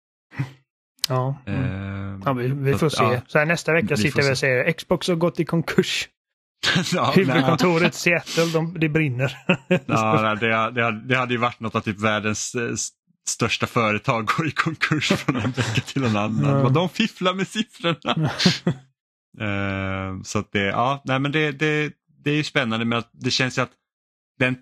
Ja. 1.09 1.39
Eh, 1.47 2.19
ja 2.25 2.33
vi, 2.33 2.49
vi 2.49 2.75
får 2.75 2.87
att, 2.87 2.93
se. 2.93 3.05
ja. 3.05 3.21
Så 3.27 3.39
här, 3.39 3.47
nästa 3.47 3.73
vecka 3.73 3.87
Vi 3.89 3.97
sitter 3.97 4.23
vi 4.23 4.33
och 4.33 4.39
säger 4.39 4.73
Xbox 4.73 5.09
har 5.09 5.15
gått 5.15 5.41
i 5.41 5.45
konkurs. 5.45 6.09
ja. 6.93 7.13
Huvudkontoret 7.17 7.95
Seattle, 7.95 8.47
de, 8.53 8.77
det 8.81 8.89
brinner. 8.89 9.39
Ja, 9.87 10.35
det, 10.35 10.71
det, 10.71 11.01
det 11.09 11.17
hade 11.17 11.35
ju 11.35 11.39
varit 11.39 11.61
något 11.61 11.75
att 11.75 11.85
typ 11.85 12.01
världens 12.01 12.55
eh, 12.55 12.75
största 13.29 13.67
företag 13.67 14.27
går 14.27 14.49
i 14.49 14.51
konkurs 14.51 15.09
från 15.13 15.37
en 15.37 15.51
vecka 15.51 15.81
till 15.81 16.05
en 16.05 16.17
annan. 16.17 16.65
Och 16.67 16.73
de 16.73 16.89
fifflar 16.89 17.35
med 17.35 17.49
siffrorna. 17.49 18.31
Eh, 19.41 20.23
så 20.23 20.39
att 20.39 20.53
det, 20.53 20.65
ja, 20.65 21.03
nej 21.05 21.19
men 21.19 21.33
det, 21.33 21.53
det, 21.53 21.93
det 22.25 22.31
är 22.31 22.37
ju 22.37 22.45
spännande 22.45 22.85
men 22.85 22.99
att 22.99 23.11
det 23.13 23.31
känns 23.31 23.59
ju 23.59 23.63
att 23.63 23.73
den, 24.39 24.57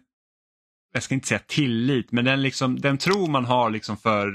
jag 0.92 1.02
ska 1.02 1.14
inte 1.14 1.28
säga 1.28 1.40
tillit, 1.46 2.12
men 2.12 2.24
den, 2.24 2.42
liksom, 2.42 2.80
den 2.80 2.98
tro 2.98 3.26
man 3.26 3.44
har 3.44 3.70
liksom 3.70 3.96
för 3.96 4.26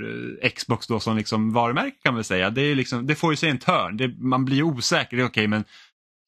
eh, 0.44 0.50
Xbox 0.50 0.88
då 0.88 1.00
som 1.00 1.18
liksom 1.18 1.54
varumärke 1.54 1.96
kan 2.04 2.14
man 2.14 2.16
väl 2.16 2.24
säga, 2.24 2.50
det, 2.50 2.62
är 2.62 2.76
liksom, 2.76 3.08
det 3.08 3.16
får 3.16 3.34
ju 3.34 3.38
sig 3.38 3.50
en 3.50 3.58
törn. 3.58 3.98
Det, 3.98 4.08
man 4.18 4.46
blir 4.46 4.58
ju 4.58 4.64
osäker, 4.64 5.18
det 5.18 5.24
är 5.24 5.28
okej 5.28 5.48
men 5.48 5.64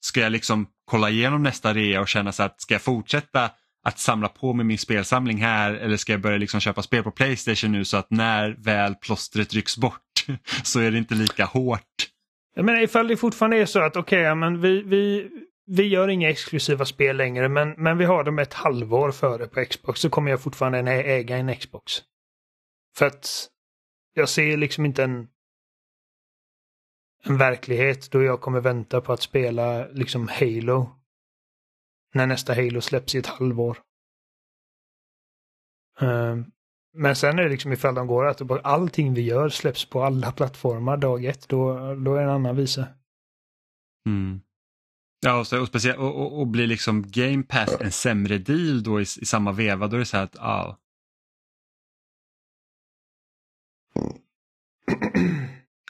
ska 0.02 0.20
jag 0.20 0.32
liksom 0.32 0.68
kolla 0.86 1.10
igenom 1.10 1.44
nästa 1.44 1.74
rea 1.74 2.02
och 2.02 2.08
känna 2.08 2.32
så 2.32 2.44
att 2.44 2.62
ska 2.62 2.74
jag 2.74 2.82
fortsätta 2.82 3.52
att 3.84 4.00
samla 4.00 4.28
på 4.28 4.54
mig 4.54 4.66
min 4.66 4.78
spelsamling 4.78 5.42
här 5.42 5.74
eller 5.74 5.98
ska 5.98 6.12
jag 6.12 6.22
börja 6.22 6.38
liksom 6.38 6.60
köpa 6.60 6.84
spel 6.84 7.04
på 7.04 7.12
Playstation 7.12 7.72
nu 7.72 7.86
så 7.86 7.98
att 7.98 8.12
när 8.12 8.56
väl 8.60 8.96
plåstret 8.96 9.54
rycks 9.54 9.78
bort 9.78 10.26
så 10.64 10.80
är 10.80 10.92
det 10.92 10.98
inte 10.98 11.16
lika 11.16 11.46
hårt. 11.46 12.07
Jag 12.58 12.66
menar 12.66 12.82
ifall 12.82 13.08
det 13.08 13.18
fortfarande 13.18 13.58
är 13.58 13.66
så 13.66 13.80
att 13.80 13.96
okej, 13.96 14.22
okay, 14.22 14.36
men 14.36 14.62
vi, 14.62 14.82
vi, 14.82 15.30
vi 15.66 15.84
gör 15.88 16.08
inga 16.08 16.30
exklusiva 16.30 16.86
spel 16.86 17.18
längre 17.18 17.50
men, 17.50 17.72
men 17.78 17.98
vi 17.98 18.06
har 18.06 18.24
dem 18.24 18.40
ett 18.40 18.54
halvår 18.54 19.12
före 19.12 19.48
på 19.48 19.66
Xbox 19.66 20.00
så 20.00 20.10
kommer 20.10 20.32
jag 20.32 20.42
fortfarande 20.42 20.92
äga 20.92 21.38
en 21.38 21.56
Xbox. 21.56 21.92
För 22.96 23.06
att 23.06 23.50
jag 24.14 24.30
ser 24.30 24.58
liksom 24.58 24.86
inte 24.86 25.04
en, 25.04 25.28
en 27.24 27.38
verklighet 27.38 28.12
då 28.12 28.24
jag 28.24 28.42
kommer 28.42 28.60
vänta 28.60 29.02
på 29.02 29.14
att 29.14 29.22
spela 29.22 29.88
liksom 29.88 30.28
Halo. 30.28 30.90
När 32.14 32.28
nästa 32.28 32.54
Halo 32.54 32.82
släpps 32.82 33.16
i 33.16 33.18
ett 33.18 33.28
halvår. 33.28 33.78
Ehm, 36.00 36.46
men 36.94 37.16
sen 37.16 37.40
är 37.40 37.44
det 37.44 37.50
liksom 37.50 37.72
ifall 37.74 37.96
de 37.96 38.08
går 38.08 38.28
att 38.28 38.66
allting 38.66 39.14
vi 39.14 39.22
gör 39.22 39.50
släpps 39.50 39.90
på 39.90 40.04
alla 40.04 40.32
plattformar 40.32 40.98
dag 40.98 41.26
ett, 41.26 41.50
då, 41.50 41.96
då 41.96 42.14
är 42.14 42.18
det 42.18 42.24
en 42.24 42.30
annan 42.30 42.56
visa. 42.56 42.88
Mm. 44.06 44.42
Ja, 45.20 45.40
och, 45.40 45.48
så, 45.48 45.62
och, 45.62 45.68
speciellt, 45.68 45.98
och, 45.98 46.16
och, 46.16 46.40
och 46.40 46.48
blir 46.48 46.68
liksom 46.68 47.04
Game 47.08 47.44
Pass 47.44 47.78
en 47.80 47.92
sämre 47.92 48.38
deal 48.38 48.84
då 48.84 49.00
i, 49.00 49.04
i 49.04 49.26
samma 49.26 49.52
veva, 49.52 49.88
då 49.88 49.96
är 49.96 50.00
det 50.00 50.06
så 50.06 50.18
här 50.18 50.24
att 50.24 50.36
ja. 50.36 50.78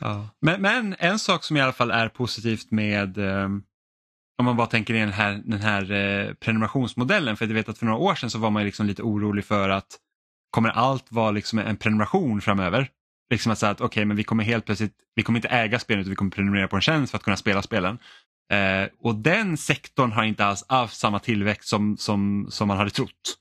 ja. 0.01 0.29
Men, 0.41 0.61
men 0.61 0.95
en 0.99 1.19
sak 1.19 1.43
som 1.43 1.57
i 1.57 1.61
alla 1.61 1.73
fall 1.73 1.91
är 1.91 2.09
positivt 2.09 2.71
med 2.71 3.17
um, 3.17 3.63
om 4.37 4.45
man 4.45 4.57
bara 4.57 4.67
tänker 4.67 4.93
i 4.93 4.99
den 4.99 5.11
här, 5.11 5.41
den 5.45 5.61
här 5.61 5.91
eh, 5.91 6.33
prenumerationsmodellen, 6.33 7.37
för 7.37 7.45
jag 7.45 7.53
vet 7.53 7.69
att 7.69 7.77
för 7.77 7.85
några 7.85 7.99
år 7.99 8.15
sedan 8.15 8.29
så 8.29 8.39
var 8.39 8.49
man 8.49 8.61
ju 8.61 8.65
liksom 8.65 8.85
lite 8.85 9.03
orolig 9.03 9.45
för 9.45 9.69
att 9.69 9.99
kommer 10.57 10.69
allt 10.69 11.11
vara 11.11 11.31
liksom 11.31 11.59
en 11.59 11.77
prenumeration 11.77 12.41
framöver? 12.41 12.89
Liksom 13.29 13.51
att 13.51 13.59
säga 13.59 13.71
att 13.71 13.81
okej, 13.81 14.05
men 14.05 14.17
vi 14.17 14.23
kommer 14.23 14.43
helt 14.43 14.65
plötsligt, 14.65 14.93
vi 15.15 15.23
kommer 15.23 15.37
inte 15.37 15.47
äga 15.47 15.79
spelen 15.79 16.01
utan 16.01 16.09
vi 16.09 16.15
kommer 16.15 16.31
prenumerera 16.31 16.67
på 16.67 16.75
en 16.75 16.81
tjänst 16.81 17.11
för 17.11 17.17
att 17.17 17.23
kunna 17.23 17.37
spela 17.37 17.61
spelen. 17.61 17.99
Eh, 18.51 18.89
och 18.99 19.15
den 19.15 19.57
sektorn 19.57 20.11
har 20.11 20.23
inte 20.23 20.45
alls 20.45 20.65
haft 20.69 20.97
samma 20.97 21.19
tillväxt 21.19 21.69
som, 21.69 21.97
som, 21.97 22.47
som 22.49 22.67
man 22.67 22.77
hade 22.77 22.89
trott. 22.89 23.37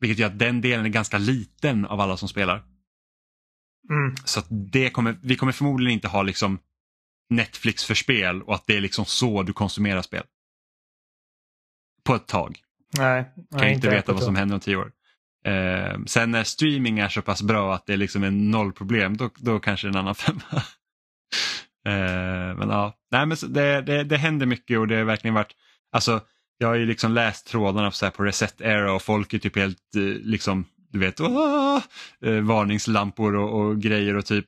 Vilket 0.00 0.18
gör 0.18 0.26
att 0.26 0.38
den 0.38 0.60
delen 0.60 0.84
är 0.84 0.90
ganska 0.90 1.18
liten 1.18 1.86
av 1.86 2.00
alla 2.00 2.16
som 2.16 2.28
spelar. 2.28 2.62
Mm. 3.90 4.16
Så 4.24 4.40
det 4.50 4.90
kommer, 4.90 5.16
vi 5.22 5.36
kommer 5.36 5.52
förmodligen 5.52 5.92
inte 5.92 6.08
ha 6.08 6.22
liksom 6.22 6.58
Netflix 7.30 7.84
för 7.84 7.94
spel 7.94 8.42
och 8.42 8.54
att 8.54 8.66
det 8.66 8.76
är 8.76 8.80
liksom 8.80 9.04
så 9.04 9.42
du 9.42 9.52
konsumerar 9.52 10.02
spel. 10.02 10.24
På 12.04 12.14
ett 12.14 12.26
tag. 12.26 12.58
Nej, 12.98 13.24
Kan 13.34 13.60
nej, 13.60 13.74
inte 13.74 13.88
än 13.88 13.94
veta 13.94 14.12
vad 14.12 14.22
som 14.22 14.36
händer 14.36 14.54
om 14.54 14.60
tio 14.60 14.76
år. 14.76 14.92
Eh, 15.44 15.98
sen 16.06 16.30
när 16.30 16.44
streaming 16.44 16.98
är 16.98 17.08
så 17.08 17.22
pass 17.22 17.42
bra 17.42 17.74
att 17.74 17.86
det 17.86 17.92
är 17.92 17.96
liksom 17.96 18.22
är 18.24 18.30
nollproblem, 18.30 19.16
då, 19.16 19.30
då 19.36 19.58
kanske 19.60 19.86
det 19.86 19.88
är 19.88 19.92
en 19.92 20.00
annan 20.00 20.14
femma. 20.24 20.62
eh, 21.86 22.56
men 22.56 22.68
ja, 22.68 22.94
Nej, 23.10 23.26
men 23.26 23.36
det, 23.48 23.80
det, 23.82 24.04
det 24.04 24.16
händer 24.16 24.46
mycket 24.46 24.78
och 24.78 24.88
det 24.88 24.96
har 24.96 25.04
verkligen 25.04 25.34
varit, 25.34 25.52
alltså 25.92 26.20
jag 26.58 26.68
har 26.68 26.74
ju 26.74 26.86
liksom 26.86 27.12
läst 27.12 27.46
trådarna 27.46 27.90
på, 27.90 27.96
så 27.96 28.06
här, 28.06 28.10
på 28.10 28.22
Reset 28.22 28.60
Era 28.60 28.92
och 28.92 29.02
folk 29.02 29.34
är 29.34 29.38
typ 29.38 29.56
helt 29.56 29.96
eh, 29.96 30.02
liksom, 30.02 30.64
du 30.90 30.98
vet, 30.98 31.20
"Åh!" 31.20 31.80
Eh, 32.24 32.40
varningslampor 32.40 33.36
och, 33.36 33.60
och 33.60 33.80
grejer 33.80 34.16
och 34.16 34.26
typ 34.26 34.46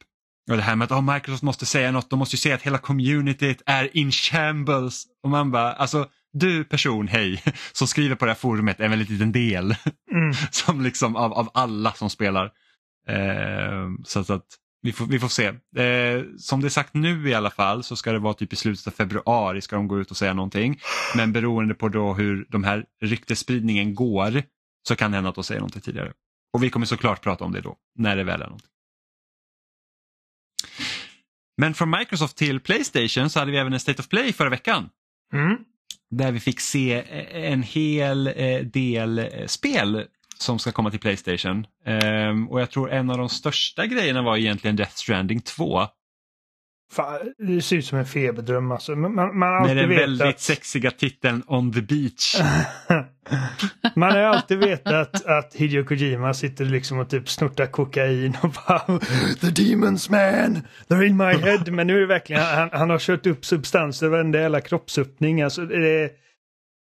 och 0.51 0.57
det 0.57 0.63
här 0.63 0.77
med 0.77 0.85
att 0.85 0.99
oh, 0.99 1.15
Microsoft 1.15 1.43
måste 1.43 1.67
säga 1.67 1.91
något, 1.91 2.11
de 2.11 2.19
måste 2.19 2.35
ju 2.37 2.39
säga 2.39 2.55
att 2.55 2.63
hela 2.63 2.79
communityt 2.79 3.63
är 3.67 3.97
in 3.97 4.13
shambles. 4.13 5.05
Och 5.23 5.31
man 5.31 5.51
bara, 5.51 5.73
alltså 5.73 6.09
du 6.35 6.65
person, 6.65 7.09
hej, 7.09 7.43
som 7.73 7.87
skriver 7.87 8.17
på 8.17 8.25
det 8.25 8.31
här 8.31 8.39
forumet 8.39 8.81
är 8.81 8.85
en 8.85 8.91
väldigt 8.91 9.11
liten 9.11 9.33
del 9.33 9.75
Mm. 10.15 10.33
som 10.51 10.83
liksom 10.83 11.17
av, 11.17 11.33
av 11.33 11.51
alla 11.55 11.93
som 11.93 12.11
spelar. 12.11 12.45
Eh, 13.09 13.89
så 14.05 14.21
att, 14.21 14.31
att 14.31 14.47
vi, 14.83 14.93
får, 14.93 15.07
vi 15.07 15.19
får 15.19 15.29
se. 15.29 15.47
Eh, 15.83 16.25
som 16.39 16.61
det 16.61 16.67
är 16.67 16.69
sagt 16.69 16.95
nu 16.95 17.29
i 17.29 17.35
alla 17.35 17.51
fall 17.51 17.83
så 17.83 17.97
ska 17.97 18.13
det 18.13 18.19
vara 18.19 18.35
typ 18.35 18.53
i 18.53 18.57
slutet 18.57 18.87
av 18.87 18.91
februari 18.91 19.61
ska 19.61 19.77
de 19.77 19.89
gå 19.89 20.01
ut 20.01 20.11
och 20.11 20.17
säga 20.17 20.35
någonting. 20.35 20.81
Men 21.17 21.33
beroende 21.33 21.75
på 21.75 21.89
då 21.89 22.15
hur 22.15 22.47
de 22.49 22.65
här 22.65 22.85
ryktesspridningen 23.03 23.95
går 23.95 24.43
så 24.89 24.97
kan 24.97 25.11
det 25.11 25.17
hända 25.17 25.31
att 25.31 25.35
de 25.35 25.45
säger 25.45 25.61
någonting 25.61 25.83
tidigare. 25.83 26.13
Och 26.53 26.63
vi 26.63 26.71
kommer 26.71 26.87
såklart 26.87 27.23
prata 27.23 27.45
om 27.45 27.53
det 27.53 27.61
då, 27.61 27.77
när 27.99 28.17
det 28.17 28.25
väl 28.25 28.43
är 28.43 28.47
någonting. 28.47 28.71
Men 31.57 31.75
från 31.75 31.91
Microsoft 31.91 32.37
till 32.37 32.61
Playstation 32.61 33.31
så 33.31 33.39
hade 33.39 33.51
vi 33.51 33.59
även 33.59 33.73
en 33.73 33.81
State 33.81 34.03
of 34.03 34.09
Play 34.09 34.33
förra 34.33 34.51
veckan. 34.51 34.91
Mm. 35.33 35.57
Där 36.11 36.33
vi 36.33 36.41
fick 36.41 36.61
se 36.61 36.95
eh, 36.95 37.53
en 37.53 37.63
hel 37.63 38.27
eh, 38.27 38.61
del 38.61 39.19
eh, 39.19 39.47
spel 39.47 40.05
som 40.39 40.59
ska 40.59 40.73
komma 40.73 40.91
till 40.91 41.01
Playstation. 41.01 41.67
Ehm, 41.87 42.49
och 42.49 42.61
jag 42.61 42.71
tror 42.71 42.93
en 42.93 43.11
av 43.11 43.19
de 43.19 43.29
största 43.29 43.87
grejerna 43.87 44.23
var 44.23 44.37
egentligen 44.37 44.77
Death 44.77 44.95
Stranding 44.95 45.41
2. 45.41 45.87
Fan, 46.95 47.19
det 47.39 47.63
ser 47.63 47.77
ut 47.77 47.87
som 47.87 47.99
en 47.99 48.07
feberdröm 48.07 48.73
alltså. 48.73 48.97
Man, 48.97 49.15
man, 49.15 49.39
man 49.39 49.67
Med 49.67 49.77
den 49.77 49.89
väldigt 49.89 50.41
sexiga 50.41 50.91
titeln 50.91 51.43
On 51.47 51.73
the 51.73 51.83
Beach. 51.83 52.37
Man 53.97 54.11
har 54.13 54.19
ju 54.19 54.25
alltid 54.25 54.59
vetat 54.59 55.27
att 55.27 55.55
Hideo 55.55 55.85
Kojima 55.85 56.35
sitter 56.35 56.65
liksom 56.65 56.99
och 56.99 57.11
typ 57.11 57.29
snortar 57.29 57.67
kokain 57.67 58.37
och 58.43 58.51
bara 58.51 58.99
The 59.41 59.51
demons 59.51 60.11
man, 60.11 60.63
they're 60.89 61.03
in 61.03 61.17
my 61.17 61.33
head. 61.33 61.65
Men 61.71 61.87
nu 61.87 61.97
är 61.97 62.01
det 62.01 62.07
verkligen, 62.07 62.43
han, 62.43 62.69
han 62.73 62.91
har 62.91 62.99
kört 62.99 63.27
upp 63.27 63.45
substanser 63.45 64.09
varenda 64.09 64.41
jävla 64.41 64.61
kroppsöppning. 64.61 65.43
Alltså 65.43 65.67
det 65.67 65.89
är, 65.89 66.11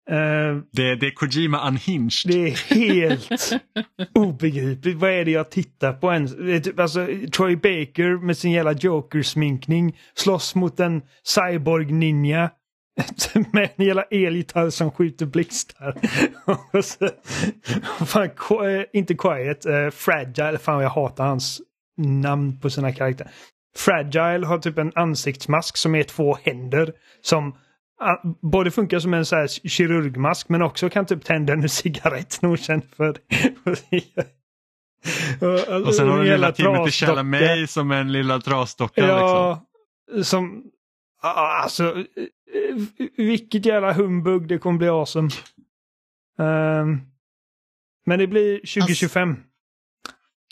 eh, 0.10 0.58
Det, 0.72 0.96
det 0.96 1.08
är 1.08 1.16
Kojima 1.16 1.68
Unhinged. 1.68 2.12
det 2.26 2.48
är 2.48 2.76
helt 2.76 3.52
obegripligt. 4.14 4.98
Vad 4.98 5.12
är 5.12 5.26
det 5.26 5.32
jag 5.32 5.52
tittar 5.52 5.94
på 5.94 6.14
ens? 6.14 6.36
Typ, 6.64 6.80
alltså, 6.80 7.08
Troy 7.36 7.56
Baker 7.56 8.26
med 8.26 8.38
sin 8.38 8.52
jävla 8.52 8.72
Joker-sminkning 8.74 9.98
slåss 10.16 10.56
mot 10.56 10.80
en 10.80 11.02
cyborg-ninja. 11.24 12.50
Med 13.54 13.70
en 13.76 13.86
jävla 13.86 14.04
elgitarr 14.04 14.70
som 14.70 14.92
skjuter 14.92 15.26
blixtar. 15.26 15.96
Fan, 18.06 18.26
eh, 18.26 18.84
inte 18.94 19.16
Quiet, 19.16 19.66
eh, 19.66 19.90
Fragile. 19.90 20.58
Fan 20.58 20.84
jag 20.84 20.90
hatar 20.90 21.26
hans 21.26 21.62
namn 21.98 22.60
på 22.60 22.70
sina 22.70 22.92
karaktärer. 22.94 23.32
Fragile 23.78 24.46
har 24.46 24.58
typ 24.58 24.78
en 24.78 24.92
ansiktsmask 24.96 25.78
som 25.78 25.96
är 25.96 26.04
två 26.04 26.38
händer. 26.44 26.94
Som 27.22 27.56
både 28.42 28.72
funkar 28.72 29.00
som 29.00 29.14
en 29.14 29.26
så 29.26 29.36
här 29.36 29.48
kirurgmask 29.48 30.50
men 30.50 30.62
också 30.62 30.90
kan 30.90 31.06
typ 31.06 31.26
tända 31.26 31.54
en 31.54 31.70
cigarett. 31.70 32.38
Nog 32.42 32.60
känd 32.60 32.84
för. 32.96 33.18
Och 35.86 35.96
sen 35.96 36.10
har 36.10 36.18
du 36.18 36.32
lilla 36.32 36.52
Timothy. 36.52 36.92
Chalamet 36.92 37.70
som 37.70 37.92
en 37.92 38.12
lilla 38.12 38.40
trasdocka. 38.42 39.02
Liksom. 39.02 39.18
Ja, 39.18 40.24
som... 40.24 40.64
ah, 41.22 41.62
Alltså, 41.64 41.98
eh, 41.98 42.06
vilket 43.18 43.66
jävla 43.66 43.94
humbug 43.94 44.48
det 44.48 44.58
kommer 44.58 44.78
bli 44.78 44.88
awesome. 44.88 45.30
Ehm, 46.40 47.02
men 48.06 48.20
det 48.20 48.28
blir 48.28 48.58
2025. 48.58 49.36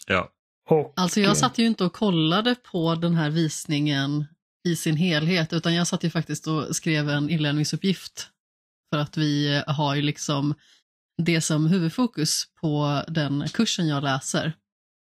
Ja. 0.08 0.30
Och, 0.70 0.94
Alltså 0.96 1.20
jag 1.20 1.38
satt 1.38 1.58
ju 1.58 1.66
inte 1.66 1.84
och 1.86 1.94
kollade 1.94 2.56
på 2.72 2.96
den 2.96 3.14
här 3.16 3.30
visningen 3.30 4.26
i 4.66 4.76
sin 4.76 4.98
helhet, 4.98 5.54
utan 5.54 5.74
jag 5.74 5.88
satt 5.88 6.04
ju 6.04 6.10
faktiskt 6.10 6.48
och 6.48 6.76
skrev 6.76 7.10
en 7.10 7.30
inlämningsuppgift. 7.30 8.30
För 8.94 9.00
att 9.00 9.18
vi 9.18 9.56
eh, 9.56 9.74
har 9.76 9.96
ju 9.96 10.02
liksom 10.02 10.54
det 11.18 11.42
som 11.42 11.68
huvudfokus 11.68 12.44
på 12.62 13.04
den 13.08 13.48
kursen 13.54 13.88
jag 13.88 14.04
läser. 14.04 14.54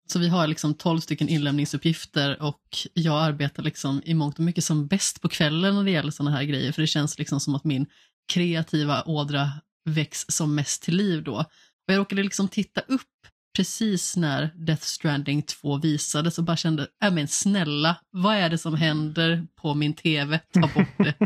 Så 0.07 0.19
vi 0.19 0.27
har 0.27 0.47
liksom 0.47 0.73
12 0.73 0.99
stycken 0.99 1.29
inlämningsuppgifter 1.29 2.41
och 2.41 2.77
jag 2.93 3.23
arbetar 3.23 3.63
liksom 3.63 4.01
i 4.05 4.13
mångt 4.13 4.37
och 4.37 4.45
mycket 4.45 4.63
som 4.63 4.87
bäst 4.87 5.21
på 5.21 5.29
kvällen 5.29 5.75
när 5.75 5.83
det 5.83 5.91
gäller 5.91 6.11
sådana 6.11 6.37
här 6.37 6.43
grejer, 6.43 6.71
för 6.71 6.81
det 6.81 6.87
känns 6.87 7.19
liksom 7.19 7.39
som 7.39 7.55
att 7.55 7.63
min 7.63 7.85
kreativa 8.33 9.03
ådra 9.03 9.51
väcks 9.85 10.25
som 10.27 10.55
mest 10.55 10.83
till 10.83 10.95
liv 10.95 11.23
då. 11.23 11.35
Och 11.87 11.93
jag 11.93 11.97
råkade 11.97 12.23
liksom 12.23 12.47
titta 12.47 12.81
upp 12.81 13.01
precis 13.55 14.17
när 14.17 14.49
Death 14.55 14.81
Stranding 14.81 15.41
2 15.41 15.77
visades 15.77 16.37
och 16.37 16.43
bara 16.43 16.57
kände, 16.57 16.87
ja 16.99 17.11
men 17.11 17.27
snälla, 17.27 17.97
vad 18.11 18.35
är 18.35 18.49
det 18.49 18.57
som 18.57 18.75
händer 18.75 19.47
på 19.61 19.73
min 19.73 19.93
tv? 19.93 20.39
Ta 20.53 20.61
bort 20.61 20.97
det. 20.97 21.13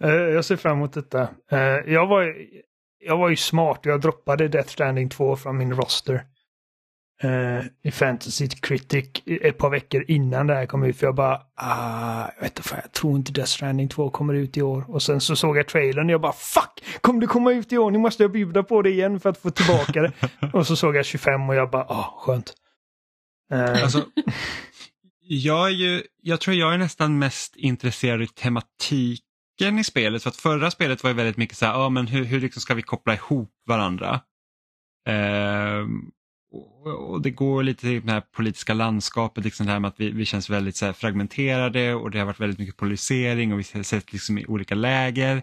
Eh, 0.00 0.10
jag 0.10 0.44
ser 0.44 0.56
fram 0.56 0.76
emot 0.76 0.92
detta. 0.92 1.28
Eh, 1.50 1.58
jag, 1.92 2.06
var, 2.06 2.34
jag 2.98 3.18
var 3.18 3.28
ju 3.28 3.36
smart. 3.36 3.80
Jag 3.82 4.00
droppade 4.00 4.48
Death 4.48 4.68
Stranding 4.68 5.08
2 5.08 5.36
från 5.36 5.58
min 5.58 5.72
roster 5.72 6.24
eh, 7.22 7.64
I 7.82 7.90
Fantasy 7.90 8.48
Critic 8.48 9.08
ett 9.26 9.58
par 9.58 9.70
veckor 9.70 10.04
innan 10.08 10.46
det 10.46 10.54
här 10.54 10.66
kom 10.66 10.82
ut. 10.84 10.96
För 10.96 11.06
jag 11.06 11.14
bara, 11.14 11.42
ah, 11.54 12.28
jag 12.36 12.42
vet 12.42 12.58
inte, 12.58 12.80
jag 12.82 12.92
tror 12.92 13.16
inte 13.16 13.32
Death 13.32 13.50
Stranding 13.50 13.88
2 13.88 14.10
kommer 14.10 14.34
ut 14.34 14.56
i 14.56 14.62
år. 14.62 14.84
Och 14.88 15.02
sen 15.02 15.20
så 15.20 15.36
såg 15.36 15.56
jag 15.56 15.68
trailern 15.68 16.06
och 16.06 16.12
jag 16.12 16.20
bara, 16.20 16.32
fuck! 16.32 16.84
Kommer 17.00 17.20
det 17.20 17.26
komma 17.26 17.52
ut 17.52 17.72
i 17.72 17.78
år? 17.78 17.90
Nu 17.90 17.98
måste 17.98 18.22
jag 18.22 18.32
bjuda 18.32 18.62
på 18.62 18.82
det 18.82 18.90
igen 18.90 19.20
för 19.20 19.30
att 19.30 19.38
få 19.38 19.50
tillbaka 19.50 20.02
det. 20.02 20.12
och 20.52 20.66
så 20.66 20.76
såg 20.76 20.96
jag 20.96 21.04
25 21.04 21.48
och 21.48 21.54
jag 21.54 21.70
bara, 21.70 21.84
ah, 21.84 22.14
skönt. 22.18 22.54
Eh, 23.52 23.82
Alltså, 23.82 24.04
jag, 25.30 25.66
är 25.66 25.72
ju, 25.72 26.02
jag 26.22 26.40
tror 26.40 26.56
jag 26.56 26.74
är 26.74 26.78
nästan 26.78 27.18
mest 27.18 27.56
intresserad 27.56 28.22
i 28.22 28.26
tematiken 28.26 29.78
i 29.78 29.84
spelet. 29.84 30.22
För 30.22 30.30
att 30.30 30.36
förra 30.36 30.70
spelet 30.70 31.02
var 31.02 31.10
ju 31.10 31.16
väldigt 31.16 31.36
mycket 31.36 31.56
så 31.56 31.66
här, 31.66 31.72
ja 31.72 31.88
men 31.88 32.06
hur, 32.06 32.24
hur 32.24 32.40
liksom 32.40 32.62
ska 32.62 32.74
vi 32.74 32.82
koppla 32.82 33.14
ihop 33.14 33.52
varandra? 33.66 34.20
Ehm, 35.08 36.10
och, 36.50 37.22
det 37.22 37.30
går 37.30 37.62
lite 37.62 37.80
till 37.80 38.06
det 38.06 38.12
här 38.12 38.20
politiska 38.20 38.74
landskapet, 38.74 39.44
liksom 39.44 39.66
det 39.66 39.72
här 39.72 39.80
med 39.80 39.88
att 39.88 40.00
vi, 40.00 40.10
vi 40.10 40.24
känns 40.24 40.50
väldigt 40.50 40.76
så 40.76 40.86
här 40.86 40.92
fragmenterade 40.92 41.94
och 41.94 42.10
det 42.10 42.18
har 42.18 42.26
varit 42.26 42.40
väldigt 42.40 42.58
mycket 42.58 42.76
polarisering 42.76 43.52
och 43.52 43.58
vi 43.58 43.64
har 43.74 43.82
sett 43.82 44.12
liksom 44.12 44.38
i 44.38 44.46
olika 44.46 44.74
läger. 44.74 45.42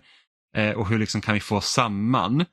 Eh, 0.56 0.72
och 0.72 0.89
hur 0.89 0.99
liksom 0.99 1.22
kan 1.22 1.34
vi 1.34 1.39
få 1.39 1.62
samman? 1.62 2.45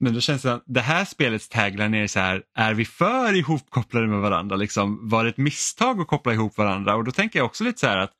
Men 0.00 0.14
då 0.14 0.20
känns 0.20 0.42
det 0.42 0.54
att 0.54 0.62
det 0.66 0.80
här 0.80 1.04
spelets 1.04 1.48
tagline 1.48 1.94
är 1.94 2.06
så 2.06 2.20
här, 2.20 2.42
är 2.54 2.74
vi 2.74 2.84
för 2.84 3.36
ihopkopplade 3.36 4.06
med 4.06 4.20
varandra? 4.20 4.56
Liksom, 4.56 5.08
var 5.08 5.24
det 5.24 5.30
ett 5.30 5.36
misstag 5.36 6.00
att 6.00 6.06
koppla 6.06 6.32
ihop 6.32 6.56
varandra? 6.56 6.96
Och 6.96 7.04
då 7.04 7.12
tänker 7.12 7.38
jag 7.38 7.46
också 7.46 7.64
lite 7.64 7.80
så 7.80 7.86
här 7.86 7.98
att 7.98 8.12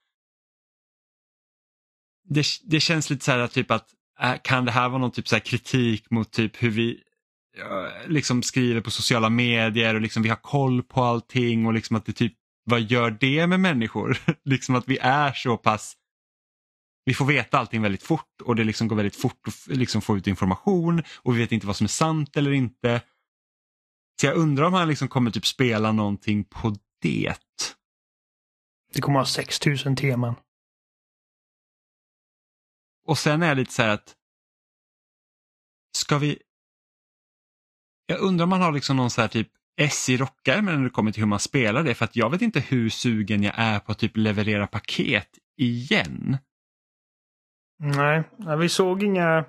det, 2.28 2.46
det 2.64 2.80
känns 2.80 3.10
lite 3.10 3.24
så 3.24 3.32
här 3.32 3.38
att 3.38 3.52
typ 3.52 3.70
att 3.70 3.88
äh, 4.20 4.34
kan 4.42 4.64
det 4.64 4.70
här 4.70 4.88
vara 4.88 5.00
någon 5.00 5.10
typ 5.10 5.28
så 5.28 5.34
här 5.34 5.40
kritik 5.40 6.10
mot 6.10 6.30
typ 6.32 6.62
hur 6.62 6.70
vi 6.70 7.02
liksom 8.06 8.42
skriver 8.42 8.80
på 8.80 8.90
sociala 8.90 9.30
medier 9.30 9.94
och 9.94 10.00
liksom 10.00 10.22
vi 10.22 10.28
har 10.28 10.36
koll 10.36 10.82
på 10.82 11.02
allting 11.02 11.66
och 11.66 11.74
liksom 11.74 11.96
att 11.96 12.06
det 12.06 12.12
typ 12.12 12.34
vad 12.64 12.80
gör 12.80 13.10
det 13.10 13.46
med 13.46 13.60
människor? 13.60 14.18
liksom 14.44 14.74
att 14.74 14.88
vi 14.88 14.98
är 14.98 15.32
så 15.32 15.56
pass 15.56 15.96
vi 17.04 17.14
får 17.14 17.24
veta 17.24 17.58
allting 17.58 17.82
väldigt 17.82 18.02
fort 18.02 18.40
och 18.42 18.56
det 18.56 18.64
liksom 18.64 18.88
går 18.88 18.96
väldigt 18.96 19.16
fort 19.16 19.48
att 19.48 19.76
liksom 19.76 20.02
få 20.02 20.16
ut 20.16 20.26
information 20.26 21.02
och 21.16 21.34
vi 21.34 21.38
vet 21.38 21.52
inte 21.52 21.66
vad 21.66 21.76
som 21.76 21.84
är 21.84 21.88
sant 21.88 22.36
eller 22.36 22.52
inte. 22.52 23.02
Så 24.20 24.26
jag 24.26 24.36
undrar 24.36 24.64
om 24.64 24.72
han 24.72 24.88
liksom 24.88 25.08
kommer 25.08 25.30
typ 25.30 25.46
spela 25.46 25.92
någonting 25.92 26.44
på 26.44 26.76
det. 27.02 27.34
det 28.92 29.00
kommer 29.00 29.18
ha 29.18 29.26
6000 29.26 29.96
teman. 29.96 30.34
Och 33.06 33.18
sen 33.18 33.42
är 33.42 33.48
jag 33.48 33.56
lite 33.56 33.72
så 33.72 33.82
här 33.82 33.88
att 33.88 34.16
ska 35.96 36.18
vi 36.18 36.42
jag 38.06 38.20
undrar 38.20 38.44
om 38.44 38.50
man 38.50 38.60
har 38.60 38.72
liksom 38.72 38.96
någon 38.96 39.10
så 39.10 39.20
här 39.20 39.28
typ 39.28 39.48
S 39.76 40.08
i 40.08 40.16
rockärmen 40.16 40.76
när 40.76 40.84
det 40.84 40.90
kommer 40.90 41.12
till 41.12 41.22
hur 41.22 41.28
man 41.28 41.38
spelar 41.38 41.82
det 41.82 41.94
för 41.94 42.04
att 42.04 42.16
jag 42.16 42.30
vet 42.30 42.42
inte 42.42 42.60
hur 42.60 42.88
sugen 42.88 43.42
jag 43.42 43.54
är 43.56 43.78
på 43.78 43.92
att 43.92 43.98
typ 43.98 44.16
leverera 44.16 44.66
paket 44.66 45.28
igen. 45.56 46.38
Nej, 47.78 48.24
vi 48.58 48.68
såg 48.68 49.02
inga... 49.02 49.44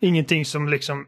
Ingenting 0.00 0.44
som 0.44 0.68
liksom... 0.68 1.06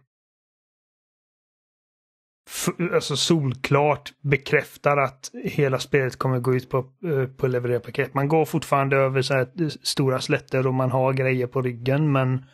Alltså 2.94 3.16
solklart 3.16 4.12
bekräftar 4.20 4.96
att 4.96 5.30
hela 5.44 5.78
spelet 5.78 6.16
kommer 6.16 6.38
gå 6.38 6.54
ut 6.54 6.70
på, 6.70 6.78
eh, 6.78 7.26
på 7.26 7.46
leverera 7.46 7.80
paket. 7.80 8.14
Man 8.14 8.28
går 8.28 8.44
fortfarande 8.44 8.96
över 8.96 9.22
så 9.22 9.34
här 9.34 9.62
eh, 9.62 9.68
stora 9.68 10.20
slätter 10.20 10.66
och 10.66 10.74
man 10.74 10.90
har 10.90 11.12
grejer 11.12 11.46
på 11.46 11.62
ryggen 11.62 12.12
men 12.12 12.44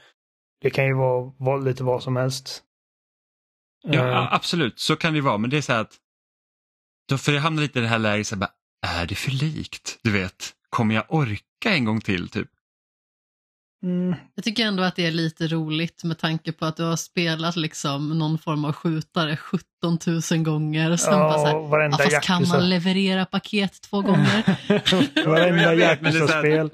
det 0.61 0.70
kan 0.70 0.87
ju 0.87 0.95
vara, 0.95 1.32
vara 1.39 1.57
lite 1.57 1.85
vad 1.85 2.03
som 2.03 2.16
helst. 2.16 2.64
Ja, 3.85 4.09
Eh, 4.09 4.32
absolut, 4.35 4.78
så 4.78 4.97
kan 4.97 5.14
det 5.14 5.20
vara 5.20 5.39
men 5.39 5.51
det 5.51 5.57
är 5.57 5.62
så 5.62 5.72
här 5.72 5.80
att 5.80 5.97
då, 7.09 7.18
för 7.18 7.32
jag 7.32 7.41
hamnar 7.41 7.62
lite 7.62 7.78
i 7.78 7.82
det 7.82 7.89
här 7.89 7.99
läget, 7.99 8.26
så 8.26 8.35
här, 8.35 8.41
bara, 8.41 8.51
är 8.87 9.07
det 9.07 9.14
för 9.14 9.30
likt? 9.30 9.99
Du 10.03 10.11
vet, 10.11 10.53
kommer 10.70 10.95
jag 10.95 11.05
orka 11.09 11.70
en 11.74 11.85
gång 11.85 12.01
till 12.01 12.28
typ? 12.28 12.49
mm, 13.82 14.14
Jag 14.35 14.45
tycker 14.45 14.66
ändå 14.66 14.82
att 14.82 14.97
det 14.97 15.07
är 15.07 15.11
lite 15.11 15.47
roligt 15.49 16.05
med 16.05 16.18
tanke 16.18 16.53
på 16.53 16.64
att 16.66 16.76
du 16.76 16.82
har 16.82 16.97
spelat 16.97 17.57
liksom 17.57 18.18
någon 18.18 18.39
form 18.39 18.64
av 18.64 18.72
skjutare 18.72 19.37
17 19.37 19.64
000 20.30 20.43
gånger. 20.45 20.91
Och 20.91 21.01
sen 21.01 21.18
bara 21.18 21.39
så 21.39 21.47
här, 21.47 21.53
ja, 21.53 21.61
varenda 21.61 21.97
ja, 22.01 22.11
fast 22.11 22.26
kan 22.26 22.49
man 22.49 22.68
leverera 22.68 23.26
paket 23.26 23.80
två 23.82 24.01
gånger? 24.03 24.45
varenda 25.26 25.74
Yakuza-spel 25.74 26.70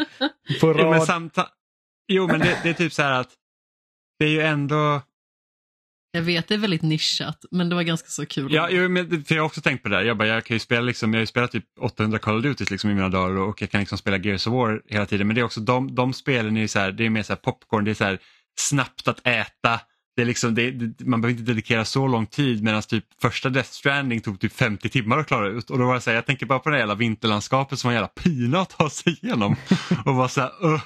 på 0.61 0.74
Jo 0.78 0.90
men, 0.90 1.00
rad. 1.08 1.48
jo, 2.08 2.26
men 2.26 2.40
det, 2.40 2.61
det 2.62 2.70
är 2.70 2.74
typ 2.74 2.92
så 2.92 3.02
här 3.02 3.12
att 3.12 3.28
det 4.18 4.24
är 4.24 4.30
ju 4.30 4.40
ändå 4.40 5.02
Jag 6.12 6.22
vet, 6.22 6.48
det 6.48 6.54
är 6.54 6.58
väldigt 6.58 6.82
nischat, 6.82 7.44
men 7.50 7.68
det 7.68 7.74
var 7.74 7.82
ganska 7.82 8.08
så 8.08 8.26
kul. 8.26 8.52
Ja, 8.52 8.68
jo, 8.70 8.88
men, 8.88 9.24
för 9.24 9.34
jag 9.34 9.42
har 9.42 9.46
också 9.46 9.61
tänkt 9.61 9.82
på 9.82 9.88
det 9.88 9.96
där. 9.96 10.02
Jag, 10.02 10.16
bara, 10.16 10.28
jag 10.28 10.44
kan 10.44 10.54
ju 10.54 10.58
spela 10.58 10.80
liksom, 10.80 11.12
jag 11.12 11.18
har 11.18 11.22
ju 11.22 11.26
spelat 11.26 11.52
typ 11.52 11.64
800 11.80 12.18
Call 12.18 12.36
of 12.36 12.42
Duty 12.42 12.64
liksom, 12.70 12.90
i 12.90 12.94
mina 12.94 13.08
dagar 13.08 13.36
och, 13.36 13.62
jag 13.62 13.70
kan 13.70 13.80
liksom 13.80 13.98
spela 13.98 14.16
Gears 14.16 14.46
of 14.46 14.52
War 14.52 14.82
hela 14.88 15.06
tiden. 15.06 15.26
Men 15.26 15.34
det 15.34 15.40
är 15.40 15.44
också 15.44 15.61
de, 15.61 15.94
de 15.94 16.12
spelen 16.12 16.56
är 16.56 16.61
ju 16.61 16.68
så 16.68 16.78
här, 16.78 16.92
det 16.92 17.06
är 17.06 17.11
mer 17.11 17.22
så 17.22 17.36
popcorn, 17.36 17.84
det 17.84 17.90
är 17.90 17.94
så 17.94 18.04
här 18.04 18.18
snabbt 18.58 19.08
att 19.08 19.26
äta. 19.26 19.80
Det 20.16 20.22
är 20.22 20.26
liksom, 20.26 20.54
det, 20.54 20.70
det, 20.70 21.04
man 21.04 21.20
behöver 21.20 21.40
inte 21.40 21.52
dedikera 21.52 21.84
så 21.84 22.06
lång 22.06 22.26
tid 22.26 22.62
medan 22.62 22.82
typ 22.82 23.04
första 23.22 23.50
Death 23.50 23.70
Stranding 23.70 24.20
tog 24.20 24.40
typ 24.40 24.52
50 24.52 24.88
timmar 24.88 25.18
att 25.18 25.26
klara 25.26 25.48
ut. 25.48 25.70
Och 25.70 25.78
då 25.78 25.86
var 25.86 25.94
det 25.94 26.00
så 26.00 26.11
här, 26.11 26.14
jag 26.14 26.26
tänker 26.26 26.46
bara 26.46 26.58
på 26.58 26.68
det 26.68 26.74
här 26.74 26.80
jävla 26.80 26.94
vinterlandskapet 26.94 27.78
som 27.78 27.88
var 27.88 27.92
en 27.92 27.96
jävla 27.96 28.22
pina 28.22 28.61
att 28.61 28.70
ta 28.70 28.90
sig 28.90 29.18
igenom. 29.22 29.56
och 30.04 30.14
var 30.14 30.28
så 30.28 30.40
här, 30.40 30.64
uh. 30.64 30.80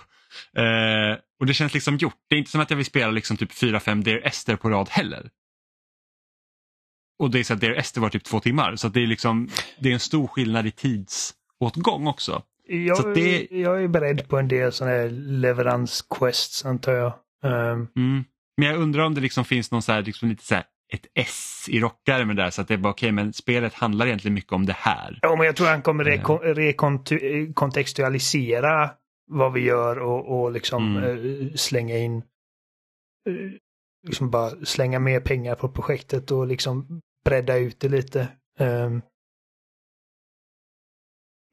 Eh, 0.57 1.19
och 1.41 1.47
det 1.47 1.55
känns 1.55 1.75
liksom 1.75 1.97
gjort. 1.97 2.15
Det 2.29 2.35
är 2.35 2.39
inte 2.39 2.51
som 2.51 2.61
att 2.61 2.71
jag 2.71 2.77
vill 2.77 2.87
spela 2.87 3.11
liksom 3.11 3.37
typ 3.37 3.53
4-5 3.53 4.03
Dear 4.03 4.27
Esther 4.27 4.57
på 4.57 4.71
rad 4.71 4.89
heller. 4.89 5.31
Och 7.19 7.31
det 7.31 7.39
är 7.39 7.45
så 7.45 7.55
att 7.55 7.61
Dear 7.61 7.75
Esther 7.75 8.01
var 8.01 8.09
typ 8.09 8.25
två 8.25 8.41
timmar 8.41 8.77
så 8.77 8.89
det 8.89 9.03
är 9.03 9.07
liksom 9.07 9.49
det 9.81 9.89
är 9.89 9.93
en 9.93 10.01
stor 10.01 10.27
skillnad 10.27 10.67
i 10.67 10.71
tidsåtgång 10.71 12.07
också. 12.07 12.43
Jag, 12.69 13.15
det- 13.15 13.47
jag 13.51 13.83
är 13.85 13.89
beredd 13.89 14.29
på 14.29 14.39
en 14.39 14.49
del 14.49 14.73
sådana 14.73 14.97
här 14.97 15.09
leveransquests 15.11 16.65
antar 16.65 16.93
jag. 16.93 17.13
Ehm, 17.45 17.87
Mm. 17.97 18.25
Men 18.57 18.69
jag 18.69 18.79
undrar 18.79 19.05
om 19.05 19.15
det 19.15 19.21
liksom 19.21 19.45
finns 19.45 19.71
någon 19.71 19.83
så 19.83 19.93
här, 19.93 20.03
liksom 20.03 20.29
lite 20.29 20.45
så 20.45 20.55
här, 20.55 20.65
ett 20.93 21.07
S 21.15 21.67
i 21.69 21.81
rockärmen 21.81 22.37
där 22.37 22.51
så 22.51 22.61
att 22.63 22.69
det 22.69 22.75
är 22.75 22.79
bara 22.79 22.93
okej 22.93 23.13
men 23.13 23.33
spelet 23.33 23.75
handlar 23.75 24.07
egentligen 24.07 24.35
mycket 24.35 24.53
om 24.53 24.67
det 24.67 24.77
här. 24.79 25.19
Ja, 25.23 25.37
men 25.37 25.47
jag 25.47 25.57
tror 25.57 25.67
han 25.67 25.83
kommer 25.83 26.05
reko- 26.05 26.55
rekontextualisera 26.55 28.91
vad 29.31 29.53
vi 29.53 29.61
gör 29.61 29.99
och, 29.99 30.41
och 30.41 30.53
liksom 30.53 30.97
Mm. 30.97 31.11
eh, 31.47 31.53
slänga 31.55 31.99
in 31.99 32.17
eh, 33.29 33.51
liksom 34.07 34.31
bara 34.31 34.51
slänga 34.65 34.99
mer 34.99 35.21
pengar 35.21 35.55
på 35.55 35.69
projektet 35.69 36.31
och 36.31 36.47
liksom 36.47 37.01
bredda 37.25 37.57
ut 37.57 37.81
det 37.81 37.89
lite. 37.89 38.29
Ehm. 38.59 39.03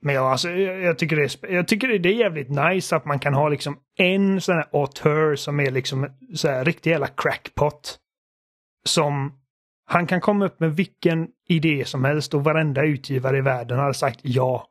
men 0.03 0.15
ja, 0.15 0.31
alltså, 0.31 0.49
jag, 0.49 0.81
jag 0.81 0.97
tycker 0.99 1.15
det 1.15 1.23
är, 1.23 1.53
jag 1.53 1.67
tycker 1.67 1.99
det 1.99 2.09
är 2.09 2.13
jävligt 2.13 2.49
nice 2.49 2.95
att 2.95 3.05
man 3.05 3.19
kan 3.19 3.33
ha 3.33 3.49
liksom 3.49 3.79
en 3.97 4.41
sån 4.41 4.55
här 4.55 4.67
auteur 4.71 5.35
som 5.35 5.59
är 5.59 5.71
liksom 5.71 6.09
så 6.35 6.47
här 6.47 6.65
riktig 6.65 6.91
jävla 6.91 7.07
crackpot. 7.07 7.97
Som 8.87 9.39
han 9.85 10.07
kan 10.07 10.21
komma 10.21 10.45
upp 10.45 10.59
med 10.59 10.75
vilken 10.75 11.27
idé 11.47 11.85
som 11.85 12.03
helst 12.03 12.33
och 12.33 12.43
varenda 12.43 12.83
utgivare 12.85 13.37
i 13.37 13.41
världen 13.41 13.79
har 13.79 13.93
sagt 13.93 14.19
ja. 14.23 14.67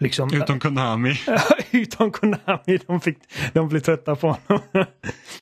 Liksom, 0.00 0.30
Utom 0.34 0.60
Konami. 0.60 1.14
utom 1.72 2.10
Konami, 2.10 2.78
de, 2.86 3.00
fick, 3.00 3.18
de 3.52 3.68
blev 3.68 3.80
trötta 3.80 4.16
på 4.16 4.26
honom. 4.26 4.62
Ja. 4.72 4.86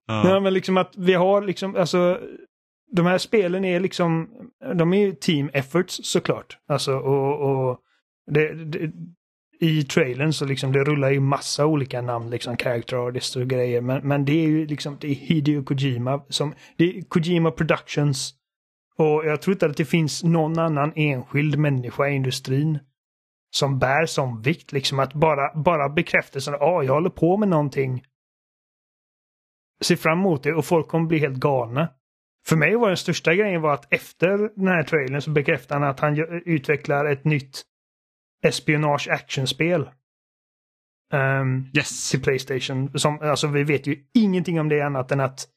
Ja. 0.06 0.40
men 0.40 0.54
liksom 0.54 0.76
att 0.76 0.92
vi 0.96 1.14
har 1.14 1.42
liksom, 1.42 1.76
alltså 1.76 2.20
de 2.92 3.06
här 3.06 3.18
spelen 3.18 3.64
är 3.64 3.80
liksom, 3.80 4.28
de 4.74 4.92
är 4.92 4.98
ju 4.98 5.12
team 5.12 5.50
efforts 5.52 6.00
såklart. 6.02 6.58
Alltså 6.68 6.96
och, 6.96 7.68
och 7.68 7.78
det, 8.30 8.64
det, 8.64 8.92
i 9.60 9.82
trailern 9.82 10.32
så 10.32 10.44
liksom 10.44 10.72
det 10.72 10.84
rullar 10.84 11.10
ju 11.10 11.20
massa 11.20 11.66
olika 11.66 12.02
namn, 12.02 12.30
liksom 12.30 12.56
character 12.56 12.96
artists 12.96 13.36
och 13.36 13.46
grejer. 13.46 13.80
Men, 13.80 14.08
men 14.08 14.24
det 14.24 14.32
är 14.32 14.48
ju 14.48 14.66
liksom, 14.66 14.96
det 15.00 15.10
är 15.10 15.14
Hideo 15.14 15.64
Kojima 15.64 16.24
som, 16.28 16.54
det 16.76 16.84
är 16.84 17.02
Kojima 17.02 17.50
Productions. 17.50 18.34
Och 18.96 19.26
jag 19.26 19.42
tror 19.42 19.54
inte 19.54 19.66
att 19.66 19.76
det 19.76 19.84
finns 19.84 20.24
någon 20.24 20.58
annan 20.58 20.92
enskild 20.96 21.58
människa 21.58 22.08
i 22.08 22.14
industrin 22.14 22.78
som 23.54 23.78
bär 23.78 24.06
som 24.06 24.42
vikt. 24.42 24.72
Liksom 24.72 24.98
att 24.98 25.14
bara, 25.14 25.62
bara 25.62 25.88
bekräftelsen, 25.88 26.54
ja, 26.60 26.66
ah, 26.66 26.82
jag 26.82 26.94
håller 26.94 27.10
på 27.10 27.36
med 27.36 27.48
någonting. 27.48 28.04
Se 29.82 29.96
fram 29.96 30.18
emot 30.18 30.42
det 30.42 30.52
och 30.52 30.64
folk 30.64 30.88
kommer 30.88 31.06
bli 31.06 31.18
helt 31.18 31.38
galna. 31.38 31.88
För 32.46 32.56
mig 32.56 32.76
var 32.76 32.88
den 32.88 32.96
största 32.96 33.34
grejen 33.34 33.62
var 33.62 33.74
att 33.74 33.92
efter 33.92 34.50
den 34.56 34.68
här 34.68 34.82
trailern 34.82 35.22
så 35.22 35.30
bekräftade 35.30 35.80
han 35.80 35.90
att 35.90 36.00
han 36.00 36.18
utvecklar 36.44 37.04
ett 37.04 37.24
nytt 37.24 37.62
espionage 38.46 39.08
actionspel. 39.08 39.90
Um, 41.12 41.70
Yes. 41.76 42.10
till 42.10 42.22
Playstation. 42.22 42.98
Som, 42.98 43.18
alltså 43.20 43.46
vi 43.46 43.64
vet 43.64 43.86
ju 43.86 44.04
ingenting 44.14 44.60
om 44.60 44.68
det 44.68 44.80
annat 44.80 45.12
än 45.12 45.20
att 45.20 45.48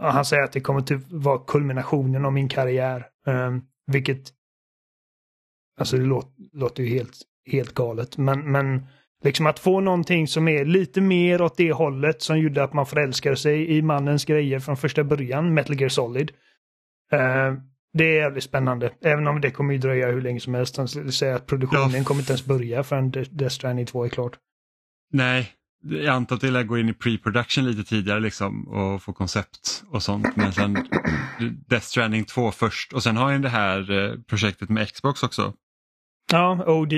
han 0.00 0.24
säger 0.24 0.42
att 0.42 0.52
det 0.52 0.60
kommer 0.60 0.80
typ 0.80 1.02
vara 1.10 1.38
kulminationen 1.46 2.24
av 2.24 2.32
min 2.32 2.48
karriär. 2.48 3.06
Um, 3.26 3.66
vilket, 3.86 4.32
alltså 5.78 5.96
det 5.96 6.04
låter, 6.04 6.32
låter 6.52 6.82
ju 6.82 6.88
helt, 6.88 7.16
helt 7.50 7.74
galet. 7.74 8.16
Men, 8.16 8.52
men 8.52 8.86
liksom 9.24 9.46
att 9.46 9.58
få 9.58 9.80
någonting 9.80 10.28
som 10.28 10.48
är 10.48 10.64
lite 10.64 11.00
mer 11.00 11.42
åt 11.42 11.56
det 11.56 11.72
hållet 11.72 12.22
som 12.22 12.38
gjorde 12.38 12.64
att 12.64 12.72
man 12.72 12.86
förälskade 12.86 13.36
sig 13.36 13.76
i 13.76 13.82
mannens 13.82 14.24
grejer 14.24 14.60
från 14.60 14.76
första 14.76 15.04
början, 15.04 15.54
Metal 15.54 15.80
Gear 15.80 15.88
Solid. 15.88 16.30
Uh, 17.12 17.58
det 17.92 18.04
är 18.04 18.22
jävligt 18.22 18.44
spännande. 18.44 18.92
Även 19.00 19.26
om 19.26 19.40
det 19.40 19.50
kommer 19.50 19.72
ju 19.72 19.78
dröja 19.78 20.10
hur 20.10 20.22
länge 20.22 20.40
som 20.40 20.54
helst. 20.54 20.76
Han 20.76 20.88
säger 20.88 21.34
att 21.34 21.46
produktionen 21.46 21.90
ja. 21.90 22.04
kommer 22.04 22.20
inte 22.20 22.32
ens 22.32 22.44
börja 22.44 22.82
förrän 22.82 23.10
Death 23.10 23.54
Stranding 23.54 23.86
2 23.86 24.04
är 24.04 24.08
klart. 24.08 24.32
Nej, 25.12 25.52
jag 25.82 26.06
antar 26.06 26.36
att 26.36 26.42
det 26.42 26.50
lär 26.50 26.62
gå 26.62 26.78
in 26.78 26.88
i 26.88 26.92
pre-production 26.92 27.64
lite 27.64 27.84
tidigare 27.84 28.20
liksom 28.20 28.68
och 28.68 29.02
få 29.02 29.12
koncept 29.12 29.84
och 29.90 30.02
sånt. 30.02 30.36
Men 30.36 30.52
sen 30.52 30.88
Death 31.68 31.86
Stranding 31.86 32.24
2 32.24 32.50
först 32.50 32.92
och 32.92 33.02
sen 33.02 33.16
har 33.16 33.32
ju 33.32 33.38
det 33.38 33.48
här 33.48 33.90
eh, 33.90 34.20
projektet 34.20 34.68
med 34.68 34.92
Xbox 34.92 35.22
också. 35.22 35.52
Ja, 36.32 36.64
OD. 36.66 36.92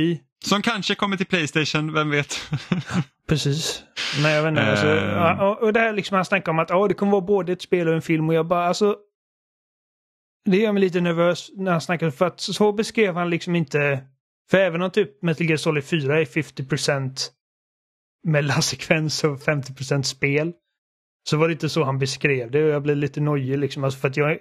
Som 0.44 0.62
kanske 0.62 0.94
kommer 0.94 1.16
till 1.16 1.26
Playstation, 1.26 1.92
vem 1.92 2.10
vet? 2.10 2.50
Precis. 3.28 3.82
Men 4.22 4.32
jag 4.32 4.42
vet 4.42 4.50
inte. 4.50 4.62
Alltså, 4.62 4.86
uh... 4.86 5.42
och, 5.42 5.62
och 5.62 5.72
det 5.72 5.80
här 5.80 5.92
liksom 5.92 6.14
han 6.14 6.24
snackar 6.24 6.52
om 6.52 6.58
att 6.58 6.70
oh, 6.70 6.88
det 6.88 6.94
kommer 6.94 7.12
vara 7.12 7.22
både 7.22 7.52
ett 7.52 7.62
spel 7.62 7.88
och 7.88 7.94
en 7.94 8.02
film 8.02 8.28
och 8.28 8.34
jag 8.34 8.46
bara 8.46 8.66
alltså 8.66 8.96
det 10.44 10.56
gör 10.56 10.72
mig 10.72 10.80
lite 10.80 11.00
nervös 11.00 11.50
när 11.54 11.72
han 11.72 11.80
snackar 11.80 12.10
för 12.10 12.26
att 12.26 12.40
så 12.40 12.72
beskrev 12.72 13.14
han 13.14 13.30
liksom 13.30 13.56
inte 13.56 14.00
för 14.50 14.58
även 14.58 14.82
om 14.82 14.90
typ 14.90 15.22
Metal 15.22 15.46
Gear 15.46 15.56
Solid 15.56 15.84
4 15.84 16.20
är 16.20 16.24
50% 16.24 17.30
mellansekvens 18.24 19.24
och 19.24 19.38
50% 19.38 20.02
spel 20.02 20.52
så 21.28 21.36
var 21.36 21.48
det 21.48 21.52
inte 21.52 21.68
så 21.68 21.84
han 21.84 21.98
beskrev 21.98 22.50
det 22.50 22.64
och 22.64 22.70
jag 22.70 22.82
blev 22.82 22.96
lite 22.96 23.20
nojig 23.20 23.58
liksom. 23.58 23.84
Alltså 23.84 24.00
för 24.00 24.08
att 24.08 24.16
jag... 24.16 24.38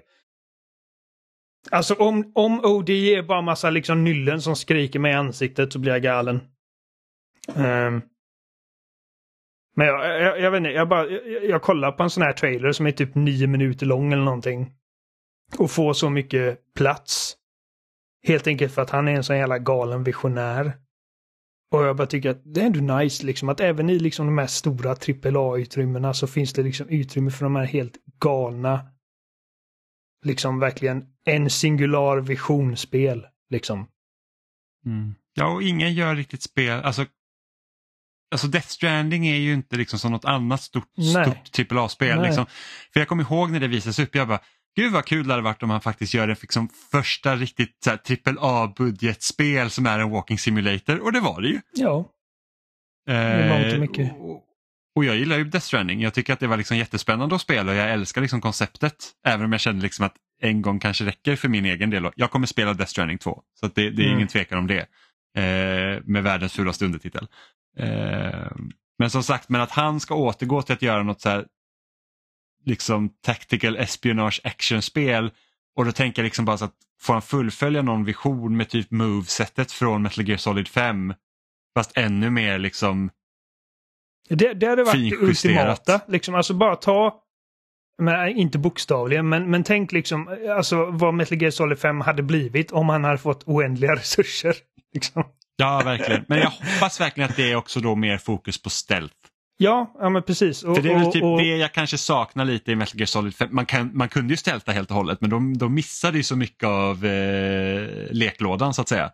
Alltså 1.72 1.93
om, 1.93 2.32
om 2.36 2.59
OD 2.63 2.89
är 2.89 3.24
bara 3.24 3.41
massa 3.41 3.70
liksom 3.70 4.03
nyllen 4.03 4.41
som 4.41 4.55
skriker 4.55 4.99
mig 4.99 5.11
i 5.11 5.15
ansiktet 5.15 5.74
så 5.74 5.80
blir 5.80 5.91
jag 5.91 6.03
galen. 6.03 6.36
Um, 7.55 8.01
men 9.76 9.88
jag, 9.88 10.22
jag, 10.22 10.39
jag, 10.39 10.51
vet 10.51 10.57
inte, 10.57 10.70
jag, 10.70 10.89
bara, 10.89 11.07
jag, 11.07 11.45
jag 11.45 11.61
kollar 11.61 11.91
på 11.91 12.03
en 12.03 12.09
sån 12.09 12.24
här 12.24 12.34
trailer 12.34 12.72
som 12.72 12.88
är 12.88 12.91
typ 12.91 13.15
nio 13.15 13.47
minuter 13.47 13.86
lång 13.86 14.13
eller 14.13 14.24
någonting. 14.24 14.74
Och 15.57 15.72
får 15.72 15.93
så 15.93 16.09
mycket 16.09 16.74
plats. 16.76 17.38
Helt 18.28 18.47
enkelt 18.47 18.74
för 18.74 18.82
att 18.82 18.89
han 18.89 19.07
är 19.07 19.15
en 19.15 19.24
sån 19.24 19.38
jävla 19.38 19.59
galen 19.59 20.03
visionär. 20.03 20.74
Och 21.72 21.84
jag 21.84 21.95
bara 21.95 22.07
tycker 22.07 22.30
att 22.30 22.41
det 22.45 22.61
är 22.61 22.65
ändå 22.65 22.95
nice 22.95 23.26
liksom 23.26 23.49
att 23.49 23.59
även 23.59 23.89
i 23.89 23.99
liksom 23.99 24.26
de 24.26 24.38
här 24.38 24.47
stora 24.47 24.91
AAA-utrymmena 24.91 26.13
så 26.13 26.28
finns 26.28 26.53
det 26.53 26.63
liksom 26.63 26.89
utrymme 26.89 27.32
för 27.32 27.45
de 27.45 27.55
här 27.55 27.65
helt 27.65 27.97
galna 28.20 28.80
liksom 30.26 30.59
verkligen 30.59 31.03
en 31.26 31.49
singular 31.49 32.18
visionsspel 32.18 33.26
liksom. 33.49 33.88
Mm. 34.86 35.15
Ja, 35.34 35.47
och 35.47 35.63
ingen 35.63 35.93
gör 35.93 36.15
riktigt 36.15 36.43
spel, 36.43 36.84
alltså 36.84 37.05
Alltså 38.32 38.47
Death 38.47 38.68
Stranding 38.68 39.28
är 39.28 39.36
ju 39.36 39.53
inte 39.53 39.76
liksom 39.76 39.99
som 39.99 40.11
något 40.11 40.26
annat 40.26 40.61
stort, 40.61 40.89
stort 41.53 41.72
AAA-spel. 41.72 42.22
Liksom. 42.22 42.45
För 42.93 42.99
jag 42.99 43.07
kommer 43.07 43.24
ihåg 43.24 43.51
när 43.51 43.59
det 43.59 43.68
visades 43.68 43.99
upp, 43.99 44.15
jag 44.15 44.28
bara, 44.28 44.39
Gud 44.76 44.93
vad 44.93 45.05
kul 45.05 45.28
det 45.28 45.34
hade 45.34 45.43
varit 45.43 45.63
om 45.63 45.70
man 45.70 45.82
faktiskt 45.82 46.13
gör 46.13 46.28
en 46.28 46.36
liksom, 46.41 46.70
första 46.91 47.36
riktigt 47.36 47.88
AAA-budgetspel 47.88 49.70
som 49.70 49.86
är 49.86 49.99
en 49.99 50.09
walking 50.09 50.39
simulator 50.39 50.99
och 50.99 51.13
det 51.13 51.20
var 51.20 51.41
det 51.41 51.47
ju. 51.47 51.61
Ja. 51.74 52.11
Eh, 53.09 53.80
mycket. 53.80 54.11
Och, 54.18 54.27
och 54.98 55.06
jag 55.06 55.16
gillar 55.16 55.38
ju 55.38 55.43
Death 55.43 55.66
Stranding. 55.66 56.02
Jag 56.02 56.14
tycker 56.14 56.34
att 56.34 56.39
det 56.39 56.48
var 56.48 56.58
liksom 56.58 56.78
jättespännande 56.78 57.36
att 57.36 57.41
spela 57.41 57.72
och 57.72 57.78
jag 57.78 57.91
älskar 57.91 58.22
liksom 58.22 58.41
konceptet. 58.41 58.95
Även 59.26 59.45
om 59.45 59.52
jag 59.52 59.62
kände 59.62 59.84
liksom 59.84 60.06
att 60.06 60.16
en 60.41 60.62
gång 60.62 60.80
kanske 60.80 61.06
räcker 61.06 61.36
för 61.36 61.48
min 61.48 61.66
egen 61.66 61.89
del. 61.89 62.10
Jag 62.16 62.32
kommer 62.32 62.48
spela 62.48 62.74
Death 62.74 62.89
Stranding 62.89 63.18
2 63.18 63.41
så 63.60 63.68
det, 63.68 63.89
det, 63.89 64.02
är 64.02 64.06
mm. 64.06 64.16
ingen 64.16 64.28
tvekan 64.28 64.58
om 64.58 64.68
det. 64.68 64.80
Eh, 65.38 66.02
med 66.04 66.24
världens 66.24 66.54
fulaste 66.54 66.86
undertitel. 66.86 67.28
Eh, 67.78 68.52
men 69.00 69.10
som 69.10 69.24
sagt, 69.24 69.50
men 69.50 69.62
att 69.62 69.72
han 69.72 70.00
ska 70.00 70.16
återgå 70.16 70.62
till 70.62 70.74
att 70.74 70.82
göra 70.82 71.04
något 71.04 71.22
så 71.22 71.30
här 71.30 71.45
liksom 72.66 73.10
tactical 73.10 73.78
espionage 73.78 74.41
actionspel 74.43 75.32
och 75.76 75.86
då 75.86 75.91
tänker 75.91 76.22
jag 76.22 76.26
liksom 76.26 76.45
bara 76.45 76.58
så 76.58 76.66
att 76.66 76.76
får 77.02 77.14
han 77.14 77.22
fullfölja 77.22 77.82
någon 77.82 78.06
vision 78.06 78.58
med 78.58 78.70
typ 78.70 78.91
movesetet 78.91 79.72
från 79.72 80.02
Metal 80.02 80.28
Gear 80.28 80.38
Solid 80.38 80.68
5 80.68 81.14
fast 81.76 81.98
ännu 81.98 82.30
mer 82.30 82.60
liksom 82.60 83.10
det, 84.30 84.54
det 84.54 84.68
hade 84.68 84.84
varit 84.84 85.10
det 85.12 85.18
ultimata. 85.18 86.02
Liksom, 86.08 86.36
alltså 86.36 86.54
bara 86.54 86.76
ta, 86.76 87.22
men, 88.02 88.38
inte 88.38 88.58
bokstavligen, 88.58 89.30
men, 89.30 89.52
men 89.52 89.64
tänk 89.64 89.92
liksom 89.92 90.38
alltså, 90.58 90.86
vad 90.86 91.14
Metal 91.14 91.42
Gear 91.42 91.52
Solid 91.52 91.80
5 91.80 92.02
hade 92.02 92.24
blivit 92.24 92.72
om 92.72 92.90
han 92.90 93.04
hade 93.04 93.18
fått 93.18 93.44
oändliga 93.44 93.96
resurser. 93.96 94.56
Liksom. 94.94 95.24
Ja, 95.58 95.82
verkligen. 95.86 96.26
Men 96.28 96.40
jag 96.40 96.50
hoppas 96.50 97.02
verkligen 97.02 97.30
att 97.30 97.36
det 97.36 97.52
är 97.52 97.56
också 97.56 97.80
då 97.80 97.96
mer 97.96 98.18
fokus 98.18 98.62
på 98.62 98.70
stealth. 98.70 99.16
Ja, 99.58 99.94
ja 100.00 100.10
men 100.10 100.24
precis. 100.24 100.64
Och, 100.64 100.76
För 100.76 100.84
det 100.84 100.92
är 100.92 101.00
väl 101.00 101.12
typ 101.12 101.24
och, 101.24 101.34
och... 101.34 101.40
det 101.40 101.58
jag 101.58 101.74
kanske 101.74 101.98
saknar 101.98 102.46
lite 102.46 102.72
i 102.72 102.76
Metal 102.76 103.00
Gear 103.00 103.06
Solid 103.06 103.36
5. 103.36 103.50
Man, 103.52 103.66
kan, 103.66 103.92
man 103.94 104.10
kunde 104.10 104.34
ju 104.34 104.38
stälta 104.38 104.72
helt 104.72 104.90
och 104.90 104.96
hållet 104.96 105.22
men 105.22 105.30
de, 105.30 105.58
de 105.58 105.74
missade 105.74 106.18
ju 106.18 106.24
så 106.24 106.36
mycket 106.36 106.68
av 106.68 107.06
eh, 107.06 107.88
leklådan 108.12 108.74
så 108.74 108.82
att 108.82 108.90
säga. 108.90 109.12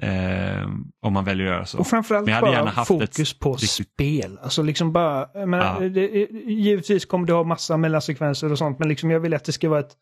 Eh, 0.00 0.68
om 1.02 1.12
man 1.12 1.24
väljer 1.24 1.46
att 1.46 1.52
göra 1.52 1.66
så. 1.66 1.78
Och 1.78 1.86
framförallt 1.86 2.26
men 2.26 2.34
jag 2.34 2.40
hade 2.40 2.50
bara 2.50 2.56
gärna 2.56 2.70
haft 2.70 2.88
fokus 2.88 3.32
ett... 3.32 3.38
på 3.38 3.52
riktigt... 3.52 3.70
spel. 3.70 4.38
Alltså 4.42 4.62
liksom 4.62 4.92
bara, 4.92 5.46
men, 5.46 5.60
ja. 5.60 5.88
det, 5.88 6.06
givetvis 6.46 7.04
kommer 7.04 7.26
det 7.26 7.32
ha 7.32 7.44
massa 7.44 7.76
mellansekvenser 7.76 8.52
och 8.52 8.58
sånt 8.58 8.78
men 8.78 8.88
liksom 8.88 9.10
jag 9.10 9.20
vill 9.20 9.34
att 9.34 9.44
det 9.44 9.52
ska 9.52 9.68
vara 9.68 9.80
ett 9.80 9.96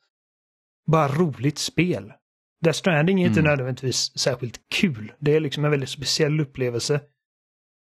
bara 0.87 1.09
roligt 1.09 1.59
spel. 1.59 2.13
Death 2.65 2.79
Stranding 2.79 3.23
är 3.23 3.27
inte 3.27 3.41
mm. 3.41 3.51
nödvändigtvis 3.51 4.19
särskilt 4.19 4.61
kul. 4.75 5.13
Det 5.19 5.37
är 5.37 5.41
liksom 5.41 5.65
en 5.65 5.71
väldigt 5.71 5.89
speciell 5.89 6.41
upplevelse. 6.41 7.01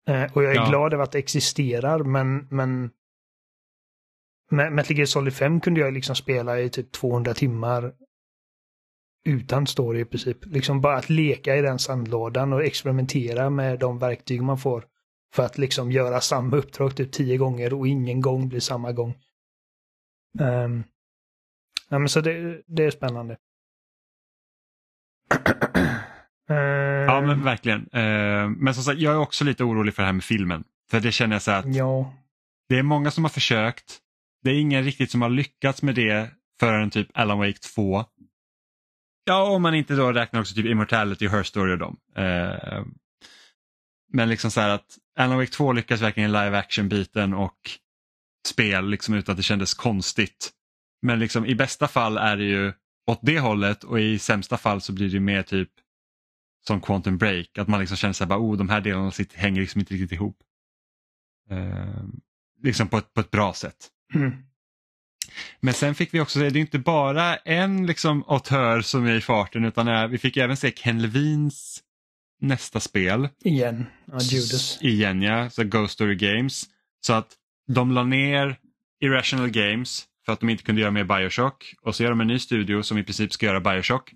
Eh, 0.09 0.33
och 0.33 0.43
jag 0.43 0.51
är 0.51 0.57
ja. 0.57 0.69
glad 0.69 0.95
över 0.95 1.05
att 1.05 1.13
det 1.13 1.19
existerar 1.19 1.99
men, 1.99 2.49
men 2.51 2.91
Metal 4.51 4.97
Gear 4.97 5.07
Solid 5.07 5.35
5 5.35 5.61
kunde 5.61 5.81
jag 5.81 5.93
liksom 5.93 6.17
spela 6.17 6.61
i 6.61 6.71
typ 6.71 6.93
200 6.93 7.35
timmar 7.35 7.93
utan 9.25 9.66
story 9.66 10.01
i 10.01 10.05
princip. 10.05 10.47
Liksom 10.47 10.81
bara 10.81 10.97
att 10.97 11.11
leka 11.11 11.57
i 11.57 11.62
den 11.62 11.79
sandlådan 11.79 12.53
och 12.53 12.64
experimentera 12.64 13.51
med 13.51 13.79
de 13.79 13.99
verktyg 13.99 14.43
man 14.43 14.59
får. 14.59 14.84
För 15.34 15.42
att 15.42 15.59
liksom 15.59 15.92
göra 15.92 16.21
samma 16.21 16.57
uppdrag 16.57 16.97
typ 16.97 17.13
tio 17.13 17.37
gånger 17.37 17.75
och 17.75 17.88
ingen 17.88 18.21
gång 18.21 18.49
blir 18.49 18.61
samma 18.61 18.92
gång. 18.92 19.14
Um, 20.38 20.84
ja, 21.88 21.99
men 21.99 22.09
så 22.09 22.21
det, 22.21 22.63
det 22.67 22.84
är 22.84 22.91
spännande. 22.91 23.37
Ja 27.07 27.21
men 27.21 27.45
verkligen. 27.45 27.88
Eh, 27.92 28.49
men 28.49 28.75
som 28.75 28.84
sagt 28.84 29.01
jag 29.01 29.13
är 29.13 29.18
också 29.18 29.45
lite 29.45 29.64
orolig 29.64 29.95
för 29.95 30.03
det 30.03 30.07
här 30.07 30.13
med 30.13 30.25
filmen. 30.25 30.64
För 30.91 31.01
det 31.01 31.13
känner 31.13 31.34
jag 31.34 31.42
så 31.42 31.51
att 31.51 31.75
ja. 31.75 32.14
det 32.68 32.79
är 32.79 32.83
många 32.83 33.11
som 33.11 33.25
har 33.25 33.29
försökt. 33.29 33.99
Det 34.42 34.51
är 34.51 34.55
ingen 34.61 34.84
riktigt 34.84 35.11
som 35.11 35.22
har 35.22 35.29
lyckats 35.29 35.83
med 35.83 35.95
det 35.95 36.30
förrän 36.61 36.91
typ 36.91 37.09
Alan 37.14 37.38
Wake 37.38 37.59
2. 37.75 38.05
Ja 39.25 39.51
om 39.51 39.63
man 39.63 39.75
inte 39.75 39.95
då 39.95 40.13
räknar 40.13 40.41
också 40.41 40.55
typ 40.55 40.67
Immortality 40.67 41.29
Her 41.29 41.42
Story 41.42 41.72
och 41.72 41.79
dem. 41.79 41.97
Eh, 42.17 42.84
men 44.13 44.29
liksom 44.29 44.51
så 44.51 44.61
här 44.61 44.68
att 44.68 44.99
Alan 45.18 45.38
Wake 45.38 45.51
2 45.51 45.72
lyckas 45.72 46.01
verkligen 46.01 46.30
i 46.30 46.33
live 46.33 46.59
action 46.59 46.88
biten 46.88 47.34
och 47.34 47.71
spel 48.49 48.91
liksom 48.91 49.14
utan 49.14 49.33
att 49.33 49.37
det 49.37 49.42
kändes 49.42 49.75
konstigt. 49.75 50.51
Men 51.03 51.18
liksom 51.18 51.47
i 51.47 51.55
bästa 51.55 51.88
fall 51.88 52.17
är 52.17 52.37
det 52.37 52.45
ju 52.45 52.72
åt 53.07 53.21
det 53.22 53.41
hållet 53.41 53.84
och 53.84 54.01
i 54.01 54.18
sämsta 54.18 54.57
fall 54.57 54.80
så 54.80 54.92
blir 54.92 55.11
det 55.11 55.21
mer 55.21 55.42
typ 55.42 55.71
som 56.67 56.80
Quantum 56.80 57.18
Break, 57.18 57.59
att 57.59 57.68
man 57.68 57.80
liksom 57.80 57.97
känner 57.97 58.13
sig 58.13 58.26
bara, 58.26 58.38
oh, 58.38 58.57
de 58.57 58.68
här 58.68 58.80
delarna 58.80 59.11
sitter, 59.11 59.38
hänger 59.38 59.61
liksom 59.61 59.79
inte 59.80 59.95
riktigt 59.95 60.13
ihop. 60.13 60.37
Eh, 61.51 62.05
liksom 62.63 62.88
på 62.88 62.99
ett, 62.99 63.14
på 63.14 63.21
ett 63.21 63.30
bra 63.30 63.55
sätt. 63.55 63.88
Mm. 64.14 64.33
Men 65.61 65.75
sen 65.75 65.95
fick 65.95 66.15
vi 66.15 66.21
också 66.21 66.39
se, 66.39 66.51
det 66.51 66.59
är 66.59 66.61
inte 66.61 66.79
bara 66.79 67.37
en 67.37 67.87
liksom 67.87 68.25
autör 68.27 68.81
som 68.81 69.07
är 69.07 69.15
i 69.15 69.21
farten 69.21 69.65
utan 69.65 70.11
vi 70.11 70.19
fick 70.19 70.37
även 70.37 70.57
se 70.57 70.71
Ken 70.71 71.03
Levins 71.03 71.83
nästa 72.41 72.81
spel. 72.81 73.29
Igen, 73.45 73.87
ja, 74.07 74.19
Judas. 74.21 74.79
Igen 74.83 75.23
ja, 75.23 75.51
så 75.51 75.65
Ghost 75.65 75.93
Story 75.93 76.15
Games. 76.15 76.65
Så 77.01 77.13
att 77.13 77.29
de 77.69 77.93
la 77.93 78.05
ner 78.05 78.57
Irrational 79.01 79.51
Games 79.51 80.05
för 80.27 80.33
att 80.33 80.41
de 80.41 80.49
inte 80.49 80.65
kunde 80.65 80.81
göra 80.81 80.91
mer 80.91 81.05
Bioshock 81.05 81.75
och 81.83 81.95
så 81.95 82.03
gör 82.03 82.11
de 82.11 82.21
en 82.21 82.27
ny 82.27 82.39
studio 82.39 82.83
som 82.83 82.99
i 82.99 83.05
princip 83.05 83.33
ska 83.33 83.47
göra 83.47 83.61
Bioshock 83.61 84.13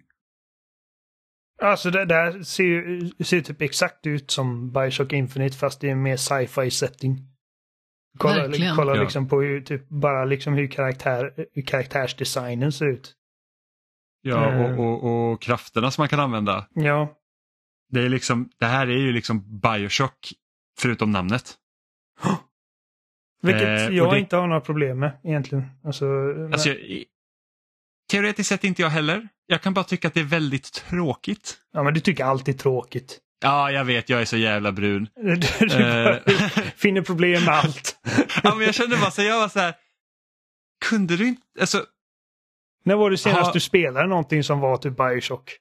Alltså 1.62 1.90
det 1.90 2.04
där 2.04 2.42
ser 2.42 2.64
ju 2.64 3.10
ser 3.24 3.40
typ 3.40 3.62
exakt 3.62 4.06
ut 4.06 4.30
som 4.30 4.72
Bioshock 4.72 5.12
Infinite 5.12 5.56
fast 5.56 5.80
det 5.80 5.90
är 5.90 5.94
mer 5.94 6.16
sci-fi 6.16 6.70
setting. 6.70 7.33
Kolla, 8.18 8.34
Verkligen. 8.46 8.76
kolla 8.76 8.94
liksom 8.94 9.28
på 9.28 9.40
hur, 9.40 9.60
typ, 9.60 9.88
bara 9.88 10.24
liksom 10.24 10.54
hur, 10.54 10.66
karaktär, 10.66 11.46
hur 11.52 11.62
karaktärsdesignen 11.62 12.72
ser 12.72 12.86
ut. 12.86 13.14
Ja, 14.22 14.46
och, 14.46 14.52
eh. 14.70 14.80
och, 14.80 15.30
och, 15.32 15.42
krafterna 15.42 15.90
som 15.90 16.02
man 16.02 16.08
kan 16.08 16.20
använda. 16.20 16.66
Ja. 16.74 17.18
Det, 17.88 18.00
är 18.00 18.08
liksom, 18.08 18.50
det 18.58 18.66
här 18.66 18.86
är 18.86 18.96
ju 18.98 19.12
liksom 19.12 19.60
Bioshock 19.60 20.32
förutom 20.78 21.10
namnet. 21.10 21.54
Vilket 23.42 23.62
Eh, 23.80 23.86
och 23.86 23.92
jag 23.92 24.12
det- 24.12 24.18
inte 24.18 24.36
har 24.36 24.46
några 24.46 24.60
problem 24.60 24.98
med 24.98 25.20
egentligen. 25.24 25.64
Alltså, 25.84 26.04
men- 26.04 26.52
Alltså, 26.52 26.68
jag, 26.68 27.04
teoretiskt 28.10 28.48
sett 28.48 28.64
inte 28.64 28.82
jag 28.82 28.88
heller. 28.90 29.28
Jag 29.46 29.62
kan 29.62 29.74
bara 29.74 29.84
tycka 29.84 30.08
att 30.08 30.14
det 30.14 30.20
är 30.20 30.24
väldigt 30.24 30.72
tråkigt. 30.72 31.58
ja, 31.72 31.82
men 31.82 31.94
du 31.94 32.00
tycker 32.00 32.24
allt 32.24 32.48
är 32.48 32.52
tråkigt. 32.52 33.20
Ja, 33.44 33.70
jag 33.70 33.84
vet, 33.84 34.08
jag 34.08 34.20
är 34.20 34.24
så 34.24 34.36
jävla 34.36 34.72
brun. 34.72 35.08
Du, 35.16 35.68
bara 35.68 36.16
Eh. 36.18 36.22
finner 36.76 37.02
problem 37.02 37.44
med 37.44 37.54
allt. 37.54 37.96
ja, 38.42 38.54
men 38.54 38.66
jag 38.66 38.74
kände 38.74 38.96
bara 38.96 39.10
så, 39.10 39.22
jag 39.22 39.40
var 39.40 39.48
så 39.48 39.58
här, 39.60 39.74
kunde 40.84 41.16
du 41.16 41.28
inte, 41.28 41.42
alltså, 41.60 41.84
När 42.84 42.94
var 42.96 43.10
det 43.10 43.18
senast 43.18 43.42
Ha- 43.46 43.52
du 43.52 43.60
spelade 43.60 44.08
någonting 44.08 44.44
som 44.44 44.60
var 44.60 44.76
typ 44.76 44.96
Bioshock? 44.96 45.56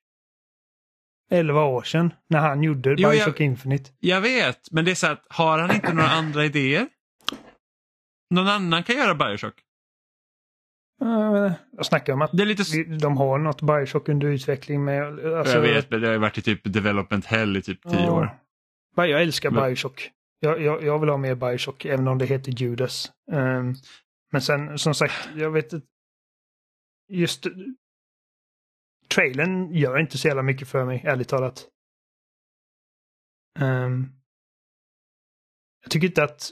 11 1.32 1.64
år 1.64 1.84
sedan, 1.84 2.14
när 2.30 2.40
han 2.40 2.64
gjorde 2.64 2.90
Jo, 2.90 2.96
jag- 3.00 3.12
Bioshock 3.12 3.40
Infinite. 3.40 3.92
jag 4.00 4.22
vet, 4.22 4.72
men 4.72 4.86
det 4.86 4.92
är 4.92 4.96
så 4.96 5.08
att 5.08 5.26
har 5.30 5.60
han 5.60 5.72
inte 5.76 5.94
några 5.94 6.10
andra 6.10 6.46
idéer? 6.46 6.88
Någon 8.30 8.48
annan 8.48 8.84
kan 8.84 8.96
göra 8.96 9.16
Bioshock. 9.16 9.54
Jag 11.78 11.86
snackar 11.86 12.14
om 12.14 12.22
att 12.22 12.32
Det 12.34 12.44
är 12.44 12.46
lite, 12.46 12.84
de 12.84 13.18
har 13.18 13.38
något 13.40 13.62
Bioshock 13.62 14.10
under 14.10 14.28
utveckling 14.28 14.84
med... 14.84 15.26
Alltså, 15.26 15.54
jag 15.56 15.62
vet, 15.62 15.92
men 15.92 16.02
det 16.02 16.08
har 16.08 16.14
ju 16.14 16.20
varit 16.20 16.38
i 16.38 16.42
typ 16.42 16.62
development 16.74 17.26
hell 17.26 17.58
i 17.58 17.62
typ 17.62 17.82
tio 17.84 18.00
Ja. 18.06 18.12
år. 18.12 18.40
Ja, 18.96 19.08
Jag 19.08 19.22
älskar 19.22 19.52
Men- 19.52 19.64
Bioshock. 19.64 20.12
Jag, 20.40 20.62
jag, 20.62 20.84
jag 20.84 21.00
vill 21.00 21.10
ha 21.10 21.18
mer 21.18 21.36
Bioshock, 21.36 21.86
även 21.86 22.08
om 22.08 22.18
det 22.18 22.26
heter 22.26 22.52
Judas. 22.52 23.12
Ehm, 23.32 23.74
men 24.32 24.42
sen, 24.42 24.78
som 24.80 24.94
sagt, 24.94 25.30
jag 25.36 25.52
vet 25.52 25.74
inte. 25.74 25.88
Just 27.10 27.48
trailern 29.16 29.74
gör 29.74 30.00
inte 30.00 30.18
så 30.18 30.28
jävla 30.28 30.44
mycket 30.44 30.68
för 30.68 30.86
mig, 30.86 31.02
ärligt 31.06 31.28
talat. 31.30 31.68
Ehm, 33.60 34.08
jag 35.84 35.92
tycker 35.92 36.08
inte 36.08 36.24
att... 36.24 36.50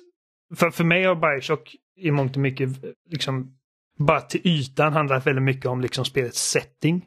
För, 0.56 0.72
för 0.72 0.84
mig 0.84 1.03
har 1.03 1.15
Bioshock 1.15 1.76
i 1.95 2.11
mångt 2.11 2.36
och 2.36 2.41
mycket, 2.41 2.69
liksom, 3.10 3.57
bara 4.06 4.22
till 4.22 4.41
ytan 4.44 4.94
handlar 4.94 5.19
väldigt 5.19 5.44
mycket 5.44 5.65
om 5.65 5.82
liksom 5.82 6.06
spelets 6.06 6.49
setting. 6.49 7.06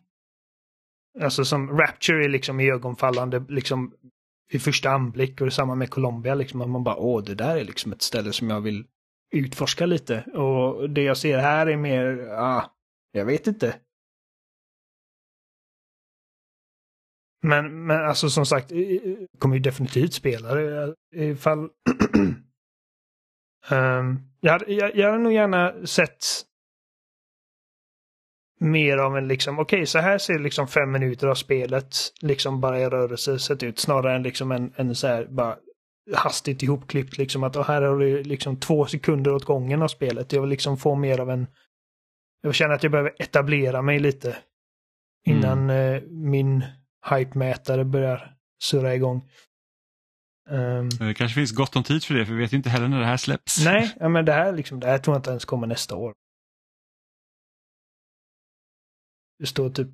Alltså 1.20 1.44
som 1.44 1.78
Rapture 1.78 2.24
är 2.24 2.28
liksom 2.28 2.60
ögonfallande, 2.60 3.44
liksom 3.48 3.94
i 4.52 4.58
första 4.58 4.90
anblick 4.90 5.40
och 5.40 5.46
detsamma 5.46 5.74
med 5.74 5.90
Colombia. 5.90 6.34
Liksom, 6.34 6.60
att 6.60 6.68
man 6.68 6.84
bara, 6.84 6.96
åh, 6.96 7.24
det 7.24 7.34
där 7.34 7.56
är 7.56 7.64
liksom 7.64 7.92
ett 7.92 8.02
ställe 8.02 8.32
som 8.32 8.50
jag 8.50 8.60
vill 8.60 8.86
utforska 9.34 9.86
lite. 9.86 10.22
Och 10.22 10.90
det 10.90 11.02
jag 11.02 11.16
ser 11.16 11.38
här 11.38 11.66
är 11.66 11.76
mer, 11.76 12.28
ah, 12.32 12.72
jag 13.12 13.24
vet 13.24 13.46
inte. 13.46 13.76
Men, 17.42 17.86
men 17.86 18.04
alltså 18.04 18.30
som 18.30 18.46
sagt, 18.46 18.72
kommer 19.38 19.56
ju 19.56 19.62
definitivt 19.62 20.12
spela 20.12 20.54
det 20.54 20.94
ifall... 21.12 21.58
um, 23.70 24.30
jag, 24.40 24.52
hade, 24.52 24.72
jag, 24.72 24.96
jag 24.96 25.10
hade 25.10 25.22
nog 25.22 25.32
gärna 25.32 25.86
sett 25.86 26.24
mer 28.64 28.96
av 28.96 29.16
en 29.16 29.28
liksom, 29.28 29.58
okej 29.58 29.86
så 29.86 29.98
här 29.98 30.18
ser 30.18 30.38
liksom 30.38 30.68
fem 30.68 30.92
minuter 30.92 31.26
av 31.26 31.34
spelet 31.34 31.96
liksom 32.20 32.60
bara 32.60 32.80
i 32.80 32.88
rörelse 32.88 33.38
sett 33.38 33.62
ut 33.62 33.78
snarare 33.78 34.16
än 34.16 34.22
liksom 34.22 34.52
en, 34.52 34.72
en 34.76 34.94
så 34.94 35.06
här 35.06 35.26
bara 35.30 35.56
hastigt 36.14 36.62
ihopklippt 36.62 37.18
liksom 37.18 37.44
att 37.44 37.66
här 37.66 37.82
har 37.82 37.98
du 37.98 38.22
liksom 38.22 38.60
två 38.60 38.86
sekunder 38.86 39.34
åt 39.34 39.44
gången 39.44 39.82
av 39.82 39.88
spelet. 39.88 40.32
Jag 40.32 40.40
vill 40.40 40.50
liksom 40.50 40.76
få 40.76 40.94
mer 40.94 41.20
av 41.20 41.30
en 41.30 41.46
jag 42.42 42.54
känner 42.54 42.74
att 42.74 42.82
jag 42.82 42.92
behöver 42.92 43.14
etablera 43.18 43.82
mig 43.82 43.98
lite 43.98 44.36
innan 45.26 45.70
eh, 45.70 46.02
min 46.02 46.64
hype-mätare 47.10 47.84
börjar 47.84 48.34
surra 48.62 48.94
igång. 48.94 49.22
Ehm, 50.50 50.88
Det 50.88 51.14
kanske 51.14 51.34
finns 51.34 51.52
gott 51.52 51.76
om 51.76 51.82
tid 51.82 52.04
för 52.04 52.14
det, 52.14 52.26
för 52.26 52.32
vi 52.32 52.40
vet 52.40 52.52
ju 52.52 52.56
inte 52.56 52.70
heller 52.70 52.88
när 52.88 53.00
det 53.00 53.06
här 53.06 53.16
släpps. 53.16 53.64
nej, 53.64 53.94
ja, 54.00 54.08
men 54.08 54.24
det 54.24 54.32
här, 54.32 54.52
liksom, 54.52 54.80
det 54.80 54.86
här 54.86 54.98
tror 54.98 55.14
jag 55.14 55.18
inte 55.18 55.30
ens 55.30 55.44
kommer 55.44 55.66
nästa 55.66 55.96
år. 55.96 56.12
Det 59.44 59.48
står 59.48 59.70
typ, 59.70 59.88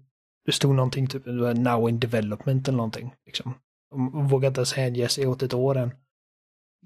det 0.44 0.52
stod 0.52 0.74
någonting 0.74 1.06
typ 1.06 1.26
now 1.26 1.88
in 1.88 2.00
development 2.00 2.68
eller 2.68 2.76
någonting. 2.76 3.14
Liksom. 3.26 3.54
De 3.90 4.28
vågar 4.28 4.48
inte 4.48 4.60
ens 4.60 4.72
hänge 4.72 5.08
sig 5.08 5.26
åt 5.26 5.42
ett 5.42 5.54
år 5.54 5.76
än. 5.78 5.90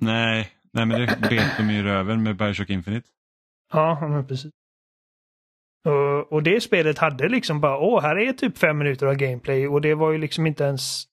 Nej, 0.01 0.53
nej 0.73 0.87
men 0.87 1.01
det 1.01 1.19
bet 1.31 1.57
de 1.57 1.71
i 1.71 1.83
röven 1.83 2.23
med 2.23 2.37
Bioshock 2.37 2.71
Infinite. 2.71 3.09
Ja, 3.73 4.09
men 4.09 4.27
precis. 4.27 4.53
Och, 5.85 6.33
och 6.33 6.43
det 6.43 6.61
spelet 6.61 6.99
hade 6.99 7.29
liksom 7.29 7.61
bara, 7.61 7.79
åh, 7.79 8.03
här 8.03 8.17
är 8.17 8.33
typ 8.33 8.59
fem 8.59 8.79
minuter 8.79 9.07
av 9.07 9.15
gameplay 9.15 9.69
och 9.69 9.81
det 9.81 9.95
var 9.95 10.13
ju 10.13 10.19
liksom 10.19 10.47
inte 10.47 10.65
ens 10.65 11.05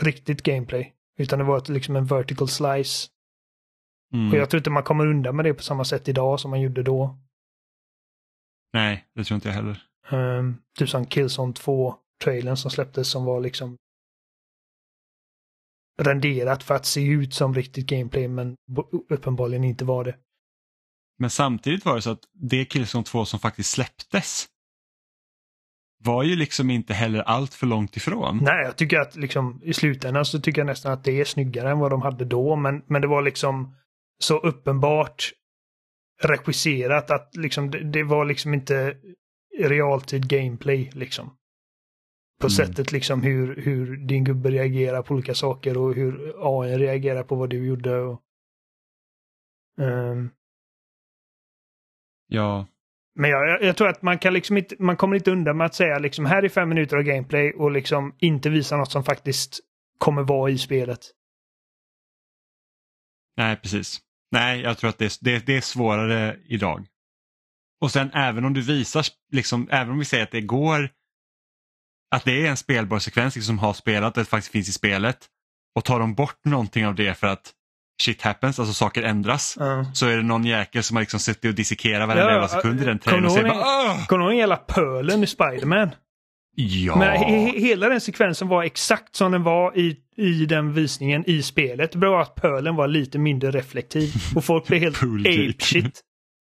riktigt 0.00 0.42
gameplay. 0.42 0.94
Utan 1.18 1.38
det 1.38 1.44
var 1.44 1.72
liksom 1.72 1.96
en 1.96 2.06
vertical 2.06 2.48
slice. 2.48 3.08
Mm. 4.14 4.30
Och 4.30 4.36
jag 4.36 4.50
tror 4.50 4.58
inte 4.58 4.70
man 4.70 4.82
kommer 4.82 5.06
undan 5.06 5.36
med 5.36 5.44
det 5.44 5.54
på 5.54 5.62
samma 5.62 5.84
sätt 5.84 6.08
idag 6.08 6.40
som 6.40 6.50
man 6.50 6.60
gjorde 6.60 6.82
då. 6.82 7.18
Nej, 8.72 9.04
det 9.14 9.24
tror 9.24 9.34
inte 9.34 9.48
jag 9.48 9.54
heller. 9.54 9.89
Um, 10.12 10.62
typ 10.78 10.88
som 10.88 11.06
Killzone 11.06 11.52
2-trailern 11.52 12.56
som 12.56 12.70
släpptes 12.70 13.08
som 13.08 13.24
var 13.24 13.40
liksom 13.40 13.76
renderat 16.02 16.62
för 16.62 16.74
att 16.74 16.86
se 16.86 17.06
ut 17.06 17.34
som 17.34 17.54
riktigt 17.54 17.86
gameplay 17.86 18.28
men 18.28 18.56
uppenbarligen 19.08 19.64
inte 19.64 19.84
var 19.84 20.04
det. 20.04 20.16
Men 21.18 21.30
samtidigt 21.30 21.84
var 21.84 21.94
det 21.94 22.02
så 22.02 22.10
att 22.10 22.24
det 22.32 22.64
Killzone 22.64 23.04
2 23.04 23.24
som 23.24 23.40
faktiskt 23.40 23.70
släpptes 23.70 24.46
var 26.04 26.22
ju 26.22 26.36
liksom 26.36 26.70
inte 26.70 26.94
heller 26.94 27.20
allt 27.20 27.54
för 27.54 27.66
långt 27.66 27.96
ifrån. 27.96 28.38
Nej, 28.42 28.64
jag 28.64 28.76
tycker 28.76 29.00
att 29.00 29.16
liksom 29.16 29.60
i 29.64 29.74
slutändan 29.74 30.24
så 30.24 30.40
tycker 30.40 30.60
jag 30.60 30.66
nästan 30.66 30.92
att 30.92 31.04
det 31.04 31.20
är 31.20 31.24
snyggare 31.24 31.70
än 31.70 31.78
vad 31.78 31.90
de 31.90 32.02
hade 32.02 32.24
då 32.24 32.56
men, 32.56 32.82
men 32.86 33.02
det 33.02 33.08
var 33.08 33.22
liksom 33.22 33.76
så 34.18 34.38
uppenbart 34.38 35.32
regisserat 36.22 37.10
att 37.10 37.36
liksom 37.36 37.70
det, 37.70 37.90
det 37.90 38.02
var 38.02 38.24
liksom 38.24 38.54
inte 38.54 38.96
realtid 39.58 40.28
gameplay 40.28 40.90
liksom. 40.94 41.36
På 42.40 42.46
Mm. 42.46 42.50
sättet 42.50 42.92
liksom 42.92 43.22
hur, 43.22 43.56
hur 43.56 43.96
din 43.96 44.24
gubbe 44.24 44.50
reagerar 44.50 45.02
på 45.02 45.14
olika 45.14 45.34
saker 45.34 45.78
och 45.78 45.94
hur 45.94 46.34
AI 46.36 46.78
reagerar 46.78 47.22
på 47.22 47.34
vad 47.34 47.50
du 47.50 47.66
gjorde. 47.66 47.98
Och, 48.00 48.22
Ehm, 49.80 50.30
Ja, 52.32 52.66
men 53.14 53.30
jag, 53.30 53.62
jag 53.62 53.76
tror 53.76 53.88
att 53.88 54.02
man 54.02 54.18
kan 54.18 54.32
liksom 54.34 54.56
inte, 54.56 54.76
man 54.78 54.96
kommer 54.96 55.16
inte 55.16 55.30
undan 55.30 55.56
med 55.56 55.66
att 55.66 55.74
säga 55.74 55.98
liksom 55.98 56.24
här 56.26 56.42
är 56.42 56.48
fem 56.48 56.68
minuter 56.68 56.96
av 56.96 57.02
gameplay 57.02 57.52
och 57.52 57.70
liksom 57.70 58.14
inte 58.18 58.50
visa 58.50 58.76
något 58.76 58.92
som 58.92 59.04
faktiskt 59.04 59.60
kommer 59.98 60.22
vara 60.22 60.50
i 60.50 60.58
spelet. 60.58 61.00
nej 63.36 63.56
precis. 63.56 64.00
Nej, 64.32 64.60
jag 64.60 64.78
tror 64.78 64.90
att 64.90 64.98
det 64.98 65.04
är, 65.04 65.24
det, 65.24 65.46
det 65.46 65.56
är 65.56 65.60
svårare 65.60 66.36
idag. 66.44 66.86
Och 67.80 67.90
sen 67.90 68.10
även 68.14 68.44
om 68.44 68.54
du 68.54 68.60
visar, 68.60 69.06
liksom, 69.32 69.68
även 69.70 69.90
om 69.90 69.98
vi 69.98 70.04
säger 70.04 70.24
att 70.24 70.30
det 70.30 70.40
går, 70.40 70.88
att 72.14 72.24
det 72.24 72.46
är 72.46 72.50
en 72.50 72.56
spelbar 72.56 72.98
sekvens 72.98 73.34
liksom, 73.36 73.56
som 73.56 73.58
har 73.58 73.72
spelat 73.72 74.16
och 74.16 74.22
det 74.24 74.28
faktiskt 74.30 74.52
finns 74.52 74.68
i 74.68 74.72
spelet 74.72 75.18
och 75.74 75.84
tar 75.84 76.00
de 76.00 76.14
bort 76.14 76.44
någonting 76.44 76.86
av 76.86 76.94
det 76.94 77.14
för 77.18 77.26
att 77.26 77.52
shit 78.02 78.22
happens, 78.22 78.58
alltså 78.58 78.74
saker 78.74 79.02
ändras, 79.02 79.56
Ja. 79.60 79.84
så 79.94 80.06
är 80.06 80.16
det 80.16 80.22
någon 80.22 80.44
jäkel 80.44 80.82
som 80.82 80.96
har 80.96 81.02
liksom 81.02 81.20
suttit 81.20 81.44
och 81.48 81.54
dissekerat 81.54 82.08
varenda 82.08 82.32
Ja, 82.34 82.48
sekund 82.48 82.82
i 82.82 82.84
den 82.84 82.98
trailern 82.98 83.24
och 83.24 83.30
kommer 83.30 83.42
säger 83.42 83.54
du 83.54 83.54
ihåg 83.54 83.64
bara! 83.96 84.06
Kommer 84.06 84.24
du 84.24 84.30
ihåg 84.32 84.40
hela 84.40 84.56
pölen 84.56 85.22
i 85.24 85.26
Spiderman? 85.26 85.90
Ja, 86.56 86.96
Men 86.96 87.08
he, 87.16 87.24
he, 87.24 87.58
hela 87.60 87.88
den 87.88 88.00
sekvensen 88.00 88.48
var 88.48 88.62
exakt 88.64 89.14
som 89.16 89.32
den 89.32 89.42
var 89.42 89.78
i, 89.78 89.96
i 90.16 90.46
den 90.46 90.72
visningen 90.72 91.24
i 91.30 91.42
spelet. 91.42 91.94
Var 91.94 92.20
att 92.22 92.34
pölen 92.34 92.76
var 92.76 92.88
lite 92.88 93.18
mindre 93.18 93.50
reflektiv 93.50 94.12
och 94.34 94.44
folk 94.44 94.66
blev 94.66 94.80
helt 94.80 95.00
Poolgate. 95.00 95.48
ape 95.50 95.64
shit. 95.64 96.00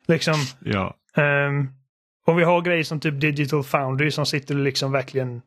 Liksom, 0.09 0.35
ja. 0.65 0.95
Um, 1.19 1.73
om 2.27 2.37
vi 2.37 2.45
har 2.45 2.61
grejer 2.61 2.85
som 2.85 3.01
typ 3.01 3.21
Digital 3.21 3.65
Foundry 3.65 4.11
som 4.11 4.27
sitter 4.27 4.55
och 4.55 4.61
liksom 4.61 4.93
verkligen 4.93 5.43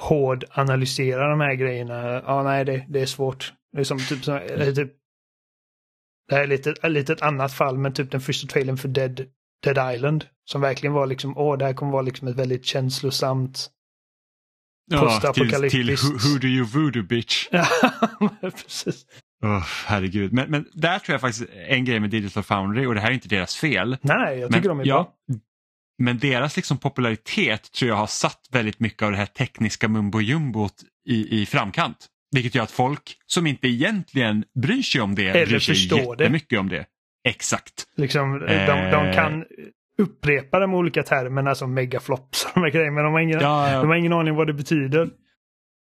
hård 0.00 0.44
analyserar 0.50 1.30
de 1.30 1.40
här 1.40 1.54
grejerna. 1.54 2.22
Ja, 2.26 2.42
nej, 2.42 2.64
det, 2.64 2.86
det 2.88 3.00
är 3.00 3.06
svårt. 3.06 3.52
Det 3.72 3.80
är 3.80 3.84
som 3.84 3.98
typ, 3.98 4.28
eller 4.28 4.72
typ 4.72 4.92
det 6.28 6.34
här 6.34 6.42
är 6.42 6.46
lite, 6.46 6.88
lite 6.88 7.12
ett 7.12 7.22
annat 7.22 7.52
fall, 7.52 7.78
men 7.78 7.92
typ 7.92 8.10
den 8.10 8.20
första 8.20 8.46
trailern 8.46 8.76
för 8.76 8.88
Dead, 8.88 9.26
Dead 9.64 9.94
Island. 9.94 10.26
Som 10.44 10.60
verkligen 10.60 10.92
var 10.92 11.06
liksom, 11.06 11.38
åh, 11.38 11.58
det 11.58 11.64
här 11.64 11.74
kommer 11.74 11.92
vara 11.92 12.02
liksom 12.02 12.28
ett 12.28 12.36
väldigt 12.36 12.64
känslosamt 12.64 13.70
ja 14.90 15.32
till, 15.34 15.70
till 15.70 15.90
who, 15.90 16.12
who 16.12 16.38
do 16.38 16.46
you 16.46 16.66
voodoo 16.66 17.02
bitch? 17.02 17.48
Ja, 17.52 17.66
precis. 18.40 19.06
Oh, 19.42 19.64
herregud, 19.86 20.32
men, 20.32 20.50
men 20.50 20.64
där 20.72 20.98
tror 20.98 21.14
jag 21.14 21.20
faktiskt 21.20 21.46
en 21.68 21.84
grej 21.84 22.00
med 22.00 22.10
Digital 22.10 22.42
Foundry 22.42 22.86
och 22.86 22.94
det 22.94 23.00
här 23.00 23.08
är 23.10 23.14
inte 23.14 23.28
deras 23.28 23.56
fel. 23.56 23.96
Nej, 24.02 24.38
jag 24.38 24.52
tycker 24.52 24.68
men, 24.68 24.78
de 24.78 24.80
är 24.80 24.86
ja, 24.86 25.14
bra. 25.28 25.38
Men 25.98 26.18
deras 26.18 26.56
liksom 26.56 26.78
popularitet 26.78 27.72
tror 27.72 27.88
jag 27.88 27.96
har 27.96 28.06
satt 28.06 28.40
väldigt 28.52 28.80
mycket 28.80 29.02
av 29.02 29.10
det 29.10 29.16
här 29.16 29.26
tekniska 29.26 29.88
mumbo 29.88 30.20
jumbot 30.20 30.74
i, 31.08 31.42
i 31.42 31.46
framkant. 31.46 32.06
Vilket 32.34 32.54
gör 32.54 32.62
att 32.62 32.70
folk 32.70 33.16
som 33.26 33.46
inte 33.46 33.68
egentligen 33.68 34.44
bryr 34.62 34.82
sig 34.82 35.00
om 35.00 35.14
det 35.14 35.28
Eller 35.28 35.46
bryr 35.46 35.58
sig 35.58 35.74
förstår 35.74 36.16
det. 36.16 36.24
jättemycket 36.24 36.58
om 36.58 36.68
det. 36.68 36.84
Exakt. 37.28 37.84
Liksom, 37.96 38.38
de, 38.38 38.46
Eh. 38.54 38.90
de 38.90 39.12
kan 39.14 39.44
upprepa 39.98 40.58
de 40.60 40.74
olika 40.74 41.02
termerna 41.02 41.54
som 41.54 41.74
megaflops 41.74 42.44
och 42.54 42.62
de 42.62 42.70
grejerna, 42.70 42.92
men 42.94 43.04
de 43.04 43.12
har 43.12 43.20
ingen, 43.20 43.40
Ja, 43.40 43.66
de 43.66 43.72
ja. 43.72 43.86
har 43.86 43.94
ingen 43.94 44.12
aning 44.12 44.34
vad 44.34 44.46
det 44.46 44.52
betyder. 44.54 45.08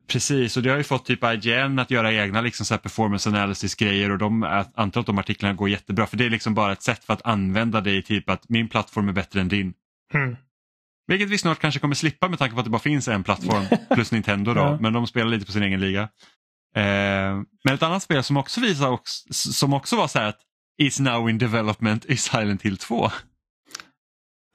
Precis, 0.06 0.56
och 0.56 0.62
det 0.62 0.70
har 0.70 0.76
ju 0.76 0.82
fått 0.84 1.04
typ 1.04 1.24
IGN 1.24 1.78
att 1.78 1.90
göra 1.90 2.12
egna 2.12 2.40
liksom 2.40 2.66
så 2.66 2.78
performance 2.78 3.28
analysis-grejer 3.28 4.10
och 4.10 4.18
de, 4.18 4.42
antar 4.74 5.00
att 5.00 5.06
de 5.06 5.18
artiklarna 5.18 5.54
går 5.54 5.68
jättebra 5.68 6.06
för 6.06 6.16
det 6.16 6.26
är 6.26 6.30
liksom 6.30 6.54
bara 6.54 6.72
ett 6.72 6.82
sätt 6.82 7.04
för 7.04 7.12
att 7.12 7.26
använda 7.26 7.80
det 7.80 7.92
i 7.92 8.02
typ 8.02 8.30
att 8.30 8.48
min 8.48 8.68
plattform 8.68 9.08
är 9.08 9.12
bättre 9.12 9.40
än 9.40 9.48
din. 9.48 9.74
Mm. 10.14 10.36
Vilket 11.06 11.28
vi 11.28 11.38
snart 11.38 11.58
kanske 11.58 11.80
kommer 11.80 11.94
slippa 11.94 12.28
med 12.28 12.38
tanke 12.38 12.54
på 12.54 12.58
att 12.60 12.64
det 12.64 12.70
bara 12.70 12.78
finns 12.78 13.08
en 13.08 13.24
plattform 13.24 13.64
plus 13.94 14.12
Nintendo 14.12 14.54
då, 14.54 14.60
Ja. 14.60 14.78
men 14.80 14.92
de 14.92 15.06
spelar 15.06 15.30
lite 15.30 15.46
på 15.46 15.52
sin 15.52 15.62
egen 15.62 15.80
liga. 15.80 16.02
Eh, 16.76 17.34
men 17.64 17.74
ett 17.74 17.82
annat 17.82 18.02
spel 18.02 18.22
som 18.22 18.36
också 18.36 18.60
visar 18.60 18.90
också, 18.90 19.32
som 19.32 19.72
också 19.72 19.96
var 19.96 20.08
så 20.08 20.18
här 20.18 20.28
att 20.28 20.40
is 20.78 21.00
now 21.00 21.30
in 21.30 21.38
development 21.38 22.04
is 22.04 22.22
Silent 22.22 22.62
Hill 22.62 22.76
2. 22.76 23.10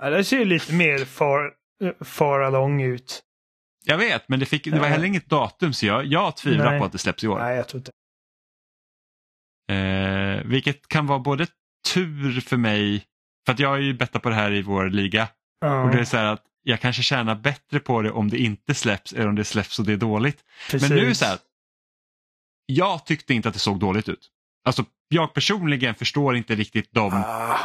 Ja, 0.03 0.09
det 0.09 0.23
ser 0.23 0.39
ju 0.39 0.45
lite 0.45 0.73
mer 0.73 1.05
far, 1.05 1.51
eh, 1.83 2.05
far 2.05 2.39
along 2.39 2.81
ut. 2.81 3.21
Jag 3.85 3.97
vet, 3.97 4.29
men 4.29 4.39
det, 4.39 4.45
fick, 4.45 4.63
det 4.63 4.79
var 4.79 4.87
heller 4.87 5.05
inget 5.05 5.29
datum 5.29 5.73
så 5.73 5.85
jag, 5.85 6.05
jag 6.05 6.37
tvivlar 6.37 6.69
Nej. 6.71 6.79
på 6.79 6.85
att 6.85 6.91
det 6.91 6.97
släpps 6.97 7.23
i 7.23 7.27
år. 7.27 7.39
Nej, 7.39 7.55
jag 7.55 7.67
tror 7.67 7.79
inte. 7.79 7.91
Eh, 9.71 10.41
vilket 10.45 10.87
kan 10.87 11.07
vara 11.07 11.19
både 11.19 11.47
tur 11.93 12.41
för 12.41 12.57
mig, 12.57 13.05
för 13.45 13.53
att 13.53 13.59
jag 13.59 13.69
har 13.69 13.77
ju 13.77 13.93
bettat 13.93 14.21
på 14.21 14.29
det 14.29 14.35
här 14.35 14.51
i 14.51 14.61
vår 14.61 14.89
liga 14.89 15.27
Ja, 15.61 15.83
och 15.83 15.89
det 15.91 15.99
är 15.99 16.03
så 16.05 16.17
här 16.17 16.25
att 16.25 16.43
jag 16.63 16.79
kanske 16.81 17.03
tjänar 17.03 17.35
bättre 17.35 17.79
på 17.79 18.01
det 18.01 18.11
om 18.11 18.29
det 18.29 18.37
inte 18.37 18.73
släpps 18.73 19.13
än 19.13 19.27
om 19.27 19.35
det 19.35 19.43
släpps 19.45 19.79
och 19.79 19.85
det 19.85 19.93
är 19.93 19.97
dåligt. 19.97 20.43
precis. 20.71 20.89
Men 20.89 20.97
nu 20.97 21.09
är 21.09 21.13
så 21.13 21.25
här, 21.25 21.37
jag 22.65 23.05
tyckte 23.05 23.33
inte 23.33 23.47
att 23.47 23.53
det 23.53 23.59
såg 23.59 23.79
dåligt 23.79 24.09
ut. 24.09 24.29
Alltså 24.65 24.85
jag 25.07 25.33
personligen 25.33 25.95
förstår 25.95 26.35
inte 26.37 26.55
riktigt 26.55 26.91
dem, 26.93 27.13
Ah, 27.13 27.57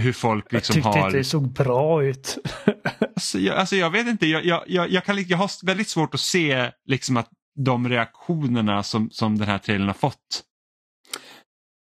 hur 0.00 0.12
folk 0.12 0.44
jag 0.48 0.52
liksom 0.52 0.74
tyckte 0.74 0.88
har... 0.88 1.06
inte 1.06 1.16
det 1.18 1.24
såg 1.24 1.52
bra 1.52 2.04
ut. 2.04 2.38
Alltså 3.20 3.38
jag, 3.38 3.56
alltså 3.56 3.76
jag 3.76 3.90
vet 3.90 4.06
inte, 4.06 4.26
jag, 4.26 4.44
jag, 4.44 4.62
jag, 4.66 4.90
jag, 4.90 5.04
kan, 5.04 5.24
jag 5.28 5.38
har 5.38 5.66
väldigt 5.66 5.88
svårt 5.88 6.14
att 6.14 6.20
se 6.20 6.70
liksom 6.86 7.16
att 7.16 7.28
de 7.64 7.88
reaktionerna 7.88 8.82
som, 8.82 9.10
som 9.10 9.38
den 9.38 9.48
här 9.48 9.58
trailern 9.58 9.86
har 9.86 9.94
fått. 9.94 10.42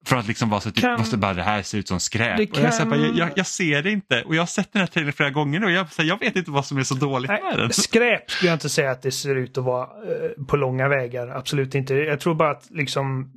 Från 0.07 0.19
att 0.19 0.27
liksom 0.29 0.51
vara 0.51 0.61
så 0.61 0.71
typ, 0.71 0.85
Kan- 0.85 0.99
måste 0.99 1.17
bara 1.17 1.35
det 1.35 1.43
här 1.43 1.63
ser 1.63 1.79
ut 1.79 1.89
som 1.89 2.01
skräp. 2.01 2.37
Det 2.37 2.51
Och 2.51 2.59
jag, 2.59 2.79
kan- 2.79 2.91
bara, 2.91 3.01
jag, 3.01 3.17
jag, 3.17 3.31
jag 3.37 3.47
ser 3.47 3.83
det 3.83 3.91
inte 3.91 4.23
och 4.23 4.35
jag 4.35 4.43
har 4.43 4.47
sett 4.47 4.73
den 4.73 4.81
här 4.81 4.87
trailern 4.87 5.13
flera 5.13 5.31
gånger 5.31 5.61
nu 5.61 5.67
och 5.67 5.73
jag, 5.73 5.93
så 5.93 6.03
här, 6.03 6.09
jag 6.09 6.21
vet 6.21 6.37
inte 6.37 6.51
vad 6.51 6.67
som 6.67 6.79
är 6.79 6.83
så 6.83 6.95
dåligt 6.95 7.29
med 7.31 7.41
den. 7.53 7.61
Nej, 7.61 7.73
skräp 7.73 8.31
skulle 8.31 8.49
jag 8.51 8.57
inte 8.57 8.69
säga 8.69 8.91
att 8.91 9.03
det 9.03 9.11
ser 9.11 9.35
ut 9.37 9.59
att 9.59 9.65
vara 9.65 9.85
eh, 9.85 10.45
på 10.47 10.57
långa 10.57 10.89
vägar. 10.89 11.29
Absolut 11.29 11.75
inte. 11.75 11.95
Jag 11.95 12.21
tror 12.21 12.35
bara 12.35 12.51
att 12.51 12.67
liksom 12.71 13.33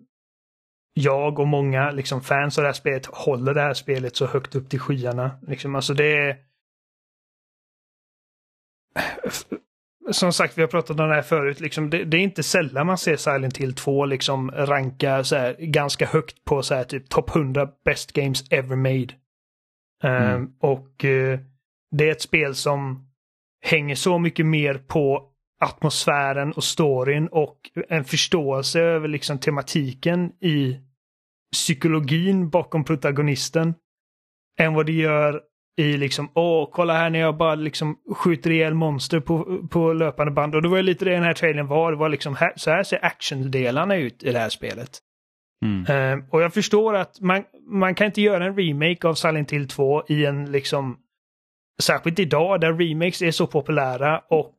jag 0.93 1.39
och 1.39 1.47
många 1.47 1.91
liksom, 1.91 2.21
fans 2.21 2.57
av 2.57 2.61
det 2.61 2.67
här 2.67 2.73
spelet 2.73 3.05
håller 3.05 3.53
det 3.53 3.61
här 3.61 3.73
spelet 3.73 4.15
så 4.15 4.25
högt 4.25 4.55
upp 4.55 4.69
till 4.69 4.79
skyarna. 4.79 5.31
Liksom, 5.47 5.75
alltså 5.75 5.93
det 5.93 6.17
är... 6.17 6.37
Som 10.11 10.33
sagt, 10.33 10.57
vi 10.57 10.61
har 10.61 10.69
pratat 10.69 10.99
om 10.99 11.09
det 11.09 11.15
här 11.15 11.21
förut. 11.21 11.59
Liksom, 11.59 11.89
det, 11.89 12.03
det 12.03 12.17
är 12.17 12.21
inte 12.21 12.43
sällan 12.43 12.87
man 12.87 12.97
ser 12.97 13.15
Silent 13.15 13.57
Hill 13.57 13.75
2 13.75 14.05
liksom 14.05 14.51
ranka 14.51 15.23
så 15.23 15.35
här, 15.35 15.55
ganska 15.59 16.05
högt 16.05 16.45
på 16.45 16.63
så 16.63 16.75
här, 16.75 16.83
typ 16.83 17.09
top 17.09 17.35
100 17.35 17.69
best 17.85 18.13
games 18.13 18.51
ever 18.51 18.75
made. 18.75 19.13
Mm. 20.03 20.23
Ehm, 20.23 20.53
och 20.59 21.05
eh, 21.05 21.39
det 21.91 22.07
är 22.07 22.11
ett 22.11 22.21
spel 22.21 22.55
som 22.55 23.09
hänger 23.61 23.95
så 23.95 24.19
mycket 24.19 24.45
mer 24.45 24.73
på 24.87 25.30
atmosfären 25.61 26.51
och 26.51 26.63
storyn 26.63 27.27
och 27.27 27.57
en 27.89 28.03
förståelse 28.03 28.79
över 28.79 29.07
liksom 29.07 29.39
tematiken 29.39 30.31
i 30.41 30.79
psykologin 31.51 32.49
bakom 32.49 32.83
protagonisten 32.83 33.73
än 34.59 34.73
vad 34.73 34.85
det 34.85 34.91
gör 34.91 35.41
i 35.77 35.97
liksom, 35.97 36.31
åh, 36.33 36.69
kolla 36.71 36.93
här 36.93 37.09
när 37.09 37.19
jag 37.19 37.37
bara 37.37 37.55
liksom 37.55 37.97
skjuter 38.15 38.51
ihjäl 38.51 38.73
monster 38.73 39.19
på, 39.19 39.67
på 39.67 39.93
löpande 39.93 40.31
band. 40.31 40.55
Och 40.55 40.61
det 40.61 40.67
var 40.67 40.77
ju 40.77 40.83
lite 40.83 41.05
det 41.05 41.11
den 41.11 41.23
här 41.23 41.33
trailern 41.33 41.67
var. 41.67 41.91
Det 41.91 41.97
var 41.97 42.09
liksom, 42.09 42.35
här, 42.35 42.53
så 42.55 42.71
här 42.71 42.83
ser 42.83 43.05
actiondelarna 43.05 43.95
ut 43.95 44.23
i 44.23 44.31
det 44.31 44.39
här 44.39 44.49
spelet. 44.49 44.99
Mm. 45.65 45.85
Eh, 45.85 46.25
och 46.29 46.41
jag 46.41 46.53
förstår 46.53 46.95
att 46.95 47.21
man, 47.21 47.43
man 47.67 47.95
kan 47.95 48.07
inte 48.07 48.21
göra 48.21 48.45
en 48.45 48.57
remake 48.57 49.07
av 49.07 49.13
Silent 49.13 49.51
Hill 49.51 49.67
2 49.67 50.03
i 50.07 50.25
en 50.25 50.51
liksom... 50.51 50.97
Särskilt 51.81 52.19
idag 52.19 52.61
där 52.61 52.73
remakes 52.73 53.21
är 53.21 53.31
så 53.31 53.47
populära 53.47 54.19
och 54.29 54.55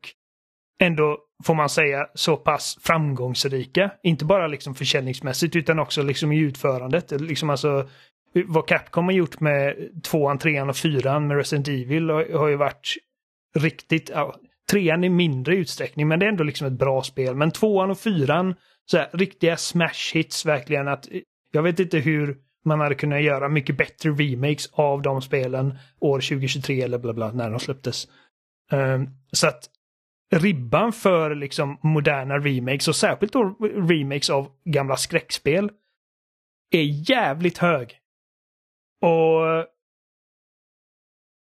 ändå 0.85 1.17
får 1.43 1.53
man 1.53 1.69
säga 1.69 2.07
så 2.13 2.37
pass 2.37 2.77
framgångsrika. 2.81 3.91
Inte 4.03 4.25
bara 4.25 4.47
liksom 4.47 4.75
försäljningsmässigt 4.75 5.55
utan 5.55 5.79
också 5.79 6.01
liksom 6.01 6.31
i 6.31 6.39
utförandet. 6.39 7.21
Liksom 7.21 7.49
alltså, 7.49 7.89
vad 8.47 8.67
Capcom 8.67 9.05
har 9.05 9.11
gjort 9.11 9.39
med 9.39 9.75
tvåan, 10.03 10.37
trean 10.37 10.69
och 10.69 10.77
fyran 10.77 11.27
med 11.27 11.37
Resident 11.37 11.67
Evil 11.67 12.09
har, 12.09 12.47
ju 12.47 12.55
varit 12.55 12.95
riktigt... 13.55 14.09
Ja, 14.13 14.35
trean 14.71 15.03
i 15.03 15.09
mindre 15.09 15.55
utsträckning 15.55 16.07
men 16.07 16.19
det 16.19 16.25
är 16.25 16.29
ändå 16.29 16.43
liksom 16.43 16.67
ett 16.67 16.73
bra 16.73 17.03
spel. 17.03 17.35
Men 17.35 17.51
tvåan 17.51 17.91
och 17.91 17.99
fyran 17.99 18.55
så 18.85 18.97
här, 18.97 19.09
riktiga 19.13 19.57
smash 19.57 20.13
hits 20.13 20.45
verkligen. 20.45 20.87
att 20.87 21.07
Jag 21.51 21.63
vet 21.63 21.79
inte 21.79 21.97
hur 21.97 22.37
man 22.65 22.79
hade 22.79 22.95
kunnat 22.95 23.23
göra 23.23 23.49
mycket 23.49 23.77
bättre 23.77 24.09
remakes 24.09 24.69
av 24.71 25.01
de 25.01 25.21
spelen 25.21 25.77
år 25.99 26.19
2023 26.19 26.81
eller 26.81 26.97
bla 26.97 27.13
bla 27.13 27.31
när 27.31 27.49
de 27.49 27.59
släpptes. 27.59 28.07
Um, 28.71 29.09
så 29.31 29.47
att 29.47 29.69
ribban 30.33 30.93
för 30.93 31.35
liksom 31.35 31.79
moderna 31.81 32.37
remakes 32.37 32.87
och 32.87 32.95
särskilt 32.95 33.33
då 33.33 33.55
remakes 33.89 34.29
av 34.29 34.51
gamla 34.65 34.97
skräckspel 34.97 35.71
är 36.71 37.09
jävligt 37.11 37.57
hög. 37.57 37.99
Och 39.01 39.67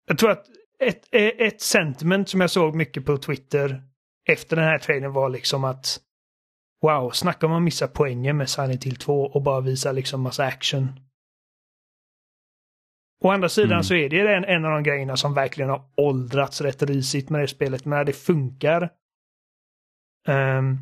jag 0.08 0.18
tror 0.18 0.32
att 0.32 0.46
ett, 0.80 1.08
ett 1.12 1.62
sentiment 1.62 2.30
som 2.30 2.42
jag 2.42 2.52
såg 2.52 2.76
mycket 2.76 3.06
på 3.06 3.18
Twitter 3.18 3.84
efter 4.30 4.56
den 4.56 4.66
här 4.66 4.80
trailern 4.80 5.14
var 5.14 5.30
liksom 5.30 5.64
att 5.64 6.02
Wow, 6.82 7.12
snacka 7.12 7.46
om 7.46 7.52
att 7.52 7.64
missa 7.64 7.88
poängen 7.88 8.38
med 8.38 8.50
Silent 8.50 8.84
Hill 8.84 8.96
2 8.96 9.22
och 9.22 9.42
bara 9.42 9.62
visa 9.62 9.92
liksom 9.92 10.22
massa 10.22 10.46
action. 10.46 11.00
Å 13.24 13.30
andra 13.30 13.50
sidan 13.50 13.72
Mm. 13.72 13.84
så 13.84 13.96
är 13.96 14.10
det 14.10 14.36
en, 14.36 14.46
en 14.46 14.66
av 14.66 14.72
de 14.72 14.84
grejerna 14.84 15.18
som 15.18 15.34
verkligen 15.34 15.70
har 15.70 15.90
åldrats 15.98 16.62
rätt 16.62 16.84
risigt 16.84 17.30
med 17.30 17.42
det 17.42 17.48
spelet. 17.48 17.86
Men 17.86 18.06
det 18.06 18.14
funkar. 18.14 18.90
Ehm, 20.28 20.78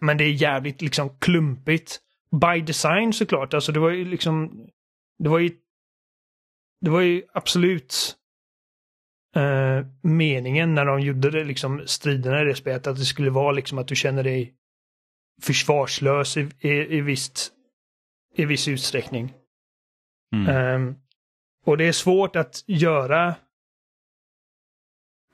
men 0.00 0.18
det 0.18 0.24
är 0.24 0.32
jävligt 0.32 0.82
liksom 0.82 1.18
klumpigt. 1.18 2.00
By 2.30 2.60
design 2.60 3.12
såklart. 3.12 3.54
Alltså 3.54 3.72
det 3.72 3.80
var 3.80 3.90
ju 3.90 4.04
liksom... 4.04 4.66
Det 5.18 5.28
var 5.28 5.38
ju... 5.38 5.50
Det 6.80 6.90
var 6.90 7.00
ju 7.00 7.22
absolut 7.32 8.16
eh, 9.36 9.86
meningen 10.02 10.74
när 10.74 10.84
de 10.84 11.00
gjorde 11.00 11.30
det, 11.30 11.44
liksom 11.44 11.82
striderna 11.86 12.42
i 12.42 12.44
det 12.44 12.54
spelet. 12.54 12.86
Att 12.86 12.96
det 12.96 13.04
skulle 13.04 13.30
vara 13.30 13.52
liksom 13.52 13.78
att 13.78 13.88
du 13.88 13.96
känner 13.96 14.24
dig 14.24 14.54
försvarslös 15.42 16.36
i, 16.36 16.48
i, 16.60 16.68
i, 16.70 17.00
visst, 17.00 17.52
i 18.34 18.44
viss 18.44 18.68
utsträckning. 18.68 19.32
Mm. 20.34 20.56
Ehm, 20.56 20.94
och 21.66 21.78
det 21.78 21.84
är 21.84 21.92
svårt 21.92 22.36
att 22.36 22.64
göra 22.66 23.34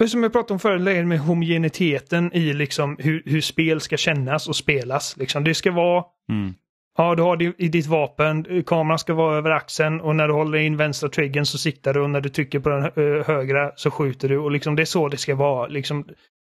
som 0.08 0.22
jag 0.22 0.32
pratade 0.32 0.52
om 0.52 0.60
förut, 0.60 1.06
med 1.06 1.18
homogeniteten 1.18 2.32
i 2.32 2.52
liksom 2.52 2.96
hur, 2.98 3.22
hur 3.26 3.40
spel 3.40 3.80
ska 3.80 3.96
kännas 3.96 4.48
och 4.48 4.56
spelas. 4.56 5.16
Liksom. 5.16 5.44
Det 5.44 5.54
ska 5.54 5.72
vara, 5.72 6.04
Mm. 6.28 6.54
ja 6.98 7.14
du 7.14 7.22
har 7.22 7.36
det 7.36 7.54
i 7.58 7.68
ditt 7.68 7.86
vapen, 7.86 8.64
kameran 8.64 8.98
ska 8.98 9.14
vara 9.14 9.36
över 9.36 9.50
axeln 9.50 10.00
och 10.00 10.16
när 10.16 10.28
du 10.28 10.34
håller 10.34 10.58
in 10.58 10.76
vänstra 10.76 11.08
triggern 11.08 11.46
så 11.46 11.58
siktar 11.58 11.94
du 11.94 12.00
och 12.00 12.10
när 12.10 12.20
du 12.20 12.28
trycker 12.28 12.60
på 12.60 12.68
den 12.68 12.92
ö, 12.96 13.22
högra 13.26 13.72
så 13.76 13.90
skjuter 13.90 14.28
du. 14.28 14.38
Och 14.38 14.50
liksom 14.50 14.76
det 14.76 14.82
är 14.82 14.86
så 14.86 15.08
det 15.08 15.16
ska 15.16 15.34
vara. 15.34 15.66
Liksom, 15.66 16.08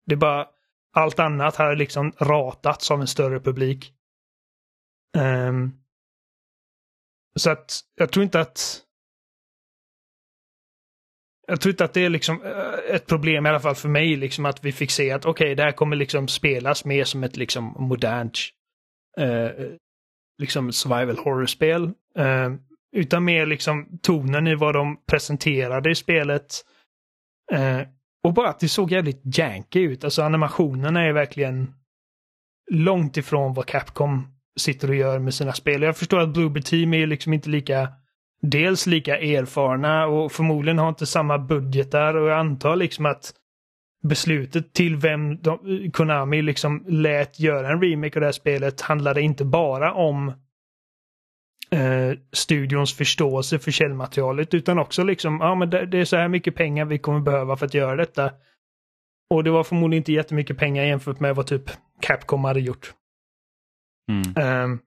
det 0.05 0.13
är 0.13 0.17
bara, 0.17 0.47
allt 0.93 1.19
annat 1.19 1.55
har 1.55 1.75
liksom 1.75 2.11
ratats 2.17 2.91
av 2.91 3.01
en 3.01 3.07
större 3.07 3.39
publik. 3.39 3.93
Ehm, 5.17 5.71
så 7.39 7.49
att 7.49 7.79
jag 7.95 8.11
tror 8.11 8.23
inte 8.23 8.39
att 8.41 8.81
jag 11.47 11.61
tror 11.61 11.71
inte 11.71 11.85
att 11.85 11.93
det 11.93 12.05
är 12.05 12.09
liksom 12.09 12.43
eh, 12.43 12.95
ett 12.95 13.07
problem 13.07 13.45
i 13.45 13.49
alla 13.49 13.59
fall 13.59 13.75
för 13.75 13.89
mig 13.89 14.15
liksom 14.15 14.45
att 14.45 14.65
vi 14.65 14.71
fick 14.71 14.91
se 14.91 15.11
att 15.11 15.25
okej, 15.25 15.55
det 15.55 15.63
här 15.63 15.71
kommer 15.71 15.95
liksom 15.95 16.27
spelas 16.27 16.85
mer 16.85 17.03
som 17.03 17.23
ett 17.23 17.37
liksom 17.37 17.75
modernt 17.79 18.39
eh, 19.17 19.49
liksom 20.41 20.71
survival 20.71 21.17
horror-spel. 21.17 21.83
Eh, 22.17 22.53
utan 22.95 23.25
mer 23.25 23.45
liksom 23.45 23.99
tonen 24.01 24.47
i 24.47 24.55
vad 24.55 24.75
de 24.75 24.97
presenterade 25.05 25.91
i 25.91 25.95
spelet. 25.95 26.53
Eh, 27.51 27.81
och 28.23 28.33
bara 28.33 28.49
att 28.49 28.59
det 28.59 28.69
såg 28.69 28.91
jävligt 28.91 29.21
janky 29.37 29.79
ut. 29.79 30.03
Alltså 30.03 30.21
animationerna 30.21 31.03
är 31.03 31.13
verkligen 31.13 31.73
långt 32.71 33.17
ifrån 33.17 33.53
vad 33.53 33.65
Capcom 33.65 34.27
sitter 34.59 34.89
och 34.89 34.95
gör 34.95 35.19
med 35.19 35.33
sina 35.33 35.53
spel. 35.53 35.81
Jag 35.81 35.97
förstår 35.97 36.19
att 36.19 36.33
Bluebird 36.33 36.65
Team 36.65 36.93
är 36.93 37.07
liksom 37.07 37.33
inte 37.33 37.49
lika 37.49 37.89
dels 38.41 38.87
lika 38.87 39.17
erfarna 39.17 40.05
och 40.05 40.31
förmodligen 40.31 40.79
har 40.79 40.89
inte 40.89 41.05
samma 41.05 41.37
budgetar 41.37 42.13
och 42.13 42.29
jag 42.29 42.39
antar 42.39 42.75
liksom 42.75 43.05
att 43.05 43.33
beslutet 44.03 44.73
till 44.73 44.95
vem 44.95 45.41
de, 45.41 45.91
Konami 45.93 46.41
liksom 46.41 46.85
lät 46.87 47.39
göra 47.39 47.69
en 47.71 47.81
remake 47.81 48.19
av 48.19 48.19
det 48.19 48.27
här 48.27 48.31
spelet 48.31 48.81
handlade 48.81 49.21
inte 49.21 49.45
bara 49.45 49.93
om 49.93 50.27
eh, 51.71 52.17
studions 52.31 52.93
förståelse 52.93 53.59
för 53.59 53.71
källmaterialet 53.71 54.53
utan 54.53 54.79
också 54.79 55.03
liksom, 55.03 55.39
ja 55.41 55.55
men 55.55 55.69
det, 55.69 55.85
det 55.85 55.97
är 55.97 56.05
så 56.05 56.17
här 56.17 56.27
mycket 56.27 56.55
pengar 56.55 56.85
vi 56.85 56.97
kommer 56.97 57.19
behöva 57.19 57.57
för 57.57 57.65
att 57.65 57.73
göra 57.73 57.95
detta. 57.95 58.31
Och 59.29 59.43
det 59.43 59.51
var 59.51 59.63
förmodligen 59.63 60.01
inte 60.01 60.13
jättemycket 60.13 60.57
pengar 60.57 60.83
jämfört 60.83 61.19
med 61.19 61.35
vad 61.35 61.47
typ 61.47 61.63
Capcom 62.01 62.43
hade 62.43 62.59
gjort. 62.59 62.93
Mm. 64.11 64.63
Um, 64.63 64.79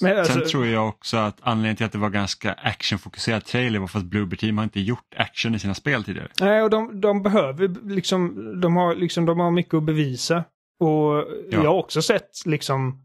men 0.00 0.18
alltså, 0.18 0.32
Sen 0.32 0.48
tror 0.48 0.66
jag 0.66 0.88
också 0.88 1.16
att 1.16 1.38
anledningen 1.40 1.76
till 1.76 1.86
att 1.86 1.92
det 1.92 1.98
var 1.98 2.10
ganska 2.10 2.52
actionfokuserad 2.52 3.44
trailer 3.44 3.78
var 3.78 3.86
för 3.86 3.98
att 3.98 4.04
Bloober 4.04 4.36
Team 4.36 4.58
har 4.58 4.64
inte 4.64 4.80
gjort 4.80 5.14
action 5.16 5.54
i 5.54 5.58
sina 5.58 5.74
spel 5.74 6.04
tidigare. 6.04 6.28
Nej, 6.40 6.62
och 6.62 6.70
de, 6.70 7.00
de 7.00 7.22
behöver 7.22 7.88
liksom, 7.88 8.34
de 8.60 8.76
har 8.76 8.94
liksom, 8.94 9.26
de 9.26 9.40
har 9.40 9.50
mycket 9.50 9.74
att 9.74 9.82
bevisa. 9.82 10.44
Och 10.80 11.24
jag 11.50 11.60
har 11.60 11.74
också 11.74 12.02
sett 12.02 12.30
liksom 12.46 13.02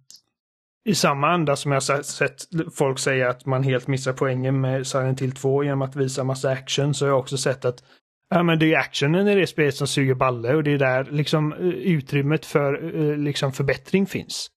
i 0.89 0.95
samma 0.95 1.27
anda 1.27 1.55
som 1.55 1.71
jag 1.71 1.83
sett 2.05 2.41
folk 2.73 2.99
säga 2.99 3.29
att 3.29 3.45
man 3.45 3.63
helt 3.63 3.87
missar 3.87 4.13
poängen 4.13 4.61
med 4.61 4.87
Silent 4.87 5.21
Hill 5.21 5.31
2 5.31 5.63
genom 5.63 5.81
att 5.81 5.95
visa 5.95 6.23
massa 6.23 6.49
action 6.49 6.93
så 6.93 7.05
har 7.05 7.09
jag 7.09 7.19
också 7.19 7.37
sett 7.37 7.65
att 7.65 7.83
ja, 8.29 8.43
men 8.43 8.59
det 8.59 8.73
är 8.73 8.77
actionen 8.77 9.27
i 9.27 9.35
det 9.35 9.47
spelet 9.47 9.75
som 9.75 9.87
suger 9.87 10.13
balle 10.13 10.55
och 10.55 10.63
det 10.63 10.71
är 10.71 10.77
där 10.77 11.03
liksom 11.03 11.53
utrymmet 11.63 12.45
för 12.45 13.17
liksom 13.17 13.53
förbättring 13.53 14.05
finns. 14.05 14.49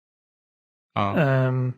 Ja. 0.94 1.46
Um, 1.48 1.72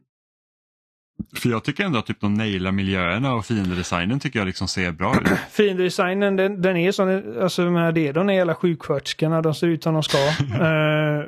för 1.34 1.48
jag 1.48 1.64
tycker 1.64 1.84
ändå 1.84 1.98
att 1.98 2.06
typ 2.06 2.20
de 2.20 2.34
nailar 2.34 2.72
miljöerna 2.72 3.34
och 3.34 3.46
fiendedesignen 3.46 4.20
tycker 4.20 4.38
jag 4.38 4.46
liksom 4.46 4.68
ser 4.68 4.92
bra 4.92 5.20
ut. 5.20 5.38
Fiendedesignen 5.50 6.36
den, 6.36 6.62
den 6.62 6.76
är 6.76 6.92
sån, 6.92 7.42
alltså 7.42 7.70
med 7.70 7.94
det 7.94 8.12
de 8.12 8.28
är 8.28 8.32
jävla 8.32 8.54
sjuksköterskorna, 8.54 9.42
de 9.42 9.54
ser 9.54 9.66
ut 9.66 9.82
som 9.82 9.94
de 9.94 10.02
ska. 10.02 10.18
uh, 10.18 11.24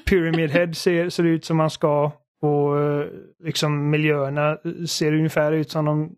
Pyramid 0.06 0.50
Head 0.50 0.74
ser, 0.74 1.10
ser 1.10 1.24
ut 1.24 1.44
som 1.44 1.56
man 1.56 1.70
ska 1.70 2.12
och 2.42 2.76
uh, 2.76 3.04
liksom 3.44 3.90
miljöerna 3.90 4.56
ser 4.88 5.14
ungefär 5.14 5.52
ut 5.52 5.70
som 5.70 5.84
de, 5.84 6.14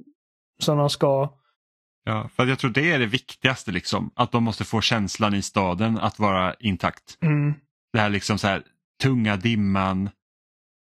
som 0.63 0.79
de 0.79 0.91
ska. 0.91 1.33
Ja, 2.05 2.29
för 2.37 2.47
jag 2.47 2.59
tror 2.59 2.71
det 2.71 2.93
är 2.93 2.99
det 2.99 3.07
viktigaste 3.07 3.73
liksom, 3.73 4.11
att 4.15 4.33
de 4.33 4.45
måste 4.45 4.65
få 4.65 4.81
känslan 4.81 5.35
i 5.35 5.43
staden 5.43 5.99
att 5.99 6.19
vara 6.19 6.55
intakt. 6.61 7.19
Mm. 7.23 7.55
Det 7.93 7.99
här 7.99 8.09
liksom 8.09 8.39
så 8.39 8.47
här 8.47 8.63
tunga 9.03 9.37
dimman, 9.37 10.11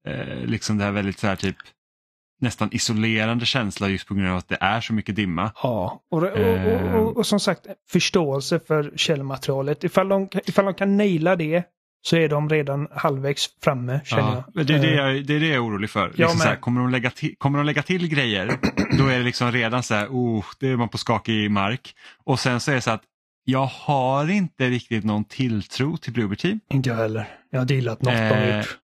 eh, 0.08 0.44
liksom 0.44 0.78
det 0.78 0.84
här 0.84 0.92
väldigt 0.92 1.18
så 1.18 1.26
här 1.26 1.36
typ 1.36 1.56
nästan 2.40 2.68
isolerande 2.72 3.46
känsla 3.46 3.88
just 3.88 4.06
på 4.06 4.14
grund 4.14 4.28
av 4.28 4.36
att 4.36 4.48
det 4.48 4.58
är 4.60 4.80
så 4.80 4.92
mycket 4.92 5.16
dimma. 5.16 5.52
Ja, 5.62 6.02
och, 6.10 6.22
och, 6.22 6.32
och, 6.32 6.94
och, 6.94 7.16
och 7.16 7.26
som 7.26 7.40
sagt 7.40 7.66
förståelse 7.90 8.60
för 8.60 8.92
källmaterialet. 8.96 9.84
Ifall 9.84 10.08
de, 10.08 10.28
ifall 10.46 10.64
de 10.64 10.74
kan 10.74 10.96
naila 10.96 11.36
det 11.36 11.64
så 12.02 12.16
är 12.16 12.28
de 12.28 12.48
redan 12.48 12.88
halvvägs 12.90 13.48
framme 13.62 14.00
känner 14.04 14.44
ja. 14.54 14.62
Det 14.62 14.74
är 14.74 14.78
det 14.78 14.94
jag, 14.94 15.26
det 15.26 15.34
är 15.34 15.40
det 15.40 15.46
jag 15.46 15.54
är 15.54 15.66
orolig 15.66 15.90
för. 15.90 16.08
Liksom 16.08 16.38
så 16.38 16.48
här, 16.48 16.56
kommer, 16.56 16.80
de 16.80 16.90
lägga 16.90 17.10
till, 17.10 17.34
kommer 17.38 17.58
de 17.58 17.66
lägga 17.66 17.82
till 17.82 18.08
grejer 18.08 18.58
då 18.98 19.06
är 19.06 19.18
det 19.18 19.24
liksom 19.24 19.52
redan 19.52 19.82
så 19.82 19.94
här, 19.94 20.06
oh, 20.06 20.44
det 20.60 20.68
är 20.68 20.76
man 20.76 20.88
på 20.88 20.98
skakig 20.98 21.50
mark. 21.50 21.94
Och 22.24 22.40
sen 22.40 22.60
så 22.60 22.70
är 22.70 22.74
det 22.74 22.80
så 22.80 22.90
att 22.90 23.02
jag 23.44 23.66
har 23.66 24.30
inte 24.30 24.68
riktigt 24.68 25.04
någon 25.04 25.24
tilltro 25.24 25.96
till 25.96 26.12
Bluebird 26.12 26.38
Team. 26.38 26.60
Inte 26.70 26.88
jag 26.88 26.96
heller. 26.96 27.28
Jag 27.50 27.58
har 27.58 27.66
dealat 27.66 28.02
något 28.02 28.14
eh, 28.14 28.28
de 28.28 28.56
gjort. 28.56 28.78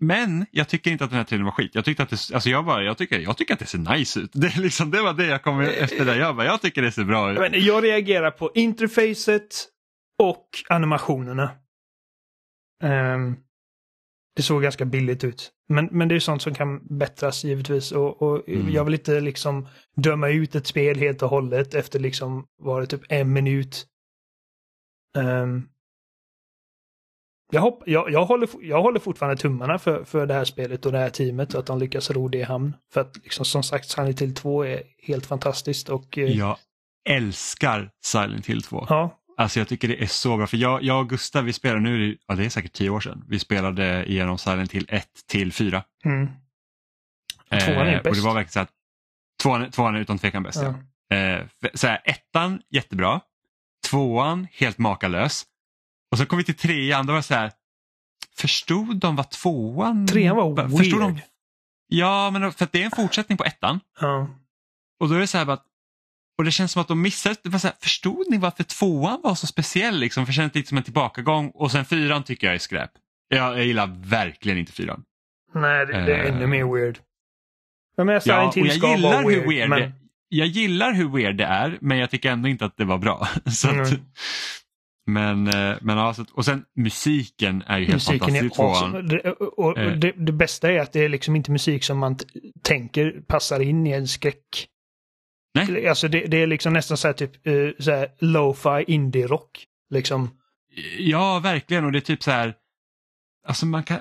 Men 0.00 0.46
jag 0.50 0.68
tycker 0.68 0.90
inte 0.90 1.04
att 1.04 1.10
den 1.10 1.16
här 1.16 1.24
trailern 1.24 1.44
var 1.44 1.52
skit. 1.52 1.74
Jag, 1.74 1.84
tyckte 1.84 2.02
att 2.02 2.10
det, 2.10 2.34
alltså 2.34 2.50
jag, 2.50 2.64
bara, 2.64 2.82
jag, 2.82 2.98
tycker, 2.98 3.18
jag 3.18 3.36
tycker 3.36 3.54
att 3.54 3.60
det 3.60 3.66
ser 3.66 3.96
nice 3.96 4.20
ut. 4.20 4.30
Det, 4.32 4.56
liksom, 4.56 4.90
det 4.90 5.02
var 5.02 5.14
det 5.14 5.26
jag 5.26 5.42
kom 5.42 5.60
efter 5.60 6.04
det. 6.04 6.16
Jag, 6.16 6.36
bara, 6.36 6.46
jag 6.46 6.62
tycker 6.62 6.82
det 6.82 6.92
ser 6.92 7.04
bra 7.04 7.32
ut. 7.32 7.38
Men 7.38 7.64
jag 7.64 7.84
reagerar 7.84 8.30
på 8.30 8.50
interfacet 8.54 9.68
och 10.18 10.48
animationerna. 10.68 11.50
Um, 12.84 13.36
det 14.36 14.42
såg 14.42 14.62
ganska 14.62 14.84
billigt 14.84 15.24
ut. 15.24 15.52
Men, 15.68 15.88
men 15.92 16.08
det 16.08 16.14
är 16.14 16.20
sånt 16.20 16.42
som 16.42 16.54
kan 16.54 16.98
bättras 16.98 17.44
givetvis. 17.44 17.92
Och, 17.92 18.22
och 18.22 18.48
mm. 18.48 18.70
Jag 18.70 18.84
vill 18.84 18.94
inte 18.94 19.20
liksom 19.20 19.68
döma 19.96 20.28
ut 20.28 20.54
ett 20.54 20.66
spel 20.66 20.98
helt 20.98 21.22
och 21.22 21.30
hållet 21.30 21.74
efter 21.74 21.98
liksom, 21.98 22.46
var 22.62 22.80
det 22.80 22.86
typ 22.86 23.02
en 23.08 23.32
minut. 23.32 23.86
Um, 25.16 25.68
jag, 27.50 27.60
hopp, 27.60 27.82
jag, 27.86 28.10
jag, 28.10 28.24
håller, 28.24 28.48
jag 28.60 28.82
håller 28.82 29.00
fortfarande 29.00 29.36
tummarna 29.36 29.78
för, 29.78 30.04
för 30.04 30.26
det 30.26 30.34
här 30.34 30.44
spelet 30.44 30.86
och 30.86 30.92
det 30.92 30.98
här 30.98 31.10
teamet 31.10 31.54
och 31.54 31.60
att 31.60 31.66
de 31.66 31.78
lyckas 31.78 32.10
ro 32.10 32.28
det 32.28 32.38
i 32.38 32.42
hamn. 32.42 32.76
För 32.92 33.00
att 33.00 33.16
liksom, 33.16 33.44
som 33.44 33.62
sagt 33.62 33.88
Silent 33.88 34.22
Hill 34.22 34.34
2 34.34 34.64
är 34.64 34.82
helt 35.02 35.26
fantastiskt. 35.26 35.88
Och, 35.88 36.18
eh, 36.18 36.24
jag 36.24 36.56
älskar 37.08 37.90
Silent 38.04 38.46
Hill 38.46 38.62
2. 38.62 38.86
Ja. 38.88 39.18
Alltså 39.36 39.58
jag 39.58 39.68
tycker 39.68 39.88
det 39.88 40.02
är 40.02 40.06
så 40.06 40.36
bra 40.36 40.46
för 40.46 40.56
jag, 40.56 40.82
jag 40.82 41.00
och 41.00 41.08
Gustav 41.08 41.44
vi 41.44 41.52
spelade 41.52 41.80
nu, 41.80 42.18
ja 42.26 42.34
det 42.34 42.44
är 42.44 42.48
säkert 42.48 42.72
tio 42.72 42.90
år 42.90 43.00
sedan, 43.00 43.24
vi 43.28 43.38
spelade 43.38 44.04
igenom 44.10 44.38
Silent 44.38 44.72
Hill 44.72 44.86
1 44.88 45.08
till 45.26 45.52
4. 45.52 45.82
Mm. 46.04 46.28
Och 47.50 47.60
tvåan 47.60 47.86
är 47.86 47.96
eh, 47.96 48.02
bäst. 48.02 48.06
Och 48.06 48.14
det 48.14 48.22
var 48.22 48.34
verkligen 48.34 48.52
så 48.52 48.60
att 48.60 48.70
tvåan, 49.42 49.70
tvåan 49.70 49.94
är 49.94 50.00
utan 50.00 50.18
tvekan 50.18 50.42
bäst. 50.42 50.62
Ja. 50.62 50.74
Ja. 51.08 51.16
Eh, 51.16 51.46
så 51.74 51.86
här, 51.86 52.02
ettan 52.04 52.60
jättebra, 52.70 53.20
tvåan 53.90 54.46
helt 54.52 54.78
makalös 54.78 55.44
och 56.10 56.18
så 56.18 56.26
kom 56.26 56.38
vi 56.38 56.44
till 56.44 56.54
trean, 56.56 57.06
då 57.06 57.12
var 57.12 57.18
det 57.18 57.22
så 57.22 57.34
här, 57.34 57.52
förstod 58.36 58.96
de 58.96 59.16
vad 59.16 59.30
tvåan... 59.30 60.06
Trean 60.06 60.36
var 60.36 60.68
förstod 60.78 61.00
weird. 61.00 61.14
De, 61.14 61.20
ja, 61.88 62.30
men 62.30 62.52
för 62.52 62.64
att 62.64 62.72
det 62.72 62.80
är 62.80 62.84
en 62.84 62.90
fortsättning 62.90 63.38
på 63.38 63.44
ettan. 63.44 63.80
Ja. 64.00 64.28
Och 65.00 65.08
då 65.08 65.14
är 65.14 65.18
det 65.18 65.26
så 65.26 65.38
här 65.38 65.50
att 65.50 65.64
och 66.38 66.44
det 66.44 66.50
känns 66.50 66.72
som 66.72 66.82
att 66.82 66.88
de 66.88 67.02
missade, 67.02 67.36
det 67.42 67.48
var 67.48 67.58
så 67.58 67.66
här, 67.66 67.76
förstod 67.80 68.30
ni 68.30 68.38
varför 68.38 68.64
tvåan 68.64 69.20
var 69.22 69.34
så 69.34 69.46
speciell? 69.46 69.98
Liksom? 70.00 70.26
För 70.26 70.32
det 70.32 70.36
känns 70.36 70.54
lite 70.54 70.68
som 70.68 70.78
en 70.78 70.84
tillbakagång 70.84 71.50
och 71.54 71.72
sen 71.72 71.84
fyran 71.84 72.22
tycker 72.22 72.46
jag 72.46 72.54
är 72.54 72.58
skräp. 72.58 72.90
Jag, 73.28 73.58
jag 73.58 73.66
gillar 73.66 73.86
verkligen 74.08 74.58
inte 74.58 74.72
fyran. 74.72 75.04
Nej, 75.54 75.86
det, 75.86 75.92
det 75.92 76.14
är 76.16 76.24
Eh. 76.24 76.34
ännu 76.36 76.46
mer 76.46 76.74
weird. 76.74 76.98
Jag 77.96 78.06
menar, 78.06 78.22
Ja, 78.24 78.48
och 78.48 78.56
jag 78.56 78.66
gillar 78.76 79.24
weird, 79.24 79.40
hur 79.42 79.48
weird 79.48 79.68
men... 79.70 79.80
det, 79.80 79.92
jag 80.28 80.46
gillar 80.46 80.92
hur 80.92 81.08
weird 81.08 81.36
det 81.36 81.44
är 81.44 81.78
men 81.80 81.98
jag 81.98 82.10
tycker 82.10 82.30
ändå 82.32 82.48
inte 82.48 82.64
att 82.64 82.76
det 82.76 82.84
var 82.84 82.98
bra. 82.98 83.28
Så 83.50 83.68
att, 83.68 83.74
Mm. 83.74 84.00
Men, 85.08 85.46
eh, 85.46 85.76
men 85.80 85.98
ja, 85.98 86.14
så 86.14 86.22
att, 86.22 86.30
och 86.30 86.44
sen 86.44 86.64
musiken 86.76 87.62
är 87.66 87.78
ju 87.78 87.84
helt 87.84 87.94
Musiken 87.94 88.20
fantastisk 88.20 88.52
i 88.52 88.56
tvåan. 88.56 89.08
Det, 89.08 89.32
och, 89.32 89.78
Eh. 89.78 89.92
det, 89.92 90.12
det 90.16 90.32
bästa 90.32 90.70
är 90.72 90.80
att 90.80 90.92
det 90.92 91.04
är 91.04 91.08
liksom 91.08 91.36
inte 91.36 91.50
musik 91.50 91.84
som 91.84 91.98
man 91.98 92.18
tänker 92.62 93.20
passar 93.26 93.60
in 93.60 93.86
i 93.86 93.90
en 93.90 94.08
skräck. 94.08 94.68
Nej. 95.54 95.88
Alltså 95.88 96.08
det, 96.08 96.20
det 96.26 96.42
är 96.42 96.46
liksom 96.46 96.72
nästan 96.72 96.96
så 96.96 97.08
här 97.08 97.12
typ 97.12 97.46
uh, 97.46 97.70
så 97.78 97.90
här 97.90 98.08
lo-fi 98.18 98.84
indie-rock. 98.86 99.64
Liksom. 99.90 100.30
Ja, 100.98 101.38
verkligen 101.38 101.84
och 101.84 101.92
det 101.92 101.98
är 101.98 102.00
typ 102.00 102.22
så 102.22 102.30
här, 102.30 102.54
alltså 103.46 103.66
man 103.66 103.82
kan, 103.82 103.98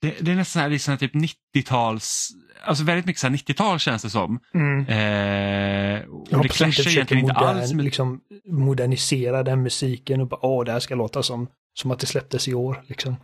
det, 0.00 0.16
det 0.20 0.30
är 0.32 0.36
nästan 0.36 0.62
här, 0.62 0.70
liksom 0.70 0.98
typ 0.98 1.14
90-tals, 1.14 2.28
alltså 2.64 2.84
väldigt 2.84 3.06
mycket 3.06 3.20
så 3.20 3.26
här 3.26 3.34
90-tal 3.34 3.78
känns 3.78 4.02
det 4.02 4.10
som. 4.10 4.40
Mm. 4.54 4.80
Eh, 4.80 6.08
och 6.08 6.42
det 6.42 6.48
clashar 6.48 6.90
egentligen 6.90 7.24
inte 7.24 7.34
modern, 7.34 7.56
alls 7.56 7.72
med 7.72 7.84
liksom, 7.84 8.20
modernisera 8.46 9.42
den 9.42 9.62
musiken 9.62 10.20
och 10.20 10.28
bara 10.28 10.46
åh, 10.46 10.64
det 10.64 10.72
här 10.72 10.80
ska 10.80 10.94
låta 10.94 11.22
som, 11.22 11.48
som 11.80 11.90
att 11.90 11.98
det 11.98 12.06
släpptes 12.06 12.48
i 12.48 12.54
år. 12.54 12.82
Liksom. 12.86 13.16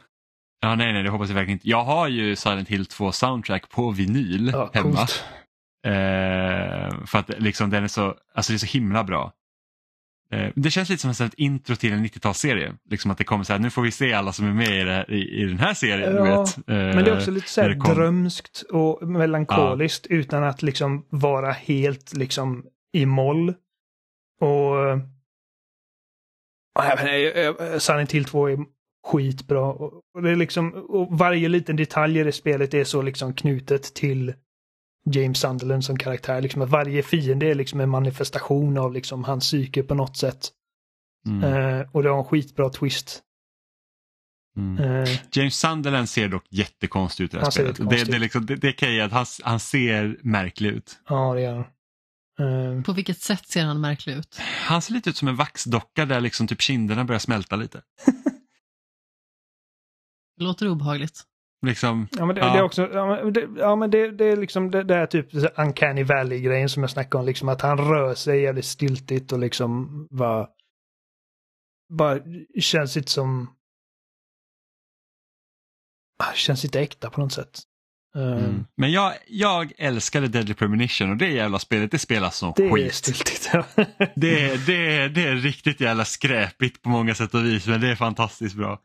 Ja, 0.61 0.75
nej, 0.75 0.93
nej, 0.93 1.03
det 1.03 1.11
hoppas 1.11 1.29
jag 1.29 1.35
verkligen 1.35 1.57
inte. 1.57 1.69
Jag 1.69 1.85
har 1.85 2.09
ju 2.09 2.37
Silent 2.37 2.69
Hill 2.69 2.87
2 2.87 3.13
soundtrack 3.13 3.71
på 3.71 3.91
vinyl 3.91 4.51
Ja, 4.53 4.71
hemma. 4.73 5.01
Eh, 5.87 7.05
för 7.07 7.19
att 7.19 7.31
liksom 7.39 7.71
den 7.71 7.85
är 7.85 7.89
så, 7.89 8.15
alltså 8.35 8.53
det 8.53 8.57
är 8.57 8.59
så 8.59 8.67
himla 8.67 9.05
bra. 9.05 9.33
Eh, 10.35 10.53
det 10.55 10.71
känns 10.71 10.89
lite 10.89 11.15
som 11.15 11.27
ett 11.27 11.35
intro 11.35 11.77
till 11.77 11.93
en 11.93 12.05
90-talsserie. 12.07 12.77
Liksom 12.91 13.11
att 13.11 13.19
det 13.19 13.25
kommer 13.25 13.45
så 13.45 13.53
här, 13.53 13.61
nu 13.61 13.71
får 13.71 13.83
vi 13.83 13.91
se 13.91 14.13
alla 14.13 14.33
som 14.33 14.47
är 14.47 14.53
med 14.53 14.81
i, 14.81 14.85
det, 14.85 15.07
i, 15.09 15.43
i 15.43 15.45
den 15.45 15.59
här 15.59 15.75
serien. 15.75 16.13
du 16.13 16.19
Ja, 16.19 16.41
vet. 16.41 16.57
Eh, 16.59 16.63
Men 16.67 17.05
det 17.05 17.11
är 17.11 17.17
också 17.17 17.31
lite 17.31 17.49
så 17.49 17.61
här 17.61 17.95
drömskt 17.95 18.63
och 18.63 19.09
melankoliskt 19.09 20.07
utan 20.07 20.45
att 20.45 20.63
liksom 20.63 21.07
vara 21.09 21.53
helt 21.53 22.17
liksom 22.17 22.65
i 22.93 23.07
moll. 23.07 23.55
Och... 24.41 25.01
Ja, 26.75 26.93
eh, 26.99 27.47
eh, 27.47 27.79
Silent 27.79 28.13
Hill 28.13 28.25
2 28.25 28.49
är 28.49 28.59
skitbra. 29.07 29.63
Och 29.63 30.23
det 30.23 30.31
är 30.31 30.37
liksom, 30.37 30.73
och 30.73 31.19
varje 31.19 31.49
liten 31.49 31.77
detalj 31.77 32.19
i 32.19 32.23
det 32.23 32.33
spelet 32.33 32.75
är 32.75 32.85
så 32.85 33.03
liksom 33.03 33.35
knutet 33.35 33.95
till 33.95 34.35
James 35.11 35.39
Sunderland 35.41 35.85
som 35.85 35.99
karaktär. 35.99 36.41
Liksom 36.41 36.63
att 36.63 36.71
varje 36.71 37.03
fiende 37.03 37.47
är 37.47 37.55
liksom 37.55 37.81
en 37.81 37.89
manifestation 37.89 38.79
av 38.79 38.93
liksom 38.93 39.25
hans 39.25 39.45
psyke 39.45 39.83
på 39.83 39.95
något 39.95 40.17
sätt. 40.17 40.49
Mm, 41.27 41.45
Eh, 41.45 41.87
och 41.93 42.03
det 42.03 42.09
har 42.11 42.19
en 42.19 42.25
skitbra 42.25 42.71
twist. 42.71 43.23
mm. 44.57 44.85
Eh, 45.05 45.09
James 45.33 45.59
Sunderland 45.59 46.09
ser 46.09 46.29
dock 46.29 46.45
jättekonstig 46.51 47.25
ut 47.25 47.31
i 47.35 47.37
det 47.37 47.39
här 47.41 47.45
Han 47.45 47.53
ser 47.53 47.75
spelet. 47.75 47.91
Det, 48.07 48.13
det, 48.13 48.19
liksom, 48.19 48.47
det, 48.47 48.57
det 48.57 48.73
kan 48.73 48.89
jag 48.89 48.95
ge 48.97 49.01
att 49.01 49.13
han, 49.13 49.27
han 49.43 49.61
ser 49.61 50.19
märklig 50.23 50.71
ut. 50.71 50.99
ja, 51.09 51.35
det 51.35 51.41
gör 51.41 51.55
han. 51.55 51.65
Eh, 52.79 52.83
På 52.83 52.93
vilket 52.93 53.21
sätt 53.21 53.49
ser 53.49 53.65
han 53.65 53.81
märklig 53.81 54.15
ut? 54.17 54.39
Han 54.41 54.83
ser 54.83 54.93
lite 54.95 55.11
ut 55.11 55.17
som 55.17 55.29
en 55.29 55.37
vaxdocka 55.37 56.07
där 56.07 56.21
liksom 56.21 56.47
typ 56.47 56.61
kinderna 56.61 57.05
börjar 57.05 57.19
smälta 57.19 57.57
lite. 57.57 57.83
Det 60.37 60.45
låter 60.45 60.69
obehagligt. 60.69 61.23
Liksom, 61.65 62.09
Ja 62.11 62.27
men 62.27 62.35
det, 62.37 62.41
Ja. 62.41 62.53
det 62.53 62.59
är 62.59 62.63
också, 62.63 62.91
ja 62.93 63.07
men 63.07 63.33
det, 63.33 63.49
ja, 63.57 63.77
men 63.77 63.91
det, 63.91 64.11
det 64.11 64.25
är 64.25 64.37
liksom 64.37 64.71
det, 64.71 64.83
det 64.85 64.95
är 64.95 65.07
typ 65.07 65.27
uncanny 65.59 66.03
valley-grejen 66.05 66.69
som 66.69 66.83
jag 66.83 66.91
snackade 66.91 67.21
om, 67.21 67.27
liksom 67.27 67.49
att 67.49 67.61
han 67.61 67.79
rör 67.79 68.15
sig 68.15 68.41
jävligt 68.43 68.65
stiltigt 68.65 69.33
och 69.33 69.39
liksom 69.39 70.07
bara, 70.11 70.49
bara 71.93 72.19
känns 72.61 72.97
inte 72.97 73.11
som, 73.11 73.51
känns 76.35 76.65
inte 76.65 76.81
äkta 76.81 77.11
på 77.11 77.21
något 77.21 77.33
sätt. 77.33 77.61
Mm. 78.17 78.65
Men 78.77 78.93
jag, 78.93 79.13
jag 79.27 79.73
älskade 79.79 80.29
Deadly 80.29 80.55
Premonition 80.55 81.11
och 81.11 81.17
det 81.17 81.29
jävla 81.29 81.59
spelet 81.59 81.91
det 81.91 81.99
spelas 81.99 82.37
som 82.37 82.53
Det 82.57 82.65
är 82.67 82.71
skit. 82.71 82.95
styltigt. 82.95 83.51
Ja. 83.53 83.65
Det, 84.17 84.67
det, 84.67 85.09
det 85.09 85.23
är 85.23 85.35
riktigt 85.37 85.81
jävla 85.81 86.05
skräpigt 86.05 86.83
på 86.83 86.89
många 86.89 87.15
sätt 87.15 87.35
och 87.35 87.45
vis 87.45 87.67
men 87.67 87.81
det 87.81 87.89
är 87.89 87.95
fantastiskt 87.97 88.57
bra. 88.57 88.81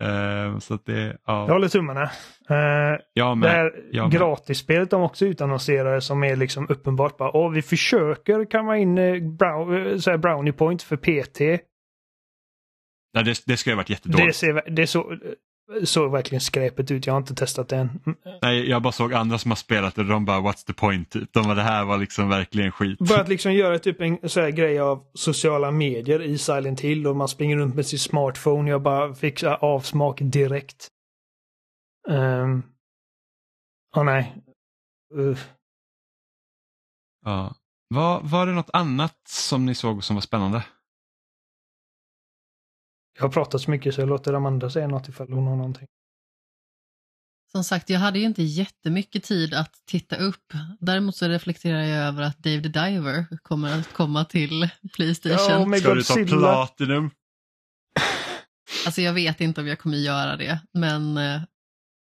Eh, 0.00 0.58
så 0.58 0.78
det, 0.84 1.02
Jag 1.02 1.16
ja. 1.26 1.46
håller 1.52 1.68
tummarna. 1.68 2.02
Uh, 2.50 2.98
Jag 3.12 3.30
det 3.32 3.36
med. 3.36 3.50
här 3.50 3.72
jag 3.92 4.10
gratisspelet 4.10 4.90
de 4.90 5.02
också 5.02 5.26
utannonserade 5.26 6.00
som 6.00 6.24
är 6.24 6.36
liksom 6.36 6.66
uppenbart 6.68 7.16
bara 7.16 7.36
Åh, 7.36 7.50
vi 7.50 7.62
försöker 7.62 8.44
kamma 8.44 8.78
in 8.78 8.98
eh, 8.98 9.22
brow, 9.22 9.76
eh, 9.76 9.96
så 9.98 10.10
här 10.10 10.18
brownie 10.18 10.52
point 10.52 10.82
för 10.82 10.96
PT. 10.96 11.40
Nej, 13.14 13.24
det, 13.24 13.42
det 13.46 13.56
ska 13.56 13.70
ju 13.70 13.74
ha 13.74 13.80
varit 13.80 13.90
jättedåligt. 13.90 14.26
Det, 14.26 14.32
ser, 14.32 14.70
det 14.70 14.86
så, 14.86 15.16
såg 15.84 16.12
verkligen 16.12 16.40
skräpet 16.40 16.90
ut. 16.90 17.06
Jag 17.06 17.14
har 17.14 17.18
inte 17.18 17.34
testat 17.34 17.68
det 17.68 17.76
än. 17.76 18.00
Mm. 18.06 18.18
Nej, 18.42 18.70
jag 18.70 18.82
bara 18.82 18.92
såg 18.92 19.14
andra 19.14 19.38
som 19.38 19.50
har 19.50 19.56
spelat 19.56 19.94
det 19.94 20.00
och 20.00 20.06
de 20.06 20.24
bara 20.24 20.40
what's 20.40 20.66
the 20.66 20.72
point 20.72 21.10
typ. 21.10 21.32
De 21.32 21.44
bara 21.44 21.54
det 21.54 21.62
här 21.62 21.84
var 21.84 21.98
liksom 21.98 22.28
verkligen 22.28 22.72
skit. 22.72 22.98
Börjat 22.98 23.28
liksom 23.28 23.52
göra 23.52 23.78
typ 23.78 24.00
en 24.00 24.28
så 24.28 24.40
här 24.40 24.50
grej 24.50 24.80
av 24.80 25.04
sociala 25.14 25.70
medier 25.70 26.22
i 26.22 26.38
Silent 26.38 26.80
Hill 26.80 27.06
och 27.06 27.16
man 27.16 27.28
springer 27.28 27.56
runt 27.56 27.74
med 27.74 27.86
sin 27.86 27.98
smartphone. 27.98 28.70
Jag 28.70 28.82
bara 28.82 29.14
fick 29.14 29.42
avsmak 29.42 30.18
direkt. 30.22 30.88
Um, 32.08 32.62
Åh 33.96 34.04
nej. 34.04 34.36
Uh. 35.16 35.38
Ja. 37.24 37.54
Var, 37.94 38.20
var 38.22 38.46
det 38.46 38.52
något 38.52 38.70
annat 38.72 39.16
som 39.28 39.66
ni 39.66 39.74
såg 39.74 40.04
som 40.04 40.16
var 40.16 40.20
spännande? 40.20 40.64
Jag 43.20 43.24
har 43.24 43.32
pratat 43.32 43.60
så 43.60 43.70
mycket 43.70 43.94
så 43.94 44.00
jag 44.00 44.08
låter 44.08 44.32
Amanda 44.32 44.70
säga 44.70 44.88
något 44.88 45.08
ifall 45.08 45.32
hon 45.32 45.46
har 45.46 45.56
någonting. 45.56 45.86
Som 47.52 47.64
sagt, 47.64 47.90
jag 47.90 48.00
hade 48.00 48.18
ju 48.18 48.24
inte 48.24 48.42
jättemycket 48.42 49.24
tid 49.24 49.54
att 49.54 49.74
titta 49.86 50.16
upp. 50.16 50.52
Däremot 50.80 51.16
så 51.16 51.28
reflekterar 51.28 51.82
jag 51.82 52.06
över 52.06 52.22
att 52.22 52.38
Dave 52.38 52.62
the 52.62 52.68
Diver 52.68 53.26
kommer 53.42 53.78
att 53.78 53.92
komma 53.92 54.24
till 54.24 54.68
Playstation. 54.92 55.60
Ja, 55.60 55.66
med 55.66 55.80
Ska 55.80 55.94
du 55.94 56.02
ta. 56.02 56.24
Platinum? 56.24 57.10
Alltså 58.86 59.00
jag 59.00 59.12
vet 59.12 59.40
inte 59.40 59.60
om 59.60 59.66
jag 59.66 59.78
kommer 59.78 59.98
göra 59.98 60.36
det, 60.36 60.60
men 60.72 61.16
eh, 61.16 61.40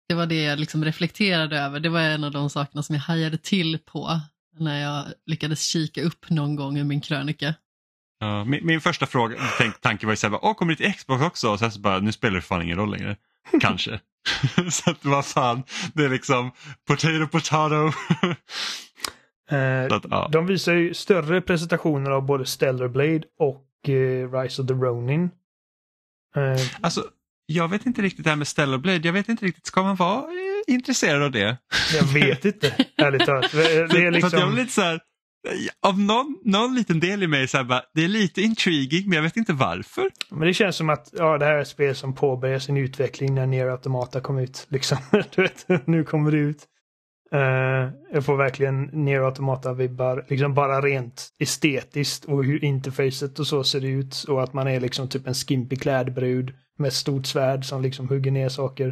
det 0.07 0.15
var 0.15 0.25
det 0.25 0.43
jag 0.43 0.59
liksom 0.59 0.85
reflekterade 0.85 1.59
över. 1.59 1.79
Det 1.79 1.89
var 1.89 1.99
en 1.99 2.23
av 2.23 2.31
de 2.31 2.49
sakerna 2.49 2.83
som 2.83 2.95
jag 2.95 3.01
hajade 3.01 3.37
till 3.37 3.79
på 3.85 4.19
när 4.59 4.81
jag 4.81 5.05
lyckades 5.25 5.61
kika 5.61 6.01
upp 6.03 6.29
någon 6.29 6.55
gång 6.55 6.77
i 6.77 6.83
min 6.83 7.01
krönika. 7.01 7.53
Ja, 8.19 8.45
min, 8.45 8.65
min 8.65 8.81
första 8.81 9.05
fråga, 9.05 9.35
tänk, 9.57 9.81
tanke 9.81 10.05
var 10.05 10.13
ju 10.13 10.17
såhär, 10.17 10.39
åh 10.41 10.53
kommer 10.53 10.75
det 10.75 10.77
till 10.83 10.93
Xbox 10.93 11.23
också? 11.23 11.49
Och 11.49 11.59
sen 11.59 11.71
så 11.71 11.79
bara, 11.79 11.99
nu 11.99 12.11
spelar 12.11 12.35
det 12.35 12.41
fan 12.41 12.61
ingen 12.61 12.77
roll 12.77 12.91
längre. 12.91 13.15
Kanske. 13.61 13.99
så 14.71 14.91
att 14.91 15.05
vad 15.05 15.25
fan, 15.25 15.63
det 15.93 16.05
är 16.05 16.09
liksom 16.09 16.51
potato 16.87 17.27
potato. 17.27 17.91
Eh, 19.51 19.85
att, 19.95 20.05
ja. 20.09 20.29
De 20.31 20.45
visar 20.47 20.73
ju 20.73 20.93
större 20.93 21.41
presentationer 21.41 22.11
av 22.11 22.25
både 22.25 22.45
Stellar 22.45 22.87
Blade 22.87 23.21
och 23.39 23.89
eh, 23.89 24.31
Rise 24.31 24.61
of 24.61 24.67
the 24.67 24.73
Ronin. 24.73 25.29
Eh, 26.35 26.61
Alltså, 26.81 27.03
jag 27.45 27.67
vet 27.67 27.85
inte 27.85 28.01
riktigt 28.01 28.23
det 28.23 28.29
här 28.29 28.37
med 28.37 28.47
Stellar 28.47 28.77
Blade, 28.77 29.07
jag 29.07 29.13
vet 29.13 29.29
inte 29.29 29.45
riktigt, 29.45 29.65
ska 29.65 29.83
man 29.83 29.95
vara 29.95 30.19
eh, 30.19 30.73
intresserad 30.73 31.21
av 31.23 31.31
det? 31.31 31.57
jag 31.93 32.03
vet 32.03 32.45
inte, 32.45 32.85
ärligt 32.97 33.25
talat. 33.25 33.51
Det 33.51 33.81
är 33.81 34.03
jag 34.03 34.13
liksom... 34.13 34.51
blir 34.53 34.63
lite 34.63 34.73
så 34.73 34.81
här, 34.81 34.99
av 35.81 35.99
någon, 35.99 36.37
någon 36.43 36.75
liten 36.75 36.99
del 36.99 37.23
i 37.23 37.27
mig 37.27 37.47
så 37.47 37.57
här 37.57 37.63
bara, 37.63 37.83
det 37.93 38.03
är 38.03 38.07
lite 38.07 38.41
intriguing 38.41 39.09
men 39.09 39.15
jag 39.15 39.23
vet 39.23 39.37
inte 39.37 39.53
varför. 39.53 40.09
Men 40.29 40.47
det 40.47 40.53
känns 40.53 40.75
som 40.75 40.89
att 40.89 41.09
ja, 41.13 41.37
det 41.37 41.45
här 41.45 41.53
är 41.53 41.61
ett 41.61 41.67
spel 41.67 41.95
som 41.95 42.15
påbörjar 42.15 42.59
sin 42.59 42.77
utveckling 42.77 43.35
när 43.35 43.45
Nier 43.45 43.67
Automata 43.67 44.21
kom 44.21 44.39
ut. 44.39 44.65
Liksom. 44.69 44.97
du 45.35 45.41
vet, 45.41 45.87
nu 45.87 46.03
kommer 46.03 46.31
det 46.31 46.37
ut. 46.37 46.67
Uh, 47.33 47.89
jag 48.11 48.25
får 48.25 48.37
verkligen 48.37 48.83
Nier 48.83 49.21
Automata-vibbar, 49.21 50.25
liksom 50.29 50.53
bara 50.53 50.81
rent 50.81 51.29
estetiskt 51.39 52.25
och 52.25 52.43
hur 52.43 52.63
interfacet 52.63 53.39
och 53.39 53.47
så 53.47 53.63
ser 53.63 53.85
ut. 53.85 54.25
Och 54.27 54.43
att 54.43 54.53
man 54.53 54.67
är 54.67 54.79
liksom 54.79 55.09
typ 55.09 55.27
en 55.27 55.33
skimpig 55.33 55.81
klädbrud 55.81 56.53
med 56.77 56.87
ett 56.87 56.93
stort 56.93 57.25
svärd 57.25 57.65
som 57.65 57.81
liksom 57.81 58.09
hugger 58.09 58.31
ner 58.31 58.49
saker. 58.49 58.87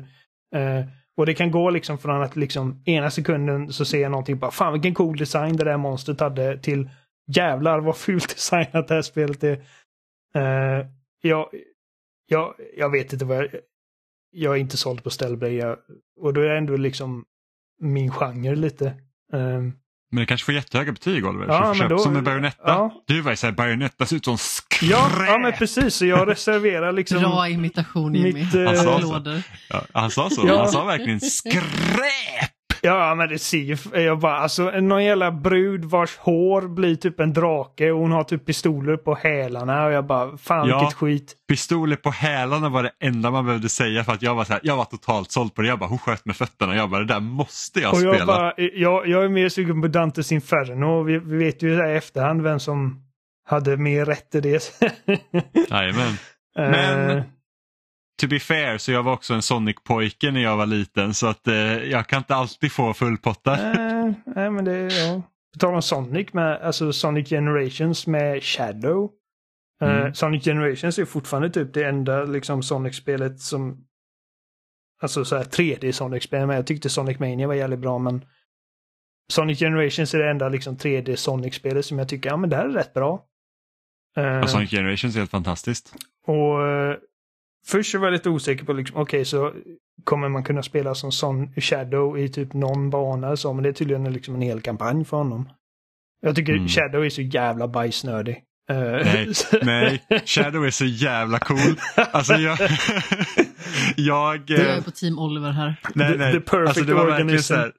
Uh, 0.56 0.86
och 1.18 1.26
det 1.26 1.34
kan 1.34 1.52
gå 1.52 1.70
liksom 1.70 1.98
från 1.98 2.22
att 2.22 2.36
liksom 2.36 2.82
ena 2.86 3.12
sekunden 3.12 3.74
så 3.74 3.86
ser 3.86 4.02
jag 4.02 4.12
någonting 4.12 4.40
bara 4.40 4.52
fan 4.52 4.74
vilken 4.74 4.94
cool 4.94 5.18
design 5.18 5.58
det 5.58 5.64
där 5.64 5.78
monstret 5.78 6.20
hade 6.20 6.58
till 6.58 6.90
jävlar 7.28 7.80
vad 7.80 7.98
fult 7.98 8.30
designat 8.36 8.88
det 8.88 8.94
här 8.96 9.02
spelet 9.02 9.44
är. 9.44 9.52
Eh, 10.36 10.86
jag, 11.22 11.50
jag, 12.28 12.54
jag 12.78 12.90
vet 12.92 13.14
inte 13.14 13.26
vad 13.26 13.38
jag... 13.38 13.48
Jag 14.36 14.56
är 14.56 14.60
inte 14.60 14.78
såld 14.78 15.04
på 15.04 15.10
Stellblade. 15.10 15.54
Jag, 15.54 15.78
och 16.20 16.34
då 16.34 16.42
är 16.42 16.50
det 16.50 16.58
ändå 16.58 16.78
liksom 16.78 17.26
min 17.82 18.12
genre 18.12 18.56
lite. 18.56 18.86
Um, 19.34 19.74
Men 20.12 20.20
det 20.20 20.26
kanske 20.26 20.46
får 20.46 20.54
jättehöga 20.54 20.92
betyg 20.92 21.26
Oliver. 21.26 21.46
Ja, 21.48 21.74
men 21.80 21.90
då- 21.90 21.98
som 21.98 22.14
med 22.14 22.24
Bayonetta. 22.24 22.58
ja. 22.66 23.04
Du 23.08 23.22
var 23.22 23.32
ju 23.32 23.36
såhär, 23.38 23.54
Bayonetta 23.54 24.06
ser 24.06 24.16
ut 24.16 24.26
som. 24.26 24.38
Ja, 24.90 25.10
ja, 25.28 25.38
men 25.38 25.52
precis. 25.54 25.96
Så 25.96 26.06
jag 26.06 26.30
reserverar 26.30 26.92
liksom... 26.92 27.18
Bra 27.22 27.50
imitation 27.50 28.14
Jimmy. 28.16 28.34
Mitt, 28.34 28.56
eh, 28.56 28.66
Han 28.66 28.76
sa 28.78 29.00
så. 29.02 29.42
Ja, 29.70 29.82
han 29.94 30.12
sa 30.12 30.30
så, 30.30 30.44
Ja. 30.48 30.58
han 30.58 30.68
sa 30.72 30.84
verkligen 30.84 31.20
skräp. 31.20 32.50
Ja, 32.86 33.16
men 33.16 33.30
det 33.30 33.40
ser 33.40 33.58
ju... 33.58 33.78
Jag 34.02 34.20
bara, 34.20 34.38
alltså 34.38 34.64
någon 34.72 35.04
jävla 35.04 35.32
brud 35.32 35.86
vars 35.86 36.18
hår 36.18 36.62
blir 36.62 36.96
typ 36.96 37.20
en 37.20 37.34
drake 37.34 37.92
och 37.92 38.00
hon 38.00 38.12
har 38.12 38.24
typ 38.24 38.46
pistoler 38.46 38.98
på 38.98 39.16
hälarna 39.16 39.86
och 39.86 39.92
jag 39.92 40.06
bara, 40.08 40.38
fan 40.38 40.68
Ja. 40.70 40.80
vilket 40.80 40.98
skit. 40.98 41.34
Pistoler 41.50 41.96
på 41.96 42.10
hälarna 42.12 42.70
var 42.70 42.84
det 42.84 42.92
enda 43.04 43.32
man 43.32 43.46
behövde 43.46 43.70
säga 43.70 44.04
för 44.04 44.12
att 44.14 44.22
jag 44.22 44.36
var 44.36 44.44
så 44.44 44.54
här, 44.54 44.60
jag 44.64 44.78
var 44.78 44.86
totalt 44.86 45.32
såld 45.32 45.56
på 45.56 45.62
det. 45.62 45.68
Jag 45.68 45.80
bara, 45.80 45.90
hon 45.90 45.98
sköt 46.00 46.26
med 46.26 46.36
fötterna. 46.36 46.76
Jag 46.76 46.90
bara, 46.90 47.00
det 47.02 47.14
där 47.14 47.20
måste 47.20 47.80
jag 47.80 47.92
Och 47.92 47.98
spela. 47.98 48.16
jag 48.18 48.28
bara, 48.28 48.54
jag, 48.58 49.08
jag 49.08 49.24
är 49.24 49.30
mer 49.30 49.50
sugen 49.50 49.82
på 49.82 49.88
Dantes 49.88 50.32
Inferno. 50.32 51.04
Vi, 51.04 51.20
vi 51.20 51.38
vet 51.38 51.64
ju 51.64 51.90
i 51.90 51.96
efterhand 51.96 52.42
vem 52.42 52.60
som 52.60 53.00
hade 53.46 53.78
mer 53.78 54.06
rätt 54.06 54.36
i 54.36 54.42
det. 54.42 54.82
Jajamän. 55.70 56.14
Eh, 56.58 56.70
Men- 56.72 57.24
To 58.22 58.28
be 58.28 58.40
fair 58.40 58.78
så 58.78 58.92
jag 58.92 59.04
var 59.04 59.14
också 59.14 59.34
en 59.34 59.42
Sonic-pojke 59.42 60.32
när 60.32 60.42
jag 60.44 60.58
var 60.58 60.66
liten 60.66 61.14
så 61.14 61.28
att 61.28 61.48
eh, 61.48 61.56
jag 61.84 62.08
kan 62.08 62.18
inte 62.18 62.36
alltid 62.36 62.72
få 62.72 62.94
fullpottar. 62.94 63.54
Eh, 63.54 64.14
nej, 64.26 64.50
men 64.52 64.66
det, 64.66 64.78
ja. 64.94 65.22
På 65.54 65.60
tal 65.60 65.74
om 65.76 65.82
Sonic, 65.82 66.34
med, 66.34 66.62
alltså 66.62 66.94
Sonic 66.94 67.30
Generations 67.30 68.08
med 68.08 68.44
Shadow. 68.44 69.12
Eh, 69.82 69.90
Mm. 70.02 70.14
Sonic 70.14 70.44
Generations 70.44 71.00
är 71.00 71.06
fortfarande 71.06 71.50
typ 71.50 71.74
det 71.74 71.84
enda 71.84 72.24
liksom 72.24 72.64
Sonic-spelet 72.64 73.40
som... 73.40 73.86
Alltså 75.02 75.26
så 75.26 75.38
här 75.38 75.44
3D 75.44 75.92
Sonic-spel, 75.92 76.48
men 76.48 76.56
jag 76.56 76.68
tyckte 76.68 76.90
Sonic 76.90 77.20
Mania 77.20 77.48
var 77.48 77.54
jävligt 77.54 77.80
bra, 77.80 78.00
men... 78.00 78.26
Sonic 79.34 79.60
Generations 79.60 80.14
är 80.14 80.20
det 80.20 80.30
enda 80.30 80.50
liksom 80.50 80.78
3D 80.78 81.16
Sonic-spelet 81.16 81.86
som 81.86 82.00
jag 82.00 82.10
tycker, 82.10 82.30
ja 82.30 82.38
men 82.38 82.50
det 82.50 82.56
här 82.56 82.66
är 82.66 82.70
rätt 82.74 82.94
bra. 82.94 83.26
Och 84.44 84.50
Sonic 84.50 84.70
Generations 84.72 85.16
är 85.16 85.20
helt 85.20 85.32
fantastiskt. 85.32 85.94
och 86.28 86.68
eh, 86.68 86.96
först 87.68 87.96
var 87.96 88.06
jag 88.06 88.14
lite 88.14 88.30
osäker 88.30 88.66
på, 88.66 88.74
liksom, 88.74 89.02
okej 89.02 89.26
så 89.26 89.54
kommer 90.04 90.30
man 90.30 90.44
kunna 90.44 90.64
spela 90.64 90.96
som 90.96 91.12
Son 91.12 91.54
Shadow 91.56 92.20
i 92.20 92.30
typ 92.30 92.54
någon 92.54 92.90
bana 92.90 93.38
så, 93.38 93.54
men 93.54 93.64
det 93.64 93.70
är 93.70 93.74
tydligen 93.74 94.14
liksom 94.14 94.36
en 94.36 94.42
hel 94.42 94.62
kampanj 94.62 95.06
för 95.06 95.18
honom. 95.18 95.50
Jag 96.22 96.36
tycker 96.36 96.54
Mm. 96.54 96.68
Shadow 96.68 97.06
är 97.06 97.10
så 97.10 97.22
jävla 97.22 97.68
bajsnödig. 97.68 98.44
Eh, 98.70 98.78
Nej, 98.78 99.28
nej, 99.62 100.02
Shadow 100.26 100.66
är 100.66 100.70
så 100.72 100.86
jävla 100.86 101.40
cool. 101.40 101.58
Alltså 102.12 102.34
jag... 102.34 102.58
jag 103.96 104.44
Jag 104.50 104.60
är 104.60 104.82
på 104.82 104.92
team 104.92 105.20
Oliver 105.20 105.52
här. 105.52 105.76
nej, 105.96 106.12
The- 106.12 106.18
nej. 106.18 106.34
the 106.34 106.40
perfect 106.40 106.68
alltså 106.68 106.84
det 106.84 106.94
var 106.94 107.06
organism. 107.06 107.38
så 107.44 107.56
här. 107.56 107.72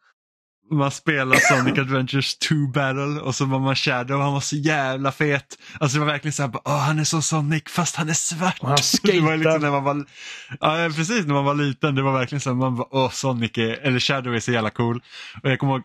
Man 0.70 0.90
spelar 0.90 1.36
Sonic 1.36 1.78
Adventures 1.78 2.38
2 2.38 2.54
Battle 2.74 3.20
och 3.20 3.34
så 3.34 3.44
var 3.44 3.58
man 3.58 3.76
Shadow 3.76 4.20
han 4.20 4.32
var 4.32 4.40
så 4.40 4.56
jävla 4.56 5.12
fet. 5.12 5.58
Alltså 5.80 5.98
det 5.98 6.04
var 6.04 6.12
verkligen 6.12 6.32
så 6.32 6.42
här, 6.42 6.48
bara, 6.48 6.62
Åh, 6.64 6.78
han 6.78 6.98
är 6.98 7.04
så 7.04 7.22
Sonic 7.22 7.62
fast 7.66 7.96
han 7.96 8.08
är 8.08 8.14
svart. 8.14 8.58
Och 8.60 8.68
han 8.68 8.78
det 9.02 9.20
var 9.20 9.36
liksom 9.36 9.60
när 9.60 9.70
man 9.70 9.84
var, 9.84 10.04
ja, 10.60 10.90
precis 10.96 11.26
när 11.26 11.34
man 11.34 11.44
var 11.44 11.54
liten, 11.54 11.94
det 11.94 12.02
var 12.02 12.12
verkligen 12.12 12.40
så 12.40 12.50
här, 12.50 12.56
man 12.56 12.76
bara, 12.76 12.88
åh 12.90 13.10
Sonic 13.10 13.58
är, 13.58 13.86
eller 13.86 13.98
Shadow 13.98 14.34
är 14.34 14.40
så 14.40 14.52
jävla 14.52 14.70
cool. 14.70 15.02
Och 15.42 15.50
jag 15.50 15.58
kommer 15.58 15.72
ihåg 15.72 15.82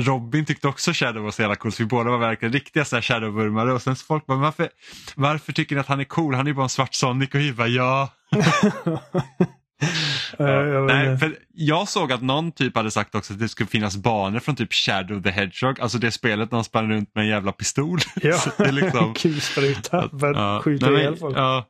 Robin 0.00 0.44
tyckte 0.44 0.68
också 0.68 0.92
Shadow 0.92 1.22
var 1.22 1.30
så 1.30 1.42
jävla 1.42 1.56
cool 1.56 1.72
så 1.72 1.82
vi 1.82 1.86
båda 1.86 2.10
var 2.10 2.18
verkligen 2.18 2.52
riktiga 2.52 2.84
så 2.84 2.96
här 2.96 3.02
Shadow-vurmare 3.02 3.70
och 3.70 3.82
sen 3.82 3.96
så 3.96 4.04
folk 4.04 4.26
bara, 4.26 4.38
varför, 4.38 4.68
varför 5.14 5.52
tycker 5.52 5.74
ni 5.74 5.80
att 5.80 5.86
han 5.86 6.00
är 6.00 6.04
cool? 6.04 6.34
Han 6.34 6.46
är 6.46 6.50
ju 6.50 6.54
bara 6.54 6.62
en 6.62 6.68
svart 6.68 6.94
Sonic 6.94 7.28
och 7.34 7.40
vi 7.40 7.52
bara, 7.52 7.68
ja. 7.68 8.08
Vet 10.38 10.86
Nej, 10.86 11.18
för 11.18 11.36
jag 11.54 11.88
såg 11.88 12.12
att 12.12 12.22
någon 12.22 12.52
typ 12.52 12.76
hade 12.76 12.90
sagt 12.90 13.14
också 13.14 13.32
att 13.32 13.38
det 13.38 13.48
skulle 13.48 13.66
finnas 13.66 13.96
banor 13.96 14.38
från 14.40 14.56
typ 14.56 14.72
Shadow 14.74 15.22
the 15.22 15.30
Hedgehog, 15.30 15.80
alltså 15.80 15.98
det 15.98 16.10
spelet 16.10 16.50
när 16.50 16.56
han 16.56 16.64
sprang 16.64 16.90
runt 16.92 17.14
med 17.14 17.22
en 17.22 17.28
jävla 17.30 17.52
pistol. 17.52 17.98
ja, 18.22 18.32
Så 18.38 18.50
det 18.58 18.64
är 18.64 18.72
liksom, 18.72 19.14
kulspruta 19.18 20.08
ja, 20.20 20.60
skjuta 20.64 20.90
nej, 20.90 21.00
ihjäl 21.00 21.16
folk. 21.16 21.36
ja. 21.38 21.66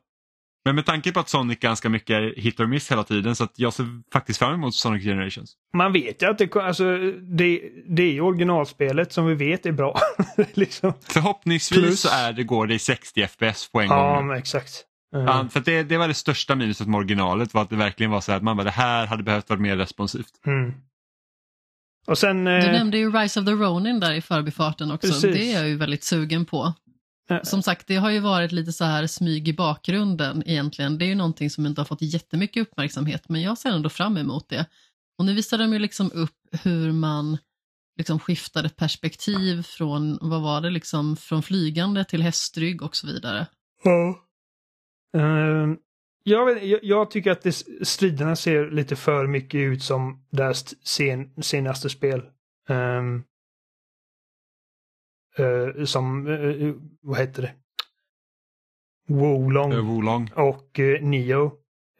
men 0.65 0.75
med 0.75 0.85
tanke 0.85 1.11
på 1.11 1.19
att 1.19 1.29
Sonic 1.29 1.59
ganska 1.59 1.89
mycket 1.89 2.09
är 2.15 2.41
hit 2.41 2.59
or 2.59 2.65
miss 2.67 2.91
hela 2.91 3.03
tiden 3.03 3.35
så 3.35 3.43
att 3.43 3.53
jag 3.55 3.73
ser 3.73 3.85
faktiskt 4.13 4.39
fram 4.39 4.53
emot 4.53 4.75
Sonic 4.75 5.03
Generations. 5.03 5.53
Man 5.73 5.93
vet 5.93 6.21
ju 6.21 6.29
att 6.29 6.37
det, 6.37 6.55
alltså, 6.55 6.97
det, 7.37 7.61
det 7.89 8.17
är 8.17 8.21
originalspelet 8.21 9.13
som 9.13 9.25
vi 9.25 9.35
vet 9.35 9.65
är 9.65 9.71
bra. 9.71 9.99
liksom. 10.53 10.93
Förhoppningsvis 11.07 11.79
Plus- 11.79 11.99
så 12.01 12.09
är 12.09 12.33
det, 12.33 12.43
går 12.43 12.67
det 12.67 12.73
i 12.73 12.79
60 12.79 13.27
FPS 13.27 13.71
på 13.71 13.81
en 13.81 13.87
Ja, 13.87 14.15
gång. 14.15 14.27
men 14.27 14.37
exakt. 14.37 14.71
Eh, 15.15 15.23
Ja, 15.23 15.47
för 15.51 15.59
det, 15.59 15.83
det 15.83 15.97
var 15.97 16.07
det 16.07 16.13
största 16.13 16.55
minuset 16.55 16.87
med 16.87 16.97
originalet 16.97 17.53
var 17.53 17.61
att 17.61 17.69
det 17.69 17.75
verkligen 17.75 18.11
var 18.11 18.21
så 18.21 18.31
här 18.31 18.37
att 18.37 18.43
man 18.43 18.57
bara 18.57 18.63
det 18.63 18.69
här 18.69 19.07
hade 19.07 19.23
behövt 19.23 19.49
vara 19.49 19.59
mer 19.59 19.77
responsivt. 19.77 20.45
Mm. 20.45 20.73
Och 22.07 22.17
sen... 22.17 22.45
Du 22.45 22.51
eh, 22.51 22.71
nämnde 22.71 22.97
ju 22.97 23.11
Rise 23.11 23.39
of 23.39 23.45
the 23.45 23.51
Ronin 23.51 23.99
där 23.99 24.13
i 24.13 24.21
förbifarten 24.21 24.91
också. 24.91 25.07
Precis. 25.07 25.35
Det 25.35 25.53
är 25.53 25.59
jag 25.59 25.69
ju 25.69 25.75
väldigt 25.75 26.03
sugen 26.03 26.45
på. 26.45 26.73
Som 27.43 27.63
sagt, 27.63 27.87
det 27.87 27.95
har 27.95 28.09
ju 28.09 28.19
varit 28.19 28.51
lite 28.51 28.73
så 28.73 28.85
här 28.85 29.07
smyg 29.07 29.47
i 29.47 29.53
bakgrunden 29.53 30.43
egentligen. 30.45 30.97
Det 30.97 31.05
är 31.05 31.07
ju 31.07 31.15
någonting 31.15 31.49
som 31.49 31.65
inte 31.65 31.81
har 31.81 31.85
fått 31.85 32.01
jättemycket 32.01 32.61
uppmärksamhet, 32.61 33.29
men 33.29 33.41
jag 33.41 33.57
ser 33.57 33.69
ändå 33.69 33.89
fram 33.89 34.17
emot 34.17 34.49
det. 34.49 34.65
Och 35.17 35.25
nu 35.25 35.33
visar 35.33 35.57
de 35.57 35.73
ju 35.73 35.79
liksom 35.79 36.11
upp 36.13 36.37
hur 36.63 36.91
man 36.91 37.37
liksom 37.97 38.19
skiftade 38.19 38.69
perspektiv 38.69 39.63
från, 39.63 40.17
vad 40.21 40.41
var 40.41 40.61
det, 40.61 40.69
liksom 40.69 41.15
från 41.15 41.43
flygande 41.43 42.03
till 42.05 42.21
hästrygg 42.21 42.81
och 42.81 42.95
så 42.95 43.07
vidare. 43.07 43.39
Eh, 43.39 44.15
jag, 46.23 46.45
vet, 46.45 46.63
jag, 46.63 46.79
jag 46.83 47.11
tycker 47.11 47.31
att 47.31 47.41
det, 47.41 47.51
striderna 47.81 48.35
ser 48.35 48.71
lite 48.71 48.95
för 48.95 49.27
mycket 49.27 49.57
ut 49.57 49.83
som 49.83 50.25
deras 50.29 50.85
sen, 50.85 51.43
senaste 51.43 51.89
spel. 51.89 52.23
Ehm, 52.69 53.23
eh, 55.37 55.85
som, 55.85 56.27
eh, 56.27 56.73
vad 57.01 57.19
heter 57.19 57.41
det? 57.41 57.53
Wolong 59.07 59.73
Uh, 59.73 59.85
Wolong. 59.85 60.31
och 60.35 60.79
uh, 60.79 61.01
Neo. 61.01 61.51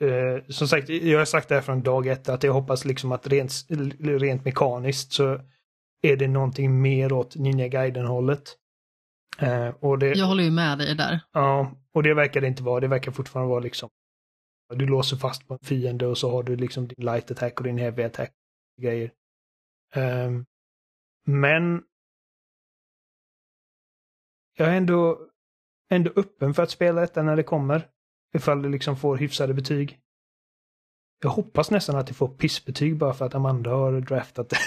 Eh, 0.01 0.43
som 0.47 0.67
sagt, 0.67 0.89
jag 0.89 1.19
har 1.19 1.25
sagt 1.25 1.49
det 1.49 1.55
här 1.55 1.61
från 1.61 1.81
dag 1.81 2.07
ett 2.07 2.29
att 2.29 2.43
jag 2.43 2.53
hoppas 2.53 2.85
liksom 2.85 3.11
att 3.11 3.27
rent, 3.27 3.51
rent 3.99 4.45
mekaniskt 4.45 5.13
så 5.13 5.39
är 6.01 6.17
det 6.17 6.27
någonting 6.27 6.81
mer 6.81 7.13
åt 7.13 7.35
Ninja 7.35 7.67
Gaiden-hållet. 7.67 8.57
Och 9.79 9.99
det, 9.99 10.07
Jag 10.07 10.25
håller 10.25 10.43
ju 10.43 10.51
med 10.51 10.77
dig 10.77 10.95
där. 10.95 11.19
Ja, 11.33 11.71
och 11.93 12.03
det 12.03 12.13
verkar 12.13 12.41
det 12.41 12.47
inte 12.47 12.63
vara. 12.63 12.79
Det 12.79 12.87
verkar 12.87 13.11
fortfarande 13.11 13.49
vara 13.49 13.59
liksom 13.59 13.89
du 14.75 14.85
låser 14.85 15.17
fast 15.17 15.47
på 15.47 15.53
en 15.53 15.59
fiende 15.59 16.07
och 16.07 16.17
så 16.17 16.31
har 16.31 16.43
du 16.43 16.55
liksom 16.55 16.87
din 16.87 17.05
light 17.05 17.31
attack 17.31 17.59
och 17.59 17.63
din 17.63 17.77
heavy 17.77 18.03
attack 18.03 18.33
grejer. 18.81 19.11
Um, 19.95 20.45
men 21.25 21.83
jag 24.53 24.67
är 24.67 24.77
ändå, 24.77 25.29
ändå 25.89 26.11
öppen 26.15 26.53
för 26.53 26.63
att 26.63 26.69
spela 26.69 27.01
detta 27.01 27.23
när 27.23 27.35
det 27.35 27.43
kommer. 27.43 27.89
Ifall 28.33 28.61
det 28.61 28.69
liksom 28.69 28.97
får 28.97 29.17
hyfsade 29.17 29.53
betyg. 29.53 30.00
Jag 31.23 31.29
hoppas 31.29 31.71
nästan 31.71 31.95
att 31.95 32.07
det 32.07 32.13
får 32.13 32.27
pissbetyg 32.27 32.97
bara 32.97 33.13
för 33.13 33.25
att 33.25 33.35
Amanda 33.35 33.69
har 33.69 34.01
draftat 34.01 34.49
det. 34.49 34.57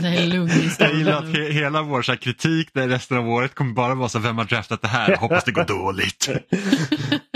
Det 0.00 0.06
är 0.08 0.26
lugn 0.26 0.50
Jag 0.78 0.94
gillar 0.94 1.18
att 1.18 1.36
he 1.36 1.50
hela 1.52 1.82
vår 1.82 2.02
så 2.02 2.12
här, 2.12 2.16
kritik 2.18 2.74
där 2.74 2.88
resten 2.88 3.16
av 3.18 3.28
året 3.28 3.54
kommer 3.54 3.72
bara 3.74 3.94
vara 3.94 4.08
så 4.08 4.18
vem 4.18 4.38
har 4.38 4.44
draftat 4.44 4.82
det 4.82 4.88
här? 4.88 5.16
Hoppas 5.16 5.44
det 5.44 5.52
går 5.52 5.64
dåligt. 5.64 6.28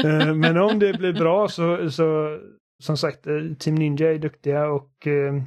Eh, 0.05 0.35
Men 0.35 0.57
om 0.57 0.79
det 0.79 0.93
blir 0.99 1.13
bra 1.13 1.49
så, 1.49 1.91
så 1.91 2.39
som 2.83 2.97
sagt, 2.97 3.27
eh, 3.27 3.35
Team 3.59 3.75
Ninja 3.75 4.13
är 4.13 4.19
duktiga 4.19 4.67
och 4.67 5.07
eh, 5.07 5.43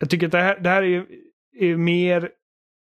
jag 0.00 0.10
tycker 0.10 0.26
att 0.26 0.32
det 0.32 0.40
här, 0.40 0.60
det 0.60 0.68
här 0.70 0.82
är, 0.82 1.06
är 1.60 1.76
mer 1.76 2.30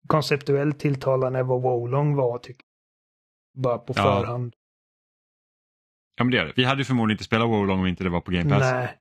konceptuellt 0.09 0.79
tilltalande 0.79 1.39
än 1.39 1.47
vad 1.47 1.63
Wolong 1.63 2.15
var, 2.15 2.39
tycker 2.39 2.65
jag. 3.55 3.63
Bara 3.63 3.79
på 3.79 3.93
Ja. 3.97 4.03
förhand. 4.03 4.55
Ja 6.17 6.25
men 6.25 6.31
det 6.31 6.39
är 6.39 6.45
det. 6.45 6.53
Vi 6.57 6.65
hade 6.65 6.81
ju 6.81 6.85
förmodligen 6.85 7.15
inte 7.15 7.25
spelat 7.25 7.49
Wolong 7.49 7.81
om 7.81 7.87
inte 7.87 8.05
det 8.05 8.11
var 8.11 8.21
på 8.21 8.31
Game 8.31 8.51
Pass. 8.51 8.61
Nej. 8.61 8.99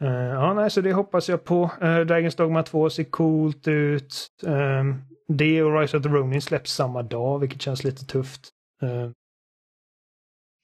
Eh, 0.00 0.08
ja, 0.08 0.54
nej, 0.54 0.70
så 0.70 0.80
det 0.80 0.92
hoppas 0.92 1.28
jag 1.28 1.44
på. 1.44 1.64
Uh, 1.64 1.86
Dragon's 1.86 2.36
Dogma 2.36 2.62
2 2.62 2.90
ser 2.90 3.04
coolt 3.04 3.68
ut. 3.68 4.28
Um, 4.42 5.04
det 5.28 5.62
och 5.62 5.80
Rise 5.80 5.96
of 5.96 6.02
the 6.02 6.08
Ronin 6.08 6.42
släpps 6.42 6.72
samma 6.72 7.02
dag, 7.02 7.38
vilket 7.38 7.62
känns 7.62 7.84
lite 7.84 8.04
tufft. 8.06 8.50
Eh, 8.82 9.10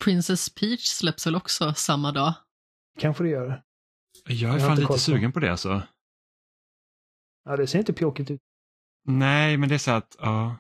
Princess 0.05 0.55
Peach 0.55 0.87
släpps 0.87 1.27
väl 1.27 1.37
också 1.37 1.75
samma 1.75 2.13
dag? 2.13 2.35
kanske 2.99 3.25
det 3.25 3.31
gör 3.31 3.49
det. 3.49 3.63
Jag 4.35 4.55
är 4.55 4.59
fan 4.59 4.71
inte 4.71 4.81
lite 4.81 4.99
sugen 4.99 5.33
på 5.33 5.41
det 5.41 5.51
alltså. 5.51 5.83
Ja, 7.45 7.57
det 7.57 7.67
ser 7.67 7.79
inte 7.79 7.93
pjåkigt 7.93 8.31
ut. 8.31 8.41
Nej, 9.05 9.57
men 9.57 9.69
det 9.69 9.75
är 9.75 9.79
så 9.79 9.91
att, 9.91 10.17
ja. 10.19 10.57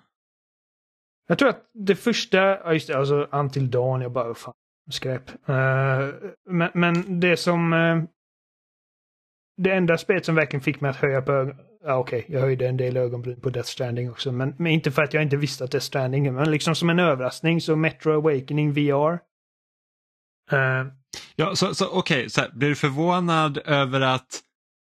Jag 1.27 1.39
tror 1.39 1.49
att 1.49 1.71
det 1.75 1.97
första, 1.97 2.39
ja 2.39 2.73
just 2.73 2.89
det, 2.89 2.99
alltså 2.99 3.29
Until 3.33 3.71
Dawn, 3.71 4.01
jag 4.01 4.13
bara, 4.13 4.35
fan, 4.35 4.55
skräp. 4.91 5.31
Uh, 5.31 6.15
men, 6.51 6.71
men 6.75 7.21
det 7.21 7.37
som... 7.37 7.73
Uh, 7.73 8.05
det 9.57 9.71
enda 9.71 9.99
spelet 9.99 10.25
som 10.25 10.35
verkligen 10.35 10.63
fick 10.63 10.81
mig 10.81 10.91
att 10.91 10.97
höja 10.97 11.23
på 11.23 11.33
ögon... 11.33 11.57
Ja, 11.85 11.97
okej, 11.97 12.25
jag 12.29 12.41
höjde 12.41 12.69
en 12.69 12.77
del 12.77 12.97
ögonbryn 12.97 13.41
på 13.41 13.51
Death 13.51 13.69
Stranding 13.69 14.11
också, 14.11 14.33
men, 14.33 14.55
men 14.59 14.73
inte 14.73 14.91
för 14.91 15.03
att 15.03 15.15
jag 15.15 15.23
inte 15.23 15.37
visste 15.37 15.65
att 15.65 15.71
Death 15.71 15.85
Stranding, 15.85 16.35
men 16.35 16.51
liksom 16.51 16.75
som 16.75 16.91
en 16.91 16.99
överraskning 16.99 17.61
så 17.61 17.77
Metro 17.77 18.13
Awakening 18.13 18.73
VR. 18.73 19.19
Uh, 20.53 20.59
eh, 20.59 20.87
ja 21.37 21.57
så, 21.57 21.75
så, 21.75 21.89
Okej, 21.99 22.31
så 22.31 22.41
här, 22.41 22.51
blir 22.53 22.69
du 22.69 22.75
förvånad 22.75 23.59
över 23.65 24.01
att 24.01 24.44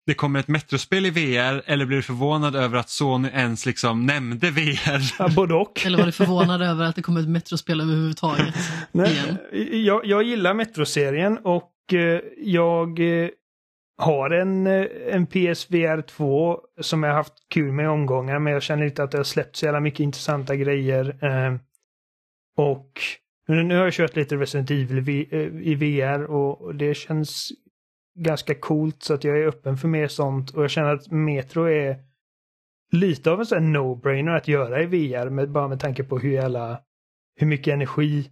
det 0.09 0.15
kommer 0.15 0.41
ett 0.41 0.49
Metrospel 0.49 1.07
i 1.07 1.11
VR 1.11 1.63
eller 1.67 1.87
blir 1.87 1.97
du 1.97 2.03
förvånad 2.03 2.57
över 2.57 2.79
att 2.79 2.89
Sony 2.89 3.29
ens 3.29 3.67
liksom 3.67 4.07
nämnde 4.07 4.51
VR? 4.51 5.15
ja, 5.19 5.29
både 5.37 5.55
och. 5.55 5.87
Eller 5.87 5.99
var 5.99 6.07
du 6.07 6.13
förvånad 6.13 6.63
över 6.63 6.85
att 6.85 6.97
det 6.97 7.03
kom 7.03 7.17
ett 7.17 7.29
Metrospel 7.29 7.81
överhuvudtaget? 7.81 8.55
Nej, 8.93 9.13
igen. 9.13 9.85
jag, 9.85 10.07
jag 10.07 10.23
gillar 10.23 10.55
Metro-serien 10.55 11.39
och 11.39 11.73
eh, 11.93 12.21
jag 12.39 13.01
eh, 13.01 13.29
har 13.99 14.31
en, 14.31 14.67
eh, 14.67 14.87
en 15.11 15.27
PSVR 15.27 16.03
2 16.03 16.61
som 16.81 17.03
jag 17.03 17.15
haft 17.15 17.35
kul 17.51 17.73
med 17.73 17.85
i 17.85 17.89
omgångar 17.89 18.39
men 18.39 18.53
jag 18.53 18.63
känner 18.63 18.87
inte 18.87 19.03
att 19.03 19.11
det 19.11 19.19
har 19.19 19.25
släppt 19.25 19.57
så 19.57 19.65
jävla 19.65 19.81
mycket 19.81 20.01
intressanta 20.01 20.57
grejer. 20.57 21.25
Eh, 21.25 21.55
och 22.57 23.01
nu, 23.49 23.63
nu 23.63 23.77
har 23.77 23.85
jag 23.85 23.93
kört 23.93 24.17
lite 24.17 24.37
Resident 24.37 24.71
Evil 24.71 25.27
eh, 25.31 25.41
i 25.69 25.75
VR 25.75 26.25
och 26.25 26.75
det 26.75 26.95
känns 26.95 27.53
ganska 28.19 28.55
coolt 28.55 29.03
så 29.03 29.15
att 29.15 29.25
jag 29.25 29.39
är 29.39 29.47
öppen 29.47 29.77
för 29.77 29.89
mer 29.89 30.09
sånt 30.09 30.51
och 30.51 30.63
jag 30.63 30.71
känner 30.71 30.95
att 30.95 31.11
Metro 31.11 31.69
är 31.69 31.97
lite 32.93 33.31
av 33.31 33.41
en 33.41 33.47
sån 33.47 33.59
här 33.59 33.81
no-brainer 33.81 34.37
att 34.37 34.49
göra 34.49 34.83
i 34.83 34.87
VR 34.87 35.31
med, 35.31 35.51
bara 35.51 35.69
med 35.69 35.81
tanke 35.81 36.05
på 36.05 36.19
hur 36.19 36.31
jävla 36.31 36.81
hur 37.37 37.47
mycket 37.47 37.75
energi 37.75 38.31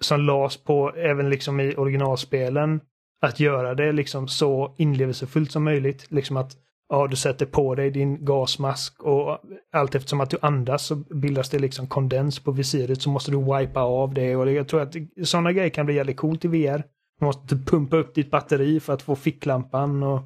som 0.00 0.20
lades 0.20 0.56
på 0.56 0.94
även 0.96 1.30
liksom 1.30 1.60
i 1.60 1.74
originalspelen. 1.74 2.80
Att 3.20 3.40
göra 3.40 3.74
det 3.74 3.92
liksom 3.92 4.28
så 4.28 4.74
inlevelsefullt 4.78 5.52
som 5.52 5.64
möjligt. 5.64 6.06
Liksom 6.10 6.36
att 6.36 6.56
ja, 6.88 7.06
du 7.06 7.16
sätter 7.16 7.46
på 7.46 7.74
dig 7.74 7.90
din 7.90 8.24
gasmask 8.24 9.02
och 9.02 9.38
allt 9.72 9.94
eftersom 9.94 10.20
att 10.20 10.30
du 10.30 10.38
andas 10.42 10.86
så 10.86 10.94
bildas 10.94 11.50
det 11.50 11.58
liksom 11.58 11.86
kondens 11.86 12.38
på 12.38 12.50
visiret 12.52 13.02
så 13.02 13.10
måste 13.10 13.30
du 13.30 13.36
wipa 13.36 13.80
av 13.80 14.14
det 14.14 14.36
och 14.36 14.50
jag 14.50 14.68
tror 14.68 14.80
att 14.80 14.94
sådana 15.24 15.52
grejer 15.52 15.70
kan 15.70 15.86
bli 15.86 15.94
jävligt 15.94 16.16
coolt 16.16 16.44
i 16.44 16.48
VR. 16.48 16.84
Du 17.18 17.24
måste 17.24 17.56
typ 17.56 17.68
pumpa 17.68 17.96
upp 17.96 18.14
ditt 18.14 18.30
batteri 18.30 18.80
för 18.80 18.92
att 18.92 19.02
få 19.02 19.16
ficklampan 19.16 20.02
och 20.02 20.22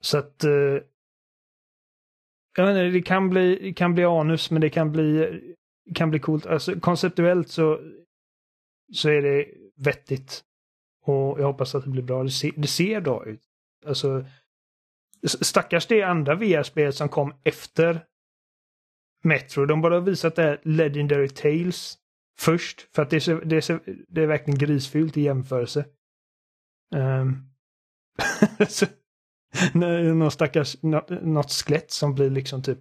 så 0.00 0.18
att 0.18 0.44
eh, 0.44 0.78
jag 2.56 2.66
vet 2.66 2.70
inte, 2.70 2.98
det 2.98 3.02
kan 3.02 3.30
bli, 3.30 3.58
det 3.62 3.72
kan 3.72 3.94
bli 3.94 4.04
anus 4.04 4.50
men 4.50 4.60
det 4.60 4.70
kan 4.70 4.92
bli 4.92 5.40
kan 5.94 6.10
bli 6.10 6.18
coolt. 6.18 6.46
Alltså 6.46 6.80
konceptuellt 6.80 7.48
så, 7.48 7.80
så 8.92 9.08
är 9.08 9.22
det 9.22 9.46
vettigt. 9.76 10.44
Och 11.02 11.40
jag 11.40 11.46
hoppas 11.46 11.74
att 11.74 11.84
det 11.84 11.90
blir 11.90 12.02
bra. 12.02 12.22
Det 12.22 12.30
ser, 12.30 12.52
det 12.56 12.68
ser 12.68 13.00
bra 13.00 13.26
ut. 13.26 13.42
Alltså, 13.86 14.24
stackars 15.26 15.86
det 15.86 16.02
andra 16.02 16.34
VR-spelet 16.34 16.94
som 16.94 17.08
kom 17.08 17.34
efter 17.44 18.04
Metro. 19.22 19.66
De 19.66 19.80
bara 19.80 19.94
har 19.94 20.00
visat 20.00 20.36
det 20.36 20.42
här 20.42 20.60
Legendary 20.62 21.28
Tales 21.28 21.98
först. 22.40 22.88
För 22.94 23.02
att 23.02 23.10
det 23.10 23.16
är, 23.16 23.20
så, 23.20 23.40
det 23.40 23.56
är, 23.56 23.60
så, 23.60 23.80
det 24.08 24.22
är 24.22 24.26
verkligen 24.26 24.58
grisfyllt 24.58 25.16
i 25.16 25.20
jämförelse. 25.20 25.84
Um, 26.94 27.50
så, 28.68 28.86
någon 29.74 30.30
stackars, 30.30 30.82
nå- 30.82 31.06
något 31.22 31.52
skelett 31.52 31.90
som 31.90 32.14
blir 32.14 32.30
liksom 32.30 32.62
typ 32.62 32.78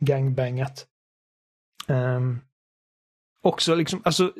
gangbangat. 0.00 0.88
Um, 1.88 2.40
också 3.42 3.74
liksom, 3.74 4.02
alltså. 4.04 4.34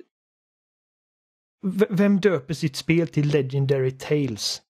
Vem 1.91 2.21
döper 2.21 2.55
sitt 2.55 2.77
spel 2.77 3.09
till 3.09 3.29
Legendary 3.29 3.91
Tales? 3.91 4.63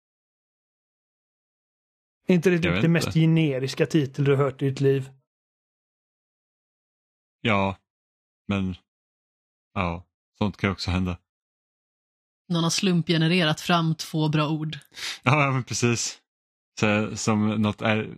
Är 2.27 2.35
inte 2.35 2.49
det 2.49 2.59
typ 2.59 2.81
det 2.81 2.89
mest 2.89 3.13
generiska 3.13 3.85
titel 3.85 4.25
du 4.25 4.35
har 4.35 4.43
hört 4.43 4.61
i 4.61 4.69
ditt 4.69 4.81
liv? 4.81 5.09
Ja, 7.41 7.77
men 8.47 8.75
ja, 9.79 10.05
sånt 10.37 10.57
kan 10.57 10.69
ju 10.69 10.71
också 10.71 10.91
hända. 10.91 11.17
Någon 12.49 12.63
har 12.63 12.69
slumpgenererat 12.69 13.61
fram 13.61 13.95
två 13.95 14.29
bra 14.29 14.49
ord. 14.49 14.79
Ja, 15.23 15.45
ja, 15.45 15.51
men 15.51 15.63
precis. 15.63 16.17
Så, 16.79 17.17
som 17.17 17.49
något, 17.49 17.81
är, 17.81 18.17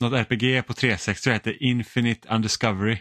något 0.00 0.12
RPG 0.12 0.66
på 0.66 0.74
360 0.74 1.30
heter 1.30 1.62
Infinite 1.62 2.28
Undiscovery. 2.28 2.98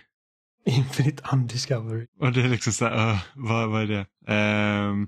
Infinite 0.65 1.23
Undiscovery. 1.33 2.07
Och 2.19 2.31
det 2.31 2.41
är 2.41 2.49
liksom 2.49 2.73
så 2.73 2.85
här, 2.85 3.11
uh, 3.11 3.19
vad, 3.35 3.69
vad 3.69 3.81
är 3.81 3.87
det? 3.87 4.33
Ehm, 4.33 5.07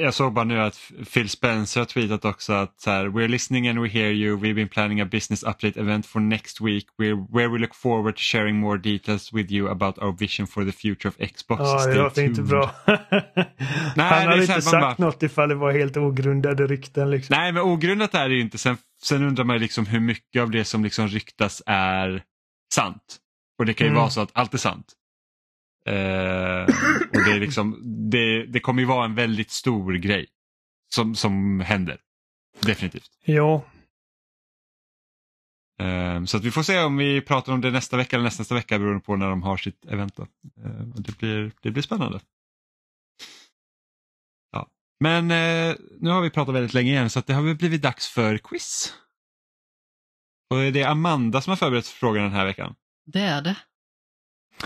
Jag 0.00 0.14
såg 0.14 0.32
bara 0.32 0.44
nu 0.44 0.60
att 0.60 0.78
Phil 1.14 1.28
Spencer 1.28 1.80
har 1.80 1.84
tweetat 1.86 2.24
också 2.24 2.52
att 2.52 2.80
så 2.80 2.90
här, 2.90 3.06
We're 3.06 3.28
listening 3.28 3.68
and 3.68 3.80
we 3.82 3.88
hear 3.88 4.10
you. 4.10 4.36
We've 4.36 4.54
been 4.54 4.68
planning 4.68 5.00
a 5.00 5.04
business 5.04 5.42
update 5.42 5.80
event 5.80 6.06
for 6.06 6.20
next 6.20 6.60
week 6.60 6.86
where, 6.98 7.14
where 7.32 7.48
we 7.48 7.58
look 7.58 7.74
forward 7.74 8.16
to 8.16 8.20
sharing 8.20 8.56
more 8.56 8.78
details 8.78 9.32
with 9.32 9.52
you 9.52 9.68
about 9.70 9.98
our 9.98 10.16
vision 10.18 10.46
for 10.46 10.64
the 10.64 10.72
future 10.72 11.08
of 11.08 11.14
Xbox. 11.36 11.60
Ja, 11.60 11.86
det 11.86 11.94
låter 11.94 12.22
inte 12.22 12.36
tuned." 12.36 12.48
bra. 12.48 12.70
Han 12.86 13.00
det 13.96 14.02
hade 14.02 14.40
inte 14.40 14.62
sagt 14.62 14.72
bara- 14.72 14.94
något 14.98 15.22
ifall 15.22 15.48
det 15.48 15.54
var 15.54 15.72
helt 15.72 15.96
ogrundade 15.96 16.66
rykten. 16.66 17.10
Liksom. 17.10 17.36
Nej, 17.38 17.52
men 17.52 17.62
ogrundat 17.62 18.14
är 18.14 18.28
det 18.28 18.34
ju 18.34 18.40
inte. 18.40 18.58
Sen, 18.58 18.76
sen 19.02 19.22
undrar 19.22 19.44
man 19.44 19.58
liksom 19.58 19.86
hur 19.86 20.00
mycket 20.00 20.42
av 20.42 20.50
det 20.50 20.64
som 20.64 20.84
liksom 20.84 21.08
ryktas 21.08 21.62
är 21.66 22.22
sant. 22.74 23.16
Och 23.58 23.66
det 23.66 23.74
kan 23.74 23.86
ju 23.86 23.88
Mm. 23.90 24.00
vara 24.00 24.10
så 24.10 24.20
att 24.20 24.30
allt 24.32 24.54
är 24.54 24.58
sant. 24.58 24.86
Eh, 25.86 26.62
och 27.10 27.24
det, 27.24 27.32
är 27.32 27.40
liksom, 27.40 27.80
det, 28.10 28.46
det 28.46 28.60
kommer 28.60 28.82
ju 28.82 28.88
vara 28.88 29.04
en 29.04 29.14
väldigt 29.14 29.50
stor 29.50 29.92
grej 29.92 30.26
som, 30.94 31.14
som 31.14 31.60
händer. 31.60 32.00
Definitivt. 32.60 33.10
Jo, 33.24 33.64
Eh, 35.80 36.24
så 36.24 36.36
att 36.36 36.44
vi 36.44 36.50
får 36.50 36.62
se 36.62 36.82
om 36.82 36.96
vi 36.96 37.20
pratar 37.20 37.52
om 37.52 37.60
det 37.60 37.70
nästa 37.70 37.96
vecka 37.96 38.16
eller 38.16 38.24
nästa, 38.24 38.54
vecka 38.54 38.78
beroende 38.78 39.00
på 39.00 39.16
när 39.16 39.30
de 39.30 39.42
har 39.42 39.56
sitt 39.56 39.84
event. 39.84 40.16
Då. 40.16 40.22
Eh, 40.64 40.80
det, 40.80 41.18
blir, 41.18 41.52
det 41.62 41.70
blir 41.70 41.82
spännande. 41.82 42.20
Ja. 44.52 44.68
Men 45.00 45.30
eh, 45.30 45.76
nu 46.00 46.10
har 46.10 46.20
vi 46.20 46.30
pratat 46.30 46.54
väldigt 46.54 46.74
länge 46.74 46.90
igen 46.90 47.10
så 47.10 47.18
att 47.18 47.26
det 47.26 47.34
har 47.34 47.42
väl 47.42 47.56
blivit 47.56 47.82
dags 47.82 48.08
för 48.08 48.38
quiz. 48.38 48.94
Och 50.50 50.56
det 50.56 50.80
är 50.80 50.88
Amanda 50.88 51.40
som 51.40 51.50
har 51.50 51.56
förberett 51.56 51.86
frågan 51.86 52.22
den 52.22 52.32
här 52.32 52.46
veckan. 52.46 52.74
Det 53.06 53.20
är 53.20 53.42
det. 53.42 53.56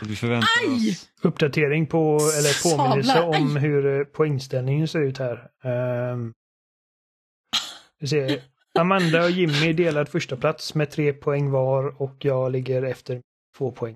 Vi 0.02 0.16
förväntar 0.16 0.48
Aj! 0.62 0.90
oss... 0.90 1.10
uppdatering 1.22 1.86
på, 1.86 2.18
eller 2.38 2.76
påminnelse 2.76 3.12
Sablar, 3.12 3.40
om 3.40 3.56
aj. 3.56 3.62
hur 3.62 4.00
eh, 4.00 4.04
poängställningen 4.04 4.88
ser 4.88 5.00
ut 5.00 5.18
här. 5.18 5.50
Um, 6.12 6.32
vi 7.98 8.06
ser. 8.06 8.42
Amanda 8.78 9.24
och 9.24 9.30
Jimmy 9.30 9.72
delad 9.72 10.08
första 10.08 10.36
plats 10.36 10.74
med 10.74 10.90
tre 10.90 11.12
poäng 11.12 11.50
var 11.50 12.02
och 12.02 12.16
jag 12.18 12.52
ligger 12.52 12.82
efter 12.82 13.22
två 13.58 13.72
poäng. 13.72 13.94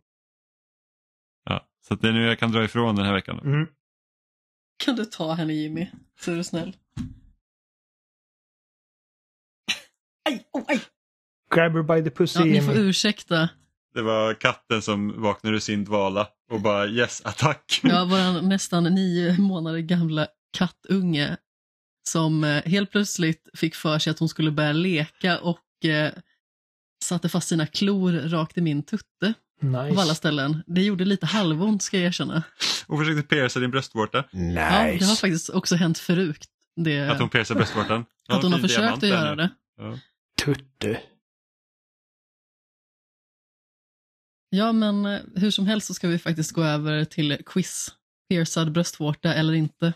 Ja, 1.45 1.67
så 1.87 1.95
att 1.95 2.01
det 2.01 2.09
är 2.09 2.13
nu 2.13 2.27
jag 2.27 2.39
kan 2.39 2.53
dra 2.53 2.65
ifrån 2.65 2.97
den 2.97 3.05
här 3.05 3.13
veckan. 3.13 3.37
Då. 3.37 3.51
Mm. 3.51 3.67
Kan 4.85 4.97
du 4.97 5.05
ta 5.05 5.33
henne 5.33 5.53
Jimmy? 5.53 5.87
Så 6.21 6.33
är 6.33 6.37
du 6.37 6.45
snäll. 6.45 6.77
Aj, 10.25 10.49
oh, 10.53 10.65
aj. 10.69 10.81
Grab 11.55 11.73
her 11.73 11.83
by 11.83 12.11
the 12.11 12.17
pussy 12.17 12.39
Ja, 12.39 12.45
ni 12.45 12.63
får 12.63 12.77
ursäkta. 12.77 13.49
Det 13.99 14.03
var 14.03 14.35
katten 14.35 14.83
som 14.83 15.23
vaknade 15.23 15.57
ur 15.57 15.61
sin 15.61 15.85
dvala 15.85 16.29
och 16.51 16.61
bara 16.61 16.87
yes, 16.87 17.23
attack. 17.25 17.81
Jag 17.83 18.07
var 18.07 18.19
en 18.19 18.49
nästan 18.49 18.85
nio 18.85 19.39
månader 19.39 19.79
gamla 19.79 20.27
kattunge 20.59 21.37
som 22.09 22.45
eh, 22.45 22.63
helt 22.65 22.91
plötsligt 22.91 23.49
fick 23.55 23.75
för 23.75 23.99
sig 23.99 24.11
att 24.11 24.19
hon 24.19 24.29
skulle 24.29 24.51
börja 24.51 24.73
leka 24.73 25.39
och 25.39 25.85
eh, 25.85 26.13
satte 27.05 27.29
fast 27.29 27.49
sina 27.49 27.67
klor 27.67 28.13
rakt 28.13 28.59
i 28.59 28.61
min 28.61 28.83
tutte 28.83 29.35
på 29.61 29.67
alla 29.79 30.03
Nice. 30.05 30.15
ställen. 30.15 30.63
Det 30.67 30.83
gjorde 30.83 31.05
lite 31.05 31.27
halvont 31.27 31.83
ska 31.83 31.97
jag 31.97 32.07
erkänna. 32.07 32.43
Och 32.87 32.99
försökte 32.99 33.23
pierca 33.23 33.61
din 33.61 33.71
bröstvårta. 33.71 34.25
Ja, 34.33 34.41
det 34.99 35.05
har 35.05 35.17
faktiskt 35.17 35.51
också 35.51 35.77
hänt 35.77 35.99
förut. 35.99 36.47
Det, 36.77 37.09
Att 37.11 37.21
hon 37.21 37.29
piercar 37.29 37.55
bröstvårtan. 37.55 38.05
Ja, 38.29 38.37
att 38.37 38.43
hon 38.43 38.53
har 38.53 38.61
försökt 38.61 38.97
att 39.03 39.09
göra 39.09 39.35
nu. 39.35 39.43
det. 39.43 39.51
Ja. 39.79 39.99
Tutte. 40.45 41.01
Ja, 44.51 44.73
men 44.73 45.07
eh, 45.07 45.21
hur 45.35 45.51
som 45.51 45.67
helst 45.67 45.87
så 45.87 45.95
ska 45.95 46.09
vi 46.09 46.19
faktiskt 46.19 46.53
gå 46.53 46.65
över 46.65 47.05
till 47.05 47.39
quiz. 47.47 47.89
Piercad 48.29 48.73
bröstvårta 48.73 49.35
eller 49.35 49.53
inte. 49.53 49.93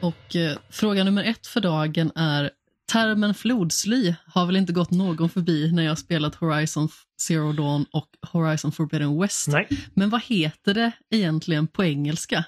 Och 0.00 0.36
eh, 0.36 0.58
fråga 0.70 1.04
nummer 1.04 1.24
ett 1.24 1.46
för 1.46 1.60
dagen 1.60 2.12
är 2.14 2.50
Termen 2.92 3.34
flodsly 3.34 4.14
har 4.26 4.46
väl 4.46 4.56
inte 4.56 4.72
gått 4.72 4.90
någon 4.90 5.28
förbi 5.28 5.72
när 5.72 5.82
jag 5.82 5.98
spelat 5.98 6.34
Horizon 6.34 6.88
Zero 7.20 7.52
Dawn 7.52 7.86
och 7.92 8.08
Horizon 8.32 8.72
Forbidden 8.72 9.20
West. 9.20 9.48
Nej. 9.48 9.68
Men 9.94 10.10
vad 10.10 10.22
heter 10.22 10.74
det 10.74 10.92
egentligen 11.10 11.66
på 11.66 11.84
engelska? 11.84 12.44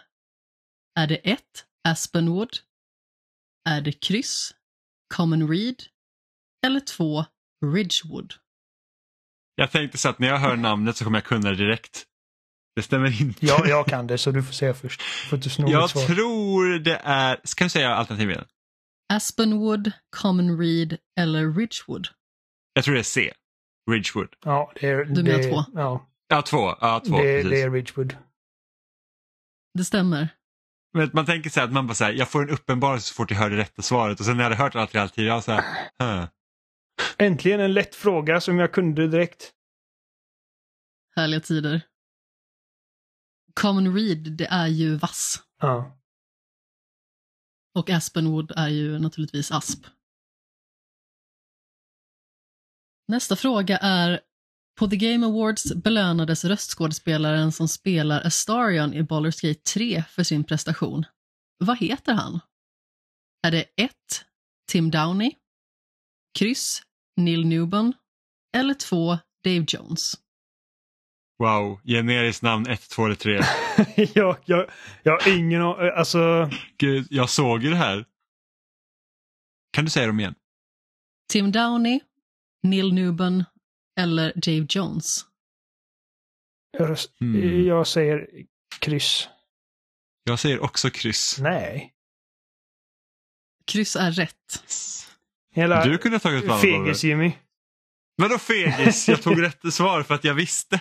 Är 0.98 1.06
det 1.06 1.16
1. 1.16 1.40
Aspenwood? 1.88 2.50
Är 3.68 3.80
det 3.80 3.92
kryss? 3.92 4.54
Common 5.14 5.48
Reed? 5.50 5.82
Eller 6.66 6.80
2. 6.80 7.24
Ridgewood? 7.74 8.34
Jag 9.54 9.70
tänkte 9.70 9.98
så 9.98 10.08
att 10.08 10.18
när 10.18 10.28
jag 10.28 10.38
hör 10.38 10.56
namnet 10.56 10.96
så 10.96 11.04
kommer 11.04 11.18
jag 11.18 11.24
kunna 11.24 11.50
det 11.50 11.56
direkt. 11.56 12.04
Det 12.76 12.82
stämmer 12.82 13.20
inte. 13.22 13.46
Ja, 13.46 13.66
jag 13.66 13.86
kan 13.86 14.06
det 14.06 14.18
så 14.18 14.30
du 14.30 14.42
får 14.42 14.52
säga 14.52 14.74
först. 14.74 15.02
Får 15.02 15.36
inte 15.36 15.50
sno 15.50 15.68
jag 15.68 15.90
svar. 15.90 16.02
tror 16.06 16.78
det 16.78 17.00
är, 17.04 17.40
ska 17.44 17.64
du 17.64 17.70
säga 17.70 17.94
alternativen? 17.94 18.44
Aspenwood, 19.12 19.92
Common 20.16 20.58
Reed 20.58 20.96
eller 21.20 21.52
Ridgewood? 21.52 22.08
Jag 22.72 22.84
tror 22.84 22.94
det 22.94 23.00
är 23.00 23.04
C. 23.04 23.32
Ridgewood. 23.90 24.28
Ja, 24.44 24.72
det 24.80 24.86
är, 24.88 25.04
Du 25.04 25.22
menar 25.22 25.38
det, 25.38 25.50
två? 25.50 25.64
Ja, 25.74 26.04
Ja, 26.28 26.42
två. 26.42 26.76
Ja, 26.80 27.00
två. 27.06 27.16
det, 27.16 27.22
precis. 27.22 27.50
det 27.50 27.62
är 27.62 27.70
Ridgewood. 27.70 28.16
Det 29.74 29.84
stämmer. 29.84 30.28
Men 30.92 31.10
man 31.12 31.26
tänker 31.26 31.50
så 31.50 31.60
här 31.60 31.66
att 31.66 31.72
man 31.72 31.86
bara 31.86 31.94
så 31.94 32.04
här, 32.04 32.12
jag 32.12 32.30
får 32.30 32.42
en 32.42 32.50
uppenbarelse 32.50 33.08
så 33.08 33.14
fort 33.14 33.30
jag 33.30 33.38
hör 33.38 33.50
det 33.50 33.56
rätta 33.56 33.82
svaret 33.82 34.20
och 34.20 34.26
sen 34.26 34.36
när 34.36 34.44
jag 34.44 34.50
hade 34.50 34.62
hört 34.62 34.74
allt 34.74 34.94
i 34.94 34.98
alltid, 34.98 35.24
jag 35.24 35.44
så 35.44 35.52
här, 35.52 35.64
huh. 35.98 36.28
Äntligen 37.18 37.60
en 37.60 37.72
lätt 37.72 37.94
fråga 37.94 38.40
som 38.40 38.58
jag 38.58 38.72
kunde 38.72 39.08
direkt. 39.08 39.52
Härliga 41.16 41.40
tider. 41.40 41.80
Common 43.60 43.94
Reed, 43.94 44.32
det 44.32 44.46
är 44.46 44.66
ju 44.66 44.96
vass. 44.96 45.42
Ja. 45.60 45.98
Och 47.74 47.90
Aspenwood 47.90 48.52
är 48.56 48.68
ju 48.68 48.98
naturligtvis 48.98 49.52
asp. 49.52 49.86
Nästa 53.08 53.36
fråga 53.36 53.78
är 53.78 54.20
På 54.78 54.88
The 54.88 54.96
Game 54.96 55.26
Awards 55.26 55.74
belönades 55.74 56.44
röstskådespelaren 56.44 57.52
som 57.52 57.68
spelar 57.68 58.20
Astarion 58.26 58.94
i 58.94 59.02
Baldur's 59.02 59.46
Gate 59.48 59.60
3 59.60 60.04
för 60.10 60.22
sin 60.22 60.44
prestation. 60.44 61.04
Vad 61.58 61.78
heter 61.78 62.12
han? 62.14 62.40
Är 63.46 63.50
det 63.50 63.64
1. 63.76 63.92
Tim 64.70 64.90
Downey? 64.90 65.30
Kryss. 66.38 66.82
Neil 67.16 67.46
Newbon? 67.46 67.92
Eller 68.56 68.74
2. 68.74 69.18
Dave 69.44 69.64
Jones? 69.68 70.14
Wow, 71.38 71.80
generiskt 71.84 72.42
namn 72.42 72.66
1, 72.68 72.88
2 72.90 73.04
eller 73.04 73.14
3. 73.14 73.40
jag, 74.14 74.36
jag, 74.44 74.70
jag 75.02 75.12
har 75.20 75.38
ingen 75.38 75.62
a- 75.62 75.92
Alltså, 75.96 76.50
Gud, 76.78 77.06
jag 77.10 77.30
såg 77.30 77.62
ju 77.62 77.70
det 77.70 77.76
här. 77.76 78.04
Kan 79.72 79.84
du 79.84 79.90
säga 79.90 80.06
dem 80.06 80.20
igen? 80.20 80.34
Tim 81.32 81.52
Downey, 81.52 82.00
Neil 82.62 82.94
Newbon 82.94 83.44
eller 83.98 84.32
Dave 84.36 84.66
Jones? 84.68 85.24
jag, 86.78 86.96
Hmm. 87.20 87.64
jag 87.66 87.86
säger 87.86 88.26
kryss. 88.80 89.28
Jag 90.24 90.38
säger 90.38 90.60
också 90.64 90.90
kryss. 90.90 91.38
Nej. 91.40 91.92
Kryss 93.66 93.96
är 93.96 94.10
rätt. 94.12 94.62
Hela 95.54 95.84
Du 95.84 95.98
kunde 95.98 96.14
ha 96.14 96.20
tagit 96.20 96.44
ett 96.44 96.50
annat 96.50 96.60
fegis 96.62 97.04
Jimmy. 97.04 97.32
Vadå 98.16 98.38
fegis? 98.38 99.08
Jag 99.08 99.22
tog 99.22 99.42
rätt 99.42 99.74
svar 99.74 100.02
för 100.02 100.14
att 100.14 100.24
jag 100.24 100.34
visste. 100.34 100.80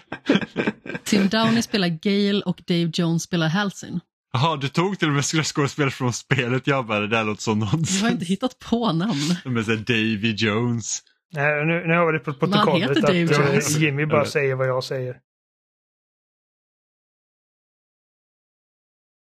Tim 1.04 1.28
Downey 1.30 1.62
spelar 1.62 1.88
Gale 1.88 2.42
och 2.42 2.62
Dave 2.68 2.92
Jones 2.94 3.24
spelar 3.24 3.48
Halsin. 3.48 4.00
Jaha, 4.32 4.58
du 4.58 4.70
tog 4.70 5.00
till 5.00 5.08
och 5.08 5.14
med 5.14 5.26
skådespelare 5.26 5.92
från 5.92 6.14
spelet. 6.14 6.68
Jag 6.68 6.86
bara, 6.88 7.00
det 7.00 7.08
där 7.08 7.24
låter 7.24 7.42
som 7.42 7.60
Du 7.60 7.66
nonsens. 7.66 8.02
har 8.02 8.10
inte 8.10 8.26
hittat 8.26 8.60
på 8.60 8.94
namn. 8.94 9.36
Men 9.46 9.66
så 9.66 9.76
Davy 9.76 10.34
Jones. 10.38 11.00
Nej, 11.34 11.66
nu, 11.66 11.88
nu 11.88 11.94
har 11.94 12.06
vi 12.12 12.18
det 12.18 12.24
på 12.24 12.34
protokollet 12.34 12.90
att 12.90 13.02
Dave 13.02 13.20
Jones. 13.20 13.78
Jimmy 13.78 14.06
bara 14.06 14.26
säger 14.26 14.56
vad 14.56 14.68
jag 14.68 14.84
säger. 14.84 15.22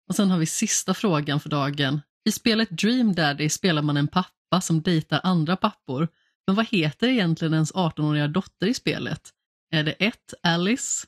Och 0.08 0.14
sen 0.14 0.30
har 0.30 0.38
vi 0.38 0.46
sista 0.46 0.94
frågan 0.94 1.40
för 1.40 1.48
dagen. 1.48 2.00
I 2.28 2.32
spelet 2.32 2.70
Dream 2.70 3.14
Daddy 3.14 3.48
spelar 3.48 3.82
man 3.82 3.96
en 3.96 4.08
pappa 4.08 4.60
som 4.60 4.82
dejtar 4.82 5.20
andra 5.22 5.56
pappor. 5.56 6.08
Men 6.46 6.56
vad 6.56 6.66
heter 6.68 7.08
egentligen 7.08 7.54
ens 7.54 7.72
18-åriga 7.74 8.28
dotter 8.28 8.66
i 8.66 8.74
spelet? 8.74 9.30
Är 9.70 9.82
det 9.84 9.92
1. 9.92 10.16
Alice, 10.42 11.06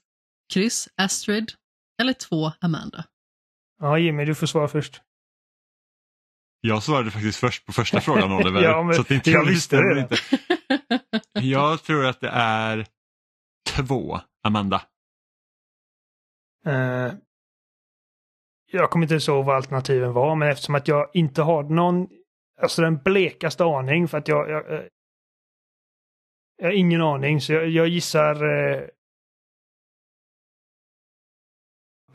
kryss 0.52 0.88
Astrid 0.96 1.52
eller 2.02 2.12
2. 2.12 2.52
Amanda? 2.60 3.04
Ja, 3.80 3.98
Jimmy, 3.98 4.24
du 4.24 4.34
får 4.34 4.46
svara 4.46 4.68
först. 4.68 5.02
Jag 6.60 6.82
svarade 6.82 7.10
faktiskt 7.10 7.38
först 7.38 7.66
på 7.66 7.72
första 7.72 8.00
frågan 8.00 8.32
Oliver. 8.32 8.62
Ja, 8.64 8.82
men 8.82 8.94
så 8.94 9.00
att 9.00 9.10
inte 9.10 9.30
jag 9.30 9.44
visste 9.44 9.76
det. 9.76 10.00
Inte. 10.00 10.16
Jag 11.32 11.82
tror 11.82 12.04
att 12.06 12.20
det 12.20 12.30
är 12.32 12.86
två, 13.76 14.20
Amanda. 14.46 14.82
Eh, 16.66 17.12
jag 18.72 18.90
kommer 18.90 19.04
inte 19.04 19.14
ens 19.14 19.28
ihåg 19.28 19.44
vad 19.44 19.56
alternativen 19.56 20.12
var, 20.12 20.34
men 20.34 20.48
eftersom 20.48 20.74
att 20.74 20.88
jag 20.88 21.10
inte 21.14 21.42
har 21.42 21.62
någon, 21.62 22.08
alltså 22.60 22.82
den 22.82 22.96
blekaste 22.96 23.64
aning 23.64 24.08
för 24.08 24.18
att 24.18 24.28
jag, 24.28 24.50
jag, 24.50 24.72
eh, 24.74 24.84
jag 26.56 26.66
har 26.66 26.72
ingen 26.72 27.02
aning, 27.02 27.40
så 27.40 27.52
jag, 27.52 27.68
jag 27.68 27.88
gissar 27.88 28.44
eh, 28.44 28.88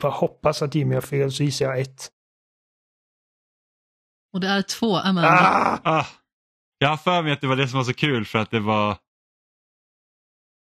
får 0.02 0.10
hoppas 0.10 0.62
att 0.62 0.74
Jimmy 0.74 0.94
har 0.94 1.02
fel 1.02 1.32
så 1.32 1.42
gissar 1.42 1.64
jag 1.64 1.80
ett. 1.80 2.10
Och 4.32 4.40
det 4.40 4.48
är 4.48 4.62
två 4.62 4.96
Amanda. 4.96 5.28
Ah! 5.30 5.80
Ah, 5.84 6.06
jag 6.82 6.88
har 6.88 6.96
för 6.96 7.22
mig 7.22 7.32
att 7.32 7.40
det 7.40 7.46
var 7.46 7.56
det 7.56 7.68
som 7.68 7.76
var 7.76 7.84
så 7.84 7.94
kul 7.94 8.24
för 8.24 8.38
att 8.38 8.50
det 8.50 8.60
var 8.60 8.96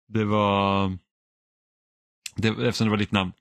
det 0.08 0.24
var 0.24 0.98
det, 2.36 2.48
eftersom 2.48 2.86
det 2.86 2.90
var 2.90 2.96
ditt 2.96 3.12
namn. 3.12 3.32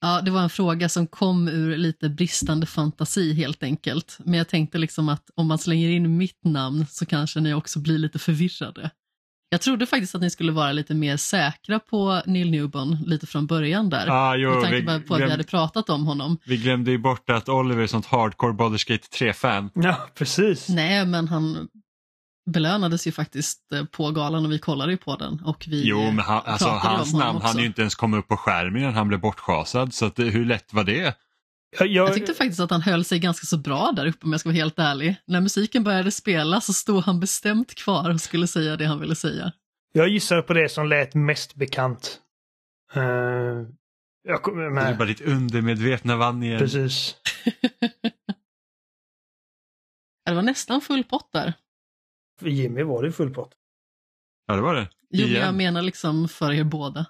Ja, 0.00 0.20
det 0.20 0.30
var 0.30 0.42
en 0.42 0.50
fråga 0.50 0.88
som 0.88 1.06
kom 1.06 1.48
ur 1.48 1.76
lite 1.76 2.08
bristande 2.08 2.66
fantasi 2.66 3.34
helt 3.34 3.62
enkelt. 3.62 4.18
Men 4.24 4.34
jag 4.34 4.48
tänkte 4.48 4.78
liksom 4.78 5.08
att 5.08 5.30
om 5.34 5.46
man 5.46 5.58
slänger 5.58 5.88
in 5.88 6.16
mitt 6.16 6.44
namn 6.44 6.86
så 6.86 7.06
kanske 7.06 7.40
ni 7.40 7.54
också 7.54 7.80
blir 7.80 7.98
lite 7.98 8.18
förvirrade. 8.18 8.90
Jag 9.52 9.60
trodde 9.60 9.86
faktiskt 9.86 10.14
att 10.14 10.20
ni 10.20 10.30
skulle 10.30 10.52
vara 10.52 10.72
lite 10.72 10.94
mer 10.94 11.16
säkra 11.16 11.78
på 11.78 12.22
Neil 12.26 12.50
Newbon 12.50 12.98
lite 13.06 13.26
från 13.26 13.46
början 13.46 13.90
där. 13.90 14.06
Ah, 14.08 14.36
jo, 14.36 14.50
med 14.50 14.62
tanke 14.62 14.76
vi, 14.76 14.84
på 14.86 14.92
att 14.92 15.00
vi 15.00 15.22
glöm, 15.22 15.30
hade 15.30 15.44
pratat 15.44 15.90
om 15.90 16.06
honom. 16.06 16.38
vi 16.44 16.56
glömde 16.56 16.90
ju 16.90 16.98
bort 16.98 17.30
att 17.30 17.48
Oliver 17.48 17.82
är 17.82 17.86
sånt 17.86 18.06
hardcore 18.06 18.52
Baldur's 18.52 18.88
Gate 18.88 19.06
3-fan. 19.24 19.70
Ja, 19.74 20.08
precis. 20.14 20.68
Nej, 20.68 21.06
men 21.06 21.28
han 21.28 21.68
belönades 22.50 23.06
ju 23.06 23.12
faktiskt 23.12 23.72
eh, 23.72 23.84
på 23.84 24.10
galan 24.10 24.44
och 24.46 24.52
vi 24.52 24.58
kollade 24.58 24.92
ju 24.92 24.98
på 24.98 25.16
den. 25.16 25.40
Och 25.44 25.64
vi 25.68 25.82
Jo, 25.88 25.98
men 26.10 26.18
han, 26.18 26.36
eh, 26.36 26.52
alltså, 26.52 26.68
hans 26.68 27.14
namn 27.14 27.40
han 27.42 27.58
ju 27.58 27.66
inte 27.66 27.80
ens 27.80 27.94
komma 27.94 28.16
upp 28.18 28.28
på 28.28 28.36
skärmen 28.36 28.82
innan 28.82 28.94
han 28.94 29.08
blev 29.08 29.20
bortschasad. 29.20 29.94
Så 29.94 30.06
att, 30.06 30.16
det- 30.16 30.24
hur 30.24 30.44
lätt 30.44 30.72
var 30.72 30.84
det? 30.84 31.14
Jag, 31.78 31.88
jag, 31.88 32.08
Jag 32.08 32.14
tyckte 32.14 32.34
faktiskt 32.34 32.60
att 32.60 32.70
han 32.70 32.82
höll 32.82 33.04
sig 33.04 33.18
ganska 33.18 33.46
så 33.46 33.56
bra 33.58 33.92
där 33.96 34.06
uppe 34.06 34.26
om 34.26 34.32
jag 34.32 34.40
ska 34.40 34.48
vara 34.48 34.56
helt 34.56 34.78
ärlig. 34.78 35.16
När 35.26 35.40
musiken 35.40 35.84
började 35.84 36.10
spela 36.10 36.60
så 36.60 36.72
stod 36.72 37.04
han 37.04 37.20
bestämt 37.20 37.74
kvar 37.74 38.10
och 38.10 38.20
skulle 38.20 38.46
säga 38.46 38.76
det 38.76 38.84
han 38.86 39.00
ville 39.00 39.14
säga. 39.14 39.52
jag 39.92 40.08
gissar 40.08 40.42
på 40.42 40.52
det 40.54 40.68
som 40.68 40.86
lät 40.88 41.14
mest 41.14 41.54
bekant. 41.54 42.18
Uh, 42.96 43.02
jag 44.28 44.42
kommer 44.42 44.60
Det 44.62 44.66
är 44.66 44.70
med. 44.70 44.98
bara 44.98 45.08
ditt 45.08 45.20
undermedvetna 45.20 46.16
vann 46.16 46.42
igen. 46.42 46.58
Precis. 46.58 47.14
Det 50.26 50.34
var 50.34 50.42
nästan 50.42 50.80
full 50.80 51.04
pott 51.04 51.32
där. 51.32 51.52
För 52.40 52.48
Jimmy 52.48 52.82
var 52.82 53.02
det 53.02 53.12
full 53.12 53.34
pott. 53.34 53.52
Ja, 54.46 54.54
det 54.54 54.62
var 54.62 54.74
det. 54.74 54.90
Jo, 55.10 55.26
men 55.26 55.36
jag 55.40 55.54
menar 55.54 55.82
liksom 55.82 56.28
för 56.28 56.52
er 56.52 56.64
båda. 56.64 57.06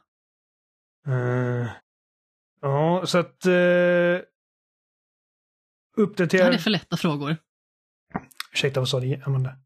Eh, 1.07 1.67
ja, 2.61 3.03
så 3.07 3.19
att... 3.19 3.47
Uh, 3.47 3.53
Jag 3.53 4.25
uppdatera... 5.97 6.45
hade 6.45 6.59
för 6.59 6.71
lätta 6.71 6.97
frågor. 6.97 7.37
Ursäkta, 8.53 8.81
vad 8.81 8.89
sa 8.89 9.01
du, 9.01 9.23
Amanda? 9.27 9.57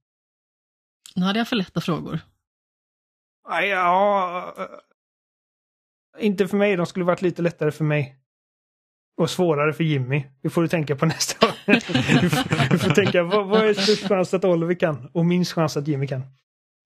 Nu 1.17 1.25
hade 1.25 1.39
jag 1.39 1.49
för 1.49 1.57
lätta 1.57 1.81
frågor. 1.81 2.21
Nej, 3.49 3.69
Ja, 3.69 4.55
eh, 4.59 6.25
inte 6.27 6.49
för 6.49 6.57
mig. 6.57 6.77
De 6.77 6.87
skulle 6.87 7.05
varit 7.05 7.23
lite 7.23 7.43
lättare 7.43 7.71
för 7.71 7.85
mig. 7.85 8.19
Och 9.17 9.31
svårare 9.31 9.73
för 9.73 9.85
Jimmy. 9.85 10.27
Det 10.43 10.51
får 10.51 10.63
du 10.63 10.69
tänka 10.69 10.97
på 10.97 11.07
nästa. 11.07 11.34
Du, 11.67 12.79
får, 12.79 12.95
tänka, 12.95 13.23
vad, 13.23 13.47
vad 13.47 13.65
är 13.69 13.75
störst 13.75 14.09
chans 14.09 14.35
att 14.35 14.45
Oliver 14.45 14.75
kan? 14.75 15.11
Och 15.13 15.27
minst 15.27 15.53
chans 15.53 15.77
att 15.77 15.89
Jimmy 15.89 16.07
kan? 16.07 16.21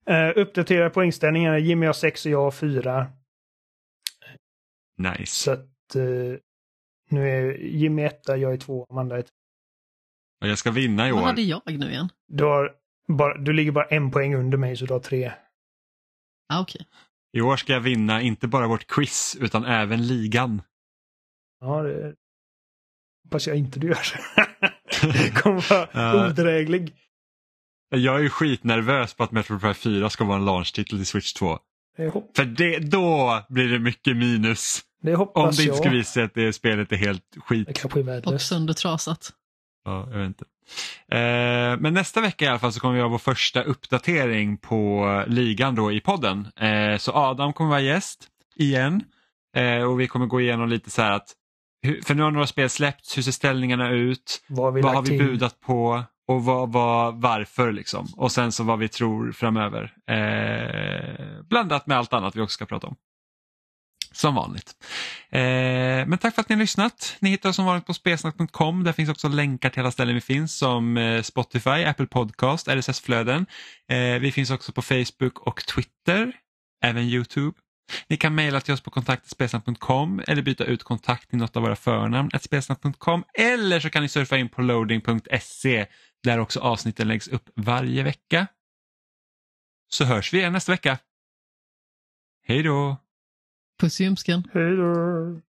Uh, 0.09 0.31
uppdatera 0.35 0.89
poängställningarna. 0.89 1.59
Jimmy 1.59 1.85
har 1.85 1.93
sex 1.93 2.25
och 2.25 2.31
jag 2.31 2.41
har 2.41 2.51
fyra. 2.51 3.07
Nice. 4.97 5.25
Så 5.35 5.51
att 5.51 5.95
eh, 5.95 6.39
nu 7.09 7.29
är 7.29 7.57
Jimmy 7.57 8.03
etta, 8.03 8.37
jag 8.37 8.53
är 8.53 8.57
två, 8.57 8.85
Amanda 8.89 9.17
är. 9.17 9.25
Och 10.41 10.47
jag 10.47 10.57
ska 10.57 10.71
vinna 10.71 11.07
i 11.07 11.11
Vad 11.11 11.21
år. 11.21 11.25
hade 11.27 11.41
jag 11.41 11.61
nu 11.65 11.89
igen? 11.89 12.09
Du, 12.27 12.43
har 12.43 12.75
bara, 13.07 13.37
du 13.37 13.53
ligger 13.53 13.71
bara 13.71 13.85
en 13.85 14.11
poäng 14.11 14.35
under 14.35 14.57
mig 14.57 14.77
så 14.77 14.85
du 14.85 14.93
har 14.93 14.99
tre. 14.99 15.31
Ah, 16.53 16.61
Okej. 16.61 16.85
I 17.37 17.41
år 17.41 17.55
ska 17.57 17.73
jag 17.73 17.81
vinna 17.81 18.21
inte 18.21 18.47
bara 18.47 18.67
vårt 18.67 18.87
quiz 18.87 19.37
utan 19.39 19.65
även 19.65 20.07
ligan. 20.07 20.61
Ja, 21.59 21.81
det 21.83 22.15
hoppas 23.23 23.47
jag 23.47 23.57
inte 23.57 23.79
du 23.79 23.87
gör. 23.87 23.97
Kommer 25.33 25.69
vara 25.69 25.87
Ja. 25.93 26.27
odräglig. 26.29 26.93
Jag 27.95 28.15
är 28.15 28.19
ju 28.19 28.29
skitnervös 28.29 29.13
på 29.13 29.23
att 29.23 29.31
Metro 29.31 29.59
Prime 29.59 29.73
4 29.73 30.09
ska 30.09 30.23
vara 30.23 30.37
en 30.37 30.45
launch-titel 30.45 30.97
till 30.97 31.05
Switch 31.05 31.33
2. 31.33 31.59
Det, 31.97 32.09
hop- 32.09 32.31
För 32.35 32.45
det, 32.45 32.79
då 32.79 33.39
blir 33.49 33.67
det 33.69 33.79
mycket 33.79 34.17
minus. 34.17 34.81
det 35.01 35.13
Om 35.13 35.17
hoppas 35.19 35.57
det 35.57 35.63
inte 35.63 35.75
skulle 35.75 35.95
visa 35.97 36.11
sig 36.11 36.23
att 36.23 36.33
det 36.33 36.53
spelet 36.53 36.91
är 36.91 36.95
helt 36.95 37.23
Det 37.33 37.39
skit. 37.41 37.79
kanske 37.81 37.99
är 37.99 38.33
Och 38.33 38.41
söndertrasat. 38.41 39.29
Ja, 39.85 40.07
jag 40.11 40.17
vet 40.17 40.27
inte. 40.27 40.45
Eh, 41.11 41.77
men 41.79 41.93
nästa 41.93 42.21
vecka 42.21 42.45
i 42.45 42.47
alla 42.47 42.59
fall 42.59 42.73
så 42.73 42.79
kommer 42.79 42.95
vi 42.95 43.01
ha 43.01 43.07
vår 43.07 43.17
första 43.17 43.63
uppdatering 43.63 44.57
på 44.57 45.23
ligan 45.27 45.75
då 45.75 45.91
i 45.91 46.01
podden. 46.01 46.47
Eh, 46.59 46.97
så 46.97 47.11
Adam 47.11 47.53
kommer 47.53 47.69
vara 47.69 47.81
gäst 47.81 48.27
igen. 48.55 49.03
Eh, 49.55 49.83
och 49.83 49.99
vi 49.99 50.07
kommer 50.07 50.25
gå 50.25 50.41
igenom 50.41 50.69
lite 50.69 50.89
så 50.89 51.01
här 51.01 51.11
att, 51.11 51.33
hur, 51.81 52.01
för 52.01 52.15
nu 52.15 52.23
har 52.23 52.31
några 52.31 52.47
spel 52.47 52.69
släppts, 52.69 53.17
hur 53.17 53.21
ser 53.21 53.31
ställningarna 53.31 53.89
ut? 53.89 54.43
Vad 54.47 54.65
har 54.65 54.71
vi 54.71 54.81
vad 54.81 54.95
har 54.95 55.01
vi 55.01 55.17
budat 55.17 55.59
på 55.59 56.03
och 56.27 56.43
vad, 56.43 56.71
vad, 56.71 57.21
varför 57.21 57.71
liksom. 57.71 58.07
Och 58.17 58.31
sen 58.31 58.51
så 58.51 58.63
vad 58.63 58.79
vi 58.79 58.87
tror 58.87 59.31
framöver. 59.31 59.93
Eh, 60.07 61.43
blandat 61.49 61.87
med 61.87 61.97
allt 61.97 62.13
annat 62.13 62.35
vi 62.35 62.41
också 62.41 62.53
ska 62.53 62.65
prata 62.65 62.87
om. 62.87 62.95
Som 64.11 64.35
vanligt. 64.35 64.75
Eh, 65.29 65.39
men 66.07 66.17
tack 66.17 66.35
för 66.35 66.41
att 66.41 66.49
ni 66.49 66.55
har 66.55 66.59
lyssnat. 66.59 67.17
Ni 67.19 67.29
hittar 67.29 67.49
oss 67.49 67.55
som 67.55 67.65
vanligt 67.65 67.85
på 67.85 67.93
spelsnack.com. 67.93 68.83
Där 68.83 68.93
finns 68.93 69.09
också 69.09 69.27
länkar 69.27 69.69
till 69.69 69.79
alla 69.79 69.91
ställen 69.91 70.15
vi 70.15 70.21
finns 70.21 70.57
som 70.57 70.97
eh, 70.97 71.21
Spotify, 71.21 71.69
Apple 71.69 72.05
Podcast, 72.05 72.67
RSS-flöden. 72.67 73.45
Eh, 73.91 74.19
vi 74.19 74.31
finns 74.31 74.51
också 74.51 74.71
på 74.71 74.81
Facebook 74.81 75.39
och 75.39 75.65
Twitter, 75.65 76.33
även 76.83 77.03
Youtube. 77.03 77.57
Ni 78.07 78.17
kan 78.17 78.35
mejla 78.35 78.61
till 78.61 78.73
oss 78.73 78.81
på 78.81 78.91
kontaktspelsnack.com 78.91 80.21
eller 80.27 80.41
byta 80.41 80.63
ut 80.63 80.83
kontakt 80.83 81.33
i 81.33 81.37
något 81.37 81.55
av 81.55 81.63
våra 81.63 81.75
förnamn, 81.75 82.29
spelsnack.com 82.41 83.23
eller 83.33 83.79
så 83.79 83.89
kan 83.89 84.03
ni 84.03 84.09
surfa 84.09 84.37
in 84.37 84.49
på 84.49 84.61
loading.se 84.61 85.87
där 86.23 86.39
också 86.39 86.59
avsnitten 86.59 87.07
läggs 87.07 87.27
upp 87.27 87.49
varje 87.55 88.03
vecka. 88.03 88.47
Så 89.89 90.05
hörs 90.05 90.33
vi 90.33 90.37
igen 90.37 90.53
nästa 90.53 90.71
vecka. 90.71 90.97
Hej 92.43 92.63
då! 92.63 92.97
Puss 93.79 94.01
i 94.01 94.03
ljumsken. 94.03 94.43
Hej 94.53 94.75
då. 94.77 95.41